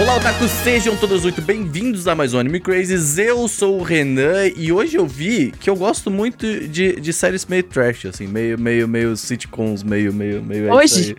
Olá, 0.00 0.16
otakus, 0.16 0.50
sejam 0.50 0.96
todos 0.96 1.22
muito 1.22 1.42
bem-vindos 1.42 2.08
a 2.08 2.14
mais 2.14 2.32
um 2.32 2.38
Anime 2.38 2.58
Crazes. 2.60 3.18
Eu 3.18 3.46
sou 3.46 3.78
o 3.78 3.82
Renan 3.82 4.46
e 4.56 4.72
hoje 4.72 4.96
eu 4.96 5.06
vi 5.06 5.52
que 5.60 5.68
eu 5.68 5.76
gosto 5.76 6.10
muito 6.10 6.66
de, 6.66 6.98
de 6.98 7.12
séries 7.12 7.44
meio 7.44 7.62
trash, 7.62 8.06
assim, 8.06 8.26
meio, 8.26 8.58
meio, 8.58 8.88
meio 8.88 9.14
sitcoms, 9.16 9.82
meio, 9.82 10.12
meio, 10.12 10.42
meio. 10.42 10.68
é 10.68 10.72
Hoje? 10.72 11.14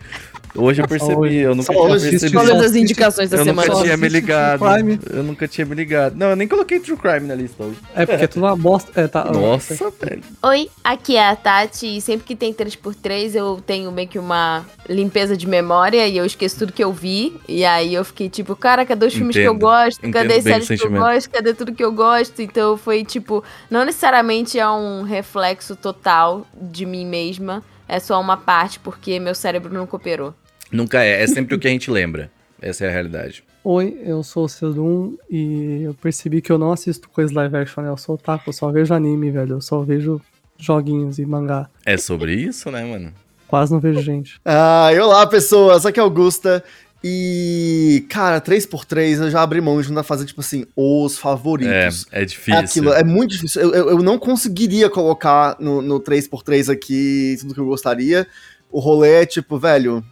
Hoje 0.56 0.80
eu 0.82 0.86
percebi, 0.88 1.14
hoje. 1.16 1.36
eu 1.36 1.54
nunca 1.54 1.72
Só 1.72 1.72
tinha 1.72 1.94
hoje. 1.94 2.10
percebido. 2.10 2.40
Todas 2.46 2.62
as 2.66 2.76
indicações 2.76 3.28
da 3.30 3.36
Eu 3.38 3.44
nunca 3.44 3.62
semana. 3.62 3.82
tinha 3.82 3.96
me 3.96 4.08
ligado. 4.08 4.60
True 4.60 4.72
Crime. 4.74 5.00
Eu 5.10 5.22
nunca 5.24 5.48
tinha 5.48 5.66
me 5.66 5.74
ligado. 5.74 6.14
Não, 6.16 6.28
eu 6.30 6.36
nem 6.36 6.46
coloquei 6.46 6.78
True 6.78 6.96
Crime 6.96 7.26
na 7.26 7.34
lista 7.34 7.64
hoje. 7.64 7.76
É 7.94 8.06
porque 8.06 8.24
é 8.24 8.26
tudo 8.28 8.44
uma 8.46 8.56
bosta. 8.56 8.92
É, 9.00 9.08
tá, 9.08 9.24
Nossa, 9.24 9.74
velho. 10.00 10.22
Oi, 10.42 10.70
aqui 10.82 11.16
é 11.16 11.28
a 11.28 11.34
Tati 11.34 11.96
e 11.96 12.00
sempre 12.00 12.24
que 12.26 12.36
tem 12.36 12.52
3x3 12.54 13.34
eu 13.34 13.60
tenho 13.66 13.90
meio 13.90 14.06
que 14.08 14.18
uma 14.18 14.64
limpeza 14.88 15.36
de 15.36 15.46
memória 15.46 16.06
e 16.06 16.16
eu 16.16 16.24
esqueço 16.24 16.58
tudo 16.58 16.72
que 16.72 16.84
eu 16.84 16.92
vi. 16.92 17.36
E 17.48 17.64
aí 17.64 17.92
eu 17.94 18.04
fiquei 18.04 18.28
tipo, 18.28 18.54
cara, 18.54 18.86
cadê 18.86 19.06
os 19.06 19.14
filmes 19.14 19.34
que 19.34 19.42
eu 19.42 19.52
Entendo. 19.52 19.60
gosto? 19.60 19.98
Entendo 19.98 20.12
Cadê 20.12 20.34
as 20.34 20.42
séries 20.44 20.68
que 20.68 20.86
eu 20.86 20.90
gosto? 20.90 21.30
Cadê 21.30 21.54
tudo 21.54 21.72
que 21.74 21.84
eu 21.84 21.92
gosto? 21.92 22.40
Então 22.40 22.76
foi 22.76 23.04
tipo, 23.04 23.42
não 23.70 23.84
necessariamente 23.84 24.58
é 24.58 24.68
um 24.68 25.02
reflexo 25.02 25.74
total 25.74 26.46
de 26.54 26.86
mim 26.86 27.04
mesma. 27.04 27.62
É 27.86 28.00
só 28.00 28.18
uma 28.20 28.36
parte, 28.36 28.78
porque 28.78 29.20
meu 29.20 29.34
cérebro 29.34 29.72
não 29.72 29.86
cooperou. 29.86 30.32
Nunca 30.70 31.02
é, 31.04 31.22
é 31.22 31.26
sempre 31.26 31.54
o 31.54 31.58
que 31.58 31.66
a 31.68 31.70
gente 31.70 31.90
lembra. 31.90 32.30
Essa 32.60 32.84
é 32.84 32.88
a 32.88 32.92
realidade. 32.92 33.44
Oi, 33.62 33.98
eu 34.04 34.22
sou 34.22 34.44
o 34.44 34.48
Cedum 34.48 35.16
e 35.30 35.82
eu 35.84 35.94
percebi 35.94 36.40
que 36.40 36.50
eu 36.52 36.58
não 36.58 36.72
assisto 36.72 37.08
coisas 37.08 37.32
live 37.34 37.56
action, 37.56 37.82
né? 37.82 37.88
Eu 37.90 37.96
sou 37.96 38.14
otaku, 38.14 38.48
eu 38.48 38.52
só 38.52 38.70
vejo 38.70 38.92
anime, 38.94 39.30
velho. 39.30 39.54
Eu 39.56 39.60
só 39.60 39.80
vejo 39.82 40.20
joguinhos 40.58 41.18
e 41.18 41.26
mangá. 41.26 41.68
É 41.84 41.96
sobre 41.96 42.34
isso, 42.34 42.70
né, 42.70 42.84
mano? 42.84 43.12
Quase 43.48 43.72
não 43.72 43.80
vejo 43.80 44.00
gente. 44.00 44.40
Ah, 44.44 44.90
e 44.92 44.98
olá 44.98 45.26
pessoas, 45.26 45.84
aqui 45.86 45.98
é 46.00 46.02
Augusta. 46.02 46.62
E, 47.06 48.06
cara, 48.08 48.40
3x3 48.40 49.24
eu 49.24 49.30
já 49.30 49.42
abri 49.42 49.60
mão 49.60 49.80
de 49.80 49.92
não 49.92 50.02
fazer, 50.02 50.24
tipo 50.24 50.40
assim, 50.40 50.64
os 50.74 51.14
É, 51.16 51.20
favoritos. 51.20 52.06
é 52.10 52.22
É, 52.22 52.24
difícil. 52.24 52.58
aquilo, 52.58 52.92
é 52.94 53.04
muito 53.04 53.32
difícil. 53.32 53.60
Eu, 53.60 53.74
eu, 53.74 53.90
eu 53.90 53.98
não 54.02 54.18
conseguiria 54.18 54.88
colocar 54.88 55.54
no, 55.60 55.82
no 55.82 56.00
3x3 56.00 56.72
aqui 56.72 57.36
tudo 57.40 57.52
que 57.52 57.60
eu 57.60 57.66
gostaria. 57.66 58.26
O 58.70 58.80
rolê 58.80 59.22
é 59.22 59.26
tipo, 59.26 59.58
velho. 59.58 60.02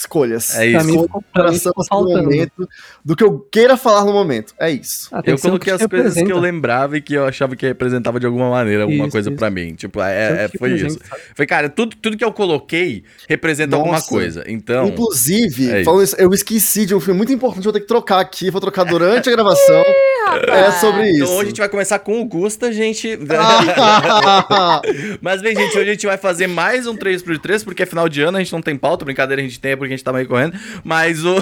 Escolhas. 0.00 0.56
É 0.56 0.66
isso. 0.66 0.86
mim, 0.86 0.96
no 0.96 1.84
faltando. 1.88 2.22
momento, 2.22 2.68
do 3.04 3.14
que 3.14 3.22
eu 3.22 3.38
queira 3.52 3.76
falar 3.76 4.04
no 4.04 4.12
momento. 4.12 4.54
É 4.58 4.70
isso. 4.70 5.08
Ah, 5.12 5.20
Eu 5.24 5.38
coloquei 5.38 5.76
que 5.76 5.82
as 5.82 5.86
coisas 5.88 6.14
que 6.14 6.32
eu 6.32 6.38
lembrava 6.38 6.96
e 6.96 7.00
que 7.02 7.14
eu 7.14 7.26
achava 7.26 7.54
que 7.54 7.66
representava 7.66 8.18
de 8.18 8.26
alguma 8.26 8.50
maneira 8.50 8.84
alguma 8.84 9.04
Isso, 9.04 9.12
coisa 9.12 9.28
isso. 9.30 9.38
pra 9.38 9.50
mim. 9.50 9.74
Tipo, 9.74 10.00
é, 10.00 10.44
é- 10.44 10.48
foi 10.58 10.72
isso. 10.72 10.98
sabe? 11.06 11.20
Foi, 11.34 11.46
cara, 11.46 11.68
tudo, 11.68 11.94
tudo 12.00 12.16
que 12.16 12.24
eu 12.24 12.32
coloquei 12.32 13.04
representa 13.28 13.76
alguma 13.76 13.94
Nossa. 13.96 14.08
coisa. 14.08 14.44
Então, 14.46 14.86
Inclusive, 14.88 15.70
é 15.70 15.84
falando 15.84 16.02
isso, 16.02 16.16
eu 16.18 16.30
esqueci 16.32 16.86
de 16.86 16.94
um 16.94 17.00
filme 17.00 17.18
muito 17.18 17.32
importante, 17.32 17.64
vou 17.64 17.72
ter 17.72 17.80
que 17.80 17.86
trocar 17.86 18.20
aqui, 18.20 18.50
vou 18.50 18.60
trocar 18.60 18.84
durante 18.84 19.28
a 19.28 19.32
gravação. 19.32 19.84
é 20.48 20.70
sobre 20.72 21.10
isso. 21.10 21.22
então 21.24 21.34
hoje 21.34 21.42
a 21.42 21.48
gente 21.48 21.58
vai 21.58 21.68
começar 21.68 21.98
com 21.98 22.20
o 22.20 22.24
Gusta, 22.24 22.72
gente. 22.72 23.18
Mas 25.20 25.42
bem, 25.42 25.54
gente, 25.54 25.76
hoje 25.76 25.90
a 25.90 25.92
gente 25.92 26.06
vai 26.06 26.16
fazer 26.16 26.46
mais 26.46 26.86
um 26.86 26.96
3x3, 26.96 27.64
porque 27.64 27.82
é 27.82 27.86
final 27.86 28.08
de 28.08 28.22
ano, 28.22 28.38
a 28.38 28.40
gente 28.40 28.52
não 28.52 28.62
tem 28.62 28.76
pauta, 28.76 29.04
brincadeira 29.04 29.42
a 29.42 29.44
gente 29.44 29.60
tem, 29.60 29.72
é 29.72 29.76
porque 29.76 29.89
a 29.92 29.96
gente 29.96 30.04
tá 30.04 30.12
meio 30.12 30.26
correndo. 30.26 30.58
Mas 30.84 31.24
o. 31.24 31.34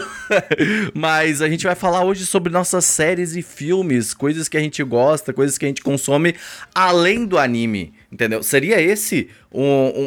Mas 0.95 1.41
a 1.43 1.49
gente 1.49 1.65
vai 1.65 1.75
falar 1.75 2.05
hoje 2.05 2.27
sobre 2.27 2.53
nossas 2.53 2.85
séries 2.85 3.37
e 3.37 3.43
filmes, 3.43 4.15
coisas 4.15 4.49
que 4.49 4.57
a 4.57 4.61
gente 4.61 4.83
gosta, 4.83 5.33
coisas 5.33 5.57
que 5.59 5.65
a 5.65 5.69
gente 5.69 5.83
consome 5.83 6.35
além 6.75 7.25
do 7.27 7.39
anime. 7.39 7.93
Entendeu? 8.11 8.43
Seria 8.43 8.81
esse 8.81 9.29
um, 9.53 9.65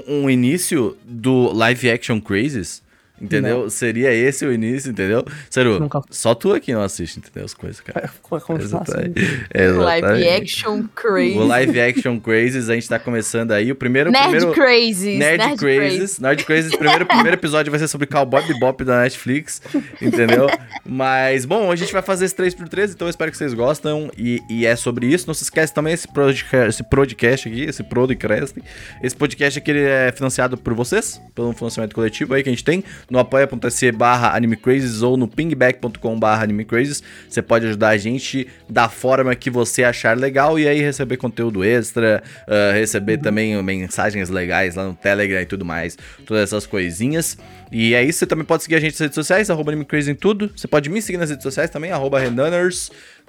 um- 0.08 0.23
um 0.23 0.30
início 0.30 0.98
do 1.06 1.52
live 1.53 1.89
action 1.89 2.20
crazes? 2.20 2.81
Entendeu? 3.22 3.69
Seria 3.69 4.11
esse 4.14 4.45
o 4.45 4.52
início, 4.52 4.89
entendeu? 4.91 5.23
Sério, 5.50 5.80
Nunca. 5.80 6.02
só 6.09 6.33
tu 6.33 6.53
aqui 6.53 6.73
não 6.73 6.81
assiste, 6.81 7.19
entendeu? 7.19 7.45
As 7.45 7.53
coisas, 7.53 7.80
cara. 7.80 8.02
É, 8.02 8.09
Vai 8.30 8.39
começar 8.39 8.81
assim. 8.81 8.91
Exatamente. 8.91 9.19
Live 9.53 10.08
Exatamente. 10.08 10.30
action 10.30 10.83
crazy. 10.95 11.37
O 11.37 11.43
live 11.45 11.82
action 11.82 12.20
crazes, 12.20 12.70
a 12.70 12.73
gente 12.73 12.89
tá 12.89 12.98
começando 12.98 13.52
aí. 13.52 13.71
O 13.71 13.76
primeiro. 13.76 14.09
Nerd 14.09 14.30
primeiro 14.30 14.54
crazies. 14.54 15.20
Nerd, 15.20 15.58
Crazes. 15.58 16.20
Nerd 16.20 16.43
Crazes, 16.45 16.76
primeiro, 16.76 17.05
primeiro 17.05 17.36
episódio 17.36 17.70
vai 17.70 17.80
ser 17.80 17.87
sobre 17.87 18.08
Cowboy 18.08 18.42
Bebop 18.48 18.83
da 18.83 19.02
Netflix, 19.02 19.61
entendeu? 20.02 20.48
Mas, 20.86 21.45
bom, 21.45 21.71
a 21.71 21.76
gente 21.76 21.92
vai 21.93 22.02
fazer 22.02 22.26
esse 22.26 22.36
3x3, 22.36 22.92
então 22.92 23.08
eu 23.08 23.09
espero 23.09 23.30
que 23.30 23.38
vocês 23.38 23.53
gostam. 23.53 24.09
E, 24.17 24.42
e 24.49 24.65
é 24.65 24.76
sobre 24.76 25.05
isso. 25.08 25.27
Não 25.27 25.33
se 25.33 25.43
esquece 25.43 25.73
também 25.73 25.93
esse 25.93 26.08
podcast, 26.08 26.70
esse 26.70 26.83
podcast 26.89 27.49
aqui, 27.49 27.61
esse 27.64 27.83
podcast. 27.83 28.64
Esse 29.03 29.15
podcast 29.15 29.59
aqui 29.59 29.71
ele 29.71 29.82
é 29.83 30.11
financiado 30.11 30.58
por 30.58 30.73
vocês, 30.73 31.21
pelo 31.36 31.53
financiamento 31.53 31.93
coletivo 31.93 32.33
aí 32.33 32.42
que 32.43 32.49
a 32.49 32.52
gente 32.52 32.64
tem, 32.64 32.83
no 33.11 33.20
apoia.se 33.20 33.92
barra 33.92 34.36
animecrazes 34.36 35.02
ou 35.02 35.17
no 35.17 35.27
pingback.com 35.27 36.17
barra 36.17 36.44
animecrazes. 36.44 37.04
Você 37.30 37.42
pode 37.42 37.67
ajudar 37.67 37.89
a 37.89 37.98
gente 37.98 38.48
da 38.70 38.88
forma 38.88 39.36
que 39.36 39.49
você 39.49 39.83
achar 39.83 40.17
legal 40.17 40.58
e 40.58 40.67
aí 40.67 40.82
receber 40.82 41.17
conteúdo 41.17 41.64
extra, 41.64 42.23
ah, 42.48 42.71
receber 42.73 43.17
também 43.17 43.61
mensagens 43.61 44.30
legais 44.30 44.76
lá 44.76 44.86
no 44.86 44.95
Telegram 44.95 45.42
e 45.42 45.45
tudo 45.45 45.66
mais, 45.66 45.98
todas 46.26 46.44
essas 46.44 46.66
coisinhas. 46.66 47.38
E 47.70 47.94
é 47.94 48.04
isso, 48.04 48.20
você 48.20 48.26
também 48.26 48.45
pode 48.45 48.64
seguir 48.64 48.76
a 48.76 48.80
gente 48.80 48.94
nas 48.94 49.00
redes 49.00 49.16
sociais, 49.16 49.50
arroba 49.50 49.71
animecrazy 49.71 50.11
em 50.11 50.16
tudo. 50.16 50.50
Você 50.55 50.67
pode 50.67 50.89
me 50.89 51.02
seguir 51.02 51.17
nas 51.17 51.30
redes 51.30 51.44
sociais 51.44 51.70
também, 51.70 51.92
arroba. 51.92 52.21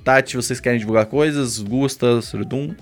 Tati, 0.05 0.37
vocês 0.37 0.61
querem 0.61 0.79
divulgar 0.79 1.07
coisas? 1.07 1.59
Gusta, 1.59 2.21
Surudum. 2.21 2.75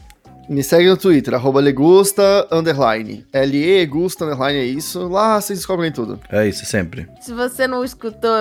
Me 0.51 0.65
segue 0.65 0.89
no 0.89 0.97
Twitter, 0.97 1.33
arroba 1.33 1.61
legusta, 1.61 2.45
underline. 2.51 3.25
L-E, 3.33 3.87
gusta, 3.87 4.25
underline, 4.25 4.59
é 4.59 4.65
isso. 4.65 5.07
Lá 5.07 5.41
vocês 5.41 5.61
descobrem 5.61 5.93
tudo. 5.93 6.19
É 6.29 6.49
isso, 6.49 6.67
sempre. 6.67 7.07
Se 7.21 7.33
você 7.33 7.69
não 7.69 7.85
escutou 7.85 8.33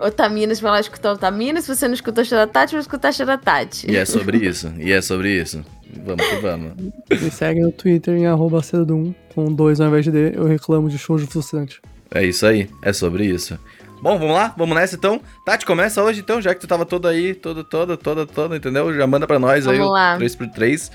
Otaminas, 0.00 0.58
vai 0.58 0.72
lá 0.72 0.80
escutar 0.80 1.12
Otaminas. 1.12 1.64
Se 1.64 1.72
você 1.72 1.86
não 1.86 1.94
escutou 1.94 2.24
Xeratati, 2.24 2.72
vai 2.72 2.80
escutar 2.80 3.12
Xeratati. 3.12 3.88
E 3.88 3.96
é 3.96 4.04
sobre 4.04 4.38
isso, 4.38 4.72
e 4.76 4.90
é 4.90 5.00
sobre 5.00 5.40
isso. 5.40 5.64
Vamos 6.04 6.26
que 6.26 6.36
vamos. 6.36 6.72
Me 7.08 7.30
segue 7.30 7.60
no 7.60 7.70
Twitter 7.70 8.16
em 8.16 8.26
arroba 8.26 8.60
Cedum, 8.60 9.14
com 9.32 9.44
dois 9.52 9.80
ao 9.80 9.86
invés 9.86 10.04
de 10.04 10.10
D. 10.10 10.32
Eu 10.34 10.46
reclamo 10.46 10.88
de 10.88 10.98
shoujo 10.98 11.28
frustrante. 11.28 11.80
É 12.10 12.24
isso 12.26 12.44
aí, 12.44 12.68
é 12.82 12.92
sobre 12.92 13.24
isso. 13.24 13.56
Bom, 14.02 14.18
vamos 14.18 14.34
lá? 14.34 14.52
Vamos 14.58 14.74
nessa 14.74 14.96
então? 14.96 15.20
Tati, 15.46 15.64
começa 15.64 16.02
hoje 16.02 16.18
então, 16.18 16.42
já 16.42 16.52
que 16.52 16.60
tu 16.60 16.66
tava 16.66 16.84
todo 16.84 17.06
aí, 17.06 17.34
todo, 17.34 17.62
todo, 17.62 17.96
todo, 17.96 18.26
todo, 18.26 18.56
entendeu? 18.56 18.92
Já 18.92 19.06
manda 19.06 19.28
pra 19.28 19.38
nós 19.38 19.64
aí 19.68 19.78
Vamos 19.78 19.92
o 19.92 19.94
lá. 19.94 20.18
3x3. 20.18 20.90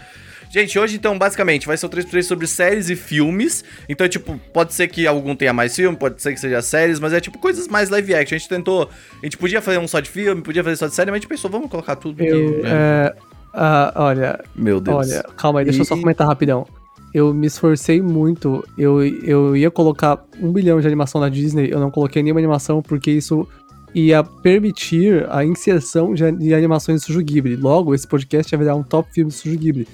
Gente, 0.49 0.79
hoje 0.79 0.95
então, 0.95 1.17
basicamente, 1.17 1.67
vai 1.67 1.75
ser 1.77 1.85
o 1.85 1.89
3x3 1.89 2.23
sobre 2.23 2.47
séries 2.47 2.89
e 2.89 2.95
filmes. 2.95 3.63
Então, 3.89 4.07
tipo, 4.07 4.39
pode 4.53 4.73
ser 4.73 4.87
que 4.87 5.05
algum 5.05 5.35
tenha 5.35 5.51
mais 5.53 5.75
filme, 5.75 5.95
pode 5.97 6.21
ser 6.21 6.33
que 6.33 6.39
seja 6.39 6.61
séries, 6.61 6.99
mas 6.99 7.11
é 7.13 7.19
tipo 7.19 7.37
coisas 7.37 7.67
mais 7.67 7.89
live 7.89 8.15
action. 8.15 8.35
A 8.35 8.39
gente 8.39 8.49
tentou. 8.49 8.89
A 9.21 9.25
gente 9.25 9.37
podia 9.37 9.61
fazer 9.61 9.77
um 9.77 9.87
só 9.87 9.99
de 9.99 10.09
filme, 10.09 10.41
podia 10.41 10.63
fazer 10.63 10.77
só 10.77 10.87
de 10.87 10.95
série, 10.95 11.11
mas 11.11 11.17
a 11.17 11.19
gente 11.19 11.27
pensou, 11.29 11.49
vamos 11.51 11.69
colocar 11.69 11.95
tudo 11.97 12.21
aqui. 12.23 12.31
Eu, 12.31 12.61
é, 12.65 13.13
ah, 13.53 13.91
olha, 13.95 14.39
Meu 14.55 14.79
Deus. 14.79 14.97
olha, 15.11 15.23
calma 15.35 15.59
aí, 15.59 15.65
deixa 15.65 15.81
eu 15.81 15.85
só 15.85 15.95
E- 15.95 15.99
comentar 15.99 16.25
rapidão. 16.27 16.65
Eu 17.13 17.33
me 17.33 17.47
esforcei 17.47 18.01
muito, 18.01 18.63
eu, 18.77 19.03
eu 19.23 19.55
ia 19.55 19.71
colocar 19.71 20.23
um 20.39 20.51
bilhão 20.51 20.79
de 20.79 20.85
animação 20.85 21.19
na 21.21 21.29
Disney, 21.29 21.69
eu 21.71 21.79
não 21.79 21.89
coloquei 21.89 22.21
nenhuma 22.21 22.39
animação 22.39 22.81
porque 22.81 23.09
isso 23.09 23.47
ia 23.95 24.23
permitir 24.23 25.25
a 25.29 25.43
inserção 25.43 26.13
de, 26.13 26.29
de 26.33 26.53
animações 26.53 27.01
do 27.01 27.05
Sujo 27.07 27.21
Ghibli. 27.23 27.55
Logo, 27.55 27.95
esse 27.95 28.07
podcast 28.07 28.53
ia 28.53 28.59
virar 28.59 28.75
um 28.75 28.83
top 28.83 29.11
filme 29.13 29.31
do 29.31 29.33
Sujo 29.33 29.57
Ghibli. 29.57 29.87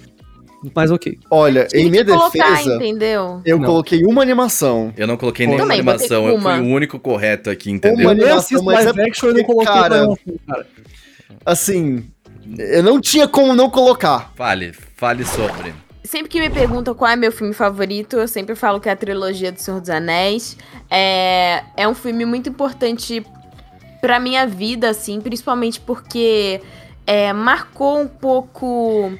Mas 0.74 0.92
ok. 0.92 1.18
Olha, 1.30 1.68
em 1.74 1.90
minha 1.90 2.06
colocar, 2.06 2.30
defesa, 2.30 2.76
entendeu? 2.76 3.42
eu 3.46 3.60
Não. 3.60 3.66
coloquei 3.66 4.04
uma 4.06 4.22
animação. 4.22 4.94
Eu 4.96 5.08
não 5.08 5.18
coloquei 5.18 5.46
nenhuma 5.46 5.64
Também, 5.64 5.80
animação, 5.80 6.28
eu 6.28 6.36
uma. 6.36 6.58
fui 6.58 6.62
o 6.62 6.74
único 6.74 7.00
correto 7.00 7.50
aqui, 7.50 7.72
entendeu? 7.72 8.06
Uma 8.06 8.12
Eu 8.12 8.16
nem 8.16 8.26
animação, 8.26 8.38
assisto 8.38 8.64
mas 8.64 8.86
live 8.86 9.00
é 9.00 9.04
action 9.08 9.30
e 9.30 9.34
não 9.34 9.44
coloquei 9.44 9.74
cara, 9.74 9.96
animação, 9.96 10.36
cara. 10.48 10.68
Assim, 11.46 12.06
eu 12.58 12.84
não 12.84 13.02
tinha 13.02 13.28
como 13.28 13.54
não 13.54 13.70
colocar. 13.70 14.32
Fale, 14.36 14.74
fale 14.96 15.26
sobre. 15.26 15.74
Sempre 16.04 16.30
que 16.30 16.40
me 16.40 16.50
perguntam 16.50 16.94
qual 16.94 17.10
é 17.12 17.16
meu 17.16 17.32
filme 17.32 17.54
favorito, 17.54 18.18
eu 18.18 18.28
sempre 18.28 18.56
falo 18.56 18.80
que 18.80 18.90
é 18.90 18.92
a 18.92 18.96
trilogia 18.96 19.52
do 19.52 19.60
Senhor 19.60 19.80
dos 19.80 19.90
Anéis. 19.90 20.58
É, 20.90 21.64
é 21.78 21.88
um 21.88 21.96
filme 21.96 22.26
muito 22.26 22.50
importante 22.50 23.26
pra 24.02 24.20
minha 24.20 24.46
vida, 24.46 24.90
assim, 24.90 25.22
principalmente 25.22 25.80
porque 25.80 26.62
é, 27.08 27.32
marcou 27.32 28.02
um 28.02 28.08
pouco 28.08 29.12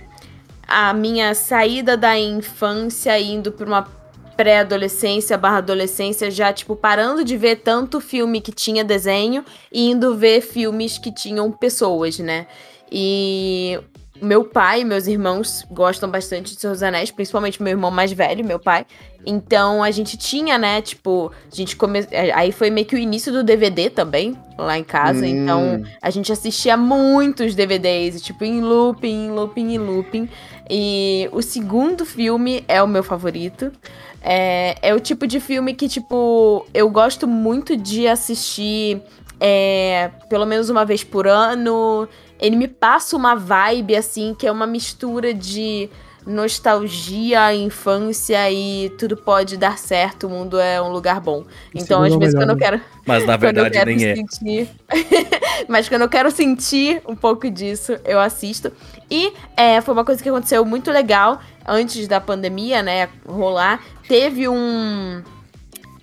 a 0.68 0.94
minha 0.94 1.34
saída 1.36 1.96
da 1.98 2.18
infância 2.18 3.20
indo 3.20 3.52
pra 3.52 3.66
uma 3.66 3.88
pré-adolescência 4.36 5.38
barra 5.38 5.58
adolescência, 5.58 6.32
já, 6.32 6.52
tipo, 6.52 6.76
parando 6.76 7.24
de 7.24 7.38
ver 7.38 7.58
tanto 7.58 8.02
filme 8.02 8.42
que 8.42 8.52
tinha 8.52 8.84
desenho 8.84 9.46
e 9.72 9.92
indo 9.92 10.16
ver 10.16 10.42
filmes 10.42 10.98
que 10.98 11.12
tinham 11.14 11.52
pessoas, 11.52 12.18
né? 12.20 12.48
E 12.92 13.80
meu 14.22 14.46
pai 14.46 14.82
e 14.82 14.86
meus 14.86 15.08
irmãos 15.08 15.66
gostam 15.70 16.10
bastante 16.10 16.54
de 16.54 16.60
Senhor 16.60 16.74
dos 16.74 16.84
Anéis, 16.84 17.12
principalmente 17.12 17.62
meu 17.62 17.72
irmão 17.72 17.92
mais 17.92 18.12
velho, 18.12 18.46
meu 18.46 18.60
pai. 18.60 18.86
Então 19.26 19.82
a 19.82 19.90
gente 19.92 20.18
tinha, 20.18 20.58
né, 20.58 20.82
tipo, 20.82 21.32
a 21.52 21.56
gente 21.56 21.76
come... 21.76 22.06
aí 22.34 22.52
foi 22.52 22.70
meio 22.70 22.86
que 22.86 22.96
o 22.96 22.98
início 22.98 23.32
do 23.32 23.44
DVD 23.44 23.90
também, 23.90 24.38
lá 24.58 24.78
em 24.78 24.84
casa. 24.84 25.26
Hum. 25.26 25.30
Então 25.30 25.84
a 26.02 26.10
gente 26.10 26.32
assistia 26.32 26.78
muitos 26.78 27.56
DVDs, 27.56 28.22
tipo, 28.22 28.44
em 28.44 28.62
looping, 28.62 29.28
em 29.28 29.32
looping, 29.32 29.78
looping. 29.78 30.30
E 30.70 31.28
o 31.32 31.42
segundo 31.42 32.06
filme 32.06 32.64
é 32.68 32.82
o 32.82 32.88
meu 32.88 33.04
favorito. 33.04 33.72
É, 34.22 34.78
é 34.82 34.94
o 34.94 35.00
tipo 35.00 35.28
de 35.28 35.40
filme 35.40 35.74
que, 35.74 35.90
tipo, 35.90 36.66
eu 36.74 36.90
gosto 36.90 37.28
muito 37.28 37.76
de 37.76 38.08
assistir 38.08 39.02
é, 39.40 40.10
pelo 40.30 40.46
menos 40.46 40.70
uma 40.70 40.86
vez 40.86 41.04
por 41.04 41.28
ano. 41.28 42.08
Ele 42.44 42.58
me 42.58 42.68
passa 42.68 43.16
uma 43.16 43.36
vibe, 43.36 43.96
assim, 43.96 44.36
que 44.38 44.46
é 44.46 44.52
uma 44.52 44.68
mistura 44.68 45.34
de 45.34 45.90
nostalgia, 46.28 47.56
infância 47.56 48.52
e 48.52 48.90
tudo 48.98 49.16
pode 49.16 49.56
dar 49.56 49.78
certo, 49.78 50.28
o 50.28 50.30
mundo 50.30 50.60
é 50.60 50.82
um 50.82 50.90
lugar 50.90 51.22
bom. 51.22 51.46
Então, 51.74 52.04
às 52.04 52.14
vezes, 52.16 52.36
quando 52.36 52.50
eu 52.50 52.58
quero. 52.58 52.82
Mas 53.06 53.26
na 53.26 53.38
verdade 53.38 53.70
quando 53.72 53.86
eu 53.86 53.86
quero 53.86 53.96
nem 53.96 54.06
é. 54.06 54.16
sentir... 54.16 54.70
Mas 55.70 55.88
quando 55.88 56.02
eu 56.02 56.10
quero 56.10 56.30
sentir 56.32 57.02
um 57.08 57.16
pouco 57.16 57.50
disso, 57.50 57.98
eu 58.04 58.20
assisto. 58.20 58.74
E 59.10 59.32
é, 59.56 59.80
foi 59.80 59.94
uma 59.94 60.04
coisa 60.04 60.22
que 60.22 60.28
aconteceu 60.28 60.66
muito 60.66 60.92
legal 60.92 61.40
antes 61.66 62.10
da 62.10 62.20
pandemia, 62.20 62.84
né, 62.84 63.08
rolar. 63.26 63.82
Teve 64.06 64.50
um. 64.50 65.24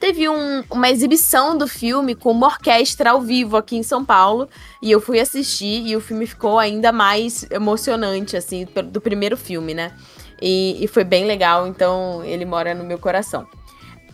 Teve 0.00 0.29
um- 0.31 0.64
uma 0.70 0.88
exibição 0.88 1.56
do 1.58 1.69
filme 1.69 2.14
com 2.14 2.31
uma 2.31 2.47
orquestra 2.47 3.11
ao 3.11 3.20
vivo 3.20 3.56
aqui 3.56 3.76
em 3.76 3.82
São 3.82 4.02
Paulo. 4.02 4.49
E 4.82 4.91
eu 4.91 4.99
fui 4.99 5.20
assistir 5.20 5.87
e 5.87 5.94
o 5.94 6.00
filme 6.00 6.26
ficou 6.26 6.58
ainda 6.58 6.91
mais 6.91 7.47
emocionante, 7.50 8.35
assim, 8.35 8.67
do 8.87 9.00
primeiro 9.00 9.37
filme, 9.37 9.75
né? 9.75 9.93
E, 10.41 10.82
e 10.82 10.88
foi 10.88 11.05
bem 11.05 11.26
legal, 11.26 11.67
então 11.67 12.25
ele 12.25 12.47
mora 12.47 12.75
no 12.75 12.82
meu 12.82 12.99
coração. 12.99 13.47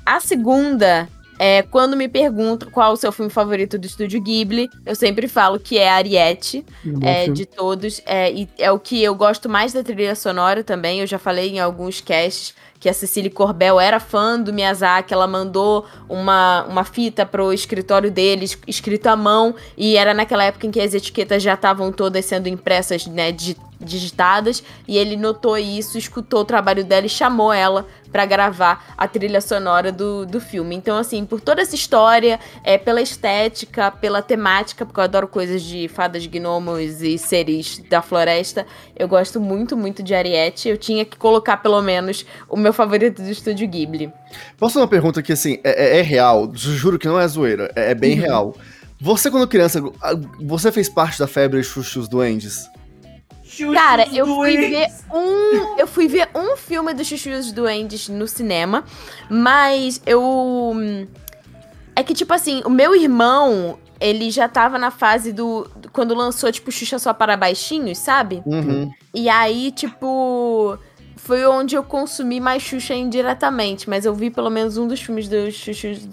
A 0.04 0.18
segunda 0.18 1.08
é 1.38 1.62
quando 1.62 1.96
me 1.96 2.08
perguntam 2.08 2.70
qual 2.70 2.92
o 2.92 2.96
seu 2.96 3.12
filme 3.12 3.30
favorito 3.30 3.78
do 3.78 3.86
estúdio 3.86 4.20
Ghibli, 4.20 4.68
eu 4.84 4.94
sempre 4.94 5.28
falo 5.28 5.58
que 5.58 5.78
é 5.78 5.88
Ariete, 5.88 6.64
é, 7.02 7.24
filme. 7.24 7.34
de 7.36 7.46
todos. 7.46 8.00
É, 8.06 8.32
e 8.32 8.48
é 8.58 8.70
o 8.72 8.78
que 8.78 9.02
eu 9.02 9.14
gosto 9.14 9.48
mais 9.48 9.72
da 9.72 9.82
trilha 9.82 10.14
sonora 10.14 10.64
também. 10.64 11.00
Eu 11.00 11.06
já 11.06 11.18
falei 11.18 11.50
em 11.50 11.58
alguns 11.60 12.00
casts 12.00 12.54
que 12.78 12.88
a 12.88 12.92
Cecília 12.92 13.30
Corbel 13.30 13.80
era 13.80 13.98
fã 13.98 14.38
do 14.40 14.52
Miyazaki. 14.52 15.12
Ela 15.12 15.26
mandou 15.26 15.86
uma, 16.08 16.64
uma 16.64 16.84
fita 16.84 17.24
pro 17.24 17.52
escritório 17.52 18.10
deles, 18.10 18.56
escrito 18.66 19.06
à 19.06 19.16
mão. 19.16 19.54
E 19.76 19.96
era 19.96 20.12
naquela 20.12 20.44
época 20.44 20.66
em 20.66 20.70
que 20.70 20.80
as 20.80 20.94
etiquetas 20.94 21.42
já 21.42 21.54
estavam 21.54 21.90
todas 21.90 22.24
sendo 22.24 22.48
impressas, 22.48 23.06
né, 23.06 23.32
digi- 23.32 23.56
digitadas. 23.80 24.62
E 24.86 24.96
ele 24.98 25.16
notou 25.16 25.56
isso, 25.58 25.96
escutou 25.98 26.40
o 26.40 26.44
trabalho 26.44 26.84
dela 26.84 27.06
e 27.06 27.08
chamou 27.08 27.52
ela 27.52 27.86
pra 28.12 28.24
gravar 28.24 28.94
a 28.96 29.06
trilha 29.06 29.40
sonora 29.40 29.92
do, 29.92 30.24
do 30.24 30.40
filme. 30.40 30.74
Então, 30.74 30.96
assim, 30.96 31.24
por 31.26 31.40
toda 31.40 31.60
essa 31.60 31.74
história, 31.74 32.40
é, 32.64 32.78
pela 32.78 33.02
estética, 33.02 33.90
pela 33.90 34.22
temática, 34.22 34.86
porque 34.86 34.98
eu 35.00 35.04
adoro 35.04 35.28
coisas 35.28 35.62
de 35.62 35.88
fadas, 35.88 36.24
gnomos 36.26 37.02
e 37.02 37.18
seres 37.18 37.78
da 37.90 38.00
floresta, 38.00 38.64
eu 38.96 39.06
gosto 39.06 39.40
muito, 39.40 39.76
muito 39.76 40.02
de 40.02 40.14
Ariete. 40.14 40.68
Eu 40.68 40.78
tinha 40.78 41.04
que 41.04 41.16
colocar, 41.16 41.58
pelo 41.58 41.82
menos, 41.82 42.24
o 42.48 42.56
meu 42.56 42.72
favorito 42.72 43.20
do 43.22 43.28
estúdio 43.30 43.68
Ghibli. 43.68 44.10
Posso 44.58 44.74
fazer 44.74 44.82
uma 44.84 44.88
pergunta 44.88 45.22
que, 45.22 45.32
assim, 45.32 45.58
é, 45.62 45.96
é- 45.96 45.98
é 45.98 46.02
real, 46.02 46.50
ju- 46.54 46.74
juro 46.76 46.98
que 46.98 47.06
não 47.08 47.20
é 47.20 47.26
zoeira, 47.28 47.70
é, 47.76 47.90
é 47.90 47.94
bem 47.94 48.14
Uhum. 48.14 48.20
real. 48.24 48.56
Você, 48.98 49.30
quando 49.30 49.46
criança, 49.46 49.82
você 50.40 50.72
fez 50.72 50.88
parte 50.88 51.18
da 51.18 51.26
febre 51.26 51.62
Xuxa 51.62 52.00
os 52.00 52.08
Duendes? 52.08 52.64
Cara, 53.72 54.06
eu 54.12 54.26
fui 54.26 54.56
ver 54.56 54.88
um. 55.12 55.78
Eu 55.78 55.86
fui 55.86 56.08
ver 56.08 56.28
um 56.34 56.56
filme 56.56 56.92
do 56.94 57.04
Chuchu 57.04 57.30
e 57.30 57.34
os 57.34 57.52
Duendes 57.52 58.08
no 58.08 58.26
cinema, 58.26 58.84
mas 59.30 60.00
eu. 60.06 60.74
É 61.94 62.02
que, 62.02 62.12
tipo 62.12 62.32
assim, 62.34 62.62
o 62.66 62.70
meu 62.70 62.94
irmão, 62.94 63.78
ele 64.00 64.30
já 64.30 64.48
tava 64.48 64.78
na 64.78 64.90
fase 64.90 65.32
do. 65.32 65.68
Quando 65.92 66.14
lançou, 66.14 66.50
tipo, 66.52 66.70
Xuxa 66.70 66.98
só 66.98 67.14
para 67.14 67.36
baixinhos, 67.36 67.98
sabe? 67.98 68.42
Uhum. 68.44 68.90
E 69.14 69.28
aí, 69.28 69.70
tipo. 69.70 70.78
Foi 71.16 71.44
onde 71.44 71.74
eu 71.74 71.82
consumi 71.82 72.38
mais 72.38 72.62
Xuxa 72.62 72.94
indiretamente, 72.94 73.90
mas 73.90 74.04
eu 74.04 74.14
vi 74.14 74.30
pelo 74.30 74.48
menos 74.48 74.76
um 74.76 74.86
dos 74.86 75.00
filmes 75.00 75.28
dos 75.28 75.54
Xuxus. 75.54 76.06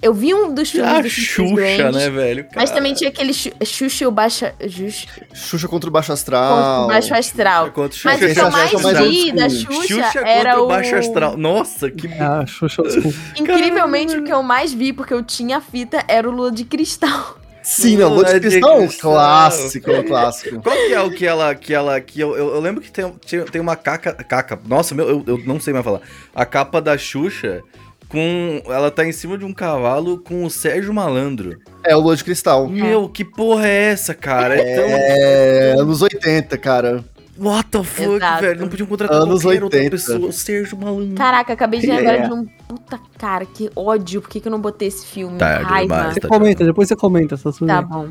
Eu 0.00 0.14
vi 0.14 0.32
um 0.32 0.54
dos 0.54 0.70
filmes 0.70 0.90
A 0.92 1.02
Chuchus 1.02 1.24
Xuxa, 1.24 1.92
né, 1.92 2.08
velho? 2.10 2.46
Mas 2.54 2.68
Cara, 2.70 2.76
também 2.78 2.94
tinha 2.94 3.10
aquele 3.10 3.32
Xu- 3.34 3.50
Xuxa 3.64 4.04
e 4.04 4.06
o 4.06 4.10
Baixa. 4.10 4.54
Jux- 4.66 5.06
Xuxa 5.34 5.66
contra 5.68 5.88
o 5.88 5.92
Baixo 5.92 6.08
contra 6.08 6.14
Astral. 6.14 6.84
o 6.84 6.86
Baixo 6.86 7.14
Astral. 7.14 7.70
Contra 7.72 7.98
o 7.98 8.00
Mas 8.04 8.14
Xuxa. 8.14 8.14
o 8.14 8.18
que 8.18 8.24
eu 8.24 8.44
Xuxa 8.44 8.50
mais 8.50 8.84
é 8.84 9.02
vi 9.08 9.32
da. 9.32 9.48
Xuxa, 9.48 9.82
Xuxa 9.82 10.18
era 10.20 10.50
contra 10.50 10.62
o... 10.62 10.66
Baixo 10.68 10.94
Astral. 10.96 11.36
Nossa, 11.36 11.90
que... 11.90 12.06
Ah, 12.20 12.44
Xuxa 12.46 12.82
School. 12.88 13.14
Incrivelmente, 13.36 14.16
o 14.16 14.22
que 14.24 14.32
eu 14.32 14.42
mais 14.42 14.72
vi, 14.72 14.92
porque 14.92 15.12
eu 15.14 15.22
tinha 15.22 15.58
a 15.58 15.60
fita, 15.60 16.04
era 16.06 16.28
o 16.28 16.32
Lua 16.32 16.50
de 16.52 16.64
Cristal. 16.64 17.36
Sim, 17.62 17.96
não, 17.98 18.08
Lua 18.14 18.24
de 18.24 18.40
Cristal, 18.40 18.88
clássico, 19.00 19.90
é 19.90 20.00
um 20.00 20.04
clássico. 20.04 20.62
Qual 20.62 20.74
que 20.74 20.94
é 20.94 21.00
o 21.02 21.10
que 21.10 21.26
ela, 21.26 21.54
que 21.54 21.74
ela, 21.74 22.00
que 22.00 22.18
eu, 22.20 22.36
eu, 22.36 22.54
eu 22.54 22.60
lembro 22.60 22.80
que 22.80 22.90
tem, 22.90 23.10
tem 23.50 23.60
uma 23.60 23.76
caca, 23.76 24.12
caca, 24.14 24.58
nossa, 24.66 24.94
meu, 24.94 25.06
eu, 25.08 25.24
eu 25.26 25.38
não 25.44 25.60
sei 25.60 25.72
mais 25.74 25.84
falar, 25.84 26.00
a 26.34 26.46
capa 26.46 26.80
da 26.80 26.96
Xuxa 26.96 27.62
com, 28.08 28.62
ela 28.66 28.90
tá 28.90 29.04
em 29.04 29.12
cima 29.12 29.36
de 29.36 29.44
um 29.44 29.52
cavalo 29.52 30.18
com 30.18 30.44
o 30.44 30.50
Sérgio 30.50 30.92
Malandro. 30.94 31.58
É 31.84 31.94
o 31.94 32.00
Lua 32.00 32.16
de 32.16 32.24
Cristal. 32.24 32.66
Meu, 32.68 33.08
que 33.08 33.24
porra 33.24 33.66
é 33.66 33.90
essa, 33.90 34.14
cara? 34.14 34.54
É 34.56 34.74
tão... 34.76 34.84
É, 34.88 35.72
anos 35.78 36.00
80, 36.02 36.56
cara. 36.58 37.04
What 37.38 37.68
the 37.70 37.84
fuck, 37.84 38.14
Exato. 38.16 38.42
velho? 38.42 38.60
Não 38.62 38.68
podiam 38.68 38.86
contratar 38.88 39.16
Anos 39.18 39.42
qualquer 39.42 39.62
outra 39.62 39.78
80. 39.78 39.90
pessoa, 39.96 40.28
o 40.28 40.32
Sérgio 40.32 40.76
Malandro. 40.76 41.14
Caraca, 41.14 41.52
acabei 41.52 41.78
de 41.78 41.88
É. 41.88 41.94
lembrar 41.96 42.16
de 42.26 42.32
um... 42.34 42.44
Puta, 42.66 42.98
cara, 43.16 43.46
que 43.46 43.70
ódio. 43.76 44.20
Por 44.20 44.28
que, 44.28 44.40
que 44.40 44.48
eu 44.48 44.52
não 44.52 44.60
botei 44.60 44.88
esse 44.88 45.06
filme? 45.06 45.38
Tá, 45.38 45.58
Raiva. 45.58 45.94
demais. 45.94 46.14
Você 46.14 46.20
comenta, 46.22 46.64
depois 46.64 46.88
você 46.88 46.96
comenta 46.96 47.36
essa 47.36 47.52
sua. 47.52 47.66
Tá 47.68 47.80
bom. 47.80 48.08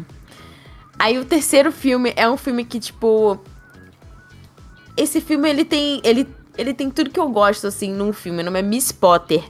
Aí 0.98 1.18
o 1.20 1.26
terceiro 1.26 1.72
filme 1.74 2.14
é 2.16 2.28
um 2.30 2.38
filme 2.38 2.64
que, 2.64 2.80
tipo. 2.80 3.38
Esse 4.96 5.22
filme, 5.22 5.50
ele 5.50 5.64
tem. 5.66 6.02
Ele, 6.04 6.28
ele 6.58 6.74
tem 6.74 6.90
tudo 6.90 7.10
que 7.10 7.20
eu 7.20 7.30
gosto, 7.30 7.68
assim, 7.68 7.92
num 7.92 8.12
filme. 8.14 8.42
O 8.42 8.46
nome 8.46 8.60
é 8.60 8.64
Miss 8.64 8.92
Potter. 8.92 9.44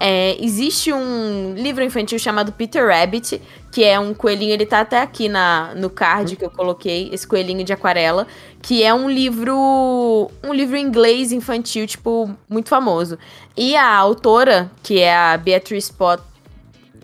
É, 0.00 0.36
existe 0.40 0.92
um 0.92 1.54
livro 1.54 1.82
infantil 1.82 2.18
chamado 2.18 2.52
Peter 2.52 2.86
Rabbit, 2.86 3.42
que 3.72 3.82
é 3.82 3.98
um 3.98 4.14
coelhinho, 4.14 4.52
ele 4.52 4.64
tá 4.64 4.80
até 4.80 5.00
aqui 5.02 5.28
na, 5.28 5.74
no 5.74 5.90
card 5.90 6.36
que 6.36 6.44
eu 6.44 6.50
coloquei, 6.50 7.10
esse 7.12 7.26
coelhinho 7.26 7.64
de 7.64 7.72
aquarela, 7.72 8.26
que 8.62 8.84
é 8.84 8.94
um 8.94 9.10
livro. 9.10 10.30
um 10.42 10.52
livro 10.52 10.76
inglês 10.76 11.32
infantil, 11.32 11.86
tipo, 11.86 12.30
muito 12.48 12.68
famoso. 12.68 13.18
E 13.56 13.74
a 13.74 13.96
autora, 13.96 14.70
que 14.82 15.00
é 15.00 15.16
a 15.16 15.36
Beatrice 15.36 15.92
Potter. 15.92 16.24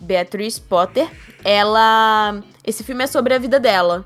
Beatrice 0.01 0.61
Potter, 0.61 1.09
ela. 1.43 2.41
Esse 2.63 2.83
filme 2.83 3.03
é 3.03 3.07
sobre 3.07 3.33
a 3.33 3.39
vida 3.39 3.59
dela. 3.59 4.05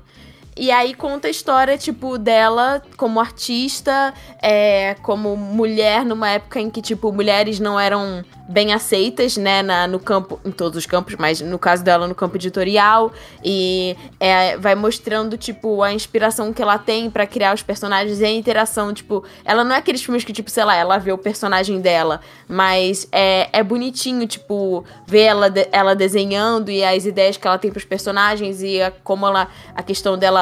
E 0.56 0.70
aí 0.70 0.92
conta 0.94 1.28
a 1.28 1.30
história, 1.30 1.78
tipo, 1.78 2.18
dela 2.18 2.82
como 2.96 3.18
artista, 3.20 4.12
é, 4.42 4.94
como 5.02 5.36
mulher, 5.36 6.04
numa 6.04 6.28
época 6.30 6.60
em 6.60 6.68
que, 6.68 6.82
tipo, 6.82 7.12
mulheres 7.12 7.58
não 7.60 7.78
eram 7.80 8.22
bem 8.48 8.72
aceitas, 8.74 9.36
né, 9.36 9.62
na, 9.62 9.86
no 9.86 10.00
campo, 10.00 10.40
em 10.44 10.50
todos 10.50 10.76
os 10.76 10.84
campos, 10.84 11.14
mas 11.16 11.40
no 11.40 11.56
caso 11.56 11.84
dela, 11.84 12.08
no 12.08 12.16
campo 12.16 12.36
editorial. 12.36 13.12
E 13.44 13.96
é, 14.18 14.56
vai 14.56 14.74
mostrando, 14.74 15.38
tipo, 15.38 15.82
a 15.84 15.92
inspiração 15.92 16.52
que 16.52 16.60
ela 16.60 16.76
tem 16.76 17.08
pra 17.08 17.26
criar 17.28 17.54
os 17.54 17.62
personagens 17.62 18.20
e 18.20 18.24
a 18.24 18.30
interação, 18.30 18.92
tipo, 18.92 19.24
ela 19.44 19.62
não 19.62 19.74
é 19.74 19.78
aqueles 19.78 20.02
filmes 20.02 20.24
que, 20.24 20.32
tipo, 20.32 20.50
sei 20.50 20.64
lá, 20.64 20.74
ela 20.74 20.98
vê 20.98 21.12
o 21.12 21.18
personagem 21.18 21.80
dela, 21.80 22.20
mas 22.48 23.06
é, 23.12 23.48
é 23.52 23.62
bonitinho, 23.62 24.26
tipo, 24.26 24.84
ver 25.06 25.22
ela, 25.22 25.46
ela 25.70 25.94
desenhando 25.94 26.72
e 26.72 26.82
as 26.82 27.06
ideias 27.06 27.36
que 27.36 27.46
ela 27.46 27.56
tem 27.56 27.70
pros 27.70 27.84
personagens 27.84 28.62
e 28.62 28.82
a- 28.82 28.90
como 29.04 29.26
ela, 29.28 29.46
a 29.76 29.82
questão 29.82 30.18
dela 30.18 30.39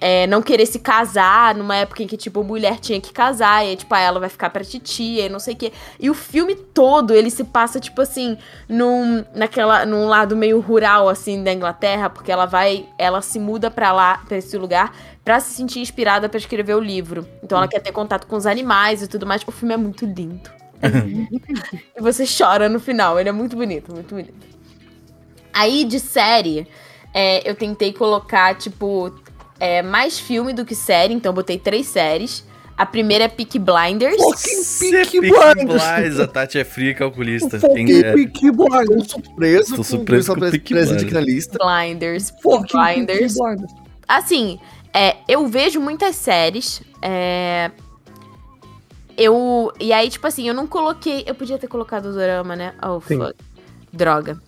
é, 0.00 0.26
não 0.28 0.40
querer 0.40 0.66
se 0.66 0.78
casar 0.78 1.54
numa 1.54 1.74
época 1.76 2.02
em 2.02 2.06
que, 2.06 2.16
tipo, 2.16 2.44
mulher 2.44 2.78
tinha 2.78 3.00
que 3.00 3.12
casar, 3.12 3.66
e 3.66 3.76
tipo, 3.76 3.92
ah, 3.94 4.00
ela 4.00 4.20
vai 4.20 4.28
ficar 4.28 4.50
pra 4.50 4.62
titia 4.62 5.26
e 5.26 5.28
não 5.28 5.40
sei 5.40 5.54
o 5.54 5.56
quê. 5.56 5.72
E 5.98 6.08
o 6.08 6.14
filme 6.14 6.54
todo, 6.54 7.12
ele 7.12 7.30
se 7.30 7.42
passa, 7.44 7.80
tipo 7.80 8.00
assim, 8.00 8.38
num, 8.68 9.24
naquela, 9.34 9.84
num 9.84 10.06
lado 10.06 10.36
meio 10.36 10.60
rural, 10.60 11.08
assim, 11.08 11.42
da 11.42 11.52
Inglaterra, 11.52 12.08
porque 12.08 12.30
ela 12.30 12.46
vai, 12.46 12.86
ela 12.96 13.20
se 13.20 13.40
muda 13.40 13.70
pra 13.70 13.92
lá, 13.92 14.18
pra 14.28 14.36
esse 14.36 14.56
lugar, 14.56 14.94
pra 15.24 15.40
se 15.40 15.54
sentir 15.54 15.80
inspirada 15.80 16.28
pra 16.28 16.38
escrever 16.38 16.74
o 16.74 16.80
livro. 16.80 17.26
Então 17.42 17.58
ela 17.58 17.66
quer 17.66 17.80
ter 17.80 17.92
contato 17.92 18.26
com 18.26 18.36
os 18.36 18.46
animais 18.46 19.02
e 19.02 19.08
tudo 19.08 19.26
mais. 19.26 19.42
O 19.46 19.50
filme 19.50 19.74
é 19.74 19.76
muito 19.76 20.06
lindo. 20.06 20.48
e 21.96 22.00
você 22.00 22.24
chora 22.24 22.68
no 22.68 22.78
final, 22.78 23.18
ele 23.18 23.28
é 23.28 23.32
muito 23.32 23.56
bonito, 23.56 23.92
muito 23.92 24.14
bonito. 24.14 24.46
Aí, 25.52 25.84
de 25.84 25.98
série, 25.98 26.68
é, 27.12 27.48
eu 27.48 27.56
tentei 27.56 27.92
colocar, 27.92 28.54
tipo, 28.54 29.12
é, 29.60 29.82
mais 29.82 30.18
filme 30.18 30.52
do 30.52 30.64
que 30.64 30.74
série, 30.74 31.14
então 31.14 31.30
eu 31.30 31.34
botei 31.34 31.58
três 31.58 31.86
séries. 31.86 32.44
A 32.76 32.86
primeira 32.86 33.24
é 33.24 33.28
Peaky 33.28 33.58
Blinders. 33.58 34.16
Peaky 34.78 35.20
Peaky 35.20 35.20
Blinders. 35.20 35.82
Blinders, 35.82 36.20
a 36.20 36.26
Tati 36.28 36.58
é 36.58 36.64
fria 36.64 36.94
calculista. 36.94 37.58
Fucking 37.58 38.02
é? 38.04 38.12
Peaky 38.12 38.52
Blinders. 38.52 39.08
Tô 39.08 39.20
surpreso 39.20 39.70
Tô 39.70 39.76
com 39.76 39.82
surpreso 39.82 40.32
com 40.34 40.40
presente 40.40 40.62
Blinders. 40.68 41.02
aqui 41.02 41.14
na 41.14 41.20
lista. 41.20 41.58
Blinders. 41.58 42.32
Fucking 42.40 42.78
Blinders. 42.78 43.34
Blinders. 43.34 43.72
Assim, 44.06 44.60
é, 44.94 45.16
eu 45.26 45.46
vejo 45.48 45.80
muitas 45.80 46.14
séries. 46.14 46.80
é, 47.02 47.72
eu. 49.16 49.72
E 49.80 49.92
aí, 49.92 50.08
tipo 50.08 50.24
assim, 50.28 50.46
eu 50.46 50.54
não 50.54 50.66
coloquei. 50.68 51.24
Eu 51.26 51.34
podia 51.34 51.58
ter 51.58 51.66
colocado 51.66 52.06
o 52.06 52.12
Dorama, 52.12 52.54
né? 52.54 52.74
Oh, 52.80 53.00
Sim. 53.00 53.18
fuck. 53.18 53.34
Droga. 53.92 54.40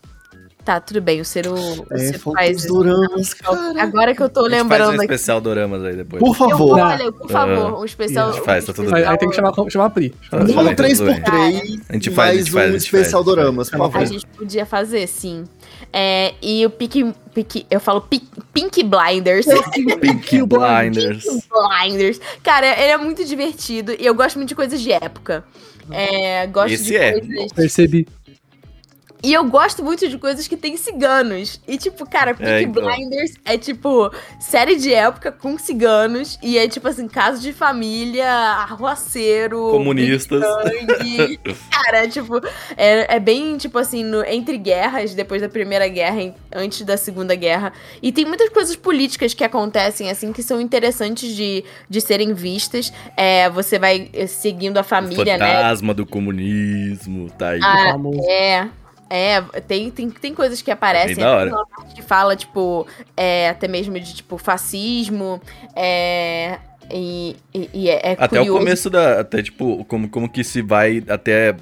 Tá, 0.65 0.79
tudo 0.79 1.01
bem. 1.01 1.21
O 1.21 1.25
Ciro, 1.25 1.55
o 1.55 1.87
É, 1.91 2.13
faz. 2.13 2.65
doramas, 2.67 3.33
cara. 3.35 3.83
Agora 3.83 4.15
que 4.15 4.23
eu 4.23 4.29
tô 4.29 4.43
gente 4.43 4.51
faz 4.51 4.63
lembrando 4.63 4.91
um 4.91 4.95
aqui. 4.97 5.03
especial 5.05 5.41
doramas 5.41 5.83
aí 5.85 5.97
depois. 5.97 6.21
Por 6.23 6.29
Eu, 6.29 6.35
favor. 6.35 6.79
olha, 6.79 7.13
por 7.13 7.31
favor, 7.31 7.81
um 7.81 7.85
especial. 7.85 8.29
A 8.29 8.33
gente 8.33 8.45
faz, 8.45 8.65
tá 8.67 8.73
um 8.73 8.75
tudo 8.75 8.85
Aí, 8.95 9.03
especial- 9.03 9.13
aí 9.13 9.19
tem 9.19 9.29
que 9.31 9.35
chamar, 9.37 9.71
chamar 9.71 9.85
a 9.87 9.91
Pri. 9.91 10.15
Ah, 10.31 10.37
bem, 10.45 10.75
3x3 10.75 10.97
tudo 10.99 11.31
bem. 11.31 11.81
A 11.89 11.93
gente 11.95 12.11
faz, 12.11 12.31
a 12.31 12.39
gente 12.39 12.51
faz, 12.53 12.67
a 12.67 12.69
um 12.69 12.73
gente 12.73 12.85
especial 12.85 13.25
faz, 13.25 13.37
doramas, 13.37 13.71
por 13.71 13.79
faz. 13.79 13.89
A 13.89 13.93
favor. 13.93 14.07
gente 14.13 14.27
podia 14.27 14.67
fazer, 14.67 15.07
sim. 15.07 15.45
É, 15.93 16.35
e 16.43 16.65
o 16.67 16.71
Pink, 16.71 17.15
Pink 17.35 17.67
eu 17.71 17.81
falo 17.81 18.03
Pink, 18.03 18.27
Pink 18.53 18.83
Blinders. 18.85 19.47
Pink 19.73 19.97
Blinders. 20.47 21.25
Pink 21.25 21.43
Blinders. 21.49 22.21
Cara, 22.43 22.67
ele 22.67 22.93
é 22.93 22.97
muito 22.99 23.25
divertido 23.25 23.93
e 23.99 24.05
eu 24.05 24.15
gosto 24.15 24.37
muito 24.37 24.51
de 24.51 24.55
coisas 24.55 24.81
de 24.81 24.93
época. 24.93 25.43
É, 25.91 26.47
gosto 26.47 26.73
Esse 26.73 26.85
de 26.85 26.97
é. 26.97 27.13
coisas. 27.21 27.53
Percebi. 27.53 28.07
E 29.23 29.33
eu 29.33 29.45
gosto 29.45 29.83
muito 29.85 30.09
de 30.09 30.17
coisas 30.19 30.49
que 30.49 30.57
tem 30.57 30.77
ciganos. 30.77 31.61
E, 31.69 31.77
tipo, 31.77 32.09
cara, 32.09 32.35
Peaky 32.35 32.51
É, 32.53 32.63
então. 32.63 32.83
Blinders 32.85 33.35
é, 33.45 33.59
tipo, 33.59 34.11
série 34.41 34.77
de 34.77 34.93
época 34.95 35.31
com 35.31 35.59
ciganos. 35.59 36.39
E 36.43 36.57
é, 36.57 36.67
tipo, 36.69 36.89
assim, 36.89 37.07
caso 37.07 37.41
de 37.43 37.53
família, 37.53 38.27
arruaceiro. 38.29 39.71
Comunistas. 39.71 40.43
sangue. 40.43 41.39
cara, 41.71 42.09
tipo, 42.09 42.41
é, 42.77 43.17
é 43.17 43.21
bem, 43.21 43.57
tipo, 43.57 43.79
assim, 43.79 44.03
no- 44.05 44.25
entre 44.25 44.57
guerras, 44.57 45.15
depois 45.15 45.43
da 45.43 45.49
Primeira 45.49 45.87
Guerra, 45.89 46.35
antes 46.55 46.83
da 46.83 46.97
Segunda 46.97 47.35
Guerra. 47.35 47.73
E 48.03 48.11
tem 48.13 48.25
muitas 48.25 48.49
coisas 48.49 48.75
políticas 48.77 49.35
que 49.35 49.45
acontecem, 49.45 50.11
assim, 50.11 50.33
que 50.33 50.43
são 50.43 50.61
interessantes 50.61 51.35
de, 51.37 51.65
de 51.89 52.01
serem 52.01 52.33
vistas. 52.33 52.93
É, 53.17 53.49
você 53.51 53.79
vai 53.79 54.09
eh, 54.13 54.27
seguindo 54.27 54.79
a 54.79 54.81
O 54.81 54.85
família, 54.85 55.37
né? 55.37 55.57
fantasma 55.57 55.95
do 55.95 56.07
comunismo, 56.07 57.31
tá 57.39 57.51
aí. 57.51 57.61
Ah, 57.63 57.91
famoso. 57.93 58.21
É. 58.31 58.69
É, 59.11 59.41
tem, 59.67 59.91
tem, 59.91 60.09
tem 60.09 60.33
coisas 60.33 60.63
que 60.63 60.71
aparecem. 60.71 61.17
Parte 61.17 61.95
que 61.97 62.03
fala, 62.03 62.37
tipo, 62.37 62.87
é, 63.17 63.49
até 63.49 63.67
mesmo 63.67 63.99
de, 63.99 64.15
tipo, 64.15 64.39
fascismo. 64.39 65.43
É. 65.75 66.59
E, 66.93 67.37
e- 67.53 67.71
e 67.75 67.89
é, 67.91 68.01
é 68.11 68.13
Até 68.13 68.29
curioso. 68.39 68.55
o 68.55 68.59
começo 68.59 68.89
da. 68.89 69.21
Até, 69.21 69.43
tipo, 69.43 69.85
como, 69.87 70.09
como 70.09 70.29
que 70.29 70.43
se 70.45 70.63
vai 70.63 71.03
até 71.09 71.57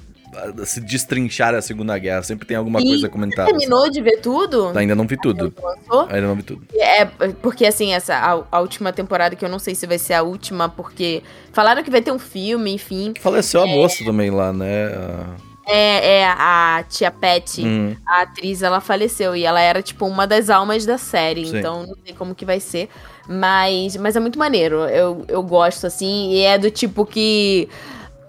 se 0.65 0.81
destrinchar 0.81 1.55
a 1.55 1.61
Segunda 1.63 1.99
Guerra. 1.99 2.23
Sempre 2.23 2.47
tem 2.47 2.57
alguma 2.57 2.81
E 2.81 2.85
coisa 2.87 3.09
comentada. 3.09 3.49
Terminou 3.49 3.91
de 3.91 4.01
ver 4.03 4.21
tudo? 4.21 4.73
Ainda 4.77 4.95
não 4.95 5.07
vi 5.07 5.17
tudo. 5.21 5.53
Lançou? 5.63 6.03
Ainda 6.03 6.21
não 6.29 6.35
vi 6.35 6.43
tudo. 6.43 6.67
É, 6.75 7.05
porque 7.43 7.67
assim, 7.67 7.93
essa 7.95 8.15
a, 8.15 8.45
a 8.59 8.61
última 8.61 8.93
temporada, 8.93 9.35
que 9.35 9.45
eu 9.45 9.49
não 9.49 9.59
sei 9.59 9.75
se 9.75 9.87
vai 9.87 9.99
ser 9.99 10.15
a 10.15 10.23
última, 10.23 10.69
porque 10.69 11.23
falaram 11.53 11.83
que 11.83 11.91
vai 11.91 12.03
ter 12.03 12.13
um 12.13 12.19
filme, 12.19 12.73
enfim. 12.73 13.15
Faleceu 13.19 13.63
a 13.63 13.67
moça 13.67 14.05
também 14.05 14.31
lá, 14.31 14.53
né? 14.53 14.87
Ah, 14.95 15.35
É, 15.69 16.21
é 16.21 16.27
a 16.27 16.85
tia 16.89 17.11
Patty. 17.11 17.65
hum. 17.65 17.97
a 18.07 18.23
atriz 18.23 18.63
ela 18.63 18.81
faleceu 18.81 19.37
e 19.37 19.45
ela 19.45 19.61
era 19.61 19.83
tipo 19.83 20.07
uma 20.07 20.27
das 20.27 20.49
almas 20.49 20.87
da 20.87 20.97
série, 20.97 21.47
Sim. 21.47 21.59
então 21.59 21.87
não 21.87 21.95
sei 22.05 22.15
como 22.15 22.35
que 22.35 22.45
vai 22.45 22.59
ser, 22.59 22.89
mas 23.29 23.97
mas 23.97 24.17
é 24.17 24.21
muito 24.21 24.39
maneiro. 24.39 24.77
Eu, 24.89 25.25
eu 25.29 25.43
gosto 25.43 25.87
assim 25.87 26.33
e 26.33 26.41
é 26.41 26.57
do 26.57 26.71
tipo 26.71 27.05
que 27.05 27.69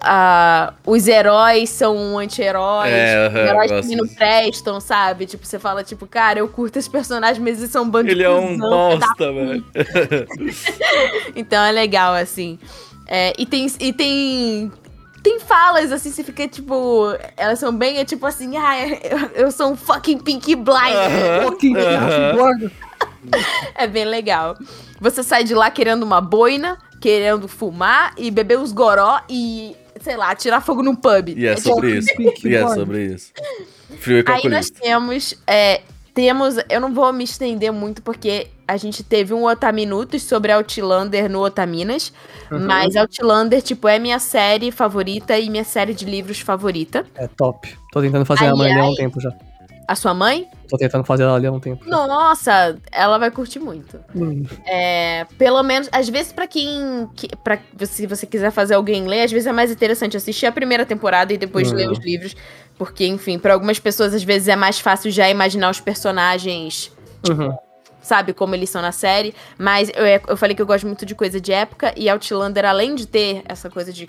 ah, 0.02 0.72
os 0.86 1.06
heróis 1.06 1.68
são 1.68 2.18
anti-heróis, 2.18 2.90
É, 2.90 3.48
heróis 3.48 3.70
também 3.70 3.96
não 3.96 4.08
prestam, 4.08 4.80
sabe? 4.80 5.26
Tipo, 5.26 5.46
você 5.46 5.58
fala 5.58 5.84
tipo, 5.84 6.06
cara, 6.06 6.38
eu 6.38 6.48
curto 6.48 6.78
esse 6.78 6.88
personagem, 6.88 7.42
mas 7.42 7.58
eles 7.58 7.70
são 7.70 7.84
um 7.84 7.90
bando 7.90 8.06
de 8.06 8.12
Ele 8.12 8.22
é 8.22 8.30
um 8.30 8.56
bosta, 8.56 9.30
velho. 9.30 9.64
então 11.36 11.62
é 11.62 11.70
legal, 11.70 12.14
assim. 12.14 12.58
É, 13.06 13.34
e 13.36 13.44
tem. 13.44 13.66
E 13.78 13.92
tem. 13.92 14.72
Tem 15.22 15.38
falas, 15.40 15.92
assim, 15.92 16.10
você 16.10 16.24
fica, 16.24 16.48
tipo. 16.48 17.06
Elas 17.36 17.58
são 17.58 17.72
bem, 17.76 17.98
é 17.98 18.04
tipo 18.04 18.24
assim, 18.26 18.56
ah, 18.56 18.88
eu, 18.88 19.44
eu 19.46 19.50
sou 19.52 19.70
um 19.72 19.76
fucking 19.76 20.18
Pink 20.18 20.54
Blind. 20.56 20.94
Aham. 20.94 21.42
Fucking 21.50 21.76
Aham. 21.76 22.36
guarda. 22.36 22.72
É 23.74 23.86
bem 23.86 24.04
legal. 24.06 24.56
Você 25.00 25.22
sai 25.22 25.44
de 25.44 25.54
lá 25.54 25.70
querendo 25.70 26.02
uma 26.02 26.20
boina, 26.20 26.78
querendo 27.00 27.46
fumar 27.48 28.14
e 28.16 28.30
beber 28.30 28.58
os 28.58 28.72
goró 28.72 29.20
e, 29.28 29.76
sei 30.00 30.16
lá, 30.16 30.34
tirar 30.34 30.60
fogo 30.62 30.82
num 30.82 30.94
pub. 30.94 31.28
E 31.36 31.46
é 31.46 31.54
tipo, 31.54 31.68
sobre 31.68 31.98
isso. 31.98 32.14
Pink 32.16 32.48
E 32.48 32.56
é 32.56 32.62
Blind. 32.64 32.74
sobre 32.74 33.04
isso. 33.06 33.32
Frio 33.98 34.24
e 34.26 34.30
Aí 34.30 34.48
nós 34.48 34.70
temos. 34.70 35.34
é, 35.46 35.82
temos. 36.14 36.56
Eu 36.68 36.80
não 36.80 36.94
vou 36.94 37.12
me 37.12 37.24
estender 37.24 37.70
muito 37.72 38.00
porque 38.02 38.48
a 38.70 38.76
gente 38.76 39.02
teve 39.02 39.34
um 39.34 39.44
Otaminutos 39.46 40.22
sobre 40.22 40.52
Outlander 40.52 41.28
no 41.28 41.40
Otaminas. 41.40 42.12
Uhum. 42.52 42.60
Mas 42.60 42.94
Outlander, 42.94 43.60
tipo, 43.60 43.88
é 43.88 43.98
minha 43.98 44.20
série 44.20 44.70
favorita 44.70 45.36
e 45.36 45.50
minha 45.50 45.64
série 45.64 45.92
de 45.92 46.04
livros 46.04 46.38
favorita. 46.38 47.04
É 47.16 47.26
top. 47.26 47.76
Tô 47.92 48.00
tentando 48.00 48.24
fazer 48.24 48.44
Ai, 48.44 48.50
ela 48.50 48.62
ler 48.62 48.78
há 48.78 48.84
um 48.84 48.94
tempo 48.94 49.20
já. 49.20 49.32
A 49.88 49.96
sua 49.96 50.14
mãe? 50.14 50.46
Tô 50.68 50.76
tentando 50.76 51.02
fazer 51.02 51.24
ela 51.24 51.36
ler 51.36 51.48
há 51.48 51.52
um 51.52 51.58
tempo. 51.58 51.84
Nossa, 51.84 52.78
ela 52.92 53.18
vai 53.18 53.28
curtir 53.32 53.58
muito. 53.58 53.98
Hum. 54.14 54.44
É, 54.64 55.26
pelo 55.36 55.60
menos, 55.64 55.88
às 55.90 56.08
vezes, 56.08 56.32
pra 56.32 56.46
quem. 56.46 57.08
Que, 57.16 57.26
pra, 57.42 57.58
se 57.86 58.06
você 58.06 58.24
quiser 58.24 58.52
fazer 58.52 58.74
alguém 58.74 59.08
ler, 59.08 59.22
às 59.24 59.32
vezes 59.32 59.48
é 59.48 59.52
mais 59.52 59.72
interessante 59.72 60.16
assistir 60.16 60.46
a 60.46 60.52
primeira 60.52 60.86
temporada 60.86 61.32
e 61.32 61.36
depois 61.36 61.70
Uhum. 61.72 61.76
ler 61.76 61.90
os 61.90 61.98
livros. 61.98 62.36
Porque, 62.78 63.04
enfim, 63.04 63.36
pra 63.36 63.52
algumas 63.52 63.80
pessoas, 63.80 64.14
às 64.14 64.22
vezes, 64.22 64.46
é 64.46 64.54
mais 64.54 64.78
fácil 64.78 65.10
já 65.10 65.28
imaginar 65.28 65.70
os 65.70 65.80
personagens, 65.80 66.92
Uhum. 67.28 67.52
Sabe, 68.00 68.32
como 68.32 68.54
eles 68.54 68.70
são 68.70 68.82
na 68.82 68.92
série. 68.92 69.34
Mas 69.58 69.90
eu, 69.94 70.04
eu 70.28 70.36
falei 70.36 70.54
que 70.54 70.62
eu 70.62 70.66
gosto 70.66 70.86
muito 70.86 71.04
de 71.04 71.14
coisa 71.14 71.40
de 71.40 71.52
época, 71.52 71.92
e 71.96 72.08
Outlander, 72.08 72.64
além 72.64 72.94
de 72.94 73.06
ter 73.06 73.42
essa 73.46 73.68
coisa 73.70 73.92
de 73.92 74.08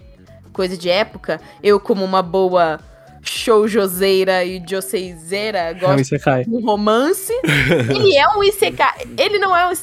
coisa 0.51 0.77
de 0.77 0.89
época, 0.89 1.39
eu, 1.63 1.79
como 1.79 2.03
uma 2.03 2.21
boa 2.21 2.79
shoujozeira 3.21 4.43
e 4.43 4.61
joseizeira, 4.67 5.59
É 5.59 5.73
um 5.73 5.79
gosto 5.79 6.17
de 6.17 6.49
um 6.49 6.65
romance. 6.65 7.33
ele 7.43 8.15
é 8.17 8.27
um 8.35 8.43
Isekai. 8.43 9.07
Ele 9.17 9.39
não 9.39 9.55
é 9.55 9.67
um 9.67 9.73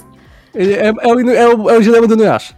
Ele 0.54 0.74
é, 0.74 0.88
é, 0.88 0.92
o, 0.92 1.30
é, 1.30 1.54
o, 1.54 1.70
é 1.70 1.76
o 1.78 1.80
dilema 1.82 2.06
do 2.06 2.16
Nuyasha. 2.16 2.57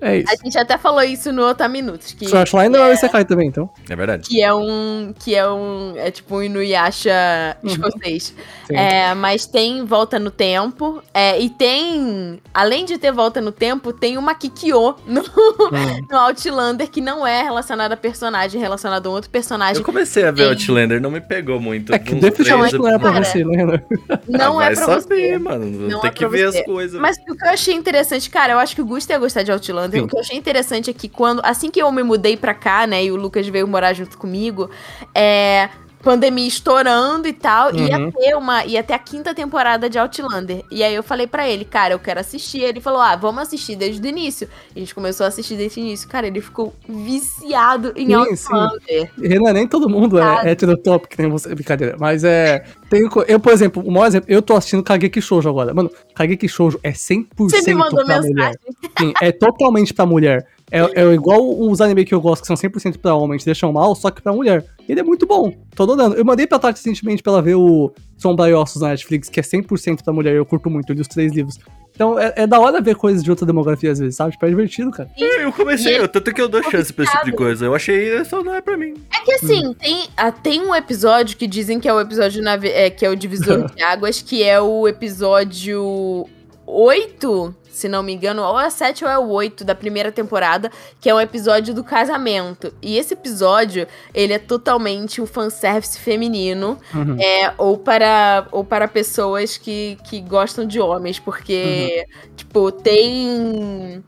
É 0.00 0.18
isso. 0.18 0.32
A 0.32 0.36
gente 0.44 0.58
até 0.58 0.78
falou 0.78 1.02
isso 1.02 1.32
no 1.32 1.42
Otaminutos, 1.48 2.12
que, 2.12 2.28
Flashline 2.28 2.68
não 2.68 2.80
é 2.84 2.90
o 2.90 2.92
Isekai 2.92 3.24
também, 3.24 3.48
então. 3.48 3.68
É 3.88 3.96
verdade. 3.96 4.28
que 4.28 4.40
é 4.42 4.52
um. 4.54 5.12
Que 5.18 5.34
é 5.34 5.48
um. 5.48 5.94
É 5.96 6.10
tipo 6.10 6.36
um 6.36 6.42
Inuyasha 6.42 7.56
Uhum. 7.62 7.70
escocês. 7.70 8.34
Sim. 8.66 8.76
É, 8.76 9.14
mas 9.14 9.46
tem 9.46 9.84
Volta 9.84 10.18
no 10.18 10.30
Tempo. 10.30 11.02
é, 11.12 11.40
e 11.40 11.50
tem. 11.50 12.40
Além 12.54 12.84
de 12.84 12.98
ter 12.98 13.12
Volta 13.12 13.40
no 13.40 13.50
Tempo, 13.52 13.92
tem 13.92 14.16
uma 14.18 14.34
Kikyo 14.34 14.96
no, 15.06 15.20
Hum. 15.22 15.26
no 16.10 16.16
Outlander 16.18 16.88
que 16.88 17.00
não 17.00 17.26
é 17.26 17.42
relacionada 17.42 17.94
a 17.94 17.96
personagem, 17.96 18.60
é 18.60 18.62
relacionada 18.62 19.08
a 19.08 19.10
um 19.10 19.14
outro 19.14 19.30
personagem. 19.30 19.78
Eu 19.78 19.84
comecei 19.84 20.24
a 20.24 20.30
ver 20.30 20.42
Tem. 20.42 20.48
Outlander, 20.50 21.00
não 21.00 21.10
me 21.10 21.20
pegou 21.20 21.58
muito. 21.60 21.92
É 21.94 21.98
que 21.98 22.14
definitivamente 22.14 22.70
três 22.70 22.82
não 22.82 22.88
era 22.88 22.98
pra 22.98 23.12
Cara, 23.12 23.24
você, 23.24 23.44
né? 23.44 23.82
Não 24.28 24.58
Ah, 24.60 24.66
é 24.66 24.74
pra 24.74 24.84
saber, 25.00 25.32
você. 25.32 25.38
mano. 25.38 25.66
Não 25.88 26.00
Tem 26.00 26.10
é 26.10 26.12
que 26.12 26.26
ver 26.26 26.52
você. 26.52 26.58
as 26.60 26.64
coisas. 26.64 27.00
Mas 27.00 27.16
o 27.28 27.34
que 27.36 27.44
eu 27.44 27.50
achei 27.50 27.74
interessante, 27.74 28.28
cara, 28.30 28.52
eu 28.52 28.58
acho 28.58 28.74
que 28.74 28.82
o 28.82 28.86
Gusto 28.86 29.10
ia 29.10 29.18
gostar 29.18 29.42
de 29.42 29.50
Outlander. 29.52 29.77
Sim. 29.84 30.00
O 30.00 30.08
que 30.08 30.16
eu 30.16 30.20
achei 30.20 30.36
interessante 30.36 30.90
é 30.90 30.92
que 30.92 31.08
quando, 31.08 31.40
assim 31.44 31.70
que 31.70 31.80
eu 31.80 31.90
me 31.92 32.02
mudei 32.02 32.36
pra 32.36 32.54
cá, 32.54 32.86
né, 32.86 33.04
e 33.04 33.12
o 33.12 33.16
Lucas 33.16 33.46
veio 33.48 33.66
morar 33.68 33.92
junto 33.92 34.16
comigo, 34.18 34.70
é. 35.14 35.68
Pandemia 36.02 36.46
estourando 36.46 37.26
e 37.26 37.32
tal, 37.32 37.74
ia 37.74 37.98
Uhum. 37.98 38.10
ter 38.12 38.34
uma. 38.36 38.64
ia 38.64 38.82
ter 38.84 38.92
a 38.94 38.98
quinta 38.98 39.34
temporada 39.34 39.90
de 39.90 39.98
Outlander. 39.98 40.62
E 40.70 40.82
aí 40.82 40.94
eu 40.94 41.02
falei 41.02 41.26
pra 41.26 41.48
ele, 41.48 41.64
cara, 41.64 41.92
eu 41.94 41.98
quero 41.98 42.20
assistir. 42.20 42.60
Ele 42.62 42.80
falou, 42.80 43.00
ah, 43.00 43.16
vamos 43.16 43.42
assistir 43.42 43.74
desde 43.76 44.00
o 44.00 44.06
início. 44.08 44.48
E 44.74 44.78
a 44.78 44.80
gente 44.80 44.94
começou 44.94 45.24
a 45.24 45.28
assistir 45.28 45.56
desde 45.56 45.80
o 45.80 45.82
início. 45.82 46.08
Cara, 46.08 46.26
ele 46.28 46.40
ficou 46.40 46.72
viciado 46.88 47.92
em 47.96 48.06
Sim, 48.06 48.36
sim. 48.36 48.52
Outlander. 48.54 49.10
Renan, 49.20 49.52
nem 49.52 49.66
todo 49.66 49.88
mundo 49.88 50.18
é 50.18 50.50
heterotop, 50.50 51.08
que 51.08 51.20
nem 51.20 51.30
você. 51.30 51.54
Brincadeira. 51.54 51.96
Mas 51.98 52.22
é. 52.24 52.64
Tem, 52.88 53.08
eu, 53.26 53.40
por 53.40 53.52
exemplo, 53.52 53.82
o 53.84 53.90
maior 53.90 54.06
exemplo, 54.06 54.30
eu 54.30 54.40
tô 54.40 54.54
assistindo 54.56 54.82
Kageki 54.82 55.20
Shoujo 55.20 55.48
agora. 55.48 55.74
Mano, 55.74 55.90
Kageki 56.14 56.48
Shoujo 56.48 56.78
é 56.82 56.92
100% 56.92 57.26
Você 57.50 57.74
me 57.74 57.80
mandou 57.80 58.04
pra 58.04 58.16
mensagem. 58.16 58.30
mulher. 58.34 58.54
Sim, 58.98 59.12
é 59.20 59.32
totalmente 59.32 59.92
pra 59.92 60.06
mulher. 60.06 60.46
É, 60.70 60.80
é 61.02 61.14
igual 61.14 61.40
os 61.60 61.80
anime 61.80 62.04
que 62.04 62.14
eu 62.14 62.20
gosto, 62.20 62.42
que 62.42 62.46
são 62.46 62.56
100% 62.56 62.98
pra 62.98 63.14
homem, 63.14 63.38
te 63.38 63.44
deixam 63.44 63.72
mal, 63.72 63.94
só 63.94 64.10
que 64.10 64.20
pra 64.20 64.32
mulher. 64.32 64.64
Ele 64.88 65.00
é 65.00 65.02
muito 65.02 65.26
bom. 65.26 65.52
Tô 65.74 65.82
adorando. 65.84 66.14
Eu 66.16 66.24
mandei 66.24 66.46
pra 66.46 66.58
Tati 66.58 66.78
recentemente 66.78 67.22
pra 67.22 67.32
ela 67.34 67.42
ver 67.42 67.54
o 67.54 67.92
Sombra 68.16 68.48
e 68.48 68.54
Ossos 68.54 68.80
na 68.82 68.88
Netflix, 68.88 69.28
que 69.28 69.38
é 69.38 69.42
100% 69.42 70.02
pra 70.02 70.12
mulher. 70.12 70.34
Eu 70.34 70.46
curto 70.46 70.70
muito, 70.70 70.90
eu 70.90 70.94
li 70.94 71.02
os 71.02 71.08
três 71.08 71.32
livros. 71.32 71.58
Então 71.94 72.18
é, 72.18 72.32
é 72.36 72.46
da 72.46 72.58
hora 72.60 72.80
ver 72.80 72.94
coisas 72.94 73.22
de 73.24 73.30
outra 73.30 73.44
demografia 73.44 73.90
às 73.92 73.98
vezes, 73.98 74.16
sabe? 74.16 74.32
Tipo, 74.32 74.46
é 74.46 74.48
divertido, 74.48 74.90
cara. 74.90 75.10
É, 75.18 75.44
Eu 75.44 75.52
comecei, 75.52 75.94
ele 75.94 76.04
eu, 76.04 76.08
tanto 76.08 76.32
que 76.32 76.40
eu 76.40 76.48
dou 76.48 76.62
chance 76.70 76.92
pra 76.92 77.04
esse 77.04 77.12
tipo 77.12 77.24
de 77.26 77.32
coisa. 77.32 77.64
Eu 77.66 77.74
achei, 77.74 78.24
só 78.24 78.42
não 78.42 78.54
é 78.54 78.60
pra 78.62 78.76
mim. 78.76 78.94
É 79.12 79.20
que 79.24 79.32
assim, 79.32 79.74
tem, 79.74 80.06
ah, 80.16 80.30
tem 80.32 80.60
um 80.62 80.74
episódio 80.74 81.36
que 81.36 81.46
dizem 81.46 81.78
que 81.80 81.88
é 81.88 81.92
o 81.92 82.00
episódio 82.00 82.42
nave- 82.42 82.68
é, 82.70 82.88
que 82.88 83.04
é 83.04 83.10
o 83.10 83.16
divisor 83.16 83.66
de 83.74 83.80
águas, 83.82 84.22
que 84.22 84.42
é 84.42 84.60
o 84.60 84.86
episódio 84.88 86.26
8, 86.66 87.54
se 87.78 87.88
não 87.88 88.02
me 88.02 88.12
engano, 88.12 88.42
ou 88.42 88.58
é 88.58 88.68
7 88.68 89.04
ou 89.04 89.10
é 89.10 89.18
o 89.18 89.28
8 89.28 89.64
da 89.64 89.74
primeira 89.74 90.10
temporada, 90.12 90.70
que 91.00 91.08
é 91.08 91.14
um 91.14 91.20
episódio 91.20 91.72
do 91.72 91.84
casamento. 91.84 92.72
E 92.82 92.98
esse 92.98 93.14
episódio, 93.14 93.86
ele 94.12 94.32
é 94.32 94.38
totalmente 94.38 95.20
um 95.20 95.26
fanservice 95.26 95.98
feminino, 95.98 96.78
Uhum. 96.94 97.16
é, 97.20 97.52
ou 97.56 97.78
para 97.78 98.46
ou 98.50 98.64
para 98.64 98.88
pessoas 98.88 99.56
que, 99.56 99.96
que 100.04 100.20
gostam 100.20 100.66
de 100.66 100.80
homens, 100.80 101.18
porque, 101.18 102.06
tipo, 102.36 102.70
tem. 102.72 104.02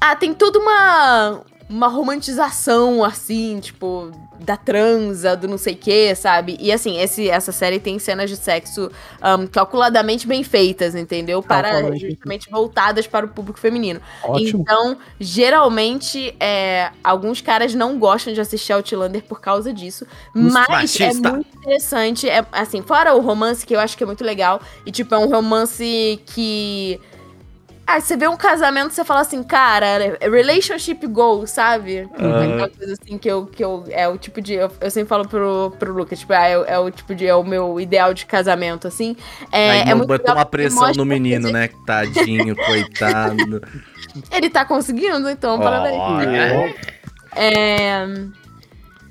Ah, 0.00 0.16
tem 0.16 0.32
toda 0.34 0.58
uma. 0.58 1.42
Uma 1.68 1.88
romantização, 1.88 3.02
assim, 3.02 3.58
tipo, 3.60 4.12
da 4.38 4.56
transa, 4.56 5.36
do 5.36 5.48
não 5.48 5.58
sei 5.58 5.74
o 5.74 5.76
que, 5.76 6.14
sabe? 6.14 6.56
E 6.60 6.70
assim, 6.70 6.98
esse, 7.00 7.28
essa 7.28 7.50
série 7.50 7.80
tem 7.80 7.98
cenas 7.98 8.30
de 8.30 8.36
sexo 8.36 8.90
um, 9.22 9.46
calculadamente 9.46 10.26
bem 10.26 10.44
feitas, 10.44 10.94
entendeu? 10.94 11.42
Para 11.42 11.96
justamente 11.96 12.48
voltadas 12.50 13.06
para 13.06 13.26
o 13.26 13.28
público 13.28 13.58
feminino. 13.58 14.00
Ótimo. 14.22 14.60
Então, 14.62 14.96
geralmente, 15.18 16.36
é, 16.38 16.90
alguns 17.02 17.40
caras 17.40 17.74
não 17.74 17.98
gostam 17.98 18.32
de 18.32 18.40
assistir 18.40 18.72
Outlander 18.72 19.24
por 19.24 19.40
causa 19.40 19.72
disso. 19.72 20.06
Mas 20.32 20.68
machista. 20.68 21.28
é 21.28 21.32
muito 21.32 21.56
interessante. 21.56 22.28
É, 22.28 22.46
assim, 22.52 22.80
fora 22.82 23.14
o 23.14 23.20
romance, 23.20 23.66
que 23.66 23.74
eu 23.74 23.80
acho 23.80 23.96
que 23.96 24.04
é 24.04 24.06
muito 24.06 24.22
legal. 24.22 24.60
E, 24.84 24.92
tipo, 24.92 25.14
é 25.14 25.18
um 25.18 25.28
romance 25.28 26.20
que. 26.26 27.00
Ah, 27.86 28.00
você 28.00 28.16
vê 28.16 28.26
um 28.26 28.36
casamento, 28.36 28.92
você 28.92 29.04
fala 29.04 29.20
assim, 29.20 29.44
cara, 29.44 29.86
é 29.86 30.28
relationship 30.28 31.06
goal, 31.06 31.46
sabe? 31.46 32.08
Aquela 32.14 32.68
coisa 32.68 32.94
assim 33.00 33.16
que 33.16 33.30
eu, 33.30 33.46
que 33.46 33.64
eu. 33.64 33.84
É 33.90 34.08
o 34.08 34.18
tipo 34.18 34.40
de. 34.40 34.54
Eu, 34.54 34.72
eu 34.80 34.90
sempre 34.90 35.08
falo 35.08 35.28
pro, 35.28 35.72
pro 35.78 35.94
Lucas, 35.94 36.18
tipo, 36.18 36.32
ah, 36.32 36.48
é, 36.48 36.52
é 36.52 36.78
o 36.80 36.90
tipo 36.90 37.14
de. 37.14 37.26
É 37.28 37.34
o 37.34 37.44
meu 37.44 37.78
ideal 37.78 38.12
de 38.12 38.26
casamento, 38.26 38.88
assim. 38.88 39.16
É, 39.52 39.70
Aí 39.70 39.90
é 39.90 39.94
muito 39.94 40.08
botou 40.08 40.34
uma 40.34 40.44
pressão 40.44 40.90
no 40.96 41.04
menino, 41.04 41.52
né? 41.52 41.68
Tadinho, 41.86 42.56
coitado. 42.66 43.62
Ele 44.32 44.50
tá 44.50 44.64
conseguindo, 44.64 45.30
então, 45.30 45.60
parabéns. 45.60 45.96
Olha. 45.96 46.74
É, 47.36 48.06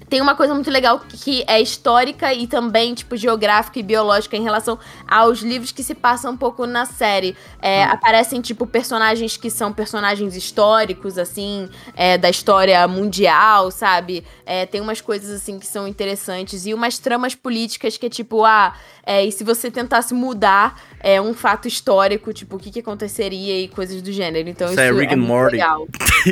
Tem 0.10 0.22
uma 0.22 0.36
coisa 0.36 0.54
muito 0.54 0.70
legal 0.70 1.00
que 1.00 1.44
é 1.48 1.60
histórica 1.60 2.34
e 2.34 2.48
também, 2.48 2.94
tipo, 2.94 3.18
geográfica 3.18 3.80
e 3.80 3.84
biológica 3.84 4.38
em 4.38 4.44
relação 4.44 4.78
aos 5.08 5.40
livros 5.40 5.72
que 5.72 5.84
se 5.84 5.96
passam 5.96 6.34
um 6.34 6.38
pouco 6.38 6.66
na 6.66 6.86
série. 6.86 7.36
É, 7.62 7.84
Aparecem, 7.84 8.42
tipo, 8.42 8.68
personagens 8.68 9.38
que 9.38 9.50
são 9.50 9.74
personagens 9.74 10.36
históricos, 10.36 11.18
assim, 11.18 11.70
é, 11.96 12.18
da 12.18 12.30
história 12.30 12.88
mundial, 12.88 13.72
sabe? 13.72 14.24
É, 14.46 14.66
tem 14.66 14.82
umas 14.82 15.02
coisas, 15.02 15.30
assim, 15.32 15.58
que 15.60 15.66
são 15.68 15.88
interessantes. 15.88 16.66
E 16.66 16.74
umas 16.74 17.00
tramas 17.00 17.34
políticas 17.34 17.98
que 17.98 18.06
é 18.06 18.10
tipo, 18.10 18.44
ah, 18.46 18.76
é, 19.06 19.26
e 19.26 19.32
se 19.32 19.44
você 19.44 19.70
tentasse 19.72 20.14
mudar 20.14 20.80
é, 21.00 21.22
um 21.22 21.34
fato 21.34 21.68
histórico, 21.68 22.34
tipo, 22.34 22.56
o 22.56 22.60
que, 22.60 22.72
que 22.72 22.80
aconteceria 22.80 23.60
e 23.62 23.68
coisas 23.68 24.02
do 24.02 24.12
gênero. 24.12 24.50
Então, 24.50 24.68
Isso 24.68 24.74
isso, 24.74 24.82
é 24.82 24.92
Rick 24.92 25.14
and 25.14 25.18
muito 25.18 25.28
Morty. 25.28 25.52
legal. 25.58 25.88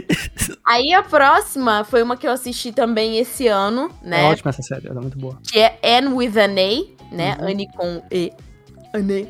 Aí 0.65 0.93
a 0.93 1.03
próxima 1.03 1.83
foi 1.83 2.01
uma 2.01 2.17
que 2.17 2.27
eu 2.27 2.31
assisti 2.31 2.71
também 2.71 3.17
esse 3.19 3.47
ano, 3.47 3.62
É 4.03 4.07
né? 4.07 4.23
ótima 4.25 4.49
essa 4.49 4.61
série, 4.61 4.87
ela 4.87 4.97
é 4.99 5.01
muito 5.01 5.17
boa. 5.17 5.37
que 5.43 5.59
é 5.59 5.77
Anne 5.83 6.09
with 6.13 6.37
an 6.37 6.55
A, 6.55 7.15
né? 7.15 7.37
Uhum. 7.39 7.47
Anne 7.47 7.67
com 7.75 8.01
E. 8.11 8.31
Anne. 8.93 9.27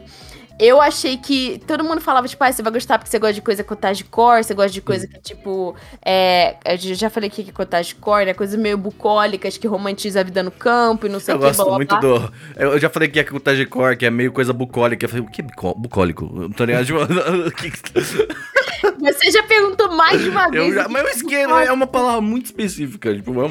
Eu 0.60 0.80
achei 0.80 1.18
que 1.18 1.60
todo 1.66 1.84
mundo 1.84 2.00
falava, 2.00 2.28
tipo, 2.28 2.42
ah, 2.44 2.52
você 2.52 2.62
vai 2.62 2.72
gostar 2.72 3.00
porque 3.00 3.10
você 3.10 3.18
gosta 3.18 3.34
de 3.34 3.42
coisa 3.42 3.64
cottage 3.64 4.04
core, 4.04 4.44
você 4.44 4.54
gosta 4.54 4.70
de 4.72 4.82
coisa 4.82 5.08
que, 5.08 5.20
tipo, 5.20 5.76
é. 6.06 6.56
Eu 6.64 6.78
já 6.94 7.10
falei 7.10 7.28
aqui 7.28 7.44
que 7.44 7.50
é 7.50 7.54
cottage 7.54 7.96
core, 7.96 8.26
né? 8.28 8.34
Coisas 8.36 8.58
meio 8.58 8.78
bucólicas 8.78 9.58
que 9.58 9.66
romantiza 9.68 10.20
a 10.20 10.24
vida 10.24 10.44
no 10.44 10.52
campo 10.52 11.08
e 11.08 11.10
não 11.10 11.20
sei 11.20 11.34
Eu 11.34 11.38
o 11.38 11.42
que. 11.42 11.48
gosto 11.48 11.66
blá, 11.66 11.76
muito 11.76 11.90
blá. 11.90 12.00
do. 12.00 12.34
Eu 12.56 12.74
eu 12.74 12.80
já 12.80 12.88
falei 12.88 13.10
que 13.10 13.20
é 13.20 13.24
cottage 13.24 13.66
core, 13.66 13.98
que 13.98 14.06
é 14.06 14.12
meio 14.12 14.32
coisa 14.32 14.54
bucólica. 14.54 15.06
Eu 15.06 15.10
falei, 15.10 15.26
o 15.26 15.30
que 15.30 15.42
é 15.42 15.44
bucó- 15.44 15.74
bucólico? 15.74 16.26
Eu 16.36 16.42
Não 16.44 16.52
tô 16.52 16.66
ligado. 16.66 16.86
Você 19.00 19.32
já 19.32 19.44
perguntou 19.44 19.92
mais 19.96 20.22
de 20.22 20.30
uma 20.30 20.50
vez. 20.50 20.68
eu 20.68 20.74
já, 20.74 20.88
mas 20.88 21.02
eu 21.04 21.10
que 21.10 21.16
esqueço, 21.18 21.50
faz. 21.50 21.68
é 21.68 21.72
uma 21.72 21.88
palavra 21.88 22.22
muito 22.22 22.46
específica. 22.46 23.14
Tipo, 23.16 23.42
é 23.42 23.46
um- 23.46 23.50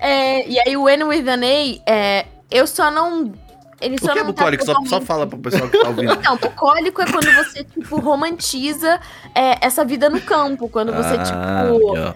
É, 0.00 0.48
e 0.48 0.58
aí 0.60 0.76
o 0.76 0.88
N 0.88 1.04
with 1.04 1.28
an 1.28 1.40
A, 1.42 1.90
é, 1.90 2.26
eu 2.50 2.66
só 2.66 2.90
não. 2.90 3.32
Ele 3.80 3.94
o 3.94 4.00
só 4.00 4.12
que 4.12 4.18
é 4.18 4.22
não 4.24 4.32
tá 4.32 4.42
bucólico? 4.42 4.64
Só, 4.64 4.72
só 4.72 4.78
totalmente- 4.80 5.06
fala 5.06 5.26
pro 5.26 5.38
pessoal 5.38 5.68
que 5.68 5.78
tá 5.78 5.88
ouvindo. 5.88 6.12
Então, 6.12 6.36
bucólico 6.36 7.00
é 7.02 7.06
quando 7.12 7.32
você, 7.32 7.62
tipo, 7.64 8.00
romantiza 8.00 9.00
é, 9.34 9.64
essa 9.64 9.84
vida 9.84 10.08
no 10.10 10.20
campo. 10.20 10.68
Quando 10.68 10.92
você, 10.92 11.14
Ah, 11.16 11.64
tipo. 11.64 11.96
ó. 11.96 12.14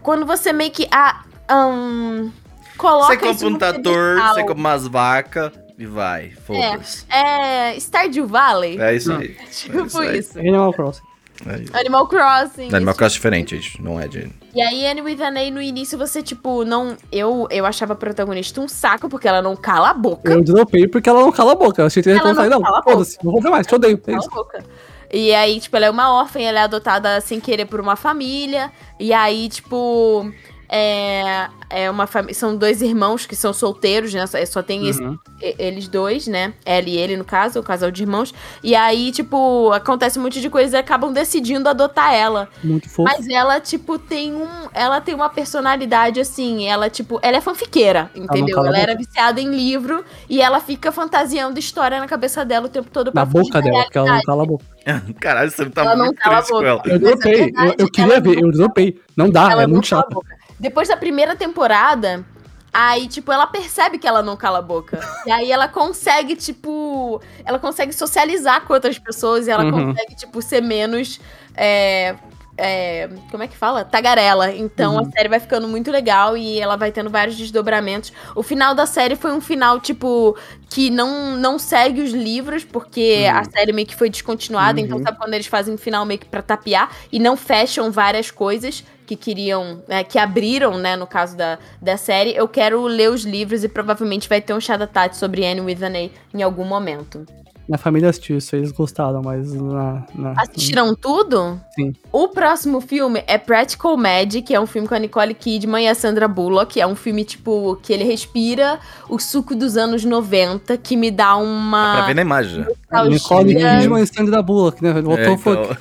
Quando 0.00 0.24
você 0.24 0.52
meio 0.52 0.70
que. 0.70 0.88
Ah, 0.90 1.24
ahn, 1.48 2.30
coloca. 2.78 3.06
Você 3.14 3.16
compra 3.18 3.46
um 3.48 3.58
trator, 3.58 4.18
você 4.28 4.40
compra 4.42 4.54
umas 4.54 4.86
vacas 4.86 5.52
e 5.78 5.84
vai. 5.84 6.30
Foda-se. 6.30 7.04
É. 7.10 7.76
Stardew 7.78 8.26
Valley? 8.26 8.80
É, 8.80 8.94
isso 8.94 9.12
Não. 9.12 9.20
aí. 9.20 9.36
tipo 9.52 9.78
é 9.78 9.86
isso 9.86 9.98
aí. 10.00 10.18
isso. 10.18 10.38
Animal 10.38 10.72
Crossing. 10.72 11.02
É. 11.44 11.78
Animal 11.80 12.06
Crossing. 12.06 12.74
Animal. 12.74 12.94
Crossing 12.94 13.14
é 13.14 13.16
diferente, 13.16 13.56
gente. 13.56 13.82
Não 13.82 14.00
é 14.00 14.08
de. 14.08 14.30
E 14.54 14.60
aí, 14.60 14.86
Anne 14.86 15.02
with 15.02 15.20
an 15.20 15.38
A, 15.38 15.50
no 15.50 15.60
início, 15.60 15.98
você, 15.98 16.22
tipo, 16.22 16.64
não. 16.64 16.96
Eu, 17.12 17.46
eu 17.50 17.66
achava 17.66 17.92
a 17.92 17.96
protagonista 17.96 18.60
um 18.60 18.68
saco, 18.68 19.08
porque 19.08 19.28
ela 19.28 19.42
não 19.42 19.54
cala 19.54 19.90
a 19.90 19.94
boca. 19.94 20.30
Eu 20.30 20.42
dropei 20.42 20.88
porque 20.88 21.08
ela 21.08 21.20
não 21.20 21.32
cala 21.32 21.52
a 21.52 21.54
boca. 21.56 21.82
Eu 21.82 21.86
achei 21.86 22.02
que 22.02 22.08
ia 22.08 22.16
Ela 22.16 22.34
falar, 22.34 22.48
não 22.48 22.58
não, 22.58 22.62
cala 22.62 22.78
a 22.78 22.82
foda-se, 22.82 23.18
não 23.22 23.32
vou 23.32 23.42
ver 23.42 23.50
mais, 23.50 23.66
te 23.66 23.74
odeio. 23.74 24.00
É 24.06 24.12
Cala 24.12 24.18
isso. 24.18 24.30
a 24.30 24.34
boca. 24.34 24.64
E 25.12 25.34
aí, 25.34 25.60
tipo, 25.60 25.76
ela 25.76 25.86
é 25.86 25.90
uma 25.90 26.12
órfã, 26.12 26.40
ela 26.40 26.60
é 26.60 26.62
adotada 26.62 27.20
sem 27.20 27.38
querer 27.40 27.66
por 27.66 27.80
uma 27.80 27.96
família. 27.96 28.72
E 28.98 29.12
aí, 29.12 29.48
tipo. 29.48 30.32
É, 30.68 31.48
é 31.70 31.90
uma 31.90 32.06
família. 32.06 32.34
São 32.34 32.56
dois 32.56 32.82
irmãos 32.82 33.24
que 33.26 33.34
são 33.36 33.52
solteiros, 33.52 34.12
né? 34.12 34.26
Só, 34.26 34.44
só 34.46 34.62
tem 34.62 34.88
esse- 34.88 35.02
Uhum. 35.02 35.16
e- 35.42 35.54
eles 35.58 35.88
dois, 35.88 36.26
né? 36.26 36.52
Ela 36.64 36.88
e 36.88 36.96
ele, 36.96 37.16
no 37.16 37.24
caso, 37.24 37.58
o 37.60 37.62
casal 37.62 37.90
de 37.90 38.02
irmãos. 38.02 38.32
E 38.62 38.74
aí, 38.74 39.10
tipo, 39.12 39.70
acontece 39.72 40.18
um 40.18 40.22
monte 40.22 40.40
de 40.40 40.50
coisas 40.50 40.72
e 40.72 40.76
acabam 40.76 41.12
decidindo 41.12 41.68
adotar 41.68 42.12
ela. 42.14 42.48
Muito 42.62 42.88
fofo. 42.88 43.02
Mas 43.04 43.28
ela, 43.28 43.60
tipo, 43.60 43.98
tem 43.98 44.34
um. 44.34 44.46
Ela 44.74 45.00
tem 45.00 45.14
uma 45.14 45.28
personalidade 45.28 46.20
assim. 46.20 46.66
Ela, 46.66 46.90
tipo, 46.90 47.18
ela 47.22 47.36
é 47.36 47.40
fanfiqueira, 47.40 48.10
entendeu? 48.14 48.58
Ela 48.58 48.68
boca. 48.68 48.78
era 48.78 48.94
viciada 48.96 49.40
em 49.40 49.50
livro 49.50 50.04
e 50.28 50.40
ela 50.40 50.60
fica 50.60 50.90
fantasiando 50.92 51.58
história 51.58 51.98
na 51.98 52.06
cabeça 52.06 52.44
dela 52.44 52.66
o 52.66 52.68
tempo 52.68 52.88
todo 52.90 53.12
pra 53.12 53.20
Na 53.22 53.24
boca 53.24 53.60
dela, 53.62 53.82
porque 53.84 53.98
ela 53.98 54.14
não 54.16 54.22
cala 54.22 54.42
a 54.42 54.46
boca. 54.46 54.64
Caralho, 55.20 55.50
você 55.50 55.68
tá 55.70 55.82
Ela 55.82 55.96
não 55.96 56.04
muito 56.06 56.18
cala 56.20 56.36
a 56.36 56.42
triste 56.42 56.52
com 56.52 56.58
boca. 56.58 56.68
ela. 56.68 56.82
Eu 56.86 56.94
é 56.94 56.98
dropei, 56.98 57.42
eu, 57.56 57.74
eu 57.78 57.90
queria 57.90 58.12
ela 58.14 58.20
ver, 58.20 58.36
não- 58.36 58.42
eu 58.48 58.52
dropei. 58.52 59.00
Não 59.16 59.30
dá, 59.30 59.50
Ela 59.50 59.62
é 59.62 59.66
não 59.66 59.72
muito 59.74 59.86
chato. 59.86 60.22
Depois 60.58 60.88
da 60.88 60.96
primeira 60.96 61.36
temporada, 61.36 62.24
aí, 62.72 63.06
tipo, 63.08 63.30
ela 63.32 63.46
percebe 63.46 63.98
que 63.98 64.06
ela 64.06 64.22
não 64.22 64.36
cala 64.36 64.58
a 64.58 64.62
boca. 64.62 65.00
e 65.26 65.30
aí 65.30 65.50
ela 65.52 65.68
consegue, 65.68 66.34
tipo. 66.36 67.20
Ela 67.44 67.58
consegue 67.58 67.92
socializar 67.92 68.62
com 68.62 68.72
outras 68.74 68.98
pessoas 68.98 69.46
e 69.46 69.50
ela 69.50 69.64
Uhum. 69.64 69.88
consegue, 69.92 70.14
tipo, 70.16 70.40
ser 70.42 70.60
menos. 70.62 71.20
é, 71.58 72.14
é, 72.58 73.08
como 73.30 73.42
é 73.42 73.48
que 73.48 73.56
fala? 73.56 73.82
Tagarela. 73.84 74.52
Então 74.52 74.94
Uhum. 74.96 75.00
a 75.00 75.10
série 75.10 75.28
vai 75.28 75.40
ficando 75.40 75.66
muito 75.68 75.90
legal 75.90 76.36
e 76.36 76.58
ela 76.60 76.76
vai 76.76 76.90
tendo 76.92 77.08
vários 77.10 77.34
desdobramentos. 77.36 78.12
O 78.34 78.42
final 78.42 78.74
da 78.74 78.84
série 78.86 79.16
foi 79.16 79.32
um 79.32 79.40
final, 79.42 79.78
tipo, 79.80 80.36
que 80.70 80.88
não, 80.90 81.36
não 81.36 81.58
segue 81.58 82.00
os 82.02 82.12
livros, 82.12 82.62
porque 82.64 83.24
Uhum. 83.30 83.38
a 83.38 83.44
série 83.44 83.72
meio 83.72 83.86
que 83.86 83.94
foi 83.96 84.08
descontinuada. 84.10 84.78
Então, 84.80 84.98
Uhum. 84.98 85.02
sabe 85.02 85.16
quando 85.18 85.32
eles 85.34 85.46
fazem 85.46 85.74
um 85.74 85.78
final 85.78 86.04
meio 86.06 86.20
que 86.20 86.26
pra 86.26 86.40
tapear 86.42 86.90
e 87.12 87.18
não 87.18 87.36
fecham 87.38 87.90
várias 87.90 88.30
coisas 88.30 88.82
que 89.06 89.16
queriam, 89.16 89.82
né, 89.86 90.02
que 90.04 90.18
abriram, 90.18 90.76
né, 90.76 90.96
no 90.96 91.06
caso 91.06 91.36
da, 91.36 91.58
da 91.80 91.96
série. 91.96 92.34
Eu 92.34 92.48
quero 92.48 92.84
ler 92.86 93.10
os 93.10 93.24
livros 93.24 93.64
e 93.64 93.68
provavelmente 93.68 94.28
vai 94.28 94.40
ter 94.40 94.52
um 94.52 94.60
chá 94.60 94.76
da 94.76 94.86
Tati 94.86 95.16
sobre 95.16 95.46
Anne 95.46 95.60
with 95.60 95.82
an 95.82 95.96
A 95.96 96.10
em 96.34 96.42
algum 96.42 96.64
momento. 96.64 97.24
Minha 97.68 97.78
família 97.78 98.08
assistiu 98.08 98.38
isso, 98.38 98.54
eles 98.54 98.70
gostaram, 98.70 99.20
mas 99.22 99.52
na. 99.52 100.06
na 100.14 100.34
Assistiram 100.36 100.94
tudo? 100.94 101.60
Sim. 101.74 101.92
O 102.12 102.28
próximo 102.28 102.80
filme 102.80 103.24
é 103.26 103.36
Practical 103.36 103.96
Magic, 103.96 104.42
que 104.42 104.54
é 104.54 104.60
um 104.60 104.66
filme 104.66 104.86
com 104.86 104.94
a 104.94 104.98
Nicole 105.00 105.34
Kidman 105.34 105.84
e 105.84 105.88
a 105.88 105.94
Sandra 105.96 106.28
Bullock. 106.28 106.80
É 106.80 106.86
um 106.86 106.94
filme, 106.94 107.24
tipo, 107.24 107.76
que 107.82 107.92
ele 107.92 108.04
respira 108.04 108.78
o 109.08 109.18
suco 109.18 109.52
dos 109.52 109.76
anos 109.76 110.04
90, 110.04 110.76
que 110.76 110.96
me 110.96 111.10
dá 111.10 111.26
Dá 111.26 111.36
uma. 111.38 111.96
pra 111.96 112.06
ver 112.06 112.14
na 112.14 112.22
imagem 112.22 112.62
já. 112.62 113.02
Nicole 113.02 113.10
nostalgia. 113.10 113.80
Kidman 113.80 114.02
e 114.02 114.06
Sandra 114.06 114.42
Bullock, 114.42 114.80
né? 114.80 114.92
What 115.00 115.22
É, 115.22 115.32
então? 115.32 115.76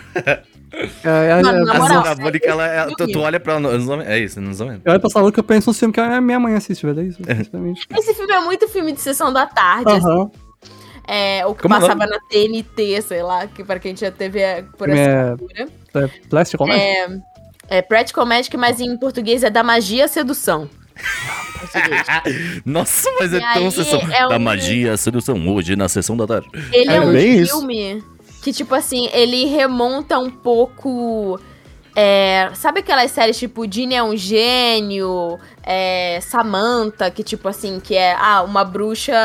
É, 1.04 1.30
é, 1.30 1.42
Mano, 1.42 1.50
é, 1.60 1.64
na 1.64 1.72
a 1.74 1.80
moral, 1.80 1.88
Sandra 1.88 2.16
Bullock, 2.16 2.46
ela 2.48 2.68
é, 2.68 2.86
tu, 2.88 2.96
filme. 2.98 3.14
tu 3.14 3.20
olha 3.22 3.40
pra 3.40 3.54
ela, 3.54 3.78
nos 3.78 3.88
homens- 3.88 4.10
é 4.10 4.20
isso, 4.20 4.42
nos 4.42 4.60
homens. 4.60 4.82
Eu 4.84 4.92
olho 4.92 5.00
pra 5.00 5.08
essa 5.08 5.22
louca, 5.22 5.40
eu 5.40 5.44
penso 5.44 5.70
no 5.70 5.74
filme 5.74 5.94
que 5.94 6.00
a 6.00 6.20
minha 6.22 6.40
mãe 6.40 6.56
assiste, 6.56 6.86
velho. 6.86 7.00
É 7.00 7.04
isso. 7.04 7.20
Esse 7.98 8.14
filme 8.14 8.34
é 8.34 8.40
muito 8.42 8.68
filme 8.68 8.92
de 8.92 9.00
sessão 9.02 9.32
da 9.32 9.46
tarde, 9.46 9.92
assim. 9.92 10.06
Aham. 10.06 10.32
É, 11.08 11.46
o 11.46 11.54
que 11.54 11.62
Como 11.62 11.76
é 11.76 11.80
passava 11.80 12.06
na 12.08 12.18
TNT, 12.30 13.02
sei 13.04 13.22
lá, 13.22 13.46
que 13.46 13.64
pra 13.64 13.78
quem 13.80 13.96
já 13.96 14.10
teve 14.12 14.40
é, 14.40 14.64
por 14.78 14.90
essa 14.90 15.00
É. 15.02 15.28
cultura. 15.38 15.68
É, 15.94 16.08
Plastic 16.30 16.58
Comedy? 16.58 16.80
É, 16.82 17.08
é 17.70 17.82
Practical 17.84 18.26
Magic, 18.26 18.58
mas 18.58 18.80
em 18.82 18.98
português 18.98 19.44
é 19.44 19.50
da 19.52 19.62
magia 19.64 20.06
à 20.06 20.08
sedução. 20.08 20.68
Nossa, 22.66 23.10
mas 23.20 23.34
é 23.34 23.38
E 23.38 23.54
tão 23.54 23.66
aí, 23.66 23.72
sessão 23.72 24.00
é 24.00 24.28
da 24.30 24.36
um- 24.38 24.40
magia, 24.40 24.94
a 24.94 24.98
sedução, 24.98 25.48
hoje 25.54 25.76
na 25.76 25.88
sessão 25.90 26.16
da 26.18 26.26
tarde. 26.26 26.48
Ele 26.72 26.90
é, 26.90 26.96
É 26.96 27.02
um 27.02 27.12
bem 27.12 27.40
isso. 27.42 27.66
Que, 28.46 28.54
tipo 28.54 28.76
assim, 28.76 29.10
ele 29.12 29.46
remonta 29.46 30.20
um 30.20 30.30
pouco. 30.30 31.40
é, 31.96 32.52
sabe 32.54 32.82
aquelas 32.82 33.10
séries 33.10 33.40
tipo 33.40 33.66
Ginny 33.68 33.96
é 33.96 34.04
um 34.04 34.16
gênio, 34.16 35.40
é, 35.64 36.20
Samantha, 36.22 37.10
que 37.10 37.24
tipo 37.24 37.48
assim, 37.48 37.80
que 37.80 37.96
é 37.96 38.14
ah, 38.14 38.44
uma 38.44 38.64
bruxa 38.64 39.16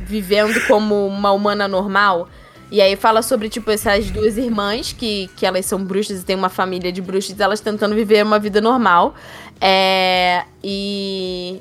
vivendo 0.00 0.60
como 0.66 1.06
uma 1.06 1.30
humana 1.30 1.68
normal? 1.68 2.28
E 2.68 2.80
aí 2.80 2.96
fala 2.96 3.22
sobre, 3.22 3.48
tipo, 3.48 3.70
essas 3.70 4.10
duas 4.10 4.36
irmãs, 4.36 4.92
que, 4.92 5.30
que 5.36 5.46
elas 5.46 5.64
são 5.64 5.78
bruxas 5.84 6.22
e 6.22 6.24
tem 6.24 6.34
uma 6.34 6.48
família 6.48 6.90
de 6.90 7.00
bruxas, 7.00 7.38
elas 7.38 7.60
tentando 7.60 7.94
viver 7.94 8.24
uma 8.24 8.40
vida 8.40 8.60
normal. 8.60 9.14
É, 9.60 10.42
e. 10.64 11.60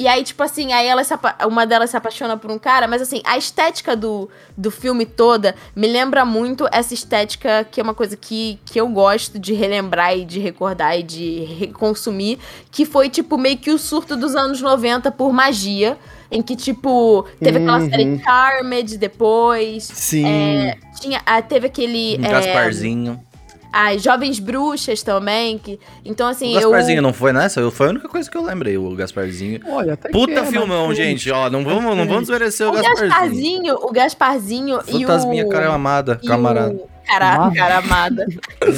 E 0.00 0.08
aí, 0.08 0.24
tipo 0.24 0.42
assim, 0.42 0.72
aí 0.72 0.86
ela 0.86 1.02
uma 1.46 1.66
delas 1.66 1.90
se 1.90 1.96
apaixona 1.96 2.34
por 2.34 2.50
um 2.50 2.58
cara, 2.58 2.88
mas 2.88 3.02
assim, 3.02 3.20
a 3.22 3.36
estética 3.36 3.94
do, 3.94 4.30
do 4.56 4.70
filme 4.70 5.04
toda 5.04 5.54
me 5.76 5.86
lembra 5.86 6.24
muito 6.24 6.66
essa 6.72 6.94
estética 6.94 7.64
que 7.70 7.78
é 7.78 7.82
uma 7.82 7.92
coisa 7.92 8.16
que, 8.16 8.58
que 8.64 8.80
eu 8.80 8.88
gosto 8.88 9.38
de 9.38 9.52
relembrar 9.52 10.16
e 10.16 10.24
de 10.24 10.38
recordar 10.40 10.98
e 10.98 11.02
de 11.02 11.44
reconsumir, 11.58 12.38
que 12.70 12.86
foi, 12.86 13.10
tipo, 13.10 13.36
meio 13.36 13.58
que 13.58 13.70
o 13.70 13.78
surto 13.78 14.16
dos 14.16 14.34
anos 14.34 14.62
90 14.62 15.12
por 15.12 15.34
magia, 15.34 15.98
em 16.30 16.40
que, 16.40 16.56
tipo, 16.56 17.26
teve 17.38 17.58
aquela 17.58 17.80
Uhum. 17.80 17.90
série 17.90 18.18
Charmed 18.22 18.96
depois. 18.96 19.84
Sim. 19.84 20.24
É, 20.26 20.78
tinha, 20.98 21.20
ah, 21.26 21.42
teve 21.42 21.66
aquele. 21.66 22.16
Um 22.18 22.24
é, 22.24 22.28
Gasparzinho. 22.30 23.20
As 23.72 24.02
Jovens 24.02 24.38
Bruxas 24.38 25.02
também. 25.02 25.58
Que, 25.58 25.78
então, 26.04 26.28
assim, 26.28 26.52
o 26.56 26.60
Gasparzinho 26.60 26.98
eu. 26.98 27.02
não 27.02 27.12
foi 27.12 27.32
nessa? 27.32 27.60
Eu- 27.60 27.70
Foi 27.70 27.86
a 27.86 27.90
única 27.90 28.08
coisa 28.08 28.30
que 28.30 28.36
eu 28.36 28.42
lembrei, 28.42 28.76
o 28.76 28.94
Gasparzinho. 28.94 29.60
Olha, 29.68 29.94
até 29.94 30.08
que 30.08 30.12
Puta 30.12 30.32
é, 30.40 30.44
filmão, 30.46 30.88
mas- 30.88 30.96
gente. 30.96 31.30
Ó, 31.30 31.48
não 31.50 31.62
vamos, 31.64 31.96
não 31.96 32.06
vamos 32.06 32.22
desmerecer 32.22 32.66
o, 32.66 32.70
O 32.70 32.72
Gasparzinho. 32.74 33.08
Gasparzinho, 33.10 33.74
o 33.76 33.92
Gasparzinho 33.92 34.80
e 34.88 34.96
o. 35.04 35.08
Fantasminha 35.08 35.48
cara 35.48 35.72
amada, 35.72 36.18
e 36.22 36.26
camarada. 36.26 36.74
o- 36.74 36.90
Cara, 37.06 37.34
Amada? 37.34 37.54
cara 37.56 37.78
amada. 37.78 38.26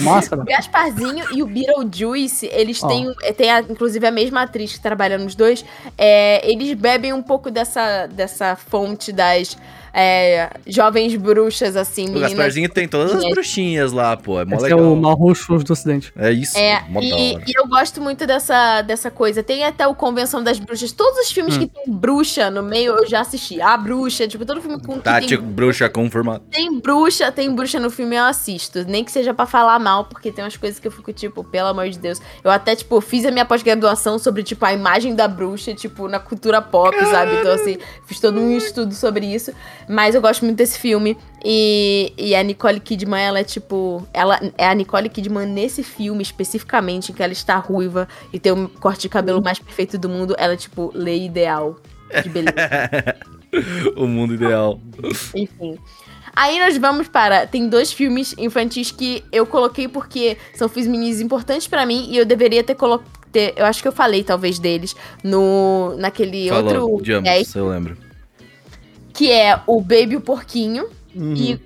Máscara. 0.01 0.41
O 0.41 0.45
Gasparzinho 0.47 1.23
e 1.35 1.43
o 1.43 1.47
Beetlejuice, 1.47 2.47
eles 2.51 2.83
Ó. 2.83 2.89
têm, 2.89 3.13
têm 3.37 3.51
a- 3.51 3.61
inclusive 3.61 4.07
a 4.07 4.11
mesma 4.11 4.41
atriz 4.43 4.73
que 4.73 4.81
trabalha 4.81 5.19
nos 5.19 5.35
dois, 5.35 5.63
é, 5.99 6.41
eles 6.51 6.73
bebem 6.73 7.13
um 7.13 7.23
pouco 7.23 7.51
dessa, 7.51 8.07
dessa 8.07 8.57
fonte 8.57 9.13
das 9.13 9.59
é, 9.93 10.51
jovens 10.67 11.15
bruxas, 11.17 11.77
assim, 11.77 12.05
O 12.05 12.09
meninas. 12.09 12.31
Gasparzinho 12.31 12.69
tem 12.69 12.89
todas 12.89 13.15
as 13.15 13.29
bruxinhas 13.31 13.93
lá, 13.93 14.17
pô. 14.17 14.41
É 14.41 14.45
mó 14.45 14.55
Esse 14.57 14.65
legal. 14.65 14.79
é 14.79 14.83
o 14.83 14.97
Marrocho 14.97 15.59
do 15.59 15.73
Ocidente. 15.73 16.13
É 16.17 16.31
isso, 16.33 16.57
É, 16.57 16.83
e, 17.01 17.35
e 17.35 17.53
eu 17.57 17.67
gosto 17.69 18.01
muito 18.01 18.27
dessa, 18.27 18.83
dessa 18.83 19.11
coisa. 19.11 19.43
Tem 19.43 19.65
até 19.65 19.87
o 19.87 19.95
Convenção 19.95 20.43
das 20.43 20.59
Bruxas. 20.59 20.93
Todos 20.93 21.19
os 21.19 21.31
filmes 21.33 21.57
Hum. 21.57 21.61
que 21.61 21.67
tem 21.67 21.85
bruxa 21.93 22.51
no 22.51 22.63
meio, 22.63 22.95
eu 22.97 23.07
já 23.07 23.21
assisti. 23.21 23.61
A 23.61 23.77
bruxa, 23.77 24.27
tipo, 24.27 24.47
todo 24.47 24.61
filme 24.63 24.81
com 24.83 24.99
Tati, 24.99 25.27
tem, 25.29 25.39
bruxa 25.39 25.89
confirmada. 25.89 26.43
tem 26.51 26.81
bruxa, 26.81 27.31
tem 27.31 27.55
bruxa 27.55 27.79
no 27.79 27.91
filme, 27.91 28.17
eu 28.17 28.25
assisto. 28.25 28.85
Nem 28.87 29.05
que 29.05 29.13
seja 29.13 29.35
pra 29.35 29.45
falar 29.47 29.79
mal, 29.79 30.05
porque 30.05 30.33
tem 30.33 30.43
umas 30.45 30.57
coisas 30.57 30.79
que 30.79 30.87
eu 30.87 30.93
fico, 30.93 31.13
tipo, 31.13 31.45
pelo 31.45 31.69
amor 31.69 31.89
de 31.89 31.99
Deus. 31.99 32.21
Eu 32.43 32.51
até, 32.51 32.75
tipo, 32.75 33.01
fiz 33.01 33.25
a 33.27 33.31
minha 33.31 33.45
pós-graduação 33.45 34.19
sobre, 34.19 34.43
tipo, 34.43 34.65
a 34.65 34.73
imagem 34.73 35.15
da 35.15 35.29
bruxa, 35.29 35.75
tipo, 35.75 36.09
na 36.09 36.19
cultura 36.19 36.63
pop, 36.63 36.97
sabe? 37.07 37.35
Então, 37.37 37.53
assim, 37.53 37.77
fiz 38.07 38.19
todo 38.21 38.41
um 38.41 38.57
estudo 38.57 38.95
sobre 38.95 39.27
isso. 39.27 39.53
Mas 39.89 40.15
eu 40.15 40.21
gosto 40.21 40.45
muito 40.45 40.57
desse 40.57 40.79
filme. 40.79 41.17
E, 41.45 42.13
e 42.17 42.35
a 42.35 42.43
Nicole 42.43 42.81
Kidman, 42.81 43.21
ela 43.21 43.41
é 43.41 43.45
tipo. 43.45 44.07
Ela 44.13 44.41
é 44.57 44.67
a 44.67 44.75
Nicole 44.75 45.09
Kidman 45.09 45.47
nesse 45.47 45.83
filme 45.83 46.23
especificamente, 46.23 47.11
em 47.11 47.15
que 47.15 47.23
ela 47.23 47.33
está 47.33 47.57
ruiva 47.57 48.09
e 48.33 48.39
tem 48.39 48.53
o 48.53 48.69
corte 48.69 49.03
de 49.03 49.09
cabelo 49.09 49.43
mais 49.43 49.59
perfeito 49.59 49.99
do 49.99 50.09
mundo. 50.09 50.35
Ela 50.39 50.55
é 50.55 50.57
tipo 50.57 50.91
lei 50.95 51.27
ideal 51.27 51.77
de 52.23 52.29
beleza. 52.29 53.17
o 53.97 54.07
mundo 54.07 54.35
ideal. 54.35 54.81
Enfim. 55.35 55.79
Aí 56.35 56.59
nós 56.59 56.77
vamos 56.79 57.09
para. 57.09 57.47
Tem 57.47 57.69
dois 57.69 57.93
filmes 57.93 58.35
infantis 58.39 58.91
que 58.91 59.23
eu 59.31 59.45
coloquei 59.45 59.87
porque 59.87 60.37
são 60.55 60.69
filmes 60.69 60.91
meninos 60.91 61.21
importantes 61.21 61.67
pra 61.67 61.85
mim 61.85 62.09
e 62.11 62.17
eu 62.17 62.25
deveria 62.25 62.65
ter 62.65 62.75
colocado. 62.75 63.11
Eu 63.57 63.65
acho 63.65 63.81
que 63.81 63.89
eu 63.89 63.93
falei, 63.93 64.23
talvez, 64.23 64.59
deles 64.59 64.95
no 65.25 65.95
naquele 65.97 66.51
Falou, 66.51 66.91
outro. 66.91 67.15
ambos, 67.15 67.31
cast, 67.31 67.57
eu 67.57 67.69
lembro. 67.69 67.97
Que 69.13 69.31
é 69.31 69.61
o 69.67 69.81
Baby 69.81 70.13
e 70.13 70.17
o 70.17 70.21
Porquinho. 70.21 70.87
Uhum. 71.15 71.35
E, 71.35 71.61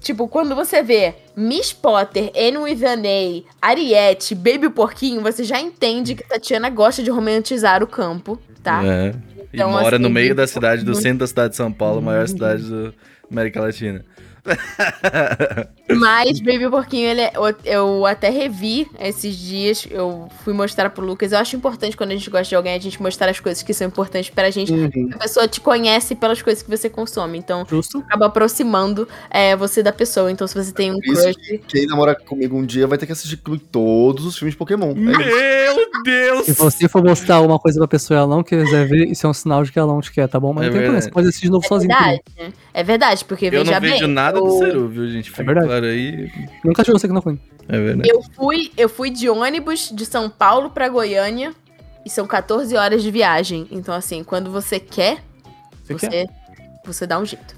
tipo, 0.00 0.26
quando 0.28 0.54
você 0.54 0.82
vê 0.82 1.14
Miss 1.36 1.72
Potter, 1.72 2.32
Anne 2.36 2.58
Withanay, 2.58 3.44
Ariete, 3.60 4.34
Baby 4.34 4.64
e 4.64 4.66
o 4.66 4.70
Porquinho, 4.70 5.20
você 5.20 5.44
já 5.44 5.60
entende 5.60 6.14
que 6.14 6.26
Tatiana 6.26 6.70
gosta 6.70 7.02
de 7.02 7.10
romantizar 7.10 7.82
o 7.82 7.86
campo, 7.86 8.40
tá? 8.62 8.82
É. 8.84 9.14
E 9.52 9.56
Então, 9.56 9.70
mora 9.70 9.98
no 9.98 10.06
assim, 10.06 10.14
meio 10.14 10.34
da 10.34 10.46
cidade, 10.46 10.84
do 10.84 10.94
centro 10.94 11.18
da 11.18 11.26
cidade 11.26 11.50
de 11.50 11.56
São 11.56 11.72
Paulo, 11.72 11.98
a 11.98 12.02
maior 12.02 12.26
cidade 12.26 12.68
da 12.68 12.92
América 13.30 13.60
Latina. 13.60 14.04
Mas 15.94 16.40
Baby 16.40 16.68
Porquinho, 16.68 17.08
ele 17.08 17.20
é- 17.20 17.32
eu, 17.34 17.54
eu 17.64 18.06
até 18.06 18.28
revi 18.28 18.88
esses 18.98 19.36
dias, 19.36 19.86
eu 19.90 20.28
fui 20.44 20.52
mostrar 20.52 20.90
pro 20.90 21.04
Lucas. 21.04 21.32
Eu 21.32 21.38
acho 21.38 21.54
importante 21.56 21.96
quando 21.96 22.10
a 22.10 22.14
gente 22.14 22.28
gosta 22.28 22.48
de 22.48 22.54
alguém, 22.56 22.74
a 22.74 22.78
gente 22.80 23.00
mostrar 23.00 23.28
as 23.28 23.38
coisas 23.40 23.62
que 23.62 23.72
são 23.72 23.86
importantes 23.86 24.30
pra 24.30 24.50
gente. 24.50 24.72
Uhum. 24.72 25.10
A 25.14 25.18
pessoa 25.18 25.46
te 25.46 25.60
conhece 25.60 26.14
pelas 26.14 26.42
coisas 26.42 26.62
que 26.62 26.68
você 26.70 26.88
consome, 26.90 27.38
então 27.38 27.64
Justo. 27.68 27.98
acaba 27.98 28.26
aproximando 28.26 29.08
é, 29.30 29.54
você 29.56 29.82
da 29.82 29.92
pessoa. 29.92 30.30
Então 30.30 30.46
se 30.46 30.54
você 30.54 30.72
tem 30.72 30.92
um 30.92 30.98
Isso. 31.04 31.22
crush... 31.22 31.60
Quem 31.68 31.86
namora 31.86 32.14
comigo 32.14 32.56
um 32.56 32.64
dia 32.66 32.86
vai 32.86 32.98
ter 32.98 33.06
que 33.06 33.12
assistir 33.12 33.36
todos 33.70 34.24
os 34.26 34.36
filmes 34.36 34.54
de 34.54 34.58
Pokémon. 34.58 34.92
É 34.96 35.66
isso. 35.70 35.76
Meu 35.76 36.02
Deus! 36.02 36.46
Se 36.46 36.52
você 36.52 36.88
for 36.88 37.02
mostrar 37.02 37.40
uma 37.40 37.58
coisa 37.58 37.78
pra 37.78 37.88
pessoa 37.88 38.16
e 38.16 38.18
ela 38.18 38.28
não 38.28 38.42
quiser 38.42 38.86
ver, 38.86 39.06
isso 39.08 39.26
é 39.26 39.30
um 39.30 39.34
sinal 39.34 39.62
de 39.62 39.70
que 39.72 39.78
ela 39.78 39.92
não 39.92 40.00
te 40.00 40.12
quer, 40.12 40.28
tá 40.28 40.38
bom? 40.40 40.52
Mas 40.52 40.64
É 40.64 40.66
não 40.66 40.72
tem 40.72 40.82
problema, 40.82 41.00
você 41.02 41.10
pode 41.10 41.28
assistir 41.28 41.46
de 41.46 41.52
novo 41.52 41.64
É 41.64 41.68
sozinho. 41.68 41.88
verdade, 41.94 42.20
né? 42.38 42.52
É 42.74 42.82
verdade, 42.82 43.24
porque 43.24 43.46
Eu 43.46 43.50
veja 43.50 43.72
não 43.72 43.80
vejo 43.80 43.98
bem, 44.06 44.08
nada 44.08 44.38
eu... 44.38 44.44
do 44.44 44.58
Ceru, 44.58 44.88
viu, 44.88 45.08
gente? 45.08 45.30
Fica 45.30 45.44
verdade. 45.44 45.66
claro 45.66 45.75
aí. 45.84 46.30
Nunca 46.64 46.82
tive 46.82 46.98
você 46.98 47.06
que 47.08 47.14
não 47.14 47.22
foi. 47.22 47.38
É 47.68 47.78
verdade. 47.78 48.08
Eu 48.08 48.22
fui, 48.22 48.70
eu 48.76 48.88
fui 48.88 49.10
de 49.10 49.28
ônibus 49.28 49.90
de 49.92 50.04
São 50.06 50.30
Paulo 50.30 50.70
pra 50.70 50.88
Goiânia 50.88 51.52
e 52.04 52.10
são 52.10 52.26
14 52.26 52.76
horas 52.76 53.02
de 53.02 53.10
viagem. 53.10 53.66
Então, 53.70 53.94
assim, 53.94 54.22
quando 54.22 54.50
você 54.50 54.78
quer, 54.78 55.18
Você 55.84 55.92
você, 55.94 56.08
quer? 56.08 56.26
você 56.84 57.06
dá 57.06 57.18
um 57.18 57.24
jeito. 57.24 57.56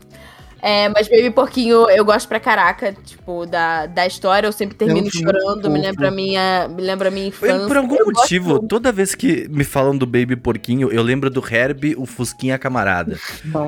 É, 0.61 0.89
mas 0.89 1.09
Baby 1.09 1.31
Porquinho, 1.31 1.89
eu 1.89 2.05
gosto 2.05 2.27
pra 2.29 2.41
caraca, 2.41 2.93
tipo, 3.05 3.47
da, 3.47 3.87
da 3.87 4.07
história. 4.07 4.47
Eu 4.47 4.53
sempre 4.53 4.77
termino 4.77 5.07
É 5.07 5.09
um 5.09 5.11
chorando, 5.11 5.71
me 5.71 5.79
lembra, 5.81 6.09
a 6.09 6.11
minha, 6.11 6.69
me 6.69 6.83
lembra 6.83 7.11
minha 7.11 7.27
infância. 7.29 7.67
Por 7.67 7.77
algum 7.77 7.95
Eu 7.97 8.07
motivo, 8.07 8.51
muito. 8.51 8.67
toda 8.69 8.91
vez 8.91 9.15
que 9.15 9.47
me 9.49 9.63
falam 9.65 9.97
do 9.97 10.05
Baby 10.07 10.37
Porquinho, 10.37 10.91
eu 10.91 11.03
lembro 11.03 11.31
do 11.31 11.43
Herbie, 11.49 11.95
o 11.97 12.05
Fusquinha 12.07 12.59
Camarada. 12.59 13.17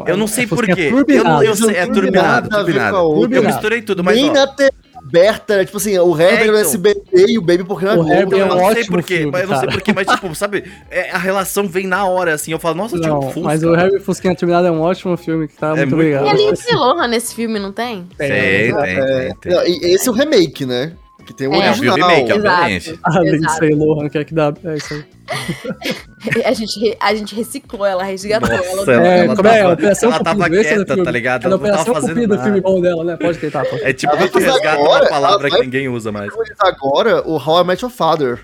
Eu 0.06 0.16
não 0.16 0.26
sei 0.26 0.44
é 0.44 0.46
por 0.48 0.56
porque 0.58 0.74
quê. 0.74 0.80
é 0.82 0.86
Eu, 0.88 0.92
não, 0.92 1.04
turbinado. 1.04 1.44
eu 1.44 1.54
sei, 1.56 1.76
é 1.76 1.86
Não 1.86 1.94
turbinado, 1.94 2.48
turbinado. 2.48 2.96
outra. 2.96 3.14
Eu 3.14 3.20
Turbinado. 3.20 3.46
misturei 3.46 3.82
tudo, 3.82 4.02
mas 4.04 4.16
Nem 4.16 4.30
ó, 4.30 4.32
na 4.32 4.46
TV 4.48 4.70
aberta, 5.04 5.56
né? 5.56 5.64
tipo 5.64 5.76
assim, 5.78 5.98
o 5.98 6.20
Herbie 6.20 6.42
É, 6.42 6.44
é, 6.44 6.46
no 6.46 6.58
então. 6.58 6.60
SBT 6.60 7.26
e 7.28 7.38
o 7.38 7.42
Baby 7.42 7.64
Pokémon 7.64 8.02
O 8.02 8.12
é 8.12 8.22
eu 8.22 8.26
um 8.26 8.30
não 8.48 8.58
sei 8.58 8.64
ótimo 8.82 8.96
porquê, 8.96 9.26
mas 9.26 9.42
eu 9.42 9.48
não 9.48 9.58
sei 9.60 9.68
porquê, 9.68 9.92
mas 9.94 10.06
tipo, 10.06 10.34
sabe, 10.34 10.64
é, 10.90 11.10
a 11.10 11.18
relação 11.18 11.66
vem 11.68 11.86
na 11.86 12.04
hora, 12.06 12.34
assim, 12.34 12.52
eu 12.52 12.58
falo, 12.58 12.76
nossa, 12.76 12.96
um 12.96 12.98
Não, 13.00 13.22
Fusca. 13.22 13.40
mas 13.40 13.62
o 13.62 13.72
Harry 13.74 13.98
Fusquinha 14.00 14.34
Terminado 14.34 14.66
é 14.66 14.70
um 14.70 14.80
ótimo 14.80 15.16
filme 15.16 15.48
que 15.48 15.56
tá 15.56 15.68
É 15.68 15.70
muito 15.70 15.80
muito 15.90 15.94
obrigado. 15.94 16.22
Tem 16.22 16.30
a 16.30 16.34
Lindsay 16.34 16.74
Lohan 16.74 17.08
nesse 17.08 17.34
filme, 17.34 17.58
não 17.58 17.72
tem? 17.72 18.06
Tem, 18.16 18.28
Tem. 18.28 18.72
tem, 18.74 18.82
É, 18.82 19.26
tem, 19.28 19.34
tem. 19.40 19.52
não, 19.52 19.66
e 19.66 19.94
esse 19.94 20.08
é 20.08 20.10
o 20.10 20.14
remake, 20.14 20.64
né? 20.66 20.92
Que 21.30 21.36
tem 21.36 21.46
o 21.46 21.54
É, 21.54 21.68
eu 21.68 21.74
vi 21.74 21.88
o 21.88 21.92
original. 21.92 22.08
remake, 22.10 22.32
obviamente. 22.32 22.98
A. 23.04 23.20
Lindsay 23.20 23.70
Lohan, 23.72 24.08
que 24.08 24.18
é 24.18 24.24
que 24.24 24.34
dá. 24.34 24.52
É 24.64 24.74
isso 24.74 24.94
aí. 24.94 25.04
A 26.44 26.52
gente, 26.52 26.96
a 27.00 27.14
gente 27.14 27.34
reciclou 27.34 27.86
ela, 27.86 28.02
resgatou 28.02 28.50
ela. 28.52 28.76
Nossa, 28.76 28.92
ela, 28.92 29.06
É, 29.06 29.24
ela 29.24 29.36
como 29.36 29.48
é? 29.48 29.72
Operação 29.72 30.12
ela 30.12 30.22
tava 30.24 30.46
é 30.46 30.50
quieta, 30.50 31.04
tá 31.04 31.10
ligado? 31.10 31.44
É 31.44 31.46
Ela 31.46 31.54
a 31.54 31.58
não 31.58 31.68
tava 31.84 31.94
fazendo 31.94 32.34
o 32.34 32.38
filme 32.38 32.60
nada. 32.60 32.60
bom 32.60 32.80
dela, 32.80 33.04
né? 33.04 33.16
Pode 33.16 33.38
tentar, 33.38 33.64
pode. 33.64 33.82
É 33.82 33.92
tipo 33.92 34.12
Ela 34.12 34.22
resgata 34.26 34.70
agora, 34.70 35.04
uma 35.04 35.08
palavra 35.08 35.48
ela 35.48 35.56
que 35.56 35.62
ninguém 35.64 35.88
usa 35.88 36.10
mais. 36.12 36.30
Agora, 36.58 37.22
o 37.26 37.36
How 37.36 37.62
I 37.62 37.64
Met 37.64 37.82
Your 37.84 37.92
Father. 37.92 38.40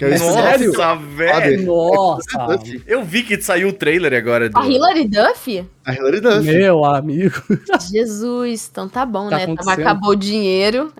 Que 0.00 0.06
é 0.06 0.14
esse 0.14 0.32
sério? 0.32 0.72
Nossa, 0.72 0.96
velho! 0.96 1.66
Nossa! 1.66 2.38
Duff. 2.46 2.82
Eu 2.86 3.04
vi 3.04 3.22
que 3.22 3.38
saiu 3.42 3.68
o 3.68 3.72
trailer 3.74 4.14
agora. 4.14 4.48
Do... 4.48 4.58
A 4.58 4.66
Hilary 4.66 5.06
Duff? 5.06 5.66
A 5.84 5.92
Hilary 5.92 6.20
Duff. 6.20 6.40
Meu 6.40 6.82
amigo. 6.86 7.34
Jesus, 7.92 8.66
então 8.72 8.88
tá 8.88 9.04
bom, 9.04 9.28
Tá 9.28 9.36
né? 9.36 9.40
Tava, 9.46 9.52
acontecendo. 9.52 9.80
acabou 9.82 10.10
o 10.12 10.16
dinheiro, 10.16 10.90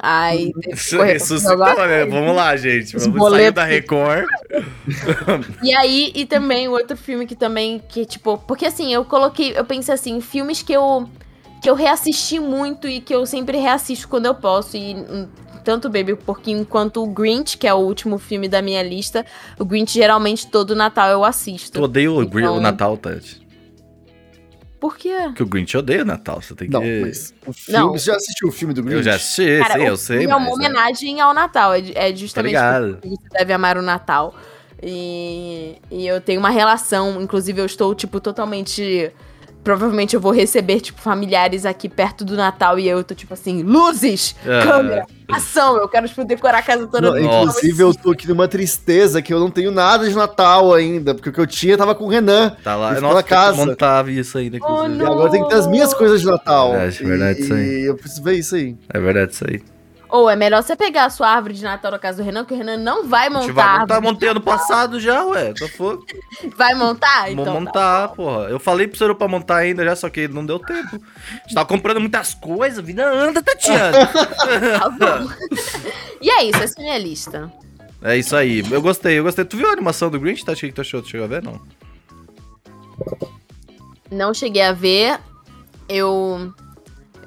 correr 0.98 1.06
pra 1.06 1.12
ressuscitou, 1.14 1.86
né? 1.86 2.04
Vamos 2.04 2.36
lá, 2.36 2.54
gente. 2.56 2.94
Os 2.94 3.06
Vamos 3.06 3.18
sair 3.22 3.30
boletos. 3.30 3.54
da 3.54 3.64
Record. 3.64 4.26
E 5.62 5.74
aí, 5.74 6.12
e 6.14 6.26
também 6.26 6.68
o 6.68 6.72
outro 6.72 6.94
filme 6.94 7.26
que 7.26 7.34
também, 7.34 7.80
que 7.88 8.04
tipo, 8.04 8.36
porque 8.46 8.66
assim, 8.66 8.92
eu 8.92 9.02
coloquei, 9.06 9.54
eu 9.56 9.64
pensei 9.64 9.94
assim, 9.94 10.20
filmes 10.20 10.60
que 10.62 10.74
eu 10.74 11.08
que 11.62 11.70
eu 11.70 11.74
reassisti 11.74 12.38
muito 12.38 12.86
e 12.86 13.00
que 13.00 13.14
eu 13.14 13.24
sempre 13.24 13.56
reassisto 13.58 14.08
quando 14.08 14.26
eu 14.26 14.34
posso 14.34 14.76
e 14.76 14.94
tanto 15.60 15.88
o 15.88 15.90
Baby 15.90 16.16
Porquinho 16.16 16.64
quanto 16.66 17.02
o 17.02 17.06
Grinch, 17.06 17.56
que 17.56 17.66
é 17.66 17.72
o 17.74 17.78
último 17.78 18.18
filme 18.18 18.48
da 18.48 18.60
minha 18.60 18.82
lista. 18.82 19.24
O 19.58 19.64
Grinch 19.64 19.92
geralmente 19.94 20.46
todo 20.48 20.74
Natal 20.74 21.08
eu 21.10 21.24
assisto. 21.24 21.72
Tu 21.78 21.82
odeia 21.82 22.10
o, 22.10 22.26
Gr- 22.26 22.40
Então- 22.40 22.56
o 22.56 22.60
Natal, 22.60 22.96
Tati. 22.96 23.40
Por 24.80 24.96
quê? 24.96 25.14
Porque 25.24 25.42
o 25.42 25.46
Grinch 25.46 25.76
odeia 25.76 26.02
o 26.02 26.06
Natal. 26.06 26.40
Você 26.40 26.54
tem 26.54 26.66
que. 26.66 26.72
Não, 26.72 26.80
mas 27.02 27.34
o 27.46 27.52
filme, 27.52 27.78
Não. 27.80 27.92
Você 27.92 28.06
já 28.06 28.16
assistiu 28.16 28.48
o 28.48 28.52
filme 28.52 28.72
do 28.72 28.82
Grinch? 28.82 28.96
Eu 28.96 29.02
já 29.02 29.14
assisti, 29.16 29.58
Cara, 29.60 29.74
sei, 29.74 29.88
eu 29.88 29.96
sei. 29.96 30.18
filme 30.20 30.32
é 30.32 30.36
uma 30.36 30.48
mas, 30.48 30.58
né? 30.58 30.66
homenagem 30.68 31.20
ao 31.20 31.34
Natal, 31.34 31.74
é, 31.74 31.82
é 31.94 32.16
justamente 32.16 32.54
Tá 32.54 32.80
você 32.80 33.28
deve 33.30 33.52
amar 33.52 33.76
o 33.76 33.82
Natal. 33.82 34.34
E, 34.82 35.76
e 35.90 36.06
eu 36.06 36.18
tenho 36.22 36.40
uma 36.40 36.48
relação, 36.48 37.20
inclusive 37.20 37.60
eu 37.60 37.66
estou, 37.66 37.94
tipo, 37.94 38.18
totalmente. 38.20 39.12
Provavelmente 39.62 40.14
eu 40.14 40.20
vou 40.20 40.32
receber, 40.32 40.80
tipo, 40.80 41.00
familiares 41.00 41.66
aqui 41.66 41.88
perto 41.88 42.24
do 42.24 42.34
Natal 42.34 42.78
e 42.78 42.88
eu 42.88 43.04
tô, 43.04 43.14
tipo 43.14 43.34
assim, 43.34 43.62
luzes, 43.62 44.34
Ah. 44.46 44.62
câmera, 44.64 45.06
ação, 45.30 45.76
eu 45.76 45.86
quero, 45.88 46.08
tipo, 46.08 46.24
decorar 46.24 46.58
a 46.58 46.62
casa 46.62 46.86
toda. 46.86 47.10
Não, 47.10 47.18
inclusive, 47.18 47.82
eu 47.82 47.94
tô 47.94 48.12
aqui 48.12 48.26
numa 48.26 48.48
tristeza 48.48 49.20
que 49.20 49.32
eu 49.32 49.38
não 49.38 49.50
tenho 49.50 49.70
nada 49.70 50.08
de 50.08 50.14
Natal 50.14 50.72
ainda, 50.72 51.14
porque 51.14 51.28
o 51.28 51.32
que 51.32 51.40
eu 51.40 51.46
tinha 51.46 51.76
tava 51.76 51.94
com 51.94 52.04
o 52.04 52.08
Renan. 52.08 52.56
Tá 52.64 52.74
lá. 52.74 52.92
E 52.92 52.94
ficou 52.96 53.10
Nossa, 53.10 53.22
casa. 53.22 53.66
montar 53.66 54.08
isso 54.08 54.38
aí, 54.38 54.48
né? 54.48 54.58
Oh, 54.62 54.84
inclusive. 54.86 55.02
E 55.02 55.06
agora 55.06 55.30
tem 55.30 55.42
que 55.42 55.48
ter 55.50 55.56
as 55.56 55.66
minhas 55.66 55.92
coisas 55.92 56.20
de 56.22 56.26
Natal. 56.26 56.70
Verdade, 56.72 57.04
verdade, 57.04 57.40
e, 57.40 57.42
isso 57.44 57.54
aí. 57.54 57.66
e 57.82 57.84
eu 57.86 57.96
preciso 57.96 58.22
ver 58.22 58.34
isso 58.34 58.54
aí. 58.54 58.76
É 58.92 58.98
verdade 58.98 59.32
isso 59.32 59.44
aí. 59.46 59.60
Ou 60.10 60.28
é 60.28 60.34
melhor 60.36 60.62
você 60.62 60.74
pegar 60.74 61.04
a 61.04 61.10
sua 61.10 61.28
árvore 61.28 61.54
de 61.54 61.62
Natal 61.62 61.90
na 61.92 61.98
casa 61.98 62.22
do 62.22 62.24
Renan, 62.26 62.44
que 62.44 62.52
o 62.52 62.56
Renan 62.56 62.76
não 62.76 63.06
vai 63.08 63.28
A 63.28 63.30
gente 63.30 63.48
montar. 63.48 63.52
vai 63.54 63.64
a 63.64 63.78
montar, 63.80 63.80
árvore 63.94 64.00
de 64.00 64.12
montei 64.12 64.28
ano 64.28 64.40
passado 64.40 64.98
já, 65.00 65.24
ué. 65.24 65.52
Tá 65.54 65.68
fogo. 65.68 66.04
Vai 66.56 66.74
montar? 66.74 67.22
Vou 67.24 67.32
Então, 67.32 67.44
tá. 67.44 67.52
montar, 67.52 68.08
porra. 68.08 68.48
Eu 68.50 68.58
falei 68.58 68.88
pro 68.88 68.98
senhor 68.98 69.14
pra 69.14 69.28
montar 69.28 69.56
ainda 69.58 69.84
já, 69.84 69.94
só 69.94 70.08
que 70.10 70.26
não 70.28 70.44
deu 70.44 70.58
tempo. 70.58 70.96
A 70.96 71.34
gente 71.42 71.54
tava 71.54 71.66
comprando 71.68 72.00
muitas 72.00 72.34
coisas, 72.34 72.78
a 72.78 72.82
vida 72.82 73.06
anda, 73.08 73.42
Tatiana. 73.42 74.06
Tá 74.80 74.88
bom. 74.90 75.28
e 76.20 76.30
é 76.30 76.44
isso, 76.44 76.58
essa 76.62 76.74
é 76.78 76.82
a 76.82 76.84
minha 76.84 76.98
lista. 76.98 77.52
é 78.02 78.16
isso 78.16 78.34
aí. 78.34 78.64
Eu 78.70 78.82
gostei, 78.82 79.18
eu 79.18 79.22
gostei. 79.24 79.44
Tu 79.44 79.56
viu 79.56 79.68
a 79.68 79.72
animação 79.72 80.10
do 80.10 80.18
Grinch, 80.18 80.44
Tati? 80.44 80.66
O 80.66 80.68
que 80.68 80.74
tu 80.74 80.80
achou? 80.80 81.02
Tu 81.02 81.08
chegou 81.10 81.24
a 81.26 81.28
ver, 81.28 81.42
não? 81.42 81.60
Não 84.10 84.34
cheguei 84.34 84.62
a 84.62 84.72
ver. 84.72 85.18
Eu. 85.88 86.52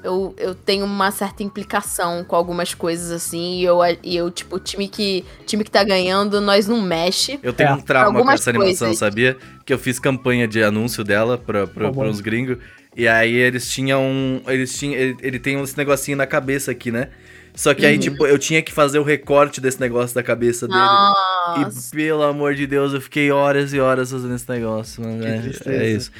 Eu, 0.04 0.34
eu 0.38 0.54
tenho 0.54 0.84
uma 0.84 1.10
certa 1.10 1.42
implicação 1.42 2.22
com 2.24 2.36
algumas 2.36 2.74
coisas 2.74 3.10
assim. 3.10 3.60
E 3.60 3.64
eu, 3.64 3.78
e 4.02 4.14
eu 4.16 4.30
tipo, 4.30 4.56
o 4.56 4.60
time 4.60 4.86
que, 4.86 5.24
time 5.46 5.64
que 5.64 5.70
tá 5.70 5.82
ganhando, 5.82 6.40
nós 6.40 6.68
não 6.68 6.80
mexe. 6.82 7.40
Eu 7.42 7.52
tenho 7.54 7.70
É. 7.70 7.74
um 7.74 7.80
trauma 7.80 8.22
com 8.22 8.30
essa 8.30 8.50
animação, 8.50 8.86
coisas. 8.88 8.98
sabia? 8.98 9.36
Que 9.64 9.72
eu 9.72 9.78
fiz 9.78 9.98
campanha 9.98 10.46
de 10.46 10.62
anúncio 10.62 11.02
dela 11.02 11.38
pra, 11.38 11.66
pra, 11.66 11.90
Tá 11.90 12.00
uns 12.00 12.20
gringos. 12.20 12.58
E 12.96 13.08
aí 13.08 13.34
eles 13.34 13.68
tinham. 13.70 14.40
Eles 14.46 14.76
tinham. 14.78 14.94
Ele, 14.94 15.16
ele 15.20 15.38
tem 15.38 15.60
esse 15.62 15.76
negocinho 15.76 16.16
na 16.16 16.26
cabeça 16.26 16.70
aqui, 16.70 16.92
né? 16.92 17.08
Só 17.56 17.72
que 17.72 17.86
aí, 17.86 17.94
Uhum. 17.94 18.00
tipo, 18.00 18.26
eu 18.26 18.36
tinha 18.36 18.60
que 18.60 18.72
fazer 18.72 18.98
o 18.98 19.04
recorte 19.04 19.60
desse 19.60 19.80
negócio 19.80 20.12
da 20.14 20.24
cabeça 20.24 20.66
dele. 20.66 20.80
Nossa. 20.80 21.86
E 21.92 21.96
pelo 21.96 22.24
amor 22.24 22.54
de 22.56 22.66
Deus, 22.66 22.92
eu 22.92 23.00
fiquei 23.00 23.30
horas 23.30 23.72
e 23.72 23.78
horas 23.78 24.10
fazendo 24.10 24.34
esse 24.34 24.48
negócio, 24.50 25.02
mano. 25.04 25.20
Que 25.20 25.68
É, 25.70 25.76
é 25.76 25.90
isso. 25.90 26.10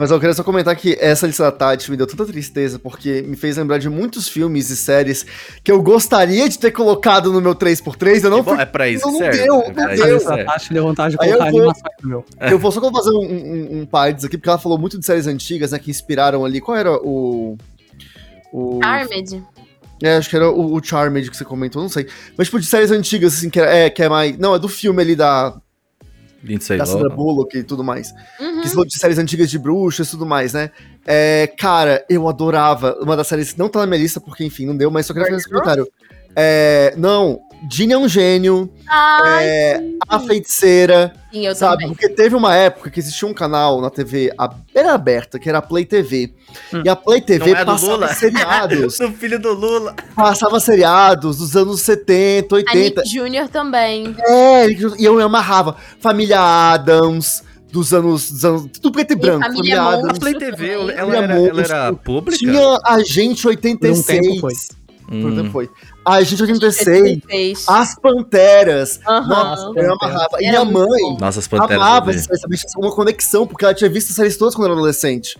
Mas 0.00 0.10
eu 0.10 0.18
queria 0.18 0.32
só 0.32 0.42
comentar 0.42 0.74
que 0.74 0.96
essa 0.98 1.26
lista 1.26 1.42
da 1.42 1.52
Tati 1.52 1.90
me 1.90 1.96
deu 1.98 2.06
tanta 2.06 2.24
tristeza, 2.24 2.78
porque 2.78 3.20
me 3.20 3.36
fez 3.36 3.58
lembrar 3.58 3.76
de 3.76 3.90
muitos 3.90 4.26
filmes 4.26 4.70
e 4.70 4.76
séries 4.76 5.26
que 5.62 5.70
eu 5.70 5.82
gostaria 5.82 6.48
de 6.48 6.58
ter 6.58 6.70
colocado 6.70 7.30
no 7.30 7.38
meu 7.38 7.54
3x3, 7.54 8.24
eu 8.24 8.30
não 8.30 8.42
fui. 8.42 8.58
é 8.58 8.64
pra 8.64 8.88
isso 8.88 9.06
não 9.06 9.18
serve. 9.18 9.42
deu, 9.42 9.60
é 9.60 9.66
não 9.66 9.74
pra 9.74 9.94
deu. 9.94 10.16
isso 10.16 10.26
serve. 10.26 10.44
taxa 10.44 10.72
deu 10.72 10.84
vontade 10.84 11.16
de 11.18 11.22
Aí 11.22 11.28
eu 11.30 11.36
colocar 11.36 11.50
vou- 11.52 11.74
meu. 12.02 12.24
Eu 12.40 12.58
vou 12.58 12.72
só 12.72 12.80
fazer 12.90 13.10
um, 13.10 13.20
um, 13.20 13.80
um 13.82 13.84
parênteses 13.84 14.24
aqui, 14.24 14.38
porque 14.38 14.48
ela 14.48 14.56
falou 14.58 14.78
muito 14.78 14.98
de 14.98 15.04
séries 15.04 15.26
antigas, 15.26 15.72
né, 15.72 15.78
que 15.78 15.90
inspiraram 15.90 16.46
ali. 16.46 16.62
Qual 16.62 16.78
era 16.78 16.92
o... 16.94 17.58
O... 18.54 18.80
Armed. 18.82 19.44
É, 20.02 20.16
acho 20.16 20.30
que 20.30 20.36
era 20.36 20.50
o, 20.50 20.76
o 20.76 20.82
Charmed 20.82 21.30
que 21.30 21.36
você 21.36 21.44
comentou, 21.44 21.82
não 21.82 21.90
sei. 21.90 22.06
Mas, 22.38 22.46
tipo, 22.46 22.58
de 22.58 22.64
séries 22.64 22.90
antigas, 22.90 23.34
assim, 23.34 23.50
que 23.50 23.60
é, 23.60 23.90
que 23.90 24.02
é 24.02 24.08
mais... 24.08 24.38
Não, 24.38 24.54
é 24.54 24.58
do 24.58 24.66
filme 24.66 25.02
ali 25.02 25.14
da, 25.14 25.54
Lindsay 26.42 26.78
da 26.78 26.86
Sandra. 26.86 27.08
Bullock 27.10 27.56
e 27.56 27.62
tudo 27.62 27.84
mais. 27.84 28.12
Uhum. 28.40 28.62
que 28.62 28.68
falou 28.68 28.86
de 28.86 28.98
séries 28.98 29.18
antigas 29.18 29.50
de 29.50 29.58
bruxas 29.58 30.08
e 30.08 30.10
tudo 30.10 30.26
mais, 30.26 30.52
né? 30.52 30.70
É, 31.06 31.52
cara, 31.58 32.04
eu 32.08 32.28
adorava 32.28 32.96
uma 33.00 33.16
das 33.16 33.26
séries, 33.26 33.56
não 33.56 33.68
tá 33.68 33.80
na 33.80 33.86
minha 33.86 34.00
lista 34.00 34.20
porque, 34.20 34.44
enfim, 34.44 34.66
não 34.66 34.76
deu, 34.76 34.90
mas 34.90 35.06
só 35.06 35.12
queria 35.12 35.28
fazer 35.28 35.40
esse 35.40 35.48
comentário. 35.48 35.86
É, 36.34 36.94
não, 36.96 37.40
Ginny 37.68 37.92
é 37.92 37.98
um 37.98 38.08
gênio, 38.08 38.70
Ai, 38.88 39.44
é, 39.44 39.80
a 40.08 40.18
feiticeira, 40.20 41.12
sim, 41.32 41.46
eu 41.46 41.54
sabe? 41.54 41.82
também. 41.82 41.88
Porque 41.88 42.08
teve 42.08 42.34
uma 42.34 42.54
época 42.54 42.90
que 42.90 43.00
existia 43.00 43.26
um 43.28 43.34
canal 43.34 43.80
na 43.80 43.90
TV, 43.90 44.32
a, 44.38 44.48
era 44.74 44.92
aberta, 44.94 45.38
que 45.38 45.48
era 45.48 45.58
a 45.58 45.62
Play 45.62 45.84
TV. 45.84 46.32
Hum. 46.72 46.82
E 46.84 46.88
a 46.88 46.96
Play 46.96 47.20
TV 47.20 47.50
Não 47.52 47.56
é 47.56 47.64
do 47.64 47.66
passava 47.66 47.92
Lula? 47.92 48.08
seriados, 48.14 49.00
O 49.00 49.12
filho 49.12 49.38
do 49.38 49.52
Lula. 49.52 49.94
passava 50.14 50.58
seriados 50.60 51.38
dos 51.38 51.56
anos 51.56 51.80
70, 51.82 52.54
A 52.54 52.58
80. 52.58 53.02
Nick 53.02 53.10
Jr. 53.10 53.48
também. 53.48 54.14
É, 54.20 54.66
e 54.70 55.04
eu 55.04 55.14
me 55.14 55.22
amarrava. 55.22 55.76
Família 56.00 56.40
Adams, 56.40 57.42
dos 57.70 57.92
anos, 57.94 58.30
dos 58.30 58.44
anos 58.44 58.66
tudo 58.80 58.90
preto 58.92 59.12
e 59.12 59.16
branco. 59.16 59.44
Família 59.44 59.76
Família 59.76 59.82
Monstro. 59.82 60.00
A 60.00 60.10
Adams. 60.10 60.18
Play 60.18 60.34
TV, 60.34 60.68
ela, 60.70 60.92
ela 60.92 61.16
era, 61.16 61.34
ela 61.40 61.60
era 61.62 61.92
pública? 61.92 62.38
Tinha 62.38 62.78
Agente 62.84 63.42
Por 63.42 63.52
um 63.52 63.56
tempo 63.56 63.84
86. 63.86 64.40
foi. 64.40 64.52
Hum. 65.12 65.22
Por 65.22 65.30
um 65.32 65.36
tempo 65.36 65.50
foi. 65.50 65.70
Agente 66.04 66.42
86. 66.42 67.02
86. 67.02 67.68
As 67.68 67.94
Panteras. 67.98 69.00
Aham. 69.06 69.28
Nossa, 69.28 69.80
eu 69.80 69.94
amarrava. 69.94 70.36
E 70.40 70.48
minha 70.48 70.64
mãe. 70.64 71.16
Nossa, 71.18 71.40
as 71.40 71.48
panteras. 71.48 71.76
amava 71.76 72.10
uma 72.78 72.94
conexão, 72.94 73.46
porque 73.46 73.64
ela 73.64 73.74
tinha 73.74 73.90
visto 73.90 74.10
as 74.10 74.16
séries 74.16 74.36
todas 74.36 74.54
quando 74.54 74.66
era 74.66 74.74
adolescente. 74.74 75.38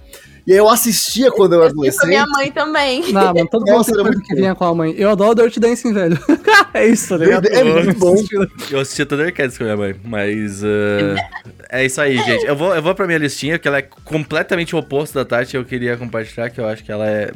E 0.50 0.54
aí 0.54 0.58
eu 0.58 0.68
assistia 0.68 1.30
quando 1.30 1.52
eu 1.52 1.62
era 1.62 1.70
Eu 1.70 1.74
com 1.76 1.82
a 1.82 2.06
minha 2.08 2.22
adolescente. 2.22 2.36
mãe 2.36 2.50
também. 2.50 3.12
Não, 3.12 3.32
mano, 3.32 3.48
todo 3.48 3.64
mundo 3.70 3.86
era 3.88 4.02
muito 4.02 4.20
que 4.22 4.34
vinha 4.34 4.52
com 4.52 4.64
a 4.64 4.74
mãe. 4.74 4.92
Eu 4.98 5.10
adoro 5.10 5.34
Dirty 5.36 5.60
Dancing, 5.60 5.92
velho. 5.92 6.18
é 6.74 6.88
isso, 6.88 7.08
tá 7.10 7.16
ligado? 7.18 7.46
É 7.46 7.62
muito 7.62 7.96
bom. 8.00 8.16
Eu 8.68 8.80
assistia 8.80 9.06
Thundercats 9.06 9.56
com 9.56 9.62
a 9.62 9.66
minha 9.66 9.76
mãe, 9.76 9.94
mas 10.04 10.60
uh, 10.64 11.14
é 11.68 11.84
isso 11.86 12.00
aí, 12.00 12.16
gente. 12.18 12.44
Eu 12.46 12.56
vou, 12.56 12.74
eu 12.74 12.82
vou 12.82 12.94
pra 12.96 13.06
minha 13.06 13.18
listinha, 13.18 13.60
que 13.60 13.68
ela 13.68 13.78
é 13.78 13.82
completamente 14.04 14.74
o 14.74 14.78
oposto 14.80 15.14
da 15.14 15.24
Tati, 15.24 15.54
eu 15.54 15.64
queria 15.64 15.96
compartilhar, 15.96 16.50
que 16.50 16.60
eu 16.60 16.66
acho 16.66 16.82
que 16.82 16.90
ela 16.90 17.06
é 17.08 17.30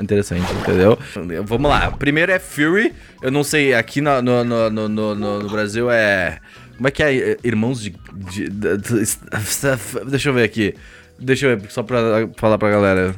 interessante, 0.00 0.46
entendeu? 0.60 0.96
Vamos 1.44 1.68
lá. 1.68 1.90
Primeiro 1.90 2.30
é 2.30 2.38
Fury, 2.38 2.92
eu 3.20 3.32
não 3.32 3.42
sei, 3.42 3.74
aqui 3.74 4.00
no, 4.00 4.22
no, 4.22 4.44
no, 4.44 4.70
no, 4.70 4.88
no- 4.88 5.14
no- 5.16 5.38
no 5.40 5.50
Brasil 5.50 5.90
é... 5.90 6.38
Como 6.76 6.86
é 6.88 6.90
que 6.92 7.02
é? 7.02 7.36
Irmãos 7.44 7.82
de... 7.82 7.90
de- 8.30 8.48
de- 8.48 8.76
de- 8.78 10.10
deixa 10.10 10.28
eu 10.30 10.32
ver 10.34 10.44
aqui. 10.44 10.74
Deixa 11.20 11.46
eu 11.46 11.58
ver, 11.58 11.70
só 11.70 11.82
pra 11.82 12.28
falar 12.36 12.58
pra 12.58 12.70
galera. 12.70 13.14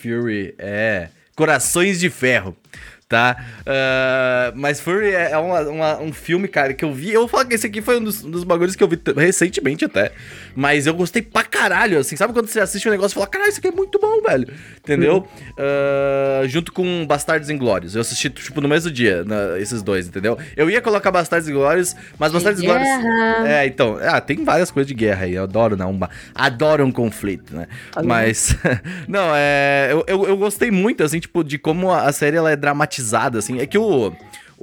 Fury 0.00 0.54
é 0.58 1.08
Corações 1.36 1.98
de 1.98 2.10
Ferro, 2.10 2.56
tá? 3.12 3.36
Ah, 3.66 4.52
mas 4.56 4.80
Fury 4.80 5.08
é 5.14 5.32
é 5.32 5.38
uma- 5.38 5.60
uma- 5.68 6.00
um 6.00 6.12
filme, 6.12 6.48
cara, 6.48 6.72
que 6.74 6.82
eu 6.84 6.92
vi. 6.92 7.12
Eu 7.12 7.20
vou 7.20 7.28
falar 7.28 7.44
que 7.44 7.54
esse 7.54 7.66
aqui 7.66 7.80
foi 7.82 7.98
um 7.98 8.04
dos, 8.04 8.24
um 8.24 8.30
dos 8.30 8.42
bagulhos 8.44 8.74
que 8.74 8.82
eu 8.82 8.88
vi 8.88 8.98
recentemente 9.16 9.84
até. 9.84 10.12
Mas 10.56 10.86
eu 10.86 10.94
gostei 10.94 11.20
pra 11.22 11.42
caralho, 11.44 11.98
assim. 11.98 12.16
Sabe 12.16 12.32
quando 12.32 12.46
você 12.48 12.60
assiste 12.60 12.88
um 12.88 12.90
negócio 12.90 13.14
e 13.14 13.16
fala, 13.16 13.26
caralho, 13.26 13.50
isso 13.50 13.58
aqui 13.58 13.68
é 13.68 13.72
muito 13.72 13.98
bom, 13.98 14.20
velho? 14.22 14.48
Entendeu? 14.78 15.26
Ah, 15.58 16.42
junto 16.46 16.72
com 16.72 17.06
Bastardos 17.06 17.50
Inglórios. 17.50 17.94
Eu 17.94 18.00
assisti, 18.00 18.28
tipo, 18.30 18.60
no 18.60 18.68
mesmo 18.68 18.90
dia, 18.90 19.24
na- 19.24 19.58
esses 19.58 19.82
dois, 19.82 20.06
entendeu? 20.06 20.38
Eu 20.56 20.68
ia 20.70 20.80
colocar 20.80 21.10
Bastardos 21.10 21.48
Inglórios, 21.48 21.94
mas 22.18 22.32
Bastardos 22.32 22.62
Inglórios. 22.62 22.88
É, 23.46 23.66
então, 23.66 23.98
ah, 24.02 24.20
tem 24.20 24.44
várias 24.44 24.70
coisas 24.70 24.88
de 24.88 24.94
guerra 24.94 25.24
aí. 25.24 25.34
Eu 25.34 25.44
adoro, 25.44 25.76
né? 25.76 25.84
Um, 25.84 25.96
ba- 25.98 26.10
adoro 26.34 26.84
um 26.84 26.92
conflito, 26.92 27.54
né? 27.54 27.66
Tá 27.92 28.02
Mas, 28.02 28.56
não, 29.08 29.32
é. 29.34 29.88
Eu, 29.90 30.04
eu, 30.06 30.28
eu 30.28 30.36
gostei 30.36 30.70
muito, 30.70 31.02
assim, 31.02 31.20
tipo, 31.20 31.42
de 31.44 31.58
como 31.58 31.90
a 31.90 32.02
a 32.02 32.12
série 32.12 32.36
ela 32.36 32.50
é 32.50 32.56
dramatizada, 32.56 33.01
assim. 33.38 33.58
É 33.58 33.66
que 33.66 33.78
o. 33.78 34.12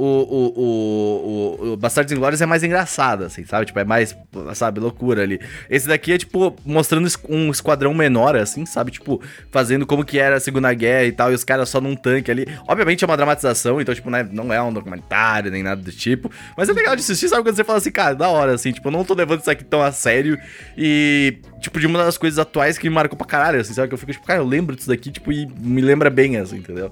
O, 0.01 0.05
o, 0.05 0.53
o, 0.55 1.71
o, 1.73 1.75
Bastardos 1.75 2.13
Inglórios 2.13 2.39
é 2.39 2.45
mais 2.45 2.63
engraçado, 2.63 3.25
assim, 3.25 3.43
sabe? 3.43 3.65
Tipo, 3.65 3.79
é 3.79 3.83
mais, 3.83 4.15
sabe, 4.55 4.79
loucura 4.79 5.23
ali. 5.23 5.41
Esse 5.69 5.89
daqui 5.89 6.13
é, 6.13 6.17
tipo, 6.17 6.55
mostrando 6.63 7.05
um 7.27 7.51
esquadrão 7.51 7.93
menor, 7.93 8.33
assim, 8.37 8.65
sabe? 8.65 8.91
Tipo, 8.91 9.21
fazendo 9.51 9.85
como 9.85 10.05
que 10.05 10.17
era 10.17 10.37
a 10.37 10.39
Segunda 10.39 10.73
Guerra 10.73 11.03
e 11.03 11.11
tal, 11.11 11.33
e 11.33 11.35
os 11.35 11.43
caras 11.43 11.67
só 11.67 11.81
num 11.81 11.97
tanque 11.97 12.31
ali. 12.31 12.47
Obviamente 12.65 13.03
é 13.03 13.07
uma 13.07 13.17
dramatização, 13.17 13.81
então, 13.81 13.93
tipo, 13.93 14.09
né, 14.09 14.25
não 14.31 14.53
é 14.53 14.63
um 14.63 14.71
documentário 14.71 15.51
nem 15.51 15.63
nada 15.63 15.81
do 15.81 15.91
tipo. 15.91 16.31
Mas 16.55 16.69
é 16.69 16.71
legal 16.71 16.95
de 16.95 17.01
assistir, 17.01 17.27
sabe? 17.27 17.43
Quando 17.43 17.57
você 17.57 17.65
fala 17.65 17.79
assim, 17.79 17.91
cara, 17.91 18.15
da 18.15 18.29
hora, 18.29 18.53
assim, 18.53 18.71
tipo, 18.71 18.87
eu 18.87 18.93
não 18.93 19.03
tô 19.03 19.13
levando 19.13 19.41
isso 19.41 19.51
aqui 19.51 19.65
tão 19.65 19.81
a 19.81 19.91
sério. 19.91 20.39
E, 20.77 21.39
tipo, 21.59 21.77
de 21.77 21.87
uma 21.87 22.01
das 22.05 22.17
coisas 22.17 22.39
atuais 22.39 22.77
que 22.77 22.87
me 22.87 22.95
marcou 22.95 23.17
pra 23.17 23.27
caralho, 23.27 23.59
assim, 23.59 23.73
sabe? 23.73 23.89
Que 23.89 23.95
eu 23.95 23.99
fico, 23.99 24.13
tipo, 24.13 24.25
cara, 24.25 24.39
eu 24.39 24.45
lembro 24.45 24.77
disso 24.77 24.87
daqui, 24.87 25.11
tipo, 25.11 25.29
e 25.29 25.45
me 25.59 25.81
lembra 25.81 26.09
bem, 26.09 26.37
assim, 26.37 26.59
entendeu? 26.59 26.89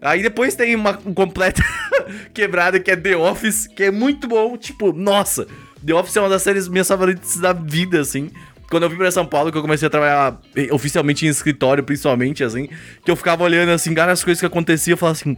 Aí 0.00 0.22
depois 0.22 0.54
tem 0.54 0.74
uma 0.74 0.98
um 1.04 1.14
completa 1.14 1.62
quebrada 2.34 2.78
que 2.78 2.90
é 2.90 2.96
The 2.96 3.16
Office, 3.16 3.66
que 3.66 3.84
é 3.84 3.90
muito 3.90 4.28
bom. 4.28 4.56
Tipo, 4.56 4.92
nossa, 4.92 5.46
The 5.84 5.94
Office 5.94 6.16
é 6.16 6.20
uma 6.20 6.28
das 6.28 6.42
séries 6.42 6.68
minhas 6.68 6.88
favoritas 6.88 7.36
da 7.36 7.52
vida, 7.52 8.00
assim. 8.00 8.30
Quando 8.68 8.82
eu 8.82 8.90
vim 8.90 8.96
pra 8.96 9.10
São 9.10 9.24
Paulo, 9.24 9.52
que 9.52 9.58
eu 9.58 9.62
comecei 9.62 9.86
a 9.86 9.90
trabalhar 9.90 10.40
eh, 10.56 10.68
oficialmente 10.72 11.24
em 11.24 11.28
escritório, 11.28 11.84
principalmente, 11.84 12.42
assim, 12.42 12.68
que 13.04 13.10
eu 13.10 13.14
ficava 13.14 13.44
olhando, 13.44 13.70
assim, 13.70 13.94
cara, 13.94 14.10
as 14.10 14.24
coisas 14.24 14.40
que 14.40 14.46
aconteciam, 14.46 14.94
eu 14.94 14.96
falava 14.96 15.16
assim, 15.18 15.36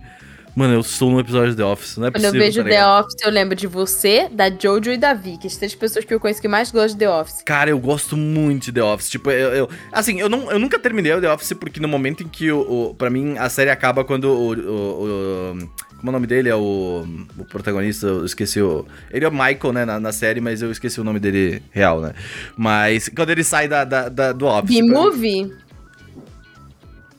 mano, 0.56 0.74
eu 0.74 0.82
sou 0.82 1.10
num 1.10 1.20
episódio 1.20 1.50
de 1.50 1.56
The 1.56 1.64
Office, 1.64 1.96
não 1.96 2.06
é 2.06 2.10
Quando 2.10 2.22
possível, 2.22 2.40
eu 2.40 2.46
vejo 2.46 2.62
tá 2.64 2.68
The? 2.68 2.86
Office, 2.86 3.16
eu 3.24 3.30
lembro 3.30 3.54
de 3.54 3.66
você, 3.66 4.28
da 4.28 4.50
Jojo 4.50 4.90
e 4.90 4.96
da 4.96 5.14
Vicky. 5.14 5.46
As 5.46 5.56
três 5.56 5.74
pessoas 5.74 6.04
que 6.04 6.12
eu 6.12 6.18
conheço 6.20 6.40
que 6.40 6.48
mais 6.48 6.70
gostam 6.70 6.92
de 6.94 6.98
The 6.98 7.10
Office. 7.10 7.42
Cara, 7.42 7.70
eu 7.70 7.78
gosto 7.78 8.16
muito 8.16 8.64
de 8.64 8.72
The 8.72 8.82
Office. 8.82 9.08
Tipo, 9.10 9.30
eu, 9.30 9.50
eu- 9.54 9.68
assim, 9.92 10.18
eu, 10.20 10.28
não, 10.28 10.50
eu 10.50 10.58
nunca 10.58 10.78
terminei 10.78 11.12
o 11.12 11.20
The 11.20 11.32
Office 11.32 11.52
porque 11.52 11.78
no 11.80 11.86
momento 11.88 12.22
em 12.22 12.28
que 12.28 12.50
o, 12.50 12.60
o 12.90 12.94
para 12.94 13.08
mim 13.10 13.36
a 13.38 13.48
série 13.48 13.70
acaba 13.70 14.04
quando 14.04 14.24
o, 14.24 14.52
o- 14.54 15.52
o- 15.54 15.68
como 15.98 16.06
é 16.06 16.10
o 16.10 16.12
nome 16.12 16.26
dele 16.28 16.48
é 16.48 16.54
o, 16.54 17.04
o 17.38 17.44
protagonista, 17.44 18.06
eu 18.06 18.24
esqueci 18.24 18.60
o 18.62 18.86
ele 19.10 19.24
é 19.24 19.28
o 19.28 19.32
Michael, 19.32 19.72
né, 19.72 19.84
na, 19.84 19.98
na 19.98 20.12
série, 20.12 20.40
mas 20.40 20.62
eu 20.62 20.70
esqueci 20.70 21.00
o 21.00 21.04
nome 21.04 21.18
dele 21.18 21.60
real, 21.72 22.00
né? 22.00 22.12
Mas 22.56 23.08
quando 23.08 23.30
ele 23.30 23.42
sai 23.42 23.66
da, 23.66 23.84
da- 23.84 24.08
da- 24.08 24.32
do 24.32 24.46
Office. 24.46 24.76
pra 24.78 24.86
B-Movie 24.86 25.52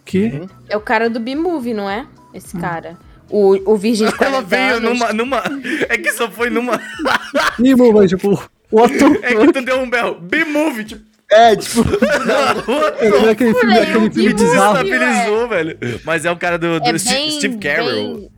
Que? 0.05 0.41
é 0.69 0.77
o 0.77 0.81
cara 0.81 1.09
do 1.09 1.19
B-Movie, 1.19 1.73
não 1.73 1.89
é? 1.89 2.05
Esse 2.33 2.57
cara. 2.57 2.97
O, 3.29 3.73
o 3.73 3.77
Virgem 3.77 4.07
de 4.07 4.13
Ela 4.23 4.41
40 4.43 4.47
veio 4.47 4.75
anos. 4.77 4.89
numa, 4.99 5.13
numa. 5.13 5.43
É 5.87 5.97
que 5.97 6.11
só 6.13 6.29
foi 6.29 6.49
numa. 6.49 6.79
Ih, 7.63 7.75
mano, 7.75 8.07
tipo, 8.07 8.41
what 8.71 8.97
the 8.97 9.05
É 9.21 9.35
que 9.35 9.53
tu 9.53 9.61
deu 9.61 9.79
um 9.79 9.89
belo. 9.89 10.15
B-movie, 10.19 10.83
tipo. 10.85 11.09
É, 11.31 11.55
tipo, 11.55 11.81
É 12.99 13.29
aquele 13.29 13.53
filme, 13.53 13.77
aquele 13.77 13.91
filme 14.09 14.09
muito. 14.09 14.33
Desestabilizou, 14.43 15.47
velho. 15.47 15.77
Mas 16.03 16.25
é 16.25 16.31
o 16.31 16.35
cara 16.35 16.57
do, 16.57 16.79
do 16.79 16.89
É 16.89 16.97
Steve, 16.97 17.15
bem, 17.15 17.31
Steve 17.31 17.57
Carell. 17.59 17.85
bem- 17.95 18.29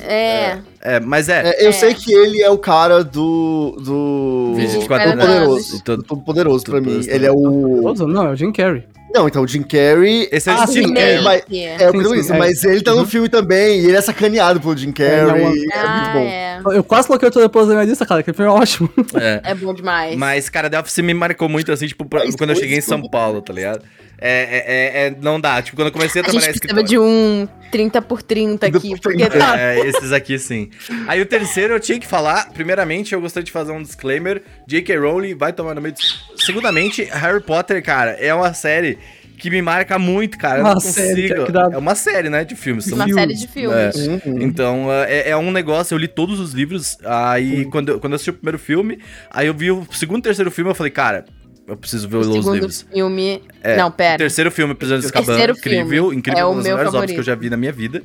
É. 0.00 0.58
É, 0.80 0.98
mas 0.98 1.28
é. 1.28 1.42
É, 1.48 1.64
eu 1.64 1.68
É. 1.68 1.72
sei 1.72 1.94
que 1.94 2.12
ele 2.12 2.42
é 2.42 2.50
o 2.50 2.58
cara 2.58 3.04
do. 3.04 3.76
do. 3.80 4.54
24 4.56 5.12
do 5.12 5.12
anos. 5.12 5.24
poderoso. 5.26 5.84
Todo- 5.84 5.96
Do 5.98 6.02
Todo 6.02 6.20
poderoso 6.24 6.64
pra 6.64 6.80
Todo 6.80 6.90
mim. 6.90 7.00
Ele 7.06 7.24
é 7.26 7.30
o. 7.30 7.36
Poderoso? 7.82 8.08
Não, 8.08 8.26
é 8.26 8.30
o 8.32 8.36
Jim 8.36 8.50
Carrey. 8.50 8.82
Não, 9.12 9.26
então 9.26 9.42
o 9.42 9.46
Jim 9.48 9.62
Carrey. 9.62 10.28
Esse 10.30 10.48
é 10.50 10.52
Ah, 10.52 10.64
o 10.64 10.66
sim, 10.68 10.84
Jim 10.84 10.92
é, 10.96 11.18
Carrey. 11.18 11.22
mas-. 11.22 11.42
É 11.42 11.42
o 11.42 11.48
Sim, 11.48 11.68
sim, 11.68 11.90
protagonista, 11.92 12.34
é. 12.34 12.38
mas 12.38 12.64
ele 12.64 12.80
tá 12.82 12.92
no 12.92 12.98
Uhum. 12.98 13.06
filme 13.06 13.28
também, 13.28 13.80
e 13.80 13.86
ele 13.86 13.96
é 13.96 14.00
sacaneado 14.00 14.60
pelo 14.60 14.76
Jim 14.76 14.92
Carrey. 14.92 15.14
É, 15.14 15.42
É, 15.42 15.48
muito 15.48 15.72
Ah, 15.76 16.10
bom. 16.14 16.20
é. 16.20 16.60
Eu 16.76 16.84
quase 16.84 17.06
coloquei 17.08 17.28
o 17.28 17.32
Poderoso 17.32 17.68
na 17.68 17.74
minha 17.80 17.86
lista, 17.90 18.06
cara, 18.06 18.22
que 18.22 18.30
é 18.30 18.44
ótimo. 18.46 18.88
É. 19.14 19.40
É 19.50 19.54
bom 19.54 19.74
demais. 19.74 20.16
Mas, 20.16 20.48
cara, 20.48 20.68
The 20.70 20.78
Office 20.80 20.98
me 20.98 21.14
marcou 21.14 21.48
muito, 21.48 21.72
assim, 21.72 21.86
tipo, 21.86 22.04
pra- 22.04 22.20
quando 22.36 22.50
eu 22.50 22.54
foi 22.56 22.62
cheguei 22.62 22.76
em 22.76 22.78
isso. 22.78 22.88
São 22.88 23.02
Paulo, 23.08 23.40
tá 23.42 23.52
ligado? 23.52 23.82
É, 24.22 24.28
é, 24.28 24.64
é, 24.66 25.06
é- 25.06 25.14
não 25.22 25.40
dá. 25.40 25.62
Tipo, 25.62 25.76
quando 25.78 25.86
eu 25.88 25.92
comecei 25.92 26.20
a 26.20 26.22
a 26.22 26.24
trabalhar 26.28 26.46
gente 26.52 26.56
em 26.56 26.60
precisa 26.60 26.82
de 26.84 26.98
um 26.98 27.48
30 27.72 28.02
por 28.02 28.22
30 28.22 28.66
aqui, 28.66 28.78
30 28.78 28.96
por 28.96 29.00
porque 29.00 29.16
30. 29.26 29.38
tá. 29.38 29.58
É, 29.58 29.80
esses 29.80 30.12
aqui 30.12 30.38
sim. 30.38 30.68
Aí 31.08 31.22
o 31.22 31.26
terceiro 31.26 31.72
eu 31.72 31.80
tinha 31.80 31.98
que 31.98 32.06
falar. 32.06 32.50
Primeiramente, 32.52 33.14
eu 33.14 33.20
gostaria 33.22 33.44
de 33.44 33.50
fazer 33.50 33.72
um 33.72 33.82
disclaimer: 33.82 34.42
J.K. 34.66 34.94
Rowling 34.98 35.34
vai 35.34 35.54
tomar 35.54 35.74
no 35.74 35.80
meio. 35.80 35.94
do- 35.94 36.38
Segundamente, 36.38 37.02
Harry 37.04 37.40
Potter, 37.42 37.82
cara, 37.82 38.10
é 38.12 38.32
uma 38.34 38.52
série 38.52 38.98
que 39.40 39.50
me 39.50 39.62
marca 39.62 39.98
muito, 39.98 40.38
cara. 40.38 40.58
Eu 40.60 40.64
não 40.64 40.72
Uma 40.72 40.80
série, 40.80 41.28
consigo. 41.30 41.52
dá- 41.52 41.70
É 41.72 41.78
uma 41.78 41.94
série, 41.94 42.28
né? 42.28 42.44
De 42.44 42.54
filmes. 42.54 42.84
São 42.84 42.94
Uma 42.96 43.06
filme. 43.06 43.20
série 43.20 43.34
de 43.34 43.48
filmes. 43.48 43.96
Uhum. 43.96 44.42
então, 44.42 44.86
é, 44.92 45.30
é 45.30 45.36
um 45.36 45.50
negócio, 45.50 45.94
eu 45.94 45.98
li 45.98 46.08
todos 46.08 46.38
os 46.38 46.52
livros, 46.52 46.98
aí 47.04 47.64
quando, 47.66 47.88
eu- 47.90 48.00
quando 48.00 48.12
eu 48.12 48.16
assisti 48.16 48.30
o 48.30 48.34
primeiro 48.34 48.58
filme, 48.58 48.98
aí 49.30 49.46
eu 49.46 49.54
vi 49.54 49.70
o 49.70 49.86
segundo 49.92 50.18
e 50.20 50.22
terceiro 50.22 50.50
filme, 50.50 50.70
eu 50.70 50.74
falei, 50.74 50.90
cara, 50.92 51.24
eu 51.66 51.76
preciso 51.76 52.08
ver 52.08 52.16
O 52.16 52.20
os 52.20 52.26
segundo 52.26 52.54
livros. 52.54 52.86
filme. 52.92 53.42
É, 53.62 53.76
Não, 53.76 53.88
O 53.88 53.92
pera. 53.92 54.18
terceiro 54.18 54.50
filme, 54.50 54.74
Prisioneiro 54.74 55.06
de 55.54 55.58
incrível, 55.58 55.88
filme. 55.88 56.16
incrível, 56.16 56.40
É 56.40 56.44
o 56.44 56.48
uma 56.48 56.56
das 56.56 56.64
meu 56.64 56.76
melhores 56.76 56.94
obras 56.94 57.10
que 57.12 57.18
eu 57.18 57.22
já 57.22 57.34
vi 57.34 57.48
na 57.48 57.56
minha 57.56 57.72
vida. 57.72 58.02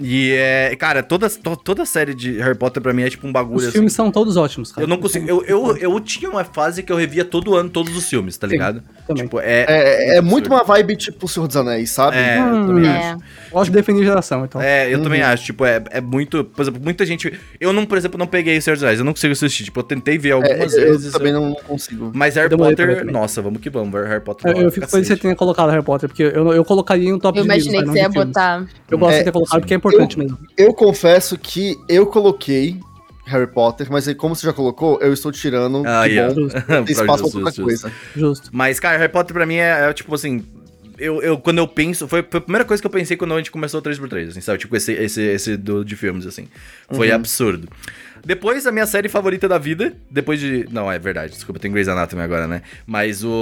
E 0.00 0.32
é, 0.32 0.74
cara, 0.76 1.02
toda, 1.02 1.30
to- 1.30 1.56
toda 1.56 1.84
série 1.86 2.14
de 2.14 2.38
Harry 2.38 2.56
Potter 2.56 2.82
pra 2.82 2.92
mim 2.92 3.02
é 3.02 3.10
tipo 3.10 3.26
um 3.26 3.32
bagulho 3.32 3.58
Os 3.58 3.64
assim. 3.64 3.72
filmes 3.74 3.92
são 3.92 4.10
todos 4.10 4.36
ótimos, 4.36 4.72
cara. 4.72 4.84
Eu 4.84 4.88
não 4.88 4.96
consigo. 4.98 5.28
Eu, 5.28 5.44
eu, 5.44 5.76
eu 5.76 6.00
tinha 6.00 6.28
uma 6.28 6.44
fase 6.44 6.82
que 6.82 6.92
eu 6.92 6.96
revia 6.96 7.24
todo 7.24 7.54
ano 7.54 7.70
todos 7.70 7.96
os 7.96 8.08
filmes, 8.08 8.36
tá 8.36 8.46
Sim, 8.48 8.52
ligado? 8.54 8.82
também. 9.06 9.24
Tipo, 9.24 9.38
é. 9.40 9.64
É, 9.68 10.16
é 10.16 10.20
muito 10.20 10.46
uma 10.48 10.64
vibe 10.64 10.96
tipo 10.96 11.26
O 11.26 11.28
Senhor 11.28 11.46
dos 11.46 11.56
Anéis, 11.56 11.90
sabe? 11.90 12.16
É, 12.16 12.38
eu 12.38 12.44
Hum, 12.44 12.66
também 12.66 12.90
É. 12.90 12.96
acho. 13.12 13.18
Gosto 13.52 13.70
de 13.70 13.76
definir 13.76 14.04
geração, 14.04 14.44
então. 14.44 14.60
É, 14.60 14.92
eu 14.92 15.02
também 15.02 15.22
Uhum. 15.22 15.28
acho, 15.28 15.44
tipo, 15.44 15.64
é, 15.64 15.82
é 15.90 16.00
muito. 16.00 16.42
Por 16.44 16.62
exemplo, 16.62 16.80
muita 16.82 17.06
gente. 17.06 17.32
Eu 17.60 17.72
não, 17.72 17.86
por 17.86 17.96
exemplo, 17.96 18.18
não 18.18 18.26
peguei 18.26 18.60
Senhor 18.60 18.74
dos 18.76 18.82
Anéis, 18.82 18.98
eu 18.98 19.04
não 19.04 19.12
consigo 19.12 19.32
assistir. 19.32 19.64
Tipo, 19.64 19.80
eu 19.80 19.84
tentei 19.84 20.18
ver 20.18 20.30
É, 20.30 20.32
algumas 20.32 20.74
eu 20.74 20.92
vezes. 20.92 21.12
também 21.12 21.32
eu- 21.32 21.40
não 21.40 21.54
consigo. 21.54 22.10
Mas 22.14 22.34
Harry 22.34 22.50
Eu 22.52 22.58
Potter, 22.58 22.96
também. 22.98 23.12
nossa, 23.12 23.40
vamos 23.40 23.60
que 23.60 23.70
vamos. 23.70 23.94
Harry 24.08 24.20
Potter. 24.22 24.50
Eu, 24.56 24.62
eu 24.62 24.72
fico 24.72 24.88
feliz 24.88 25.06
que 25.08 25.14
você 25.14 25.20
tenha 25.20 25.36
colocado 25.36 25.70
Harry 25.70 25.84
Potter, 25.84 26.08
porque 26.08 26.22
eu, 26.24 26.52
eu 26.52 26.64
colocaria 26.64 27.08
em 27.08 27.12
um 27.12 27.18
top 27.18 27.38
Eu 27.38 27.42
de 27.44 27.48
imaginei 27.48 27.80
livros, 27.80 27.94
que 27.94 27.98
você 28.00 28.04
ia 28.04 28.10
filmes. 28.10 28.28
botar. 28.28 28.66
Eu 28.90 28.98
gosto 28.98 29.14
É, 29.14 29.18
de 29.18 29.24
ter 29.24 29.32
colocado 29.32 29.54
sim. 29.54 29.60
porque 29.60 29.74
é 29.74 29.78
importante 29.92 30.18
mesmo. 30.18 30.38
Eu 30.56 30.72
confesso 30.74 31.36
que 31.38 31.76
eu 31.88 32.06
coloquei 32.06 32.78
Harry 33.26 33.46
Potter, 33.46 33.86
mas 33.90 34.06
aí, 34.06 34.14
como 34.14 34.34
você 34.36 34.46
já 34.46 34.52
colocou, 34.52 34.98
eu 35.00 35.12
estou 35.12 35.32
tirando. 35.32 35.82
Ah, 35.86 36.02
que 36.04 36.14
yeah. 36.14 36.34
bom, 36.34 36.48
tem 36.84 36.92
espaço 36.92 37.30
pra 37.30 37.38
outra 37.38 37.40
justo, 37.42 37.62
coisa. 37.62 37.92
Justo. 38.14 38.50
Mas, 38.52 38.78
cara, 38.78 38.98
Harry 38.98 39.10
Potter 39.12 39.32
pra 39.34 39.46
mim 39.46 39.56
é, 39.56 39.88
é, 39.88 39.92
tipo 39.92 40.14
assim. 40.14 40.44
Eu, 40.96 41.20
eu, 41.20 41.36
quando 41.38 41.58
eu 41.58 41.66
penso, 41.66 42.06
foi, 42.06 42.22
foi 42.22 42.38
a 42.38 42.40
primeira 42.40 42.64
coisa 42.64 42.80
que 42.80 42.86
eu 42.86 42.90
pensei 42.90 43.16
quando 43.16 43.34
a 43.34 43.38
gente 43.38 43.50
começou 43.50 43.80
o 43.80 43.82
3x3, 43.82 44.28
assim, 44.28 44.40
sabe? 44.40 44.58
Tipo, 44.58 44.76
esse, 44.76 44.92
esse, 44.92 45.20
esse 45.22 45.56
do, 45.56 45.84
de 45.84 45.96
filmes, 45.96 46.24
assim. 46.24 46.46
Foi 46.88 47.08
Uhum. 47.08 47.16
absurdo. 47.16 47.68
Depois, 48.24 48.64
a 48.64 48.70
minha 48.70 48.86
série 48.86 49.08
favorita 49.08 49.48
da 49.48 49.58
vida, 49.58 49.92
depois 50.08 50.38
de. 50.38 50.68
Não, 50.70 50.90
é 50.90 50.96
verdade, 50.98 51.32
desculpa, 51.32 51.58
tem 51.58 51.72
Grey's 51.72 51.88
Anatomy 51.88 52.22
agora, 52.22 52.46
né? 52.46 52.62
Mas 52.86 53.24
o. 53.24 53.32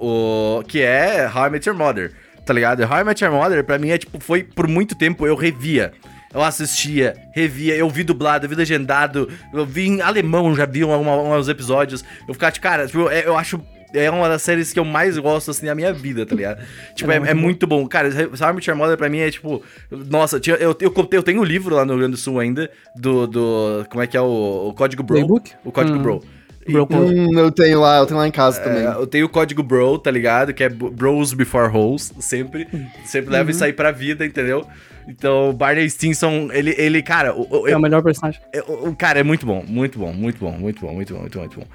o 0.00 0.64
que 0.66 0.80
é 0.82 1.30
How 1.32 1.46
I 1.46 1.50
Met 1.50 1.68
Your 1.68 1.78
Mother, 1.78 2.12
tá 2.50 2.54
ligado? 2.54 2.82
How 2.82 2.98
I 2.98 3.04
Met 3.04 3.22
Your 3.24 3.32
Mother, 3.32 3.62
pra 3.62 3.78
mim, 3.78 3.90
é 3.90 3.98
tipo, 3.98 4.18
foi 4.18 4.42
por 4.42 4.66
muito 4.66 4.96
tempo, 4.96 5.24
eu 5.24 5.36
revia. 5.36 5.92
Eu 6.34 6.42
assistia, 6.42 7.14
revia, 7.32 7.76
eu 7.76 7.88
vi 7.88 8.02
dublado, 8.02 8.44
eu 8.44 8.48
vi 8.50 8.56
legendado, 8.56 9.28
eu 9.54 9.64
vi 9.64 9.86
em 9.86 10.00
alemão, 10.00 10.52
já 10.56 10.66
vi 10.66 10.82
uma, 10.82 10.96
uma- 10.96 11.36
uns 11.38 11.48
episódios. 11.48 12.04
Eu 12.26 12.34
ficava, 12.34 12.50
tipo, 12.50 12.62
cara, 12.64 12.86
tipo, 12.88 13.08
é- 13.08 13.24
eu 13.24 13.36
acho. 13.36 13.60
É 13.94 14.08
uma 14.10 14.28
das 14.28 14.42
séries 14.42 14.72
que 14.72 14.78
eu 14.78 14.84
mais 14.84 15.16
gosto, 15.18 15.50
assim, 15.52 15.66
da 15.66 15.74
minha 15.74 15.92
vida, 15.92 16.24
tá 16.26 16.34
ligado? 16.34 16.60
Tipo, 16.94 17.10
é, 17.12 17.16
É 17.16 17.34
muito 17.34 17.66
bom. 17.66 17.86
Cara, 17.88 18.08
How 18.08 18.50
I 18.50 18.52
Met 18.54 18.68
Your 18.70 18.76
Mother 18.78 18.96
pra 18.96 19.08
mim 19.08 19.18
é, 19.18 19.30
tipo... 19.32 19.62
Nossa, 19.90 20.38
tinha- 20.38 20.54
eu, 20.56 20.76
eu, 20.80 20.94
eu 21.12 21.22
tenho 21.24 21.40
o 21.40 21.44
livro 21.44 21.74
lá 21.74 21.84
no 21.84 21.92
Rio 21.94 21.98
Grande 22.02 22.12
do 22.12 22.16
Sul 22.18 22.38
ainda, 22.38 22.70
do... 22.96 23.26
do 23.26 23.84
como 23.90 24.00
é 24.02 24.06
que 24.06 24.16
é 24.16 24.20
o, 24.20 24.68
o 24.68 24.74
Código 24.74 25.02
Bro? 25.02 25.16
Playbook? 25.16 25.52
O 25.64 25.72
Código 25.72 25.98
Hum. 25.98 26.02
Bro. 26.02 26.22
Bro 26.70 26.86
Code. 26.86 27.14
Hum, 27.14 27.38
eu 27.38 27.50
tenho 27.50 27.80
lá, 27.80 27.98
eu 27.98 28.06
tenho 28.06 28.18
lá 28.18 28.26
em 28.26 28.30
casa 28.32 28.60
também. 28.60 28.84
é, 28.84 28.88
eu 28.88 29.06
tenho 29.06 29.26
o 29.26 29.28
código 29.28 29.62
Bro, 29.62 29.98
tá 29.98 30.10
ligado? 30.10 30.52
Que 30.54 30.64
é 30.64 30.68
Bros 30.68 31.32
Before 31.32 31.74
Hoes, 31.74 32.12
sempre. 32.20 32.66
Sempre 33.04 33.30
leva 33.30 33.50
isso 33.50 33.64
aí 33.64 33.72
pra 33.72 33.90
vida, 33.90 34.24
entendeu? 34.24 34.66
Então, 35.08 35.50
o 35.50 35.52
Barney 35.52 35.88
Stinson, 35.90 36.50
ele, 36.52 36.74
ele 36.78 37.02
cara, 37.02 37.34
o, 37.34 37.66
É 37.66 37.76
o 37.76 37.80
melhor 37.80 38.02
personagem. 38.02 38.40
é, 38.52 38.60
o, 38.62 38.90
o 38.90 38.96
cara 38.96 39.18
é 39.18 39.22
muito 39.22 39.44
bom, 39.44 39.64
muito 39.66 39.98
bom, 39.98 40.12
muito 40.12 40.38
bom, 40.38 40.52
muito 40.52 40.80
bom, 40.80 40.92
muito 40.92 41.14
bom, 41.14 41.20
muito 41.20 41.38
bom, 41.38 41.40
muito 41.40 41.60
bom. 41.60 41.66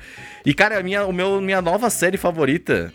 E, 0.45 0.53
cara, 0.53 0.79
a 0.79 0.83
minha, 0.83 1.05
o 1.05 1.11
meu, 1.11 1.41
minha 1.41 1.61
nova 1.61 1.89
série 1.89 2.17
favorita. 2.17 2.93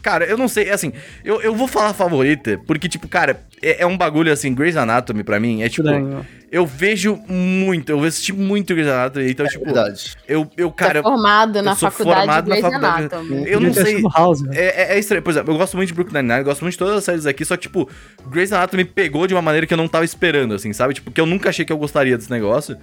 É- 0.00 0.02
Cara, 0.02 0.24
eu 0.24 0.36
não 0.36 0.48
sei, 0.48 0.70
assim, 0.70 0.92
eu, 1.24 1.40
eu 1.42 1.54
vou 1.54 1.68
falar 1.68 1.92
favorita, 1.94 2.58
porque, 2.66 2.88
tipo, 2.88 3.06
cara, 3.08 3.42
é, 3.62 3.82
é 3.82 3.86
um 3.86 3.96
bagulho 3.96 4.32
assim, 4.32 4.54
Grey's 4.54 4.76
Anatomy 4.76 5.22
pra 5.22 5.38
mim, 5.38 5.62
é 5.62 5.68
tipo, 5.68 5.86
Estranho. 5.86 6.26
eu 6.50 6.64
vejo 6.66 7.16
muito, 7.28 7.90
eu 7.90 8.02
assisti 8.04 8.32
muito 8.32 8.74
Grey's 8.74 8.88
Anatomy, 8.90 9.30
então, 9.30 9.44
É 9.46 9.48
tipo, 9.48 9.64
verdade. 9.64 10.16
eu, 10.26 10.50
eu, 10.56 10.70
Cara, 10.72 10.94
cara, 10.94 11.02
formado 11.02 11.62
na 11.62 11.72
eu 11.72 11.76
sou 11.76 11.90
faculdade 11.90 12.20
formado 12.20 12.48
na 12.48 12.54
Grey's 12.56 12.60
faculdade- 12.62 13.14
Anatomy. 13.14 13.50
eu 13.50 13.60
não 13.60 13.72
sei. 13.74 14.02
House, 14.16 14.40
né? 14.42 14.56
É, 14.56 14.82
é- 14.82 14.94
é 14.94 14.98
estranho. 14.98 15.22
Por 15.22 15.30
exemplo, 15.30 15.52
eu 15.54 15.58
gosto 15.58 15.76
muito 15.76 15.88
de 15.88 15.94
Brooklyn 15.94 16.14
Nine-Nine, 16.22 16.40
eu 16.40 16.44
gosto 16.44 16.62
muito 16.62 16.72
de 16.72 16.78
todas 16.78 16.96
as 16.96 17.04
séries 17.04 17.26
aqui, 17.26 17.44
só 17.44 17.56
que, 17.56 17.62
tipo, 17.62 17.88
Grey's 18.28 18.52
Anatomy 18.52 18.84
pegou 18.84 19.26
de 19.26 19.34
uma 19.34 19.42
maneira 19.42 19.66
que 19.66 19.74
eu 19.74 19.78
não 19.78 19.88
tava 19.88 20.04
esperando, 20.04 20.54
assim, 20.54 20.72
sabe? 20.72 20.94
Tipo, 20.94 21.10
que 21.10 21.20
eu 21.20 21.26
nunca 21.26 21.50
achei 21.50 21.64
que 21.64 21.72
eu 21.72 21.78
gostaria 21.78 22.16
desse 22.16 22.30
negócio. 22.30 22.76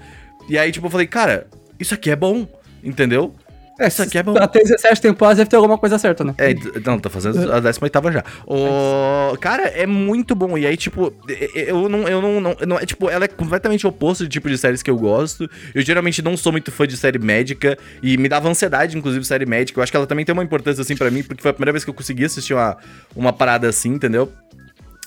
E 0.49 0.57
aí, 0.57 0.71
tipo, 0.71 0.85
eu 0.87 0.91
falei, 0.91 1.07
cara, 1.07 1.47
isso 1.79 1.93
aqui 1.93 2.09
é 2.11 2.15
bom, 2.15 2.47
entendeu? 2.83 3.33
É, 3.79 3.87
isso 3.87 4.01
aqui 4.01 4.17
é 4.17 4.23
bom. 4.23 4.35
Até 4.37 4.59
17 4.59 5.01
temporadas 5.01 5.37
deve 5.37 5.49
ter 5.49 5.55
alguma 5.55 5.77
coisa 5.77 5.99
certa, 5.99 6.23
né? 6.23 6.33
É, 6.37 6.53
não, 6.85 6.97
tô 6.99 7.09
fazendo 7.09 7.51
a 7.51 7.59
18 7.59 8.11
já. 8.11 8.23
O, 8.45 9.37
cara, 9.37 9.67
é 9.67 9.85
muito 9.85 10.33
bom. 10.33 10.57
E 10.57 10.65
aí, 10.65 10.75
tipo, 10.75 11.13
eu 11.53 11.87
não, 11.87 12.07
eu 12.07 12.21
não, 12.21 12.41
não, 12.41 12.55
não- 12.65 12.79
é, 12.79 12.85
tipo, 12.85 13.09
ela 13.09 13.25
é 13.25 13.27
completamente 13.27 13.85
oposto 13.85 14.23
do 14.23 14.29
tipo 14.29 14.49
de 14.49 14.57
séries 14.57 14.81
que 14.81 14.89
eu 14.89 14.97
gosto. 14.97 15.49
Eu 15.75 15.81
geralmente 15.83 16.21
não 16.21 16.35
sou 16.35 16.51
muito 16.51 16.71
fã 16.71 16.87
de 16.87 16.97
série 16.97 17.19
médica 17.19 17.77
e 18.01 18.17
me 18.17 18.27
dava 18.27 18.49
ansiedade, 18.49 18.97
inclusive, 18.97 19.23
série 19.25 19.45
médica. 19.45 19.79
Eu 19.79 19.83
acho 19.83 19.91
que 19.91 19.97
ela 19.97 20.07
também 20.07 20.25
tem 20.25 20.33
uma 20.33 20.43
importância, 20.43 20.81
assim, 20.81 20.95
pra 20.95 21.11
mim, 21.11 21.21
porque 21.23 21.41
foi 21.41 21.51
a 21.51 21.53
primeira 21.53 21.71
vez 21.71 21.83
que 21.83 21.89
eu 21.89 21.93
consegui 21.93 22.25
assistir 22.25 22.53
uma, 22.53 22.77
uma 23.15 23.31
parada 23.33 23.69
assim, 23.69 23.89
entendeu? 23.89 24.31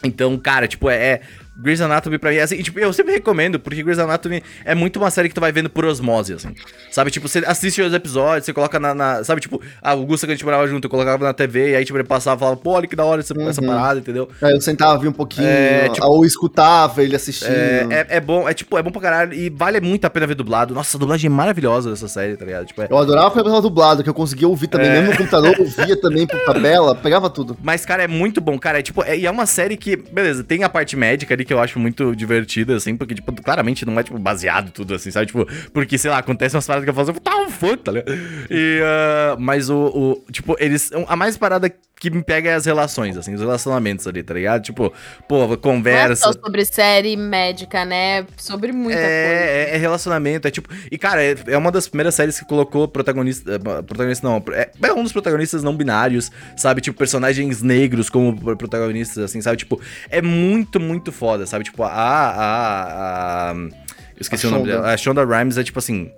Então, 0.03 0.37
cara, 0.39 0.67
tipo, 0.67 0.89
é. 0.89 1.21
É 1.61 1.63
Grey's 1.63 1.81
Anatomy 1.81 2.19
pra 2.19 2.31
mim 2.31 2.37
é 2.37 2.43
assim, 2.43 2.63
tipo, 2.63 2.79
eu 2.79 2.93
sempre 2.93 3.13
recomendo, 3.13 3.59
porque 3.61 3.83
Grey's 3.83 3.99
Anatomy 3.99 4.43
é 4.65 4.75
muito 4.75 4.97
uma 4.99 5.11
série 5.11 5.29
que 5.29 5.35
tu 5.35 5.41
vai 5.41 5.53
vendo 5.53 5.69
por 5.71 5.85
osmose, 5.85 6.33
assim. 6.35 6.55
Sabe, 6.91 7.11
tipo, 7.11 7.29
você 7.29 7.39
assiste 7.47 7.83
os 7.83 7.93
episódios, 7.93 8.45
você 8.47 8.53
coloca 8.53 8.79
na. 8.81 8.95
na- 8.95 9.25
sabe, 9.25 9.41
tipo, 9.41 9.61
a 9.83 9.91
Augusta 9.91 10.27
que 10.27 10.33
a 10.33 10.35
gente 10.37 10.45
morava 10.45 10.67
junto, 10.67 10.85
eu 10.87 10.91
colocava 10.91 11.25
na 11.25 11.33
TV, 11.33 11.71
e 11.73 11.77
aí, 11.77 11.85
tipo, 11.85 11.97
ele 11.99 12.05
passava 12.07 12.37
e 12.37 12.41
falava, 12.41 12.57
pô, 12.57 12.71
olha 12.73 12.87
que 12.87 12.97
da 12.97 13.05
hora 13.05 13.21
essa, 13.21 13.35
essa 13.43 13.61
Uhum. 13.61 13.67
parada, 13.69 14.01
entendeu? 14.01 14.29
Aí 14.43 14.53
eu 14.53 14.61
sentava, 14.61 14.99
via 14.99 15.11
um 15.11 15.13
pouquinho, 15.13 15.47
É, 15.47 15.89
tipo- 15.89 16.07
ou 16.07 16.25
escutava 16.25 17.03
ele 17.03 17.15
assistindo. 17.17 17.51
É, 17.51 17.87
é, 17.91 18.07
é 18.17 18.21
bom, 18.21 18.49
é 18.49 18.55
tipo, 18.55 18.77
é 18.79 18.83
bom 18.83 18.91
pra 18.91 19.01
caralho, 19.03 19.33
e 19.35 19.51
vale 19.51 19.81
muito 19.81 20.05
a 20.05 20.11
pena 20.11 20.27
ver 20.27 20.35
dublado. 20.35 20.75
Nossa, 20.75 20.97
a 20.97 21.01
dublagem 21.01 21.29
é 21.29 21.31
maravilhosa 21.33 21.91
dessa 21.91 22.09
série, 22.09 22.37
tá 22.37 22.45
ligado? 22.45 22.67
Tipo, 22.67 22.83
é, 22.83 22.89
Eu 22.91 22.99
adorava 22.99 23.37
o 23.37 23.41
episódio 23.41 23.63
dublado, 23.69 24.03
que 24.03 24.09
eu 24.09 24.15
conseguia 24.15 24.49
ouvir 24.49 24.67
também, 24.69 24.89
É. 24.89 24.93
mesmo 24.95 25.11
no 25.13 25.17
computador, 25.17 25.55
ouvia 25.59 25.97
também 26.01 26.27
por 26.27 26.39
tabela, 26.45 26.95
pegava 26.95 27.29
tudo. 27.31 27.57
Mas, 27.63 27.85
cara, 27.85 28.03
é 28.03 28.09
muito 28.09 28.41
bom, 28.41 28.59
cara. 28.59 28.79
É 28.79 28.83
tipo, 28.83 29.03
é, 29.03 29.17
e 29.19 29.27
é 29.27 29.31
uma 29.31 29.47
série 29.47 29.77
que, 29.77 29.97
beleza, 29.97 30.43
tem 30.45 30.65
a 30.65 30.69
parte 30.69 30.97
médica 30.97 31.35
ali 31.35 31.45
que 31.51 31.55
eu 31.55 31.59
acho 31.61 31.81
muito 31.81 32.15
divertida, 32.15 32.77
assim, 32.77 32.97
porque, 32.97 33.13
tipo, 33.13 33.33
claramente 33.43 33.85
não 33.85 33.99
é, 33.99 34.05
tipo, 34.05 34.17
baseado 34.21 34.71
tudo, 34.71 34.95
assim, 34.95 35.11
sabe? 35.11 35.27
Tipo, 35.27 35.45
porque, 35.73 35.99
sei 35.99 36.09
lá, 36.09 36.19
acontece 36.19 36.55
umas 36.55 36.65
paradas 36.65 36.85
que 36.85 36.91
eu 36.91 36.95
falo 36.95 37.11
assim, 37.11 37.21
tá 37.21 37.37
um 37.39 37.51
fã, 37.51 37.77
tá 37.77 37.91
ligado? 37.91 38.13
E, 38.49 38.81
ah, 38.85 39.37
mas 39.37 39.69
o, 39.69 39.77
o, 39.77 40.25
tipo, 40.31 40.55
eles. 40.61 40.91
A 41.09 41.17
mais 41.17 41.37
parada 41.37 41.69
que 41.99 42.09
me 42.11 42.23
pega 42.23 42.49
é 42.51 42.55
as 42.55 42.65
relações, 42.65 43.15
assim, 43.19 43.35
os 43.35 43.41
relacionamentos 43.41 44.07
ali, 44.07 44.23
tá 44.23 44.33
ligado? 44.33 44.63
Tipo, 44.63 44.91
pô, 45.29 45.47
Não 45.47 45.53
é 45.53 45.57
conversa. 45.59 46.33
só 46.33 46.41
sobre 46.41 46.65
série 46.65 47.15
médica, 47.15 47.85
né? 47.85 48.25
Sobre 48.39 48.73
muita 48.73 48.97
coisa. 48.99 49.11
É, 49.11 49.69
é, 49.73 49.75
é 49.75 49.77
relacionamento, 49.77 50.49
é 50.49 50.51
tipo. 50.51 50.71
E, 50.91 50.97
cara, 50.97 51.23
é, 51.23 51.35
é 51.49 51.59
uma 51.59 51.71
das 51.71 51.89
primeiras 51.89 52.15
séries 52.15 52.39
que 52.39 52.47
colocou 52.47 52.89
protagonista. 52.89 53.53
eh, 53.53 53.59
Protagonista 53.83 54.27
não. 54.27 54.43
É, 54.53 54.71
é 54.83 54.93
um 54.95 55.03
dos 55.03 55.13
protagonistas 55.13 55.63
não 55.63 55.77
binários, 55.77 56.31
sabe? 56.57 56.81
Tipo, 56.81 56.97
personagens 56.97 57.61
negros 57.61 58.09
como 58.09 58.35
pro- 58.39 58.57
protagonistas, 58.57 59.19
assim, 59.25 59.43
sabe? 59.43 59.59
Tipo, 59.59 59.79
é 60.09 60.23
muito, 60.23 60.81
muito 60.81 61.13
foda, 61.13 61.40
sabe? 61.47 61.65
Tipo, 61.65 61.83
a. 61.85 61.89
a, 61.91 63.51
a 63.51 63.55
eu 63.55 64.21
esqueci 64.23 64.47
A 64.47 64.49
o 64.49 64.53
nome 64.53 64.65
Shonda. 64.65 64.77
dela. 64.83 64.93
A 64.93 64.97
Shonda 64.97 65.25
Rhimes 65.25 65.57
é, 65.59 65.63
tipo 65.65 65.79
assim. 65.79 66.11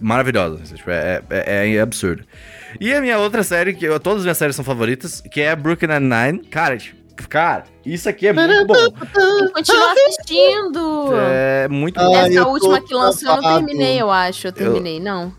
Maravilhosa. 0.00 0.62
tipo, 0.74 0.90
é, 0.90 1.22
é, 1.30 1.74
é 1.74 1.80
absurdo. 1.80 2.24
E 2.80 2.92
a 2.94 3.00
minha 3.00 3.18
outra 3.18 3.42
série, 3.42 3.74
que 3.74 3.84
eu- 3.84 4.00
todas 4.00 4.18
as 4.20 4.24
minhas 4.24 4.38
séries 4.38 4.56
são 4.56 4.64
favoritas, 4.64 5.20
que 5.20 5.40
é 5.42 5.54
Brooklyn 5.54 5.88
Nine-Nine. 5.98 6.38
Cara, 6.48 6.78
tipo, 6.78 6.96
cara, 7.28 7.64
isso 7.84 8.08
aqui 8.08 8.28
é 8.28 8.32
muito 8.32 8.66
bom. 8.66 8.74
Continua 9.52 9.92
assistindo. 9.92 11.10
É 11.30 11.68
muito 11.68 12.00
Ah, 12.00 12.04
bom. 12.04 12.16
Essa 12.16 12.32
eu 12.32 12.48
última 12.48 12.80
que 12.80 12.94
lançou 12.94 13.28
eu 13.36 13.42
não 13.42 13.54
terminei, 13.56 14.00
eu 14.00 14.10
acho. 14.10 14.46
Eu 14.46 14.52
terminei, 14.52 14.98
não. 15.00 15.32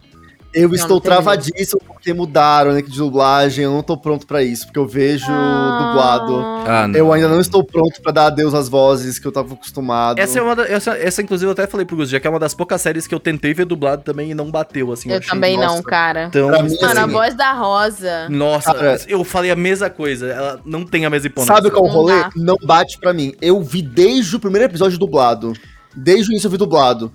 Eu 0.53 0.67
Não, 0.67 0.75
estou 0.75 0.95
não 0.97 0.99
travadíssimo 1.01 1.81
porque 1.87 2.13
mudaram 2.13 2.73
né, 2.73 2.81
de 2.81 2.97
dublagem. 2.97 3.63
Eu 3.65 3.71
não 3.71 3.81
tô 3.81 3.95
pronto 3.95 4.27
pra 4.27 4.43
isso, 4.43 4.65
porque 4.65 4.79
eu 4.79 4.87
vejo 4.87 5.25
dublado. 5.27 6.35
Ah. 6.67 6.87
Eu 6.93 7.11
ainda 7.13 7.27
não 7.27 7.39
estou 7.39 7.63
pronto 7.63 8.01
pra 8.01 8.11
dar 8.11 8.25
adeus 8.27 8.53
às 8.53 8.67
vozes 8.67 9.17
que 9.17 9.25
eu 9.27 9.31
tava 9.31 9.53
acostumado. 9.53 10.19
Essa 10.19 10.39
é 10.39 10.41
uma 10.41 10.55
da- 10.55 10.67
essa, 10.67 10.97
essa, 10.97 11.21
inclusive, 11.21 11.47
eu 11.47 11.51
até 11.53 11.65
falei 11.67 11.85
pro 11.85 11.95
Gus, 11.95 12.09
já 12.09 12.19
que 12.19 12.27
é 12.27 12.29
uma 12.29 12.39
das 12.39 12.53
poucas 12.53 12.81
séries 12.81 13.07
que 13.07 13.15
eu 13.15 13.19
tentei 13.19 13.53
ver 13.53 13.65
dublado 13.65 14.03
também 14.03 14.31
e 14.31 14.33
não 14.33 14.51
bateu, 14.51 14.91
assim. 14.91 15.09
Eu 15.11 15.17
achei, 15.19 15.29
também 15.29 15.55
não, 15.57 15.67
nossa, 15.67 15.83
cara. 15.83 16.29
Tão 16.31 16.47
Pra 16.49 16.63
mim, 16.63 16.75
Mano, 16.81 16.99
a 16.99 17.03
assim, 17.03 17.11
voz 17.13 17.35
da 17.35 17.53
Rosa. 17.53 18.29
Nossa, 18.29 18.73
Cara- 18.73 18.99
eu 19.07 19.23
falei 19.23 19.51
a 19.51 19.55
mesma 19.55 19.89
coisa. 19.89 20.27
Ela 20.27 20.59
não 20.65 20.85
tem 20.85 21.05
a 21.05 21.09
mesma 21.09 21.27
hipótese. 21.27 21.47
Sabe 21.47 21.71
qual 21.71 21.85
é 21.85 21.89
o 21.89 21.91
Não 21.91 21.95
rolê? 22.01 22.19
dá. 22.19 22.29
Não 22.35 22.55
bate 22.63 22.97
pra 22.99 23.13
mim. 23.13 23.33
Eu 23.41 23.61
vi 23.61 23.81
desde 23.81 24.35
o 24.35 24.39
primeiro 24.39 24.65
episódio 24.65 24.97
dublado. 24.97 25.53
Desde 25.95 26.29
o 26.29 26.31
início 26.31 26.47
eu 26.47 26.51
vi 26.51 26.57
dublado. 26.57 27.11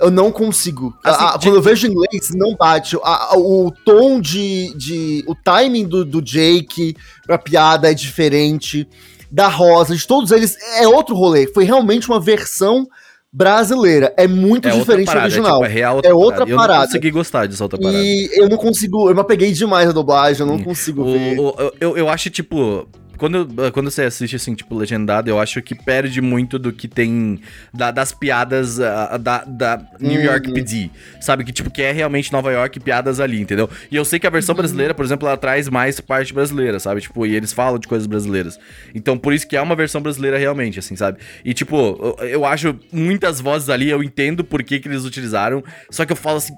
Eu 0.00 0.10
não 0.10 0.30
consigo. 0.30 0.94
Assim, 1.04 1.24
A- 1.24 1.34
a- 1.34 1.36
de- 1.36 1.46
Quando 1.48 1.56
eu 1.56 1.62
vejo 1.62 1.86
em 1.86 1.90
inglês, 1.90 2.30
não 2.34 2.54
bate. 2.54 2.96
A- 3.02 3.36
o 3.36 3.72
tom 3.84 4.20
de, 4.20 4.72
de. 4.76 5.24
O 5.26 5.34
timing 5.34 5.86
do, 5.86 6.04
do 6.04 6.20
Jake 6.22 6.94
pra 7.26 7.38
piada 7.38 7.90
é 7.90 7.94
diferente. 7.94 8.86
Da 9.30 9.48
Rosa, 9.48 9.94
de 9.96 10.06
todos 10.06 10.30
eles, 10.30 10.56
é 10.78 10.86
outro 10.86 11.14
rolê. 11.16 11.46
Foi 11.48 11.64
realmente 11.64 12.08
uma 12.08 12.20
versão 12.20 12.86
brasileira. 13.32 14.14
É 14.16 14.26
muito 14.26 14.66
É 14.66 14.72
outra 14.72 14.80
diferente 14.96 15.04
do 15.04 15.08
parada, 15.08 15.26
original. 15.26 15.64
É, 15.64 15.66
tipo, 15.68 15.70
é 15.70 15.74
real 15.74 16.00
É 16.04 16.14
outra 16.14 16.44
Eu 16.44 16.48
não 16.48 16.56
parada. 16.56 16.86
consegui 16.86 17.10
gostar 17.10 17.46
dessa 17.46 17.62
outra 17.64 17.78
parada. 17.78 17.98
E 18.02 18.30
eu 18.32 18.48
não 18.48 18.56
consigo. 18.56 19.10
Eu 19.10 19.14
me 19.14 19.20
apeguei 19.20 19.52
demais 19.52 19.88
à 19.88 19.92
dublagem, 19.92 20.40
eu 20.40 20.46
não 20.46 20.58
consigo 20.62 21.04
ver. 21.04 21.38
O, 21.38 21.48
o- 21.48 21.72
eu, 21.80 21.96
eu 21.98 22.08
acho, 22.08 22.30
tipo. 22.30 22.88
Quando, 23.18 23.48
quando 23.72 23.90
você 23.90 24.02
assiste, 24.02 24.36
assim, 24.36 24.54
tipo, 24.54 24.74
legendado, 24.76 25.28
eu 25.30 25.38
acho 25.40 25.60
que 25.62 25.74
perde 25.74 26.20
muito 26.20 26.58
do 26.58 26.72
que 26.72 26.86
tem 26.88 27.40
da- 27.72 27.90
das 27.90 28.12
piadas 28.12 28.80
ah, 28.80 29.16
da, 29.16 29.44
da 29.44 29.80
New 30.00 30.18
Uhum. 30.20 30.26
York 30.26 30.52
PD. 30.52 30.90
Sabe? 31.20 31.44
Que, 31.44 31.52
tipo, 31.52 31.70
que 31.70 31.82
é 31.82 31.92
realmente 31.92 32.32
Nova 32.32 32.50
York 32.52 32.78
piadas 32.80 33.20
ali, 33.20 33.40
entendeu? 33.40 33.68
E 33.90 33.96
eu 33.96 34.04
sei 34.04 34.18
que 34.18 34.26
a 34.26 34.30
versão 34.30 34.54
brasileira, 34.54 34.94
por 34.94 35.04
exemplo, 35.04 35.26
ela 35.26 35.36
traz 35.36 35.68
mais 35.68 36.00
parte 36.00 36.32
brasileira, 36.32 36.78
sabe? 36.78 37.00
Tipo, 37.00 37.26
e 37.26 37.34
eles 37.34 37.52
falam 37.52 37.78
de 37.78 37.88
coisas 37.88 38.06
brasileiras. 38.06 38.58
Então, 38.94 39.16
por 39.16 39.32
isso 39.32 39.46
que 39.46 39.56
é 39.56 39.62
uma 39.62 39.74
versão 39.74 40.00
brasileira 40.00 40.38
realmente, 40.38 40.78
assim, 40.78 40.96
sabe? 40.96 41.18
E, 41.44 41.52
tipo, 41.54 42.16
eu, 42.20 42.26
eu 42.26 42.44
acho 42.44 42.78
muitas 42.92 43.40
vozes 43.40 43.68
ali, 43.68 43.88
eu 43.90 44.02
entendo 44.02 44.44
por 44.44 44.62
que, 44.62 44.78
que 44.78 44.88
eles 44.88 45.04
utilizaram, 45.04 45.62
só 45.90 46.04
que 46.04 46.12
eu 46.12 46.16
falo 46.16 46.38
assim, 46.38 46.54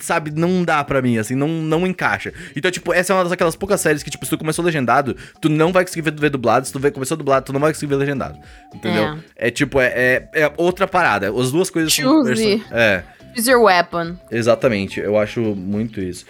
sabe, 0.00 0.30
não 0.30 0.64
dá 0.64 0.82
pra 0.84 1.00
mim, 1.02 1.18
assim, 1.18 1.34
não, 1.34 1.48
não 1.48 1.86
encaixa. 1.86 2.32
Então, 2.54 2.70
tipo, 2.70 2.92
essa 2.92 3.12
é 3.12 3.16
uma 3.16 3.24
daquelas 3.28 3.56
poucas 3.56 3.80
séries 3.80 4.02
que, 4.02 4.10
tipo, 4.10 4.24
se 4.24 4.30
tu 4.30 4.38
começou 4.38 4.64
legendado, 4.64 5.16
tu 5.40 5.48
não 5.48 5.72
vai 5.72 5.84
conseguir 5.84 6.10
ver, 6.10 6.30
dublado, 6.30 6.66
se 6.66 6.72
tu 6.72 6.78
vê, 6.78 6.90
começou 6.90 7.16
dublado, 7.16 7.46
tu 7.46 7.52
não 7.52 7.60
vai 7.60 7.72
conseguir 7.72 7.90
ver 7.90 7.96
legendado, 7.96 8.38
entendeu? 8.74 9.18
É, 9.36 9.50
tipo, 9.50 9.80
é, 9.80 9.86
é, 9.86 10.28
é 10.42 10.52
outra 10.56 10.86
parada, 10.86 11.28
as 11.30 11.50
duas 11.52 11.70
coisas 11.70 11.92
são... 11.92 12.04
Choose. 12.04 12.34
versa- 12.34 12.64
É, 12.74 13.02
Choose 13.34 13.50
your 13.50 13.62
weapon. 13.62 14.16
exatamente, 14.30 15.00
eu 15.00 15.18
acho 15.18 15.40
muito 15.40 16.00
isso. 16.00 16.24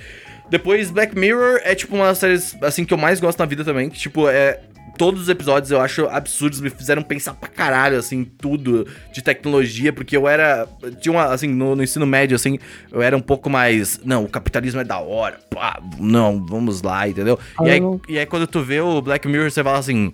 Depois, 0.50 0.90
Black 0.90 1.14
Mirror 1.18 1.60
é, 1.62 1.74
tipo, 1.74 1.94
uma 1.94 2.06
das 2.06 2.16
séries, 2.18 2.56
assim, 2.62 2.82
que 2.84 2.94
eu 2.94 2.96
mais 2.98 3.20
gosto 3.20 3.38
na 3.38 3.44
vida 3.44 3.62
também, 3.64 3.90
que, 3.90 3.98
tipo, 3.98 4.28
é... 4.28 4.58
Todos 4.98 5.22
os 5.22 5.28
episódios 5.28 5.70
eu 5.70 5.80
acho 5.80 6.06
absurdos, 6.08 6.60
me 6.60 6.68
fizeram 6.68 7.00
pensar 7.02 7.32
pra 7.34 7.48
caralho, 7.48 7.96
assim, 7.96 8.24
tudo 8.24 8.86
de 9.12 9.22
tecnologia, 9.22 9.92
porque 9.92 10.16
eu 10.16 10.28
era. 10.28 10.68
Tinha 11.00 11.12
uma, 11.12 11.26
assim, 11.26 11.46
no, 11.48 11.76
no 11.76 11.82
ensino 11.82 12.04
médio, 12.04 12.34
assim, 12.34 12.58
eu 12.92 13.00
era 13.00 13.16
um 13.16 13.20
pouco 13.20 13.48
mais. 13.48 14.00
Não, 14.04 14.24
o 14.24 14.28
capitalismo 14.28 14.80
é 14.80 14.84
da 14.84 14.98
hora, 14.98 15.38
pá, 15.50 15.80
não, 15.98 16.44
vamos 16.44 16.82
lá, 16.82 17.08
entendeu? 17.08 17.38
E 17.62 17.68
Ah, 17.68 17.72
aí, 17.72 17.80
não. 17.80 18.00
e 18.08 18.18
aí 18.18 18.26
quando 18.26 18.46
tu 18.46 18.60
vê 18.62 18.80
o 18.80 19.00
Black 19.00 19.26
Mirror, 19.28 19.50
você 19.50 19.62
fala 19.62 19.78
assim. 19.78 20.12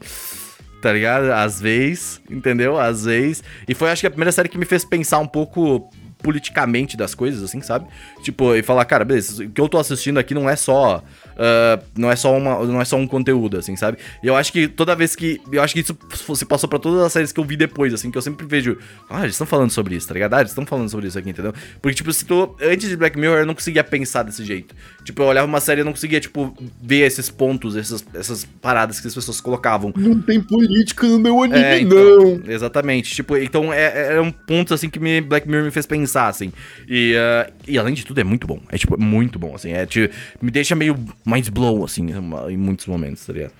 Tá 0.82 0.92
ligado? 0.92 1.32
Às 1.32 1.58
vezes, 1.62 2.20
entendeu? 2.30 2.78
Às 2.78 3.06
vezes. 3.06 3.42
E 3.66 3.72
foi, 3.74 3.90
acho 3.90 4.02
que, 4.02 4.06
a 4.06 4.10
primeira 4.10 4.30
série 4.30 4.50
que 4.50 4.58
me 4.58 4.66
fez 4.66 4.84
pensar 4.84 5.18
um 5.18 5.26
pouco 5.26 5.88
politicamente 6.24 6.96
das 6.96 7.14
coisas, 7.14 7.42
assim, 7.42 7.60
sabe? 7.60 7.86
Tipo, 8.22 8.54
e 8.56 8.62
falar, 8.62 8.84
cara, 8.86 9.04
beleza, 9.04 9.44
o 9.44 9.50
que 9.50 9.60
eu 9.60 9.68
tô 9.68 9.78
assistindo 9.78 10.18
aqui 10.18 10.34
não 10.34 10.48
é 10.48 10.56
só. 10.56 11.04
ah, 11.38 11.78
não 11.96 12.10
é 12.10 12.16
só 12.16 12.36
uma 12.36 12.64
não 12.64 12.80
é 12.80 12.84
só 12.84 12.96
um 12.96 13.06
conteúdo 13.06 13.58
assim 13.58 13.76
sabe 13.76 13.98
e 14.22 14.26
eu 14.26 14.36
acho 14.36 14.52
que 14.52 14.68
toda 14.68 14.94
vez 14.94 15.16
que 15.16 15.40
eu 15.50 15.62
acho 15.62 15.74
que 15.74 15.80
isso 15.80 15.96
se 16.34 16.44
passou 16.44 16.68
pra 16.68 16.78
todas 16.78 17.02
as 17.02 17.12
séries 17.12 17.32
que 17.32 17.40
eu 17.40 17.44
vi 17.44 17.56
depois 17.56 17.92
assim 17.92 18.10
que 18.10 18.16
eu 18.16 18.22
sempre 18.22 18.46
vejo 18.46 18.78
ah 19.10 19.22
eles 19.22 19.34
estão 19.34 19.46
falando 19.46 19.70
sobre 19.70 19.96
isso 19.96 20.06
tá 20.06 20.14
ligado 20.14 20.34
ah, 20.34 20.40
eles 20.40 20.52
estão 20.52 20.64
falando 20.64 20.88
sobre 20.88 21.08
isso 21.08 21.18
aqui 21.18 21.30
entendeu 21.30 21.52
porque 21.82 21.96
tipo 21.96 22.12
se 22.12 22.24
tu 22.24 22.54
antes 22.62 22.88
de 22.88 22.96
Black 22.96 23.18
Mirror 23.18 23.38
eu 23.38 23.46
não 23.46 23.54
conseguia 23.54 23.82
pensar 23.82 24.22
desse 24.22 24.44
jeito 24.44 24.74
tipo 25.04 25.22
eu 25.22 25.26
olhava 25.26 25.46
uma 25.46 25.60
série 25.60 25.82
e 25.82 25.84
não 25.84 25.92
conseguia 25.92 26.20
tipo 26.20 26.56
ver 26.82 27.06
esses 27.06 27.30
pontos 27.30 27.76
essas, 27.76 28.04
essas 28.14 28.44
paradas 28.44 29.00
que 29.00 29.06
as 29.06 29.14
pessoas 29.14 29.40
colocavam 29.40 29.92
Não 29.96 30.20
tem 30.20 30.40
política 30.40 31.06
no 31.06 31.18
meu 31.18 31.42
anime, 31.42 31.58
é, 31.58 31.80
não. 31.84 32.36
então, 32.36 32.52
exatamente. 32.52 33.14
Tipo, 33.14 33.36
então 33.36 33.72
é, 33.72 34.16
é 34.16 34.20
um 34.20 34.30
ponto 34.30 34.74
assim 34.74 34.88
que 34.88 34.98
me, 34.98 35.20
Black 35.20 35.48
Mirror 35.48 35.64
me 35.64 35.70
fez 35.70 35.86
pensar, 35.86 36.28
assim. 36.28 36.52
E, 36.88 37.14
ah, 37.16 37.50
e 37.66 37.78
além 37.78 37.94
de 37.94 38.04
tudo, 38.04 38.20
é 38.20 38.24
muito 38.24 38.46
bom. 38.46 38.60
É 38.70 38.78
tipo, 38.78 39.00
muito 39.00 39.38
bom, 39.38 39.54
assim. 39.54 39.72
É, 39.72 39.86
tipo, 39.86 40.14
me 40.40 40.50
deixa 40.50 40.74
meio 40.74 40.98
mind 41.24 41.48
blow, 41.50 41.84
assim, 41.84 42.06
em 42.48 42.56
muitos 42.56 42.86
momentos, 42.86 43.26
tá 43.26 43.32
ligado? 43.32 43.52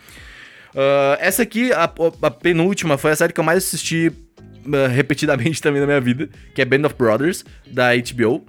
Ah, 0.74 1.16
essa 1.20 1.42
aqui, 1.42 1.72
a, 1.72 1.84
a 2.22 2.30
penúltima, 2.30 2.98
foi 2.98 3.12
a 3.12 3.16
série 3.16 3.32
que 3.32 3.40
eu 3.40 3.44
mais 3.44 3.58
assisti 3.58 4.12
ah, 4.72 4.88
repetidamente 4.88 5.60
também 5.62 5.80
na 5.80 5.86
minha 5.86 6.00
vida, 6.00 6.28
que 6.54 6.62
é 6.62 6.64
Band 6.64 6.86
of 6.86 6.94
Brothers, 6.96 7.44
da 7.66 7.90
HBO. 7.94 8.44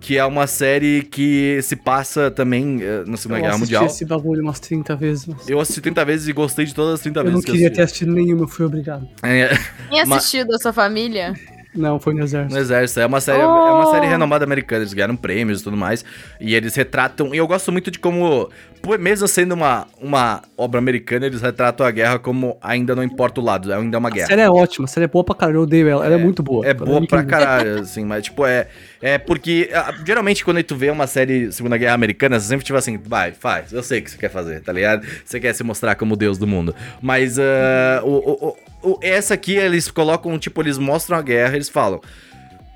Que 0.00 0.16
é 0.16 0.24
uma 0.24 0.46
série 0.46 1.02
que 1.02 1.60
se 1.62 1.76
passa 1.76 2.30
também 2.30 2.78
eh, 2.82 3.04
na 3.06 3.16
Segunda 3.18 3.38
Eu 3.38 3.42
Guerra 3.42 3.54
assisti 3.56 3.74
Mundial. 3.74 3.86
esse 3.86 4.04
bagulho 4.06 4.42
umas 4.42 4.58
30 4.58 4.96
vezes. 4.96 5.26
mas 5.26 5.48
Eu 5.48 5.60
assisti 5.60 5.80
30 5.82 6.04
vezes 6.06 6.26
e 6.28 6.32
gostei 6.32 6.64
de 6.64 6.74
todas 6.74 6.94
as 6.94 7.00
30 7.00 7.20
Eu 7.20 7.24
vezes 7.24 7.34
não 7.36 7.42
que 7.42 7.50
queria 7.52 7.66
eu 7.66 7.72
ter 7.72 7.82
assisti. 7.82 8.04
assistido 8.04 8.12
nenhuma, 8.14 8.44
eu 8.44 8.48
fui 8.48 8.64
obrigado. 8.64 9.06
É, 9.22 9.50
Quem 9.90 10.04
Ma- 10.06 10.16
assistiu 10.16 10.46
da 10.48 10.58
sua 10.58 10.72
família? 10.72 11.34
Não, 11.74 12.00
foi 12.00 12.14
no 12.14 12.22
exército. 12.24 12.52
No 12.54 12.60
Exército. 12.60 13.00
É 13.00 13.06
uma 13.06 13.20
série, 13.20 13.40
é 13.42 13.46
Oh! 13.46 13.74
uma 13.76 13.90
série 13.92 14.06
renomada 14.06 14.44
americana. 14.44 14.82
Eles 14.82 14.92
ganharam 14.92 15.14
prêmios 15.14 15.60
e 15.60 15.64
tudo 15.64 15.76
mais. 15.76 16.04
E 16.40 16.54
eles 16.54 16.74
retratam. 16.74 17.32
E 17.34 17.38
eu 17.38 17.46
gosto 17.46 17.70
muito 17.70 17.90
de 17.90 17.98
como. 17.98 18.50
Mesmo 18.98 19.28
sendo 19.28 19.52
uma, 19.52 19.86
uma 20.00 20.42
obra 20.56 20.78
americana, 20.78 21.26
eles 21.26 21.42
retratam 21.42 21.86
a 21.86 21.90
guerra 21.90 22.18
como 22.18 22.56
ainda 22.62 22.96
não 22.96 23.02
importa 23.04 23.40
o 23.40 23.44
lado. 23.44 23.72
Ainda 23.72 23.96
é 23.96 23.98
uma 23.98 24.08
A 24.08 24.12
guerra. 24.12 24.26
série 24.28 24.40
é 24.40 24.50
ótima, 24.50 24.86
a 24.86 24.88
série 24.88 25.04
é 25.04 25.08
boa 25.08 25.22
pra 25.22 25.34
caralho, 25.34 25.58
eu 25.58 25.62
odeio 25.62 25.86
ela, 25.88 26.04
ela 26.04 26.14
é, 26.14 26.18
muito 26.18 26.42
boa. 26.42 26.64
É 26.66 26.70
Ela 26.70 26.86
boa 26.86 27.06
pra 27.06 27.22
caralho, 27.22 27.80
assim, 27.80 28.04
mas 28.04 28.24
tipo, 28.24 28.44
é. 28.46 28.66
É 29.02 29.18
porque. 29.18 29.70
Geralmente, 30.04 30.44
quando 30.44 30.62
tu 30.64 30.74
vê 30.76 30.90
uma 30.90 31.06
série 31.06 31.52
Segunda 31.52 31.76
Guerra 31.76 31.94
Americana, 31.94 32.40
você 32.40 32.48
sempre 32.48 32.64
tipo 32.64 32.78
assim, 32.78 32.98
vai, 32.98 33.32
faz, 33.32 33.72
eu 33.72 33.82
sei 33.82 34.00
o 34.00 34.02
que 34.02 34.10
você 34.10 34.18
quer 34.18 34.30
fazer, 34.30 34.60
tá 34.60 34.72
ligado? 34.72 35.06
Você 35.24 35.38
quer 35.38 35.54
se 35.54 35.62
mostrar 35.62 35.94
como 35.94 36.16
deus 36.16 36.36
do 36.38 36.46
mundo. 36.46 36.74
Mas 37.02 37.38
o- 37.38 38.08
o- 38.08 38.48
o- 38.48 38.56
essa 39.02 39.34
aqui, 39.34 39.56
eles 39.56 39.90
colocam, 39.90 40.38
tipo, 40.38 40.60
eles 40.60 40.78
mostram 40.78 41.18
a 41.18 41.22
guerra, 41.22 41.54
eles 41.54 41.68
falam. 41.68 42.00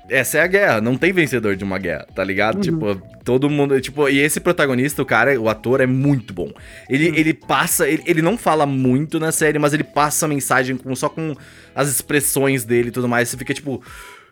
Essa 0.07 0.37
é 0.37 0.41
a 0.41 0.47
guerra, 0.47 0.81
não 0.81 0.97
tem 0.97 1.11
vencedor 1.11 1.55
de 1.55 1.63
uma 1.63 1.79
guerra, 1.79 2.05
tá 2.13 2.23
ligado? 2.23 2.61
Tipo, 2.61 2.95
todo 3.23 3.49
mundo. 3.49 3.81
Tipo, 3.81 4.07
e 4.07 4.19
esse 4.19 4.39
protagonista, 4.39 5.01
o 5.01 5.05
cara, 5.05 5.39
o 5.39 5.49
ator 5.49 5.81
é 5.81 5.87
muito 5.87 6.31
bom. 6.31 6.51
Ele, 6.87 7.07
ele 7.07 7.33
passa, 7.33 7.89
ele, 7.89 8.03
ele 8.05 8.21
não 8.21 8.37
fala 8.37 8.67
muito 8.67 9.19
na 9.19 9.31
série, 9.31 9.57
mas 9.57 9.73
ele 9.73 9.83
passa 9.83 10.27
a 10.27 10.29
mensagem 10.29 10.77
com, 10.77 10.95
só 10.95 11.09
com 11.09 11.35
as 11.73 11.89
expressões 11.89 12.63
dele 12.63 12.89
e 12.89 12.91
tudo 12.91 13.09
mais. 13.09 13.29
Você 13.29 13.37
fica 13.37 13.53
tipo. 13.53 13.81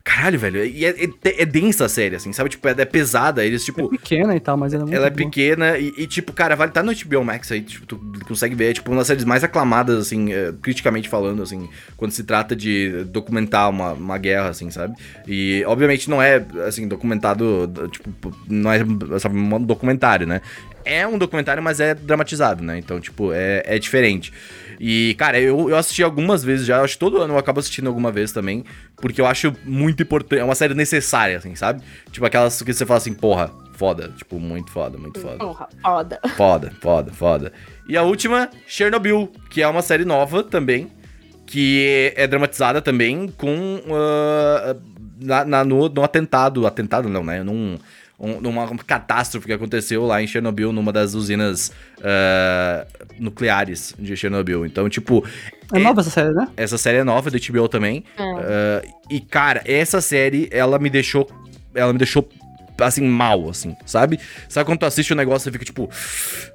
Caralho, 0.03 0.37
velho. 0.37 0.65
E 0.65 0.83
é, 0.83 0.89
é, 0.89 1.41
é 1.43 1.45
densa 1.45 1.85
a 1.85 1.89
série, 1.89 2.17
assim, 2.17 2.33
sabe? 2.33 2.49
Tipo, 2.49 2.67
é, 2.67 2.71
é 2.77 2.85
pesada. 2.85 3.45
Eles, 3.45 3.63
tipo. 3.63 3.87
Pequena 3.87 4.35
e 4.35 4.39
tal, 4.39 4.57
mas 4.57 4.73
ela 4.73 4.83
é 4.83 4.85
muito 4.85 4.95
Ela 4.95 5.07
é 5.07 5.09
boa. 5.09 5.29
pequena 5.29 5.77
e, 5.77 5.93
e, 5.97 6.05
tipo, 6.05 6.33
cara, 6.33 6.55
vale 6.57 6.71
tá 6.71 6.83
no 6.83 6.91
HBO 6.93 7.23
Max 7.23 7.49
aí, 7.53 7.61
tipo, 7.61 7.85
tu 7.85 7.97
consegue 8.27 8.53
ver, 8.53 8.71
é, 8.71 8.73
tipo, 8.73 8.91
uma 8.91 8.97
das 8.97 9.07
séries 9.07 9.23
mais 9.23 9.45
aclamadas, 9.45 9.97
assim, 9.97 10.33
é, 10.33 10.53
criticamente 10.61 11.07
falando, 11.07 11.41
assim, 11.41 11.69
quando 11.95 12.11
se 12.11 12.25
trata 12.25 12.53
de 12.53 13.05
documentar 13.05 13.69
uma, 13.69 13.93
uma 13.93 14.17
guerra, 14.17 14.49
assim, 14.49 14.69
sabe? 14.69 14.93
E, 15.25 15.63
obviamente, 15.65 16.09
não 16.09 16.21
é, 16.21 16.45
assim, 16.67 16.85
documentado, 16.85 17.71
tipo, 17.89 18.35
não 18.49 18.73
é, 18.73 18.79
sabe, 19.19 19.37
um 19.37 19.61
documentário, 19.61 20.27
né? 20.27 20.41
É 20.85 21.05
um 21.07 21.17
documentário, 21.17 21.61
mas 21.63 21.79
é 21.79 21.93
dramatizado, 21.93 22.63
né? 22.63 22.77
Então, 22.77 22.99
tipo, 22.99 23.31
é, 23.33 23.63
é 23.65 23.79
diferente. 23.79 24.31
E, 24.79 25.15
cara, 25.17 25.39
eu, 25.39 25.69
eu 25.69 25.77
assisti 25.77 26.03
algumas 26.03 26.43
vezes 26.43 26.65
já, 26.65 26.81
acho 26.81 26.93
que 26.93 26.99
todo 26.99 27.21
ano 27.21 27.33
eu 27.33 27.37
acabo 27.37 27.59
assistindo 27.59 27.87
alguma 27.87 28.11
vez 28.11 28.31
também, 28.31 28.63
porque 28.97 29.21
eu 29.21 29.25
acho 29.25 29.53
muito 29.63 30.03
importante, 30.03 30.39
é 30.39 30.43
uma 30.43 30.55
série 30.55 30.73
necessária, 30.73 31.37
assim, 31.37 31.55
sabe? 31.55 31.81
Tipo, 32.11 32.25
aquelas 32.25 32.61
que 32.61 32.73
você 32.73 32.85
fala 32.85 32.97
assim, 32.97 33.13
porra, 33.13 33.51
foda, 33.73 34.09
tipo, 34.17 34.39
muito 34.39 34.71
foda, 34.71 34.97
muito 34.97 35.19
foda. 35.19 35.37
Porra, 35.37 35.67
foda. 35.81 36.19
Foda, 36.35 36.71
foda, 36.81 37.11
foda. 37.13 37.53
E 37.87 37.95
a 37.95 38.01
última, 38.03 38.49
Chernobyl, 38.67 39.31
que 39.49 39.61
é 39.61 39.67
uma 39.67 39.81
série 39.81 40.03
nova 40.05 40.43
também, 40.43 40.89
que 41.45 42.11
é 42.15 42.25
dramatizada 42.27 42.81
também 42.81 43.27
com. 43.37 43.79
ah, 43.91 44.75
na, 45.21 45.45
na- 45.45 45.63
no, 45.63 45.87
no 45.87 46.03
atentado. 46.03 46.65
Atentado 46.65 47.07
não, 47.09 47.23
né? 47.23 47.43
Num, 47.43 47.77
um- 48.19 48.39
numa 48.39 48.67
catástrofe 48.77 49.45
que 49.47 49.53
aconteceu 49.53 50.05
lá 50.05 50.21
em 50.21 50.27
Chernobyl, 50.27 50.71
numa 50.71 50.91
das 50.93 51.13
usinas 51.13 51.71
ah, 52.03 52.85
nucleares 53.19 53.93
de 53.97 54.15
Chernobyl. 54.15 54.65
Então, 54.65 54.87
tipo. 54.89 55.25
É 55.73 55.79
nova 55.79 56.01
essa 56.01 56.09
série, 56.09 56.33
né? 56.33 56.47
Essa 56.55 56.77
série 56.77 56.97
é 56.99 57.03
nova 57.03 57.31
do 57.31 57.37
HBO 57.37 57.67
também. 57.67 58.03
É. 58.17 58.23
Ah, 58.23 58.81
e, 59.09 59.19
cara, 59.19 59.61
essa 59.65 59.99
série, 60.01 60.47
ela 60.51 60.77
me 60.79 60.89
deixou. 60.89 61.29
Ela 61.73 61.91
me 61.91 61.99
deixou. 61.99 62.27
Assim, 62.81 63.03
mal, 63.07 63.49
assim, 63.49 63.75
sabe? 63.85 64.19
Sabe 64.49 64.65
quando 64.65 64.79
tu 64.79 64.85
assiste 64.87 65.13
o 65.13 65.15
negócio 65.15 65.47
e 65.47 65.51
fica 65.51 65.63
tipo. 65.63 65.89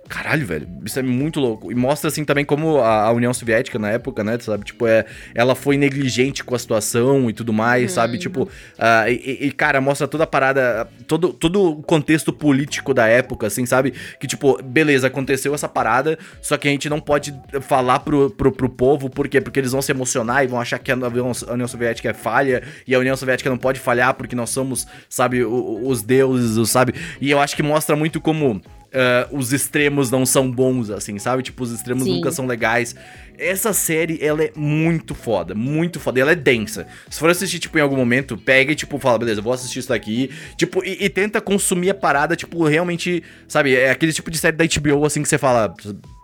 Caralho, 0.09 0.47
velho, 0.47 0.69
isso 0.87 0.99
é 0.99 1.03
muito 1.03 1.39
louco. 1.39 1.71
E 1.71 1.75
mostra, 1.75 2.09
assim, 2.09 2.25
também 2.25 2.45
como 2.45 2.79
a, 2.79 3.11
União 3.13 3.33
Soviética 3.35 3.79
na 3.79 3.91
época, 3.91 4.25
né, 4.25 4.39
sabe? 4.41 4.65
Tipo, 4.65 4.87
é, 4.87 5.05
ela 5.35 5.55
foi 5.55 5.77
negligente 5.77 6.43
com 6.43 6.55
a 6.55 6.59
situação 6.59 7.29
e 7.29 7.33
tudo 7.33 7.53
mais, 7.53 7.93
sabe? 7.93 8.17
Tipo, 8.19 8.49
ah, 8.79 9.09
e, 9.11 9.47
e, 9.49 9.53
cara, 9.53 9.81
mostra 9.81 10.09
toda 10.09 10.25
a 10.25 10.27
parada, 10.27 10.89
todo, 11.07 11.33
todo 11.33 11.73
o 11.73 11.83
contexto 11.83 12.33
político 12.33 12.95
da 12.95 13.07
época, 13.07 13.47
assim, 13.49 13.67
sabe? 13.67 13.93
Que, 14.19 14.27
tipo, 14.27 14.63
beleza, 14.63 15.09
aconteceu 15.09 15.55
essa 15.55 15.69
parada, 15.69 16.19
só 16.41 16.57
que 16.57 16.67
a 16.67 16.71
gente 16.71 16.89
não 16.89 17.01
pode 17.01 17.35
falar 17.61 17.99
pro, 18.01 18.31
pro, 18.31 18.51
pro 18.51 18.69
povo, 18.71 19.11
por 19.11 19.29
quê? 19.29 19.41
Porque 19.43 19.61
eles 19.61 19.73
vão 19.73 19.83
se 19.83 19.93
emocionar 19.93 20.43
e 20.43 20.47
vão 20.47 20.61
achar 20.61 20.79
que 20.79 20.91
a 20.91 20.97
União, 20.97 21.69
Soviética 21.69 22.09
é 22.09 22.15
falha, 22.15 22.63
e 22.87 22.95
a 22.95 22.99
União 22.99 23.15
Soviética 23.17 23.51
não 23.51 23.59
pode 23.59 23.79
falhar 23.79 24.15
porque 24.15 24.35
nós 24.35 24.49
somos, 24.51 24.87
sabe, 25.09 25.45
o- 25.45 25.87
os 25.87 26.03
deuses, 26.03 26.71
sabe? 26.71 26.95
E 27.21 27.31
eu 27.31 27.39
acho 27.39 27.55
que 27.55 27.63
mostra 27.63 27.95
muito 27.95 28.21
como 28.21 28.61
ah, 28.93 29.29
os 29.31 29.53
extremos 29.53 30.11
não 30.11 30.25
são 30.25 30.51
bons, 30.51 30.91
assim, 30.91 31.19
sabe? 31.19 31.43
Tipo, 31.43 31.63
os 31.65 31.73
extremos 31.73 32.05
Sim. 32.05 32.17
nunca 32.17 32.31
são 32.31 32.47
legais. 32.47 32.95
Essa 33.41 33.73
série, 33.73 34.19
ela 34.21 34.43
é 34.43 34.51
muito 34.57 35.15
foda, 35.15 35.55
muito 35.55 36.01
foda. 36.01 36.19
E 36.19 36.23
ela 36.23 36.33
é 36.33 36.35
densa. 36.35 36.89
Se 37.09 37.21
for 37.21 37.31
assistir, 37.31 37.61
tipo, 37.61 37.79
em 37.79 37.81
algum 37.81 37.97
momento, 37.97 38.37
pega 38.37 38.73
e, 38.73 38.75
tipo, 38.75 38.99
fala, 38.99 39.17
beleza, 39.19 39.41
vou 39.41 39.53
assistir 39.53 39.79
isso 39.79 39.91
daqui. 39.91 40.29
Tipo, 40.57 40.85
e, 40.85 41.05
e 41.05 41.09
tenta 41.09 41.41
consumir 41.41 41.91
a 41.91 41.95
parada, 41.95 42.35
tipo, 42.35 42.65
realmente, 42.65 43.23
sabe? 43.47 43.77
É 43.77 43.91
aquele 43.91 44.13
tipo 44.13 44.29
de 44.29 44.39
série 44.39 44.57
da 44.57 44.65
HBO, 44.65 45.05
assim, 45.05 45.23
que 45.23 45.29
você 45.29 45.39
fala, 45.39 45.73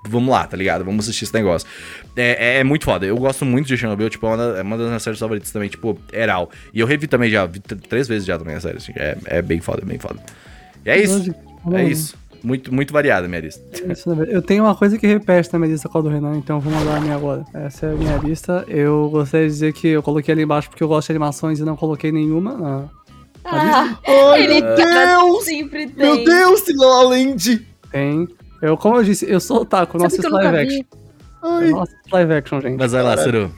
vamos 0.08 0.28
lá, 0.28 0.44
tá 0.44 0.56
ligado? 0.56 0.84
Vamos 0.84 1.04
assistir 1.04 1.22
esse 1.24 1.34
negócio. 1.34 1.68
É, 2.16 2.56
é, 2.56 2.58
é 2.58 2.64
muito 2.64 2.84
foda. 2.84 3.06
Eu 3.06 3.16
gosto 3.16 3.44
muito 3.44 3.68
de 3.68 3.76
Chernobyl, 3.78 4.10
tipo, 4.10 4.26
é 4.26 4.30
uma, 4.30 4.58
é 4.58 4.62
uma 4.62 4.76
das 4.76 4.86
minhas 4.88 5.02
séries 5.04 5.20
favoritas 5.20 5.52
também, 5.52 5.68
tipo, 5.68 5.96
Heral. 6.12 6.50
E 6.72 6.80
eu 6.80 6.86
revi 6.86 7.06
também 7.06 7.30
já, 7.30 7.46
vi 7.46 7.60
tr- 7.60 7.76
três 7.88 8.08
vezes 8.08 8.26
já 8.26 8.36
também 8.36 8.56
a 8.56 8.60
série, 8.60 8.78
assim. 8.78 8.92
É, 8.96 9.16
é 9.26 9.40
bem 9.42 9.60
foda, 9.60 9.84
bem 9.86 10.00
foda. 10.00 10.18
E 10.84 10.90
é 10.90 11.00
isso. 11.00 11.32
É 11.66 11.70
lá. 11.70 11.82
isso. 11.84 12.24
Muito, 12.45 12.72
muito 12.74 12.92
variada 12.92 13.24
a 13.26 13.28
minha 13.28 13.40
lista. 13.40 13.64
Isso, 13.90 14.07
na 14.09 14.14
verdade. 14.16 14.36
eu 14.36 14.42
tenho 14.42 14.64
uma 14.64 14.74
coisa 14.74 14.99
que 14.99 15.07
repete 15.07 15.51
na 15.51 15.59
minha 15.59 15.72
lista 15.72 15.88
com 15.88 15.97
a 15.99 16.03
do 16.03 16.11
Renan, 16.11 16.36
então 16.36 16.61
vou 16.61 16.70
mandar 16.70 16.99
a 16.99 17.01
minha 17.01 17.14
agora. 17.16 17.42
Essa 17.55 17.86
é 17.86 17.92
a 17.92 17.95
minha 17.95 18.16
lista. 18.18 18.64
Eu 18.68 19.09
gostaria 19.11 19.47
de 19.47 19.53
dizer 19.55 19.72
que 19.72 19.88
eu 19.88 20.03
coloquei 20.03 20.32
ali 20.34 20.42
embaixo 20.42 20.68
porque 20.68 20.82
eu 20.84 20.88
gosto 20.88 21.07
de 21.07 21.12
animações 21.12 21.59
e 21.59 21.64
não 21.64 21.74
coloquei 21.74 22.12
nenhuma. 22.12 22.53
na- 22.59 22.84
Ah, 23.47 23.99
Ai, 24.07 24.42
ele 24.42 24.61
meu 24.61 24.76
Deus! 24.76 25.45
sempre 25.45 25.86
tem. 25.88 25.97
Meu 26.05 26.24
Deus, 26.24 26.62
Land! 26.76 27.66
Tem. 27.90 28.28
Eu, 28.61 28.76
como 28.76 28.97
eu 28.97 29.03
disse, 29.05 29.30
eu 29.30 29.40
sou 29.40 29.62
otaku, 29.62 29.97
nunca 29.99 30.28
live 30.30 30.57
action. 30.59 30.82
Ai, 31.42 31.72
assisto 31.72 31.99
live 32.12 32.32
action, 32.34 32.61
gente. 32.61 32.78
Mas 32.78 32.92
vai 32.92 33.03
lá, 33.03 33.16
Ciro. 33.16 33.51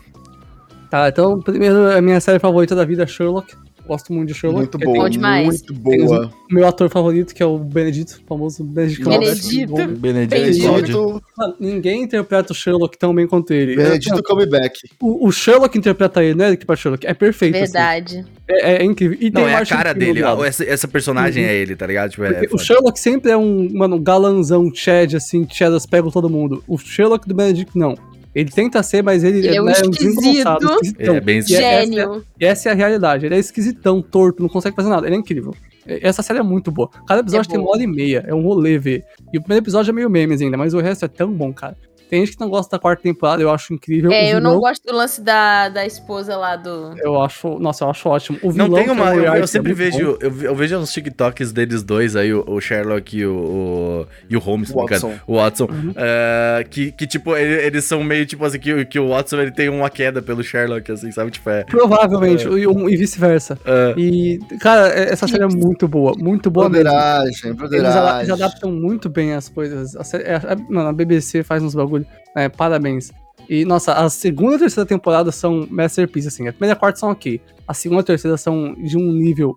Tá, 0.90 1.08
então, 1.08 1.40
primeiro, 1.40 1.90
a 1.96 2.00
minha 2.00 2.20
série 2.20 2.38
favorita 2.38 2.74
da 2.76 2.84
vida 2.84 3.02
é 3.02 3.06
Sherlock. 3.06 3.52
Gosto 3.86 4.12
muito 4.12 4.28
de 4.28 4.34
Sherlock. 4.34 4.58
muito 4.58 4.70
porque 4.72 4.84
boa, 4.84 5.04
Bom 5.04 5.08
demais. 5.08 5.46
muito 5.46 5.74
boa. 5.74 6.32
o 6.50 6.54
meu 6.54 6.66
ator 6.66 6.90
favorito, 6.90 7.34
que 7.34 7.42
é 7.42 7.46
o 7.46 7.56
Benedito, 7.58 8.20
o 8.22 8.26
famoso 8.26 8.64
Benedito. 8.64 9.04
Nossa. 9.04 9.18
Benedito. 9.18 9.74
Benedito. 9.96 10.28
Benedito. 10.30 11.22
Mano, 11.38 11.54
ninguém 11.60 12.02
interpreta 12.02 12.52
o 12.52 12.56
Sherlock 12.56 12.98
tão 12.98 13.14
bem 13.14 13.26
quanto 13.26 13.52
ele. 13.52 13.76
Benedito 13.76 14.22
Comeback. 14.22 14.80
O, 15.00 15.28
o 15.28 15.32
Sherlock 15.32 15.78
interpreta 15.78 16.22
ele, 16.24 16.34
né? 16.34 16.56
Que 16.56 16.66
para 16.66 16.74
Sherlock. 16.76 17.06
É 17.06 17.14
perfeito. 17.14 17.54
assim. 17.56 17.72
Verdade. 17.72 18.24
É, 18.48 18.82
é 18.82 18.84
incrível. 18.84 19.16
E 19.20 19.30
Não, 19.30 19.42
tem 19.44 19.52
é 19.52 19.58
o 19.58 19.62
a 19.62 19.66
cara 19.66 19.92
dele. 19.92 20.20
lado. 20.20 20.44
Essa, 20.44 20.64
essa 20.64 20.88
personagem 20.88 21.44
Uhum. 21.44 21.50
é 21.50 21.54
ele, 21.54 21.76
tá 21.76 21.86
ligado? 21.86 22.10
Tipo, 22.10 22.24
é, 22.24 22.44
é 22.44 22.48
o. 22.52 22.58
Sherlock 22.58 22.98
sempre 22.98 23.30
é 23.30 23.36
um, 23.36 23.68
mano, 23.72 23.96
um 23.96 24.02
galanzão, 24.02 24.70
Chad, 24.74 25.14
assim, 25.14 25.46
Chadas 25.50 25.86
pegam 25.86 26.10
todo 26.10 26.28
mundo. 26.28 26.62
O 26.66 26.76
Sherlock 26.78 27.26
do 27.28 27.34
Benedict, 27.34 27.76
não. 27.78 27.94
Ele 28.36 28.50
tenta 28.50 28.82
ser, 28.82 29.02
mas 29.02 29.24
ele, 29.24 29.38
Ele 29.38 29.56
é 29.56 29.62
um 29.62 29.64
né, 29.64 29.72
esquisito. 29.72 30.20
esquisitão. 30.20 30.58
É, 30.98 31.20
bem 31.20 31.36
E 31.36 31.40
essa- 31.40 31.56
Gênio. 31.56 32.24
E 32.38 32.44
essa 32.44 32.68
é 32.68 32.72
a 32.72 32.74
realidade. 32.74 33.24
Ele 33.24 33.34
é 33.34 33.38
esquisitão, 33.38 34.02
torto, 34.02 34.42
não 34.42 34.48
consegue 34.50 34.76
fazer 34.76 34.90
nada. 34.90 35.06
Ele 35.06 35.16
é 35.16 35.18
incrível. 35.18 35.54
Essa 35.86 36.20
série 36.22 36.40
é 36.40 36.42
muito 36.42 36.70
boa. 36.70 36.90
Cada 37.08 37.22
episódio 37.22 37.48
É 37.48 37.52
tem 37.52 37.58
uma 37.60 37.70
hora 37.70 37.82
e 37.82 37.86
meia. 37.86 38.22
É 38.26 38.34
um 38.34 38.42
rolê 38.42 38.76
ver. 38.76 39.04
E 39.32 39.38
o 39.38 39.40
primeiro 39.40 39.64
episódio 39.64 39.90
é 39.90 39.94
meio 39.94 40.10
memes 40.10 40.42
ainda, 40.42 40.56
mas 40.58 40.74
o 40.74 40.80
resto 40.80 41.04
é 41.06 41.08
tão 41.08 41.32
bom, 41.32 41.50
cara. 41.52 41.76
Tem 42.08 42.24
gente 42.24 42.36
que 42.36 42.40
não 42.40 42.48
gosta 42.48 42.76
da 42.76 42.80
quarta 42.80 43.02
temporada, 43.02 43.42
eu 43.42 43.50
acho 43.50 43.74
incrível. 43.74 44.12
É, 44.12 44.26
O 44.26 44.36
eu 44.36 44.40
não 44.40 44.58
gosto 44.60 44.84
do 44.84 44.94
lance 44.94 45.20
da, 45.20 45.68
da 45.68 45.84
esposa 45.84 46.36
lá 46.36 46.54
do. 46.56 46.94
Eu 46.98 47.20
acho. 47.20 47.58
Nossa, 47.58 47.84
eu 47.84 47.90
acho 47.90 48.08
ótimo. 48.08 48.38
O 48.42 48.52
Não 48.52 48.70
tem 48.72 48.86
é 48.86 48.92
uma. 48.92 49.10
o 49.10 49.14
Eu, 49.14 49.34
eu 49.34 49.46
sempre 49.46 49.72
é 49.72 49.74
vejo. 49.74 50.16
Eu, 50.20 50.32
eu 50.42 50.54
vejo 50.54 50.76
uns 50.78 50.92
TikToks 50.92 51.52
deles 51.52 51.82
dois 51.82 52.14
aí, 52.16 52.32
o, 52.32 52.44
o 52.46 52.60
Sherlock 52.60 53.16
e 53.16 53.26
o, 53.26 53.34
o- 53.34 54.06
e 54.30 54.36
o 54.36 54.40
Holmes, 54.40 54.70
engano. 54.70 54.86
Watson. 54.88 55.12
o 55.26 55.36
Watson. 55.36 55.64
Uhum. 55.64 55.92
é, 55.96 56.64
que, 56.70 56.92
que, 56.92 57.06
tipo, 57.06 57.36
ele- 57.36 57.66
eles 57.66 57.84
são 57.84 58.02
meio 58.04 58.24
tipo 58.24 58.44
assim, 58.44 58.58
que, 58.58 58.84
que 58.84 58.98
o 58.98 59.08
Watson 59.08 59.40
ele 59.40 59.50
tem 59.50 59.68
uma 59.68 59.90
queda 59.90 60.22
pelo 60.22 60.42
Sherlock, 60.44 60.90
assim, 60.92 61.10
sabe? 61.10 61.30
Tipo, 61.32 61.50
é. 61.50 61.64
Provavelmente, 61.64 62.46
e, 62.46 62.66
um- 62.66 62.88
e 62.88 62.96
vice-versa. 62.96 63.58
é, 63.64 63.94
E, 63.96 64.38
cara, 64.60 64.88
é- 64.88 65.12
essa 65.12 65.26
série 65.26 65.42
é 65.44 65.48
muito 65.48 65.86
boa, 65.88 66.12
muito 66.18 66.50
boa 66.50 66.68
mesmo. 66.68 66.84
Broderagem, 66.84 67.26
Eles, 67.28 67.44
ala- 67.44 67.54
broderagem. 67.54 68.20
eles 68.20 68.30
adaptam 68.30 68.70
muito 68.72 69.08
bem 69.08 69.32
as 69.34 69.48
coisas. 69.48 69.96
A, 69.96 70.04
série- 70.04 70.24
é- 70.24 70.34
é- 70.36 70.56
mano, 70.68 70.88
a 70.88 70.92
BBC 70.92 71.42
faz 71.42 71.62
uns 71.62 71.74
bagulho. 71.98 72.06
né, 72.34 72.48
parabéns. 72.48 73.12
E, 73.48 73.64
nossa, 73.64 73.92
a 73.92 74.10
segunda 74.10 74.54
e 74.54 74.56
a 74.56 74.58
terceira 74.60 74.86
temporada 74.86 75.30
são 75.30 75.66
masterpiece, 75.70 76.28
assim. 76.28 76.48
A 76.48 76.52
primeira 76.52 76.74
e 76.74 76.76
a 76.76 76.78
quarta 76.78 76.98
são 76.98 77.10
ok. 77.10 77.40
A 77.66 77.72
segunda 77.74 78.00
e 78.00 78.02
a 78.02 78.04
terceira 78.04 78.36
são 78.36 78.74
de 78.74 78.96
um 78.96 79.12
nível 79.12 79.56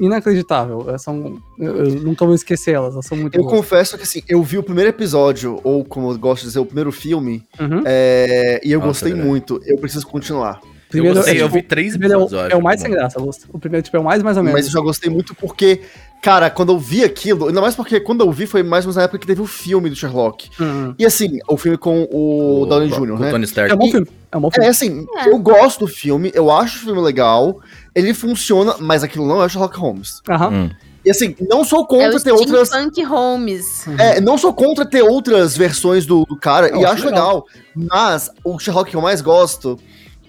inacreditável. 0.00 0.84
Elas 0.88 1.02
São, 1.02 1.40
eu, 1.58 1.76
eu 1.84 1.90
nunca 2.02 2.24
vou 2.24 2.34
esquecer 2.34 2.72
elas, 2.72 2.92
elas 2.94 3.06
são 3.06 3.16
muito 3.16 3.36
Eu 3.36 3.42
boas. 3.44 3.54
confesso 3.56 3.96
que 3.96 4.02
assim, 4.02 4.22
eu 4.28 4.42
vi 4.42 4.58
o 4.58 4.62
primeiro 4.62 4.90
episódio, 4.90 5.60
ou 5.64 5.84
como 5.84 6.10
eu 6.10 6.18
gosto 6.18 6.42
de 6.42 6.48
dizer, 6.48 6.58
o 6.58 6.66
primeiro 6.66 6.92
filme, 6.92 7.42
Uhum. 7.60 7.82
é, 7.84 8.60
e 8.64 8.72
eu 8.72 8.78
Nossa, 8.80 8.88
gostei 8.90 9.12
verdade. 9.12 9.28
muito. 9.28 9.60
Eu 9.64 9.78
preciso 9.78 10.06
continuar. 10.06 10.60
Primeiro, 10.88 11.14
eu, 11.16 11.20
gostei, 11.22 11.38
é, 11.38 11.42
eu 11.42 11.46
tipo, 11.46 11.56
vi 11.56 11.62
três 11.62 11.94
o 11.94 11.98
primeiro 11.98 12.14
é 12.14 12.16
o- 12.18 12.26
episódios. 12.26 12.50
eu 12.52 12.56
é 12.56 12.60
o 12.60 12.62
mais 12.62 12.80
sem 12.80 12.90
graça. 12.90 13.18
eu 13.18 13.24
gosto. 13.24 13.48
O 13.52 13.58
primeiro, 13.58 13.84
tipo, 13.84 13.96
é 13.96 14.00
o 14.00 14.04
mais 14.04 14.22
mais 14.22 14.36
ou 14.36 14.42
menos. 14.42 14.58
Mas 14.58 14.66
eu 14.66 14.72
já 14.72 14.80
gostei 14.80 15.10
muito 15.10 15.34
porque, 15.34 15.80
cara, 16.22 16.50
quando 16.50 16.72
eu 16.72 16.78
vi 16.78 17.04
aquilo, 17.04 17.48
ainda 17.48 17.60
mais 17.60 17.74
porque 17.74 18.00
quando 18.00 18.22
eu 18.22 18.30
vi 18.32 18.46
foi 18.46 18.62
mais 18.62 18.84
ou 18.84 18.88
menos 18.88 18.96
na 18.96 19.02
época 19.02 19.18
que 19.18 19.26
teve 19.26 19.40
o 19.40 19.46
filme 19.46 19.88
do 19.88 19.96
Sherlock. 19.96 20.50
Hum. 20.60 20.94
E 20.98 21.06
assim, 21.06 21.38
o 21.48 21.56
filme 21.56 21.78
com 21.78 22.08
o, 22.10 22.66
Downey 22.66 22.90
com 22.90 23.04
Jr., 23.04 23.12
o 23.12 23.18
né? 23.18 23.30
Tony 23.30 23.44
Stark. 23.44 23.70
É 23.70 23.74
um 23.74 23.78
bom 23.78 23.90
filme. 23.90 24.06
É 24.32 24.36
um 24.36 24.40
bom 24.40 24.50
filme. 24.50 24.66
É 24.66 24.70
assim, 24.70 25.06
É. 25.18 25.28
eu 25.28 25.38
gosto 25.38 25.80
do 25.80 25.86
filme, 25.86 26.30
eu 26.34 26.50
acho 26.50 26.78
o 26.78 26.80
filme 26.80 27.00
legal, 27.00 27.60
ele 27.94 28.12
funciona, 28.12 28.74
mas 28.80 29.02
aquilo 29.02 29.26
não 29.26 29.42
é 29.42 29.46
o 29.46 29.48
Sherlock 29.48 29.78
Holmes. 29.78 30.20
Aham. 30.28 30.48
Hum. 30.50 30.70
E 31.04 31.10
assim, 31.10 31.36
não 31.48 31.64
sou 31.64 31.84
É 31.84 31.86
contra 31.86 32.16
o 32.16 32.20
ter 32.20 32.32
outras. 32.32 32.66
Steampunk 32.66 33.00
Holmes. 33.04 33.86
É, 33.96 34.20
não 34.20 34.36
sou 34.36 34.52
contra 34.52 34.84
ter 34.84 35.02
outras 35.02 35.56
versões 35.56 36.04
do, 36.04 36.24
do 36.24 36.36
cara, 36.36 36.68
e 36.76 36.84
acho 36.84 36.94
acho 36.94 37.06
legal. 37.06 37.46
Mas 37.76 38.28
o 38.42 38.58
Sherlock 38.58 38.90
que 38.90 38.96
eu 38.96 39.00
mais 39.00 39.20
gosto 39.20 39.78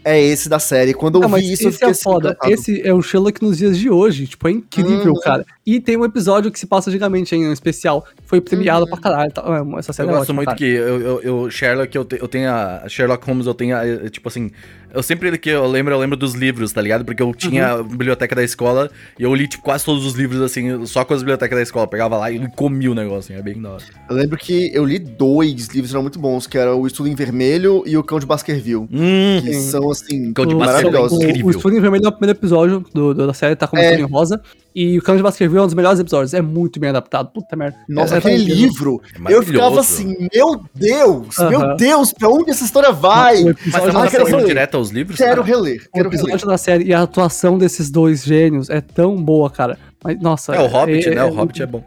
é 0.08 0.22
esse 0.22 0.48
da 0.50 0.60
série. 0.60 0.94
Quando 0.94 1.16
eu 1.16 1.22
Não, 1.22 1.30
mas 1.30 1.44
vi 1.46 1.54
isso, 1.54 1.64
eu 1.64 1.70
esse 1.70 1.78
fiquei 1.78 1.88
é 1.90 1.92
assim, 1.92 2.04
foda. 2.04 2.30
encantado. 2.30 2.54
Esse 2.54 2.82
é 2.88 2.94
o 2.94 3.02
Sherlock 3.02 3.42
nos 3.44 3.58
dias 3.58 3.78
de 3.78 3.90
hoje. 3.90 4.28
Tipo, 4.28 4.48
é 4.48 4.52
incrível, 4.52 5.14
Uhum. 5.14 5.20
cara. 5.22 5.46
E 5.66 5.80
tem 5.80 5.98
um 5.98 6.06
episódio 6.06 6.52
que 6.52 6.60
se 6.60 6.66
passa 6.66 6.90
antigamente 6.90 7.36
ainda, 7.36 7.50
um 7.50 7.54
especial. 7.54 8.06
Foi 8.26 8.40
premiado 8.42 8.86
Uhum. 8.86 8.90
pra 8.92 9.00
caralho. 9.00 9.32
tá? 9.32 9.44
É, 9.44 9.80
Essa 9.80 9.92
série 9.94 10.08
Eu 10.10 10.14
é 10.14 10.18
gosto 10.18 10.30
ótima, 10.30 10.36
muito 10.38 10.46
cara. 10.48 10.58
que 10.58 10.66
eu, 10.66 11.02
eu, 11.02 11.22
eu- 11.22 11.50
Sherlock, 11.52 11.96
eu, 11.96 12.06
te- 12.06 12.18
eu 12.22 12.28
tenho 12.28 12.50
a 12.50 12.84
Sherlock 12.88 13.26
Holmes, 13.28 13.46
eu 13.46 13.54
tenho 13.54 13.76
a, 13.76 14.10
tipo 14.10 14.28
assim, 14.30 14.50
eu 14.98 15.04
sempre 15.04 15.38
que 15.38 15.50
eu 15.50 15.66
lembro, 15.68 15.94
eu 15.94 16.00
lembro 16.00 16.18
dos 16.18 16.34
livros, 16.34 16.72
tá 16.74 16.82
ligado? 16.82 17.06
Porque 17.06 17.22
eu 17.22 17.34
tinha 17.34 17.76
Uhum. 17.76 17.80
a 17.80 17.84
biblioteca 17.84 18.36
da 18.36 18.44
escola 18.44 18.90
e 19.18 19.24
eu 19.24 19.34
li 19.34 19.48
tipo 19.48 19.64
quase 19.64 19.86
todos 19.86 20.06
os 20.06 20.14
livros 20.16 20.42
assim, 20.42 20.86
só 20.86 21.06
com 21.06 21.14
as 21.14 21.22
bibliotecas 21.22 21.56
da 21.58 21.62
escola, 21.64 21.86
Eu 21.86 21.90
pegava 21.90 22.18
lá 22.18 22.32
e 22.32 22.48
comia 22.56 22.92
o 22.92 22.96
negócio, 22.96 23.34
assim, 23.34 23.40
é 23.40 23.42
bem 23.44 23.62
da 23.62 23.72
hora. 23.72 23.84
Eu 24.10 24.16
lembro 24.16 24.38
que 24.38 24.72
eu 24.74 24.84
li 24.86 25.00
dois 25.00 25.68
livros 25.68 25.92
que 25.92 25.96
eram 25.96 26.02
muito 26.04 26.20
bons, 26.20 26.48
que 26.48 26.58
era 26.58 26.76
o 26.76 26.86
Estudo 26.88 27.08
em 27.10 27.16
Vermelho 27.16 27.84
e 27.86 27.96
o 27.98 28.04
Cão 28.04 28.20
de 28.20 28.26
Baskerville. 28.26 28.88
Hum, 28.92 29.42
Que 29.44 29.54
Sim. 29.54 29.70
são, 29.72 29.92
assim, 29.92 30.34
Cão 30.34 30.46
de 30.46 30.56
O- 30.56 30.58
Baskerville 30.58 30.90
é 30.96 31.00
maravilhosos. 31.00 31.44
O, 31.44 31.48
o 31.48 31.50
Escudo 31.52 31.78
em 31.78 31.80
Vermelho 31.82 32.06
é 32.06 32.10
o 32.10 32.12
primeiro 32.12 32.38
episódio 32.38 32.84
do, 32.94 33.14
do- 33.14 33.28
da 33.28 33.34
série, 33.34 33.56
tá 33.56 33.68
com 33.68 33.78
o 33.78 33.80
É. 33.80 33.94
é. 33.94 34.02
rosa. 34.02 34.42
E 34.80 34.96
o 35.00 35.02
Cão 35.02 35.18
de 35.18 35.24
Baskerville 35.24 35.58
é 35.60 35.64
um 35.64 35.66
dos 35.66 35.74
melhores 35.74 36.00
episódios. 36.00 36.36
É 36.36 36.42
muito 36.42 36.80
bem 36.80 36.92
adaptado. 36.92 37.32
Puta 37.34 37.56
merda. 37.56 37.76
Nossa, 37.90 38.14
É- 38.14 38.18
é 38.18 38.20
aquele 38.20 38.36
incrível. 38.44 38.62
livro, 38.68 39.02
É 39.28 39.34
eu 39.34 39.42
ficava 39.42 39.80
assim, 39.80 40.16
meu 40.32 40.62
Deus, 40.76 41.40
Aham. 41.40 41.50
meu 41.50 41.76
Deus, 41.78 42.14
pra 42.14 42.30
onde 42.30 42.52
essa 42.52 42.64
história 42.64 42.92
vai? 42.92 43.42
O 43.42 43.46
Mas 43.48 43.74
Ah, 43.76 43.80
quero 43.82 43.92
falando 44.26 44.26
reler. 44.28 44.46
direto 44.46 44.78
aos 44.78 44.90
livros? 44.92 45.18
Quero 45.18 45.42
cara? 45.42 45.48
reler, 45.48 45.78
o 45.88 45.92
quero 45.92 46.10
reler. 46.10 46.24
episódio 46.26 46.48
da 46.48 46.58
série 46.60 46.84
e 46.86 46.94
a 46.94 47.02
atuação 47.02 47.58
desses 47.58 47.90
dois 47.90 48.24
gênios 48.24 48.70
é 48.70 48.80
tão 48.80 49.16
boa, 49.16 49.50
cara. 49.50 49.80
Mas, 50.04 50.22
nossa. 50.22 50.54
É 50.54 50.62
o 50.62 50.68
Hobbit, 50.68 51.10
né? 51.10 51.24
O 51.24 51.34
Hobbit 51.34 51.64
é 51.64 51.66
bom. 51.66 51.84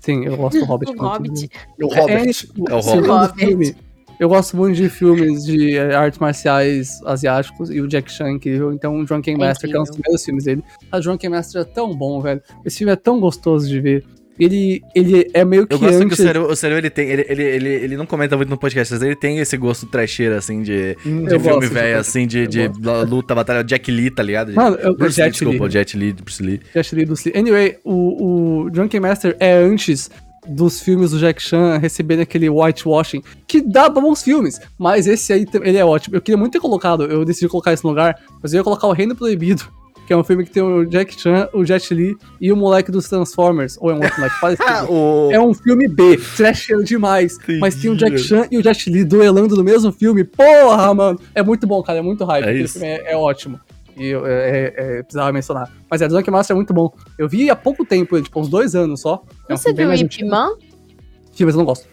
Sim, 0.00 0.24
eu 0.24 0.36
gosto 0.36 0.60
do 0.60 0.64
Hobbit. 0.64 0.92
O 0.92 0.96
muito. 0.96 1.12
Hobbit. 1.12 1.50
O 1.82 1.86
Robert. 1.88 2.08
É, 2.14 2.72
É 2.72 2.74
o 2.76 2.82
segundo 2.82 3.12
Hobbit. 3.12 3.76
Eu 4.18 4.28
gosto 4.28 4.56
muito 4.56 4.76
de 4.76 4.88
filmes 4.88 5.44
de 5.44 5.76
eh, 5.76 5.94
artes 5.94 6.18
marciais 6.18 7.00
asiáticos 7.04 7.70
e 7.70 7.80
o 7.80 7.86
Jack 7.88 8.10
Chan 8.10 8.26
é 8.26 8.30
incrível. 8.32 8.72
Então, 8.72 8.98
o 8.98 9.04
Drunken 9.04 9.34
É 9.34 9.38
Master, 9.38 9.70
que 9.70 9.76
é 9.76 9.80
um 9.80 9.84
dos 9.84 9.92
primeiros 9.96 10.24
filmes 10.24 10.44
dele. 10.44 10.62
A 10.90 10.98
Drunken 10.98 11.30
Master 11.30 11.62
é 11.62 11.64
tão 11.64 11.94
bom, 11.96 12.20
velho. 12.20 12.40
Esse 12.64 12.78
filme 12.78 12.92
é 12.92 12.96
tão 12.96 13.20
gostoso 13.20 13.68
de 13.68 13.80
ver. 13.80 14.04
Ele, 14.40 14.80
ele 14.94 15.28
é 15.34 15.44
meio 15.44 15.66
que 15.66 15.74
Eu 15.74 15.80
gosto 15.80 15.96
antes... 15.96 16.16
que 16.16 16.22
o 16.22 16.24
Seru, 16.24 16.46
o 16.46 16.54
Seru 16.54 16.76
ele 16.78 16.88
tem. 16.90 17.08
Ele, 17.08 17.26
ele, 17.28 17.42
ele, 17.42 17.68
ele 17.68 17.96
não 17.96 18.06
comenta 18.06 18.36
muito 18.36 18.48
no 18.48 18.56
podcast, 18.56 18.94
mas 18.94 19.02
ele 19.02 19.16
tem 19.16 19.38
esse 19.40 19.56
gosto 19.56 19.84
trecheiro, 19.86 20.36
assim, 20.36 20.62
de, 20.62 20.96
Hum, 21.04 21.24
de 21.24 21.38
filme 21.40 21.66
velho, 21.66 21.98
assim, 21.98 22.24
de, 22.24 22.46
de 22.46 22.68
luta, 23.08 23.34
batalha. 23.34 23.64
Jack 23.64 23.90
Lee, 23.90 24.12
tá 24.12 24.22
ligado? 24.22 24.52
Mano, 24.54 24.76
eu- 24.76 24.94
Bruce 24.96 25.16
Jet 25.16 25.24
Lee, 25.24 25.30
desculpa, 25.32 25.64
o 25.64 25.68
Jet 25.70 25.96
Lee, 25.96 26.12
Bruce 26.12 26.40
Lee. 26.40 26.60
Jet 26.72 27.04
Bruce 27.04 27.28
Lee. 27.28 27.36
Anyway, 27.36 27.78
o, 27.82 28.62
o 28.66 28.70
Drunken 28.70 29.00
Master 29.00 29.36
é 29.40 29.54
antes 29.54 30.08
dos 30.48 30.80
filmes 30.80 31.10
do 31.10 31.18
Jack 31.18 31.42
Chan 31.42 31.78
receberem 31.78 32.22
aquele 32.22 32.48
whitewashing, 32.48 33.22
que 33.46 33.60
dá 33.60 33.88
bons 33.88 34.22
filmes, 34.22 34.60
mas 34.78 35.06
esse 35.06 35.32
aí, 35.32 35.46
ele 35.62 35.78
é 35.78 35.84
ótimo. 35.84 36.16
Eu 36.16 36.22
queria 36.22 36.38
muito 36.38 36.52
ter 36.52 36.60
colocado, 36.60 37.04
eu 37.04 37.24
decidi 37.24 37.48
colocar 37.48 37.72
esse 37.72 37.84
no 37.84 37.90
lugar, 37.90 38.18
mas 38.42 38.52
eu 38.52 38.58
ia 38.58 38.64
colocar 38.64 38.86
o 38.86 38.92
Reino 38.92 39.14
Proibido. 39.14 39.64
que 40.08 40.12
é 40.14 40.16
um 40.16 40.24
filme 40.24 40.42
que 40.42 40.50
tem 40.50 40.62
o 40.62 40.86
Jack 40.86 41.20
Chan, 41.20 41.50
o 41.52 41.66
Jet 41.66 41.92
Li 41.92 42.16
e 42.40 42.50
o 42.50 42.56
moleque 42.56 42.90
dos 42.90 43.06
Transformers, 43.10 43.76
ou 43.78 43.90
é 43.90 43.94
um 43.94 43.98
outro 43.98 44.16
moleque 44.16 44.36
parecido. 44.40 44.90
o... 44.90 45.28
É 45.30 45.38
um 45.38 45.52
filme 45.52 45.86
B, 45.86 46.18
trecheiro 46.34 46.82
demais. 46.82 47.36
Entendi. 47.36 47.60
Mas 47.60 47.74
tem 47.74 47.90
o 47.90 47.94
Jack 47.94 48.16
Chan 48.16 48.46
e 48.50 48.56
o 48.56 48.62
Jet 48.62 48.88
Li 48.88 49.04
duelando 49.04 49.54
no 49.54 49.62
mesmo 49.62 49.92
filme. 49.92 50.24
Porra, 50.24 50.94
mano. 50.94 51.20
É 51.34 51.42
muito 51.42 51.66
bom, 51.66 51.82
cara. 51.82 51.98
É 51.98 52.02
muito 52.02 52.24
hype. 52.24 52.46
É 52.46 52.54
isso. 52.54 52.78
filme 52.78 52.88
é, 52.88 53.12
é 53.12 53.16
ótimo. 53.18 53.60
E 53.98 54.06
eu 54.06 54.26
é, 54.26 54.32
é, 54.32 54.74
é, 54.76 55.02
precisava 55.02 55.32
mencionar. 55.32 55.72
Mas 55.90 56.00
é, 56.00 56.08
Drunk 56.08 56.30
Master 56.30 56.54
é 56.54 56.56
muito 56.56 56.72
bom. 56.72 56.92
Eu 57.18 57.28
vi 57.28 57.50
há 57.50 57.56
pouco 57.56 57.84
tempo, 57.84 58.20
tipo, 58.22 58.40
uns 58.40 58.48
dois 58.48 58.74
anos 58.74 59.00
só. 59.00 59.22
É 59.48 59.54
um 59.54 59.56
Você 59.56 59.72
viu 59.72 59.92
Ip. 59.92 60.24
Man? 60.24 60.54
Sim, 61.32 61.44
mas 61.44 61.54
eu 61.54 61.58
não 61.58 61.64
gosto. 61.64 61.86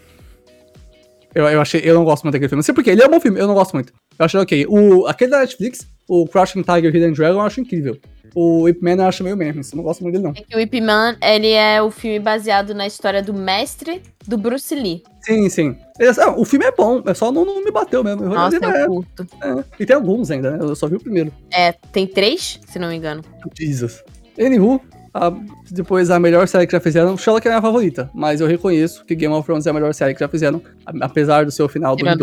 Eu, 1.34 1.44
eu 1.48 1.60
achei, 1.60 1.82
eu 1.84 1.94
não 1.94 2.04
gosto 2.04 2.22
muito 2.22 2.32
daquele 2.32 2.48
filme. 2.48 2.60
Não 2.60 2.64
sei 2.64 2.74
porquê, 2.74 2.90
ele 2.90 3.02
é 3.02 3.06
um 3.06 3.10
bom 3.10 3.20
filme, 3.20 3.38
eu 3.38 3.46
não 3.46 3.54
gosto 3.54 3.74
muito. 3.74 3.92
Eu 4.18 4.24
achei 4.24 4.40
ok. 4.40 4.66
O, 4.68 5.06
aquele 5.06 5.30
da 5.30 5.40
Netflix, 5.40 5.86
o 6.08 6.26
Crouching 6.26 6.62
Tiger 6.62 6.94
Hidden 6.94 7.12
Dragon, 7.12 7.40
eu 7.40 7.42
acho 7.42 7.60
incrível. 7.60 7.98
O 8.34 8.68
Ip 8.68 8.82
Man 8.82 8.96
eu 8.96 9.04
acho 9.04 9.22
meio 9.24 9.36
memes, 9.36 9.70
eu 9.72 9.76
não 9.76 9.84
gosto 9.84 10.02
muito 10.02 10.14
dele 10.14 10.24
não. 10.24 10.32
É 10.32 10.42
que 10.42 10.56
o 10.56 10.60
Ip 10.60 10.80
Man, 10.80 11.16
ele 11.22 11.50
é 11.52 11.80
o 11.82 11.90
filme 11.90 12.18
baseado 12.20 12.74
na 12.74 12.86
história 12.86 13.22
do 13.22 13.32
mestre 13.32 14.02
do 14.26 14.36
Bruce 14.36 14.74
Lee. 14.74 15.02
Sim, 15.22 15.48
sim. 15.48 15.76
Ah, 16.20 16.30
o 16.36 16.44
filme 16.44 16.64
é 16.66 16.72
bom, 16.72 17.02
é 17.06 17.14
só 17.14 17.32
não, 17.32 17.44
não 17.44 17.64
me 17.64 17.70
bateu 17.70 18.02
mesmo. 18.04 18.24
Eu- 18.24 18.30
Nossa, 18.30 18.56
é, 18.56 18.86
curto. 18.86 19.26
é. 19.42 19.64
E 19.80 19.86
tem 19.86 19.96
alguns 19.96 20.30
ainda, 20.30 20.50
né? 20.52 20.58
Eu 20.60 20.74
só 20.76 20.86
vi 20.86 20.96
o 20.96 21.00
primeiro. 21.00 21.32
É, 21.50 21.72
tem 21.92 22.06
três, 22.06 22.60
se 22.66 22.78
não 22.78 22.88
me 22.88 22.96
engano. 22.96 23.22
Jesus. 23.58 24.02
Anywho, 24.38 24.80
a- 25.14 25.32
depois 25.70 26.10
a 26.10 26.20
melhor 26.20 26.46
série 26.46 26.66
que 26.66 26.72
já 26.72 26.80
fizeram, 26.80 27.16
Sherlock 27.16 27.46
é 27.46 27.50
a 27.50 27.54
minha 27.54 27.62
favorita, 27.62 28.10
mas 28.14 28.40
eu 28.40 28.46
reconheço 28.46 29.04
que 29.04 29.14
Game 29.14 29.32
of 29.34 29.46
Thrones 29.46 29.66
é 29.66 29.70
a 29.70 29.72
melhor 29.72 29.94
série 29.94 30.12
que 30.14 30.20
já 30.20 30.28
fizeram, 30.28 30.60
apesar 31.00 31.44
do 31.44 31.50
seu 31.50 31.68
final 31.68 31.96
Tirando 31.96 32.18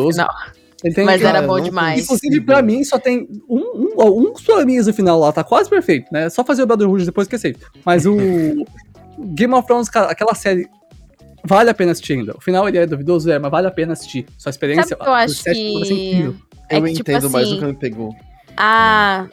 o 0.83 1.05
Mas 1.05 1.21
cara, 1.21 1.37
era 1.37 1.47
bom 1.47 1.57
não 1.57 1.63
demais. 1.63 2.03
Inclusive, 2.03 2.41
pra 2.41 2.61
mim, 2.61 2.83
só 2.83 2.99
tem 2.99 3.27
um, 3.49 3.93
um, 3.97 4.27
um 4.27 4.33
dos 4.33 4.41
probleminhas 4.41 4.87
no 4.87 4.93
final 4.93 5.19
lá, 5.19 5.31
tá 5.31 5.43
quase 5.43 5.69
perfeito, 5.69 6.11
né? 6.11 6.29
Só 6.29 6.43
fazer 6.43 6.63
o 6.63 6.67
Brotherhood 6.67 7.05
depois 7.05 7.25
esquecer. 7.25 7.57
Mas 7.85 8.05
o 8.05 8.15
Game 9.33 9.53
of 9.53 9.65
Thrones, 9.65 9.89
cara, 9.89 10.11
aquela 10.11 10.35
série 10.35 10.67
vale 11.45 11.69
a 11.69 11.73
pena 11.73 11.91
assistir 11.91 12.13
ainda. 12.13 12.35
O 12.37 12.41
final 12.41 12.67
ele 12.67 12.77
é 12.77 12.85
duvidoso, 12.85 13.31
é, 13.31 13.37
mas 13.39 13.51
vale 13.51 13.67
a 13.67 13.71
pena 13.71 13.93
assistir. 13.93 14.25
Sua 14.37 14.49
experiência 14.49 14.97
Sabe 14.97 15.01
o 15.01 15.03
que 15.03 15.09
eu 15.09 15.13
acho 15.13 15.49
é 15.49 15.53
que-. 15.53 16.35
É 16.69 16.77
Eu 16.77 16.83
que, 16.83 16.93
tipo 16.93 17.11
entendo, 17.11 17.29
mas 17.29 17.43
assim, 17.43 17.55
nunca 17.55 17.67
me 17.67 17.73
pegou. 17.75 18.15
Ah, 18.55 19.27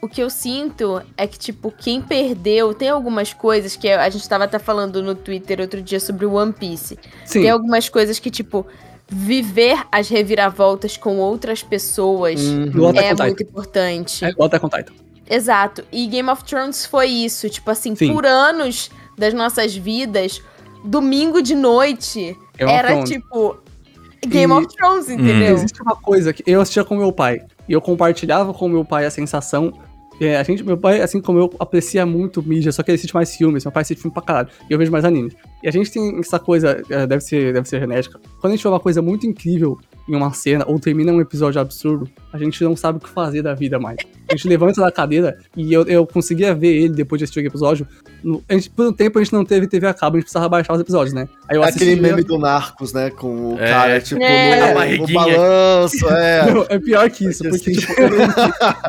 o 0.00 0.08
que 0.08 0.22
eu 0.22 0.30
sinto 0.30 1.02
é 1.16 1.26
que, 1.26 1.38
tipo, 1.38 1.70
quem 1.70 2.00
perdeu. 2.00 2.72
Tem 2.72 2.88
algumas 2.88 3.32
coisas 3.32 3.76
que 3.76 3.88
a 3.88 4.08
gente 4.08 4.28
tava 4.28 4.44
até 4.44 4.58
falando 4.58 5.02
no 5.02 5.14
Twitter 5.14 5.60
outro 5.60 5.82
dia 5.82 5.98
sobre 5.98 6.24
o 6.24 6.34
One 6.34 6.52
Piece. 6.52 6.98
Sim, 7.24 7.42
Tem 7.42 7.50
algumas 7.50 7.88
coisas 7.88 8.18
que, 8.18 8.30
tipo, 8.30 8.66
viver 9.08 9.78
as 9.90 10.08
reviravoltas 10.08 10.96
com 10.96 11.18
outras 11.18 11.62
pessoas 11.62 12.40
Attack 12.88 13.20
é 13.20 13.24
muito 13.26 13.42
importante. 13.42 14.24
É 14.24 14.28
igual 14.30 14.48
on 14.66 14.68
Titan. 14.68 14.92
Exato. 15.28 15.84
E 15.92 16.06
Game 16.06 16.28
of 16.28 16.44
Thrones 16.44 16.86
foi 16.86 17.06
isso. 17.06 17.48
Tipo 17.48 17.70
assim, 17.70 17.94
Sim. 17.96 18.12
por 18.12 18.24
anos 18.26 18.90
das 19.18 19.32
nossas 19.34 19.74
vidas, 19.74 20.40
domingo 20.84 21.40
de 21.42 21.54
noite 21.54 22.36
Game 22.56 22.72
era 22.72 23.02
tipo. 23.04 23.58
Game 24.26 24.52
E- 24.52 24.56
of 24.56 24.66
Thrones, 24.74 25.08
entendeu? 25.08 25.54
Existe 25.54 25.80
uma 25.82 25.94
coisa 25.94 26.32
que 26.32 26.42
eu 26.46 26.60
assistia 26.60 26.84
com 26.84 26.96
meu 26.96 27.12
pai 27.12 27.40
e 27.68 27.72
eu 27.72 27.80
compartilhava 27.80 28.52
com 28.52 28.68
meu 28.68 28.84
pai 28.84 29.04
a 29.06 29.10
sensação. 29.10 29.72
É, 30.20 30.36
a 30.36 30.42
gente, 30.42 30.64
meu 30.64 30.78
pai, 30.78 31.00
assim 31.00 31.20
como 31.20 31.38
eu, 31.38 31.50
aprecia 31.58 32.06
muito 32.06 32.42
mídia, 32.42 32.72
só 32.72 32.82
que 32.82 32.90
ele 32.90 32.96
assiste 32.96 33.14
mais 33.14 33.34
filmes. 33.34 33.64
Meu 33.64 33.72
pai 33.72 33.82
assiste 33.82 34.00
filme 34.00 34.14
pra 34.14 34.22
caralho. 34.22 34.48
E 34.68 34.72
eu 34.72 34.78
vejo 34.78 34.90
mais 34.90 35.04
animes. 35.04 35.34
E 35.62 35.68
a 35.68 35.70
gente 35.70 35.90
tem 35.90 36.18
essa 36.18 36.38
coisa, 36.38 36.82
é, 36.88 37.06
deve 37.06 37.20
ser, 37.20 37.52
deve 37.52 37.68
ser 37.68 37.80
genética. 37.80 38.18
Quando 38.40 38.52
a 38.52 38.56
gente 38.56 38.62
vê 38.62 38.68
uma 38.68 38.80
coisa 38.80 39.02
muito 39.02 39.26
incrível 39.26 39.78
em 40.08 40.14
uma 40.14 40.32
cena, 40.32 40.64
ou 40.66 40.78
termina 40.78 41.12
um 41.12 41.20
episódio 41.20 41.60
absurdo, 41.60 42.08
a 42.32 42.38
gente 42.38 42.62
não 42.64 42.76
sabe 42.76 42.98
o 42.98 43.00
que 43.00 43.08
fazer 43.08 43.42
da 43.42 43.54
vida 43.54 43.78
mais. 43.78 43.98
A 44.28 44.34
gente 44.34 44.48
levanta 44.48 44.80
da 44.80 44.90
cadeira 44.90 45.38
e 45.56 45.72
eu, 45.72 45.82
eu 45.84 46.06
conseguia 46.06 46.54
ver 46.54 46.74
ele 46.74 46.94
depois 46.94 47.18
de 47.18 47.24
assistir 47.24 47.40
o 47.40 47.46
episódio. 47.46 47.86
No- 48.24 48.42
a 48.48 48.54
gente, 48.54 48.70
por 48.70 48.86
um 48.86 48.92
tempo 48.92 49.18
a 49.18 49.22
gente 49.22 49.32
não 49.32 49.44
teve 49.44 49.66
TV 49.68 49.86
a 49.86 49.94
cabo, 49.94 50.16
a 50.16 50.18
gente 50.18 50.24
precisava 50.24 50.48
baixar 50.48 50.72
os 50.74 50.80
episódios, 50.80 51.14
né? 51.14 51.28
Aí 51.48 51.56
eu 51.56 51.62
Aquele 51.62 51.90
assistia- 51.92 52.02
meme 52.02 52.22
do 52.24 52.38
Narcos, 52.38 52.92
né? 52.92 53.10
Com 53.10 53.54
o 53.54 53.60
É, 53.60 53.68
cara, 53.70 54.00
tipo, 54.00 54.22
É. 54.22 54.96
no, 54.96 55.06
no 55.06 55.12
balanço, 55.12 56.08
é. 56.10 56.46
Não, 56.52 56.66
é 56.68 56.78
pior 56.78 57.08
que 57.10 57.24
isso, 57.28 57.44
porque 57.44 57.70
Assim. 57.70 57.80
tipo, 57.80 57.92
eu, 58.00 58.08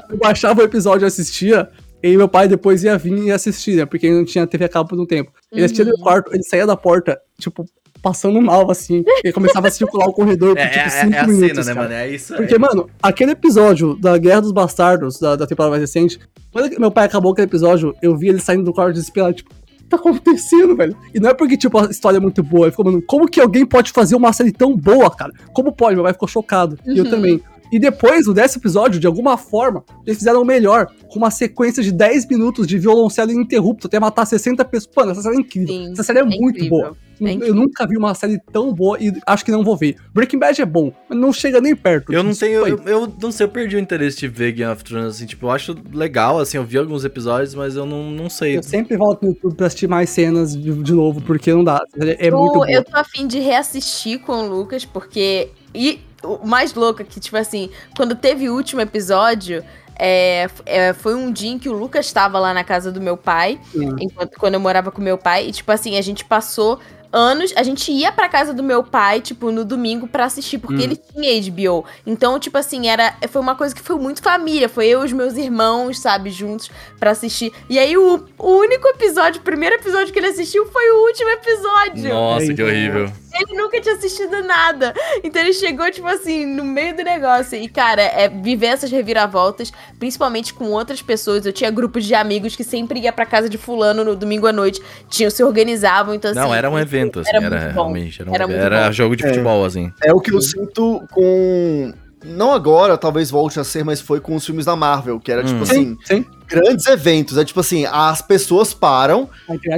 eu 0.10 0.18
baixava 0.18 0.62
o 0.62 0.64
episódio 0.64 1.06
e 1.06 1.08
assistia, 1.08 1.70
e 2.02 2.16
meu 2.18 2.28
pai 2.28 2.48
depois 2.48 2.84
ia 2.84 2.98
vir 2.98 3.14
e 3.26 3.32
assistir, 3.32 3.76
né? 3.76 3.86
Porque 3.86 4.08
ele 4.08 4.16
não 4.18 4.26
tinha 4.26 4.46
TV 4.48 4.66
a 4.66 4.70
cabo 4.70 4.90
por 4.90 5.00
um 5.00 5.06
tempo. 5.06 5.32
Ele 5.52 5.64
assistia 5.66 5.86
Uhum. 5.86 5.92
no 5.92 5.98
quarto, 6.00 6.34
ele 6.34 6.44
saía 6.44 6.66
da 6.66 6.76
porta, 6.78 7.20
tipo, 7.40 7.66
passando 8.08 8.42
mal, 8.42 8.70
assim. 8.72 9.04
Ele 9.24 9.34
começava 9.34 9.68
a 9.68 9.72
circular 9.72 10.08
o 10.08 10.14
corredor 10.14 10.56
por, 10.56 10.62
É, 10.62 10.68
tipo, 10.70 10.86
é, 10.86 10.90
cinco 10.90 11.14
é 11.16 11.20
a 11.20 11.28
minutos, 11.28 11.50
cena, 11.50 11.66
né, 11.66 11.74
cara. 11.74 11.88
mano? 11.90 11.94
É 11.94 12.10
isso. 12.10 12.36
Porque, 12.36 12.56
é... 12.56 12.58
mano, 12.60 12.90
aquele 13.02 13.32
episódio 13.32 13.96
da 13.96 14.18
Guerra 14.18 14.42
dos 14.42 14.52
Bastardos, 14.52 15.20
da, 15.20 15.36
da 15.36 15.46
temporada 15.48 15.72
mais 15.72 15.82
recente, 15.82 16.20
quando 16.52 16.80
meu 16.80 16.92
pai 16.92 17.06
acabou 17.06 17.32
aquele 17.32 17.48
episódio, 17.48 17.94
eu 18.02 18.16
vi 18.16 18.30
ele 18.30 18.40
saindo 18.40 18.64
do 18.64 18.74
quarto 18.74 18.94
desesperado, 18.94 19.34
tipo, 19.34 19.52
o 19.54 19.90
tá 19.90 19.96
acontecendo, 19.98 20.76
velho? 20.76 20.96
E 21.14 21.20
não 21.20 21.30
é 21.30 21.34
porque, 21.34 21.56
tipo, 21.58 21.78
a 21.80 21.86
história 21.90 22.18
é 22.18 22.20
muito 22.20 22.44
boa. 22.44 22.66
Ele 22.66 22.72
ficou, 22.72 22.86
mano, 22.86 23.02
como 23.02 23.28
que 23.28 23.40
alguém 23.40 23.66
pode 23.66 23.92
fazer 23.92 24.16
uma 24.16 24.34
série 24.34 24.52
tão 24.52 24.76
boa, 24.76 25.10
cara? 25.10 25.32
Como 25.54 25.72
pode? 25.72 25.96
Meu 25.96 26.04
pai 26.04 26.14
ficou 26.14 26.28
chocado. 26.28 26.78
E 26.86 26.98
eu 26.98 27.06
Uhum. 27.06 27.10
também. 27.10 27.42
E 27.72 27.80
depois, 27.80 28.28
no 28.28 28.34
décimo 28.34 28.62
episódio, 28.62 29.00
de 29.00 29.08
alguma 29.08 29.38
forma, 29.38 29.84
eles 30.06 30.18
fizeram 30.18 30.42
o 30.42 30.46
melhor, 30.46 30.88
com 31.10 31.18
uma 31.20 31.30
sequência 31.32 31.84
de 31.84 31.92
10 31.92 32.26
minutos 32.28 32.66
de 32.66 32.78
violoncelo 32.80 33.32
ininterrupto 33.32 33.88
até 33.88 34.00
matar 34.00 34.26
60 34.26 34.64
pessoas. 34.66 34.94
Mano, 34.96 35.12
essa 35.12 35.22
série 35.22 35.36
é 35.36 35.40
incrível. 35.40 35.68
Sim, 35.76 35.92
essa 35.92 36.04
série 36.04 36.20
é, 36.20 36.22
é 36.22 36.26
muito 36.26 36.58
incrível. 36.58 36.70
boa. 36.70 36.98
Eu 37.20 37.56
nunca 37.56 37.88
vi 37.88 37.98
uma 37.98 38.14
série 38.14 38.40
tão 38.52 38.74
boa 38.74 38.98
e 39.00 39.12
acho 39.26 39.44
que 39.44 39.52
não 39.52 39.64
vou 39.64 39.76
ver. 39.76 39.96
Breaking 40.14 40.40
Bad 40.40 40.62
é 40.62 40.66
bom, 40.66 40.92
mas 41.10 41.18
não 41.18 41.34
chega 41.34 41.60
nem 41.60 41.76
perto. 41.76 42.12
Eu 42.12 42.24
não 42.24 42.34
tenho. 42.34 42.68
Eu, 42.68 42.78
eu 42.86 43.14
não 43.22 43.32
sei, 43.32 43.46
eu 43.46 43.50
perdi 43.50 43.76
o 43.76 43.80
interesse 43.80 44.18
de 44.18 44.28
ver 44.28 44.52
Game 44.52 44.72
of 44.72 44.84
Thrones, 44.84 45.16
assim, 45.16 45.26
tipo, 45.26 45.46
eu 45.48 45.52
acho 45.52 45.76
legal, 45.92 46.40
assim, 46.40 46.58
eu 46.58 46.64
vi 46.64 46.78
alguns 46.78 47.04
episódios, 47.04 47.56
mas 47.56 47.76
eu 47.76 47.86
não, 47.86 48.12
não 48.12 48.30
sei. 48.30 48.58
Eu 48.58 48.64
sempre 48.64 48.96
volto 48.98 49.24
no 49.24 49.30
YouTube 49.30 49.56
pra 49.56 49.68
assistir 49.68 49.88
mais 49.88 50.10
cenas 50.10 50.56
de, 50.56 50.72
de 50.72 50.94
novo, 50.94 51.22
porque 51.22 51.52
não 51.54 51.64
dá. 51.64 51.82
É, 52.00 52.28
é 52.28 52.30
eu, 52.30 52.38
muito 52.38 52.54
boa. 52.54 52.72
eu 52.72 52.84
tô 52.84 52.98
afim 52.98 53.28
de 53.28 53.40
reassistir 53.40 54.20
com 54.20 54.34
o 54.34 54.50
Lucas, 54.50 54.86
porque. 54.86 55.50
E 55.74 56.00
o 56.24 56.48
mais 56.48 56.74
louco 56.74 57.02
é 57.02 57.06
que, 57.06 57.20
tipo 57.20 57.38
assim, 57.38 57.70
quando 57.96 58.16
teve 58.16 58.50
o 58.50 58.56
último 58.56 58.82
episódio. 58.82 59.64
é, 60.00 60.48
é, 60.66 60.94
foi 60.94 61.16
um 61.16 61.32
dia 61.32 61.50
em 61.50 61.58
que 61.58 61.68
o 61.68 61.74
Lucas 61.74 62.12
tava 62.12 62.38
lá 62.40 62.54
na 62.54 62.64
casa 62.64 62.92
do 62.92 63.02
meu 63.02 63.18
pai, 63.18 63.60
enquanto 64.00 64.38
quando 64.38 64.54
eu 64.54 64.60
morava 64.60 64.92
com 64.92 65.02
meu 65.02 65.18
pai, 65.18 65.48
e 65.48 65.52
tipo 65.52 65.72
assim, 65.72 65.98
a 65.98 66.02
gente 66.02 66.24
passou 66.24 66.80
anos, 67.12 67.54
a 67.56 67.64
gente 67.64 67.92
ia 67.92 68.12
pra 68.12 68.28
casa 68.30 68.54
do 68.54 68.64
meu 68.64 68.84
pai, 68.84 69.22
tipo, 69.22 69.52
no 69.52 69.64
domingo 69.66 70.08
pra 70.08 70.26
assistir, 70.26 70.58
porque 70.58 70.82
Hum. 70.82 70.82
ele 70.82 70.96
tinha 70.96 71.42
HBO. 71.52 71.86
Então, 72.06 72.40
tipo 72.40 72.58
assim, 72.58 72.88
era 72.88 73.16
foi 73.30 73.42
uma 73.42 73.56
coisa 73.56 73.74
que 73.74 73.82
foi 73.82 73.96
muito 73.98 74.22
família, 74.22 74.68
foi 74.70 74.88
eu 74.88 75.02
e 75.02 75.06
os 75.06 75.14
meus 75.14 75.36
irmãos, 75.36 76.00
sabe, 76.00 76.30
juntos 76.30 76.70
pra 77.00 77.12
assistir. 77.12 77.52
E 77.70 77.78
aí 77.80 77.98
o, 77.98 78.26
o 78.38 78.52
único 78.58 78.88
episódio, 78.90 79.42
o 79.42 79.44
primeiro 79.44 79.76
episódio 79.76 80.12
que 80.14 80.20
ele 80.20 80.28
assistiu 80.28 80.66
foi 80.68 80.90
o 80.92 81.06
último 81.08 81.30
episódio. 81.30 82.14
Nossa, 82.14 82.54
que 82.54 82.64
horrível. 82.64 83.12
Ele 83.40 83.58
nunca 83.58 83.80
tinha 83.82 83.96
assistido 83.96 84.42
nada. 84.44 84.94
Então 85.24 85.42
ele 85.42 85.54
chegou, 85.54 85.90
tipo 85.92 86.08
assim, 86.08 86.46
no 86.46 86.64
meio 86.64 86.96
do 86.96 87.04
negócio. 87.04 87.58
E, 87.58 87.68
cara, 87.68 88.02
é 88.02 88.28
viver 88.30 88.68
essas 88.68 88.92
reviravoltas, 88.92 89.72
principalmente 90.00 90.54
com 90.54 90.66
outras 90.72 91.02
pessoas. 91.02 91.46
Eu 91.46 91.54
tinha 91.54 91.70
grupos 91.72 92.06
de 92.06 92.14
amigos 92.16 92.56
que 92.56 92.64
sempre 92.64 93.00
ia 93.00 93.12
pra 93.14 93.26
casa 93.26 93.50
de 93.50 93.58
fulano 93.58 94.04
no 94.04 94.16
domingo 94.16 94.48
à 94.48 94.52
noite. 94.54 94.82
Tinham, 95.10 95.30
se 95.30 95.44
organizavam, 95.44 96.14
então 96.16 96.32
assim. 96.32 96.40
Não, 96.40 96.54
era 96.54 96.70
um 96.70 96.78
evento, 96.80 97.20
assim, 97.20 97.30
era 97.30 97.46
era, 97.46 97.56
muito 97.62 97.74
bom. 97.74 97.82
realmente. 97.84 98.22
Era, 98.22 98.32
um 98.32 98.34
Era 98.52 98.54
era 98.66 98.86
bom. 98.88 98.92
jogo 98.92 99.16
de 99.16 99.26
É. 99.26 99.28
futebol, 99.30 99.66
assim. 99.66 99.92
É 100.04 100.14
o 100.14 100.20
que 100.20 100.34
eu 100.34 100.42
sinto 100.42 101.04
com. 101.12 101.94
Não 102.26 102.52
agora, 102.52 102.98
talvez 102.98 103.30
volte 103.30 103.60
a 103.60 103.64
ser, 103.64 103.86
mas 103.86 104.02
foi 104.02 104.20
com 104.20 104.36
os 104.36 104.44
filmes 104.46 104.66
da 104.66 104.76
Marvel, 104.76 105.20
que 105.20 105.32
era 105.32 105.44
tipo 105.44 105.60
Hum. 105.60 105.64
assim, 105.64 105.98
Sim, 106.04 106.26
grandes 106.48 106.86
eventos. 106.88 107.38
É 107.38 107.46
tipo 107.46 107.60
assim, 107.60 107.86
as 107.86 108.22
pessoas 108.22 108.74
param, 108.74 109.30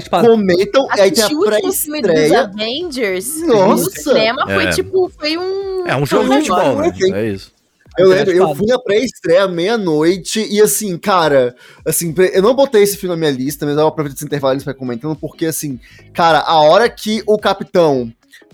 para. 0.10 0.28
comentam, 0.28 0.88
e 0.96 1.02
aí 1.02 1.12
tem 1.12 1.24
a 1.24 1.26
Assistir 1.28 1.36
o 1.36 1.40
último 1.40 1.74
filme 1.74 2.02
dos 2.02 2.12
pré-estreia. 2.12 2.44
Avengers 2.44 3.42
Nossa! 3.46 3.84
no 3.84 3.90
cinema 3.92 4.46
foi 4.46 4.66
É. 4.66 4.70
tipo, 4.72 5.12
foi 5.20 5.38
um. 5.38 5.86
É 5.86 5.96
um 5.96 6.06
foi 6.06 6.24
jogo 6.24 6.30
de 6.30 6.48
futebol, 6.48 6.76
né? 6.78 6.94
É 7.14 7.26
isso. 7.28 7.52
Eu 7.98 8.08
lembro, 8.08 8.32
eu 8.32 8.46
para. 8.46 8.56
fui 8.56 8.68
na 8.68 8.80
pré-estreia 8.80 9.48
meia-noite 9.48 10.48
e 10.50 10.62
assim, 10.62 10.98
cara, 10.98 11.54
assim, 11.86 12.16
eu 12.32 12.42
não 12.42 12.56
botei 12.56 12.82
esse 12.84 12.96
filme 12.96 13.14
na 13.14 13.20
minha 13.20 13.32
lista, 13.32 13.66
mas 13.66 13.76
eu 13.76 13.86
aproveito 13.88 14.16
esse 14.16 14.24
intervalo 14.24 14.62
pra 14.64 14.72
ir 14.72 14.76
comentando, 14.76 15.16
porque 15.18 15.46
assim, 15.48 15.78
cara, 16.14 16.40
a 16.40 16.58
hora 16.62 16.88
que 16.90 17.22
o 17.28 17.38
capitão 17.38 18.10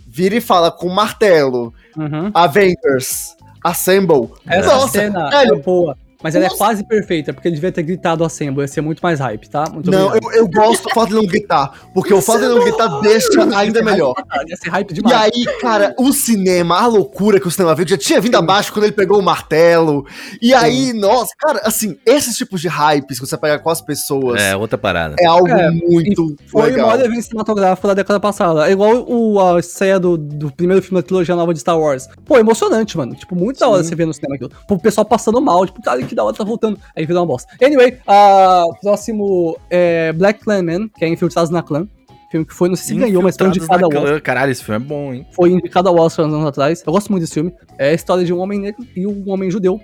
vira 0.07 0.35
e 0.35 0.41
fala 0.41 0.71
com 0.71 0.87
o 0.87 0.95
martelo, 0.95 1.71
Uhum. 1.95 2.29
Avengers, 2.33 3.35
Assemble, 3.67 4.29
Essa 4.47 4.75
nossa, 4.75 4.87
cena 4.89 5.27
velho, 5.29 5.55
é 5.55 5.59
boa, 5.59 5.97
mas 6.25 6.33
ela 6.33 6.45
é 6.45 6.47
Nossa. 6.47 6.57
quase 6.57 6.83
perfeita, 6.83 7.31
porque 7.31 7.47
ele 7.47 7.53
devia 7.53 7.71
ter 7.71 7.83
gritado 7.83 8.23
Assemble, 8.23 8.61
ia 8.61 8.67
ser 8.67 8.81
muito 8.81 8.99
mais 8.99 9.19
hype, 9.19 9.47
tá? 9.47 9.65
Muito 9.71 9.91
Não, 9.91 10.11
eu, 10.15 10.31
eu 10.33 10.47
gosto 10.47 10.85
do 10.87 10.89
fato 10.89 11.09
de 11.09 11.13
não 11.13 11.23
gritar, 11.27 11.71
porque 11.93 12.11
o 12.11 12.19
fato 12.19 12.39
de 12.39 12.47
não 12.47 12.63
gritar 12.63 12.87
deixa 13.01 13.43
ainda 13.55 13.83
melhor. 13.83 14.15
Ia 14.47 14.57
ser 14.57 14.69
hype 14.69 14.89
E 14.89 14.93
demais. 14.95 15.15
aí, 15.35 15.45
cara, 15.61 15.93
o 15.99 16.11
cinema, 16.11 16.79
a 16.81 16.87
loucura 16.87 17.39
que 17.39 17.47
o 17.47 17.51
cinema 17.51 17.75
veio, 17.75 17.87
já 17.87 17.95
tinha 17.97 18.19
vindo 18.19 18.35
abaixo 18.37 18.73
quando 18.73 18.85
ele 18.85 18.93
pegou 18.93 19.19
o 19.19 19.21
martelo. 19.21 20.03
E 20.41 20.51
aí, 20.51 20.93
nossa, 20.93 21.29
cara, 21.37 21.61
assim, 21.63 21.95
esses 22.07 22.35
tipos 22.35 22.59
de 22.59 22.67
hypes 22.67 23.19
que 23.19 23.27
você 23.27 23.37
pega 23.37 23.59
com 23.59 23.69
as 23.69 23.81
pessoas 23.81 24.41
é, 24.41 24.51
É, 24.51 24.55
outra 24.55 24.79
parada. 24.79 25.15
algo 25.27 25.47
É, 25.47 25.69
muito 25.69 26.35
Foi 26.47 26.61
o 26.63 26.65
legal. 26.65 26.87
maior 26.87 27.05
evento 27.05 27.21
cinematográfico 27.21 27.87
da 27.87 27.93
década 27.93 28.19
passada. 28.19 28.67
É 28.67 28.71
igual 28.71 29.05
o, 29.07 29.39
a 29.39 29.59
estreia 29.59 29.99
do, 29.99 30.17
do 30.17 30.51
primeiro 30.51 30.81
filme 30.81 30.99
da 30.99 31.05
trilogia 31.05 31.35
nova 31.35 31.53
de 31.53 31.59
Star 31.59 31.79
Wars. 31.79 32.07
Pô, 32.25 32.37
emocionante, 32.39 32.97
mano. 32.97 33.13
Tipo, 33.13 33.35
muito 33.35 33.59
da 33.59 33.67
hora 33.67 33.83
Sim. 33.83 33.89
você 33.89 33.95
ver 33.95 34.05
no 34.07 34.13
cinema 34.13 34.35
aquilo. 34.35 34.49
Pô, 34.67 34.75
O 34.75 34.79
pessoal 34.79 35.05
passando 35.05 35.39
mal, 35.41 35.65
tipo, 35.65 35.81
cara, 35.81 36.01
que 36.01 36.14
da 36.15 36.23
hora, 36.23 36.35
tá 36.35 36.43
voltando. 36.43 36.79
Aí 36.95 37.05
virou 37.05 37.21
uma 37.21 37.27
bosta. 37.27 37.53
Anyway, 37.61 37.99
uh, 38.07 38.73
próximo 38.81 39.57
é 39.69 40.13
Black 40.13 40.43
Clan 40.43 40.63
Man, 40.63 40.87
que 40.87 41.05
é 41.05 41.07
Infiltrados 41.07 41.51
na 41.51 41.61
Clã. 41.61 41.87
Filme 42.31 42.45
que 42.45 42.53
foi, 42.53 42.69
não 42.69 42.75
sei 42.75 42.95
se 42.95 42.95
ganhou, 42.95 43.21
mas 43.21 43.37
foi 43.37 43.47
indicado 43.47 43.85
ao 43.85 43.91
Oscar. 43.91 44.21
Caralho, 44.21 44.51
esse 44.51 44.63
filme 44.63 44.83
é 44.83 44.87
bom, 44.87 45.13
hein? 45.13 45.25
Foi 45.31 45.51
indicado 45.51 45.87
ao 45.87 45.95
Oscar 45.95 46.25
uns 46.25 46.33
anos 46.33 46.47
atrás. 46.47 46.83
Eu 46.85 46.91
gosto 46.91 47.11
muito 47.11 47.21
desse 47.21 47.35
filme. 47.35 47.53
É 47.77 47.89
a 47.89 47.93
história 47.93 48.25
de 48.25 48.33
um 48.33 48.39
homem 48.39 48.59
negro 48.59 48.85
e 48.95 49.05
um 49.05 49.23
homem 49.29 49.49
judeu 49.49 49.79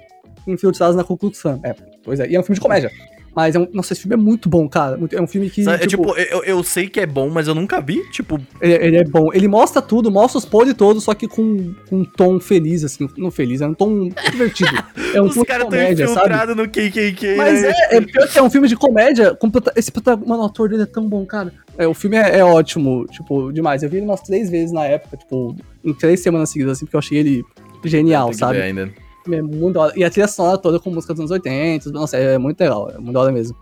infiltrados 0.48 0.96
na 0.96 1.04
Ku 1.04 1.18
Klux 1.18 1.42
Klan. 1.42 1.60
É, 1.64 1.76
pois 2.04 2.20
é. 2.20 2.28
E 2.30 2.36
é 2.36 2.40
um 2.40 2.44
filme 2.44 2.56
de 2.56 2.62
comédia. 2.62 2.92
Mas 3.36 3.56
é 3.56 3.60
um, 3.60 3.68
nossa, 3.74 3.94
esse 3.94 4.02
filme 4.02 4.16
é 4.16 4.18
muito 4.18 4.50
bom, 4.50 4.68
cara. 4.68 5.00
É 5.12 5.22
um 5.22 5.28
filme 5.28 5.50
que, 5.50 5.64
Sabe, 5.64 5.84
é 5.84 5.88
tipo, 5.88 6.14
tipo, 6.14 6.20
eu, 6.20 6.44
eu 6.44 6.64
sei 6.64 6.88
que 6.88 7.00
é 7.00 7.06
bom, 7.06 7.30
mas 7.30 7.48
eu 7.48 7.56
nunca 7.56 7.80
vi. 7.80 8.04
Tipo, 8.12 8.40
ele, 8.60 8.74
ele 8.74 8.98
é 8.98 9.04
bom. 9.04 9.32
Ele 9.34 9.48
mostra 9.48 9.82
tudo, 9.82 10.12
mostra 10.12 10.38
os 10.38 10.46
podres 10.46 10.76
todos, 10.76 11.04
só 11.04 11.14
que 11.14 11.28
com, 11.28 11.74
com 11.90 12.00
um 12.00 12.06
tom 12.06 12.40
feliz, 12.40 12.84
assim. 12.84 13.10
Não 13.18 13.32
feliz, 13.32 13.62
é 13.62 13.68
um 13.68 13.74
tom 13.74 14.10
divertido. 14.32 14.72
É 15.14 15.22
um 15.22 15.26
os 15.26 15.36
caras 15.44 15.64
tão 15.64 15.72
comédia, 15.72 16.08
sabe? 16.08 16.20
infiltrados 16.20 16.56
no 16.56 16.70
KKK. 16.70 17.36
Mas 17.36 17.62
né? 17.62 17.74
é, 17.90 17.98
é 17.98 18.02
pior 18.02 18.30
que 18.30 18.40
é 18.40 18.42
um 18.42 18.50
filme 18.50 18.68
de 18.70 18.78
comédia. 18.78 19.36
Com, 19.36 19.52
esse 19.76 19.92
mano, 20.26 20.44
o 20.44 20.46
ator 20.46 20.70
dele 20.70 20.84
é 20.84 20.86
tão 20.86 21.06
bom, 21.06 21.26
cara. 21.26 21.52
É, 21.78 21.86
o 21.86 21.94
filme 21.94 22.16
é, 22.16 22.40
é 22.40 22.46
ótimo, 22.46 23.06
tipo, 23.12 23.52
demais. 23.52 23.84
Eu 23.84 23.90
vi 23.90 23.98
ele 23.98 24.06
umas 24.06 24.22
três 24.22 24.50
vezes 24.50 24.72
na 24.72 24.86
época, 24.86 25.18
tipo, 25.18 25.54
em 25.84 25.94
três 25.94 26.22
semanas 26.22 26.50
seguidas, 26.50 26.78
assim, 26.78 26.86
porque 26.86 26.96
eu 26.96 27.00
achei 27.00 27.18
ele 27.18 27.44
genial, 27.84 28.28
Tem 28.28 28.34
que 28.34 28.40
sabe? 28.40 28.62
ainda. 28.62 28.90
É 29.30 29.42
muito 29.42 29.74
da 29.74 29.82
hora. 29.82 29.94
E 29.96 30.04
a 30.04 30.10
trilha 30.10 30.28
sonora 30.28 30.58
toda 30.58 30.80
com 30.80 30.90
música 30.90 31.14
dos 31.14 31.20
anos 31.22 31.32
80. 31.32 31.92
Nossa, 31.92 32.18
é 32.18 32.38
muito 32.38 32.60
legal. 32.60 32.90
É 32.94 32.98
muito 32.98 33.14
da 33.14 33.20
hora 33.22 33.32
mesmo. 33.32 33.56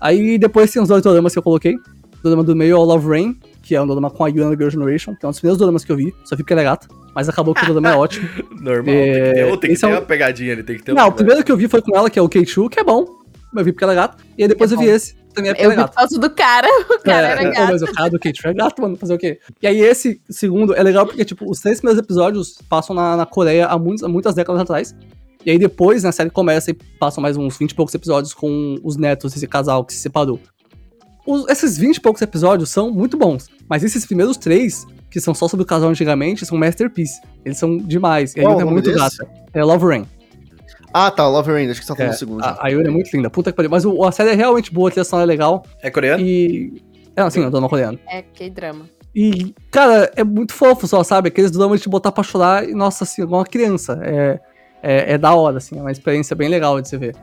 Aí 0.00 0.38
depois 0.38 0.70
tem 0.70 0.80
os 0.82 0.88
dois 0.88 1.02
doramas 1.02 1.32
que 1.32 1.38
eu 1.38 1.42
coloquei. 1.42 1.74
O 1.74 2.22
drama 2.28 2.42
do 2.42 2.54
meio 2.54 2.72
é 2.72 2.78
o 2.78 2.82
Love 2.82 3.08
Rain, 3.08 3.36
que 3.62 3.74
é 3.74 3.80
um 3.82 3.86
drama 3.86 4.10
com 4.10 4.24
a 4.24 4.28
Yuna 4.28 4.50
Girl 4.56 4.68
Generation, 4.70 5.14
que 5.14 5.24
é 5.24 5.28
um 5.28 5.30
dos 5.30 5.38
primeiros 5.40 5.58
dramas 5.58 5.84
que 5.84 5.92
eu 5.92 5.96
vi. 5.96 6.12
Só 6.24 6.34
vi 6.36 6.42
porque 6.42 6.52
ela 6.52 6.62
é 6.62 6.64
gata. 6.64 6.88
Mas 7.14 7.28
acabou 7.28 7.54
que 7.54 7.64
o 7.64 7.68
drama 7.72 7.90
é 7.90 7.94
ótimo. 7.96 8.28
Normal. 8.60 8.94
É, 8.94 9.04
tem 9.04 9.22
que 9.24 9.34
ter, 9.34 9.44
ou 9.46 9.56
tem 9.56 9.68
que 9.70 9.74
esse 9.74 9.84
é 9.84 9.88
ter 9.88 9.94
um- 9.94 9.98
uma 9.98 10.04
pegadinha 10.04 10.52
ali, 10.52 10.62
tem 10.62 10.76
que 10.76 10.82
ter 10.82 10.92
Não, 10.92 11.02
uma 11.04 11.08
o 11.08 11.12
primeiro 11.12 11.44
que 11.44 11.50
eu 11.52 11.56
vi 11.56 11.68
foi 11.68 11.80
com 11.80 11.96
ela, 11.96 12.10
que 12.10 12.18
é 12.18 12.22
o 12.22 12.28
K2, 12.28 12.68
que 12.68 12.80
é 12.80 12.84
bom. 12.84 13.06
Eu 13.56 13.64
vi 13.64 13.72
porque 13.72 13.84
ela 13.84 13.92
é 13.92 13.96
gata. 13.96 14.16
E 14.36 14.42
aí 14.42 14.48
depois 14.48 14.70
É 14.70 14.74
eu 14.74 14.78
vi 14.78 14.86
bom. 14.86 14.92
esse, 14.92 15.14
também 15.34 15.50
é 15.52 15.54
Eu 15.58 15.70
é 15.70 15.76
gata. 15.76 15.88
por 15.88 15.94
causa 15.96 16.18
do 16.18 16.30
cara. 16.30 16.68
O 16.90 16.98
cara 17.02 17.28
É, 17.28 17.30
era 17.32 17.42
é, 17.42 17.50
gato. 17.52 17.72
mas 17.72 17.82
o 17.82 17.92
cara 17.92 18.10
do 18.10 18.18
K2 18.18 18.40
é 18.44 18.54
gato, 18.54 18.82
mano, 18.82 18.96
fazer 18.96 19.14
o 19.14 19.18
quê? 19.18 19.38
E 19.62 19.66
aí 19.66 19.80
esse 19.80 20.20
segundo 20.28 20.74
é 20.74 20.82
legal 20.82 21.06
porque, 21.06 21.24
tipo, 21.24 21.50
os 21.50 21.60
três 21.60 21.78
primeiros 21.80 22.02
episódios 22.02 22.58
passam 22.68 22.94
na, 22.94 23.16
na 23.16 23.26
Coreia 23.26 23.66
há, 23.66 23.78
muitos, 23.78 24.02
há 24.04 24.08
muitas 24.08 24.34
décadas 24.34 24.62
atrás. 24.62 24.94
E 25.46 25.50
aí 25.50 25.58
depois, 25.58 26.02
né, 26.02 26.08
a 26.08 26.12
série 26.12 26.30
começa 26.30 26.70
e 26.70 26.74
passam 26.74 27.22
mais 27.22 27.36
uns 27.36 27.56
20 27.56 27.70
e 27.70 27.74
poucos 27.74 27.94
episódios 27.94 28.34
com 28.34 28.76
os 28.82 28.96
netos 28.96 29.32
desse 29.32 29.46
casal 29.46 29.84
que 29.84 29.94
se 29.94 30.00
separou. 30.00 30.40
Os- 31.26 31.46
esses 31.48 31.76
20 31.78 31.96
e 31.96 32.00
poucos 32.00 32.20
episódios 32.22 32.70
são 32.70 32.90
muito 32.90 33.16
bons, 33.16 33.48
mas 33.68 33.84
esses 33.84 34.04
primeiros 34.04 34.36
três, 34.36 34.84
que 35.10 35.20
são 35.20 35.34
só 35.34 35.46
sobre 35.46 35.62
o 35.62 35.66
casal 35.66 35.90
antigamente, 35.90 36.44
são 36.44 36.58
masterpiece. 36.58 37.20
Eles 37.44 37.56
são 37.58 37.76
demais. 37.78 38.34
E 38.34 38.40
a 38.40 38.42
Qual 38.42 38.52
Yuna 38.58 38.62
é 38.68 38.72
muito 38.72 38.90
desse? 38.92 38.98
gata. 39.18 39.30
É 39.54 39.62
Love 39.64 39.86
Rain. 39.86 40.06
Ah, 40.92 41.10
tá, 41.10 41.26
Love 41.28 41.50
Rain, 41.52 41.70
acho 41.70 41.80
que 41.80 41.86
você 41.86 41.92
tá 41.92 41.96
falando 41.96 42.10
É, 42.12 42.14
do 42.14 42.18
segundo. 42.18 42.42
a, 42.44 42.58
a 42.60 42.68
Yuna 42.68 42.88
é 42.88 42.90
muito 42.90 43.14
linda. 43.14 43.28
Puta 43.30 43.50
que 43.52 43.56
pariu. 43.56 43.70
Mas 43.70 43.84
o- 43.84 44.04
a 44.04 44.12
série 44.12 44.30
é 44.30 44.34
realmente 44.34 44.72
boa, 44.72 44.88
a 44.88 44.90
trilha 44.92 45.04
sonora 45.04 45.24
é 45.26 45.28
legal. 45.28 45.64
É 45.82 45.90
coreano? 45.90 46.22
E. 46.22 46.82
É, 47.16 47.22
assim, 47.22 47.40
eu 47.42 47.50
tô 47.50 47.60
no 47.60 47.68
coreano. 47.68 47.98
É, 48.08 48.22
que 48.22 48.48
drama. 48.48 48.84
E, 49.14 49.54
cara, 49.70 50.10
é 50.14 50.22
muito 50.22 50.52
fofo 50.52 50.86
só, 50.86 51.02
sabe? 51.02 51.28
Aqueles 51.28 51.50
dramas 51.50 51.78
de 51.80 51.84
te 51.84 51.88
botar 51.88 52.12
pra 52.12 52.22
chorar 52.22 52.68
e, 52.68 52.72
nossa, 52.74 53.04
assim, 53.04 53.22
igual 53.22 53.40
uma 53.40 53.46
criança. 53.46 53.98
É, 54.02 54.40
é, 54.82 55.12
é 55.14 55.18
da 55.18 55.34
hora, 55.34 55.56
assim, 55.58 55.76
é 55.76 55.80
uma 55.80 55.90
experiência 55.90 56.36
bem 56.36 56.48
legal 56.48 56.80
de 56.80 56.88
se 56.88 56.96
ver. 56.96 57.16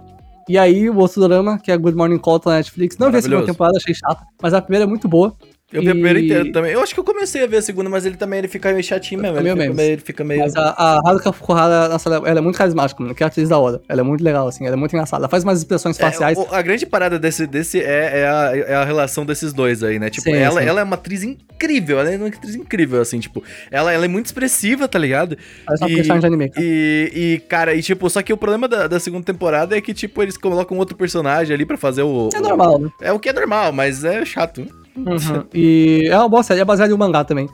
E 0.50 0.58
aí, 0.58 0.90
o 0.90 0.98
outro 0.98 1.22
drama, 1.28 1.58
que 1.58 1.72
é 1.72 1.78
Good 1.78 1.96
Morning 1.98 2.18
Call, 2.20 2.40
tá 2.40 2.50
na 2.52 2.58
Netflix. 2.58 2.98
Não 2.98 3.10
vi 3.10 3.18
a 3.18 3.22
segunda 3.22 3.46
temporada, 3.46 3.78
achei 3.78 3.96
chata, 3.96 4.22
mas 4.42 4.54
a 4.54 4.62
primeira 4.62 4.84
é 4.84 4.88
muito 4.88 5.08
boa. 5.08 5.34
Eu 5.76 5.82
vi 5.84 5.90
a 5.90 5.94
primeira 5.94 6.20
E- 6.20 6.26
inteira 6.26 6.52
também. 6.52 6.72
Eu 6.72 6.82
acho 6.82 6.94
que 6.94 7.00
eu 7.00 7.04
comecei 7.04 7.44
a 7.44 7.48
ver 7.48 7.58
a 7.58 7.62
segunda, 7.62 7.90
mas 7.90 8.06
ele 8.06 8.16
também 8.18 8.40
ele 8.40 8.48
fica 8.48 8.72
meio 8.72 8.84
chatinho 8.84 9.22
mesmo. 9.22 9.38
Ele 9.38 9.50
fica 9.52 9.74
meio, 9.74 9.92
ele 9.92 10.02
fica 10.02 10.24
meio. 10.24 10.40
Mas 10.42 10.56
a, 10.56 10.70
a 10.70 11.02
Haruka 11.10 11.32
Fukuhara, 11.34 11.90
nossa, 11.90 12.10
ela, 12.10 12.28
ela 12.30 12.40
é 12.40 12.42
muito 12.42 12.58
carismática, 12.58 13.02
mano, 13.02 13.14
que 13.16 13.24
é 13.24 13.28
atriz 13.28 13.50
da 13.50 13.58
hora. 13.58 13.82
Ela 13.88 14.02
é 14.02 14.04
muito 14.04 14.24
legal, 14.24 14.48
assim, 14.48 14.66
ela 14.66 14.76
é 14.76 14.78
muito 14.78 14.94
engraçada. 14.94 15.22
Ela 15.22 15.30
faz 15.30 15.44
umas 15.44 15.60
expressões 15.60 16.00
É, 16.00 16.02
faciais. 16.02 16.38
o- 16.38 16.48
a 16.52 16.62
grande 16.62 16.86
parada 16.86 17.20
desse, 17.20 17.46
desse 17.48 17.80
é, 17.80 18.20
é, 18.22 18.28
a, 18.28 18.52
é 18.56 18.76
a 18.76 18.84
relação 18.86 19.26
desses 19.26 19.54
dois 19.54 19.84
aí, 19.84 20.00
né? 20.00 20.10
Tipo, 20.10 20.30
Sim, 20.30 20.36
ela, 20.38 20.62
sim. 20.62 20.68
ela 20.68 20.80
é 20.82 20.84
uma 20.84 20.96
atriz 20.96 21.24
incrível, 21.24 22.00
ela 22.00 22.12
é 22.12 22.18
uma 22.18 22.28
atriz 22.28 22.56
incrível, 22.56 23.02
assim, 23.02 23.20
tipo, 23.20 23.44
ela, 23.72 23.92
ela 23.92 24.06
é 24.06 24.08
muito 24.08 24.26
expressiva, 24.28 24.88
tá 24.88 24.98
ligado? 25.00 25.38
Faz 25.66 25.82
uma 25.82 25.90
e- 25.90 25.96
personagem 25.96 26.22
de 26.22 26.28
anime. 26.28 26.50
cara. 26.50 26.66
E, 26.66 27.12
e, 27.16 27.40
cara, 27.48 27.74
e 27.76 27.82
tipo, 27.82 28.10
só 28.10 28.22
que 28.22 28.32
o 28.34 28.38
problema 28.38 28.68
da, 28.68 28.88
da 28.88 29.00
segunda 29.00 29.24
temporada 29.26 29.76
é 29.78 29.82
que, 29.82 29.94
tipo, 29.94 30.22
eles 30.22 30.38
colocam 30.38 30.78
outro 30.78 30.96
personagem 30.96 31.54
ali 31.54 31.66
pra 31.66 31.78
fazer 31.78 32.04
o. 32.04 32.30
É 32.34 32.40
o- 32.40 32.42
normal, 32.42 32.80
né? 32.80 32.90
É 33.02 33.12
o 33.12 33.20
que 33.20 33.30
é 33.30 33.34
normal, 33.34 33.72
mas 33.72 34.04
é 34.04 34.24
chato. 34.26 34.66
Uhum. 34.96 35.44
E 35.54 36.08
é 36.10 36.18
uma 36.18 36.30
boa 36.30 36.44
série, 36.44 36.62
é 36.62 36.66
baseada 36.66 36.92
em 36.92 36.96
um 36.96 36.98
mangá 36.98 37.24
também. 37.24 37.48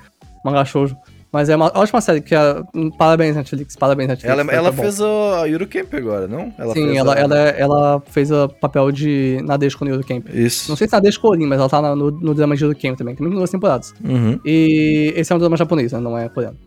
Mangá 0.43 0.63
shoujo. 0.65 0.95
Mas 1.31 1.47
é 1.47 1.55
uma 1.55 1.71
ótima 1.75 2.01
série, 2.01 2.19
que 2.19 2.35
é... 2.35 2.61
Parabéns, 2.97 3.37
Netflix, 3.37 3.77
parabéns, 3.77 4.09
Netflix. 4.09 4.37
Ela, 4.37 4.51
ela 4.51 4.73
fez 4.73 4.99
a 4.99 5.45
Yuru 5.45 5.65
Camp 5.65 5.93
agora, 5.93 6.27
não? 6.27 6.53
Ela 6.57 6.73
Sim, 6.73 6.87
fez 6.87 6.97
ela, 6.97 7.15
a- 7.15 7.17
ela, 7.19 7.39
é- 7.39 7.61
ela 7.61 8.03
fez 8.05 8.29
o 8.31 8.49
papel 8.49 8.91
de 8.91 9.39
Nadeshiko 9.45 9.85
no 9.85 10.03
Camp. 10.03 10.27
Isso. 10.33 10.69
Não 10.69 10.75
sei 10.75 10.87
se 10.89 10.93
Nadeshiko 10.93 11.29
Orin, 11.29 11.45
mas 11.45 11.57
ela 11.57 11.69
tá 11.69 11.81
no, 11.95 12.11
no 12.11 12.33
drama 12.33 12.53
de 12.57 12.75
Camp 12.75 12.97
também. 12.97 13.15
Tem 13.15 13.29
duas 13.29 13.49
temporadas. 13.49 13.93
Uhum. 14.03 14.41
E 14.43 15.13
esse 15.15 15.31
é 15.31 15.35
um 15.35 15.39
drama 15.39 15.55
japonês, 15.55 15.93
né? 15.93 16.01
Não 16.01 16.17
é 16.17 16.27
coreano. 16.27 16.57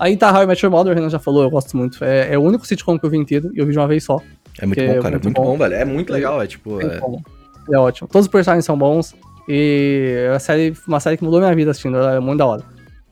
Aí 0.00 0.16
tá 0.16 0.32
How 0.32 0.44
I 0.44 0.46
Met 0.46 0.64
Your 0.64 0.72
Mother, 0.72 0.92
o 0.92 0.94
Renan 0.94 1.10
já 1.10 1.18
falou, 1.18 1.42
eu 1.42 1.50
gosto 1.50 1.76
muito. 1.76 2.02
É, 2.02 2.32
é 2.32 2.38
o 2.38 2.42
único 2.42 2.66
sitcom 2.66 2.98
que 2.98 3.04
eu 3.04 3.10
vi 3.10 3.18
inteiro 3.18 3.50
e 3.54 3.58
eu 3.58 3.66
vi 3.66 3.72
de 3.72 3.78
uma 3.78 3.86
vez 3.86 4.04
só. 4.04 4.18
É 4.58 4.64
muito 4.64 4.78
bom, 4.82 4.90
é 4.90 4.94
cara. 5.00 5.02
muito 5.02 5.04
é 5.04 5.10
muito 5.28 5.36
bom. 5.36 5.44
bom. 5.44 5.58
velho. 5.58 5.74
É 5.74 5.84
muito 5.84 6.10
legal, 6.10 6.40
é 6.40 6.46
tipo. 6.46 6.80
É... 6.80 6.98
É 7.70 7.78
ótimo. 7.78 8.08
Todos 8.08 8.26
os 8.26 8.30
personagens 8.32 8.64
são 8.64 8.76
bons. 8.76 9.14
E 9.48 10.24
é 10.26 10.30
uma 10.30 10.38
série, 10.38 10.74
uma 10.86 11.00
série 11.00 11.16
que 11.16 11.24
mudou 11.24 11.40
minha 11.40 11.54
vida 11.54 11.70
assistindo. 11.70 11.96
Ela 11.96 12.14
é 12.14 12.20
muito 12.20 12.38
da 12.38 12.46
hora. 12.46 12.62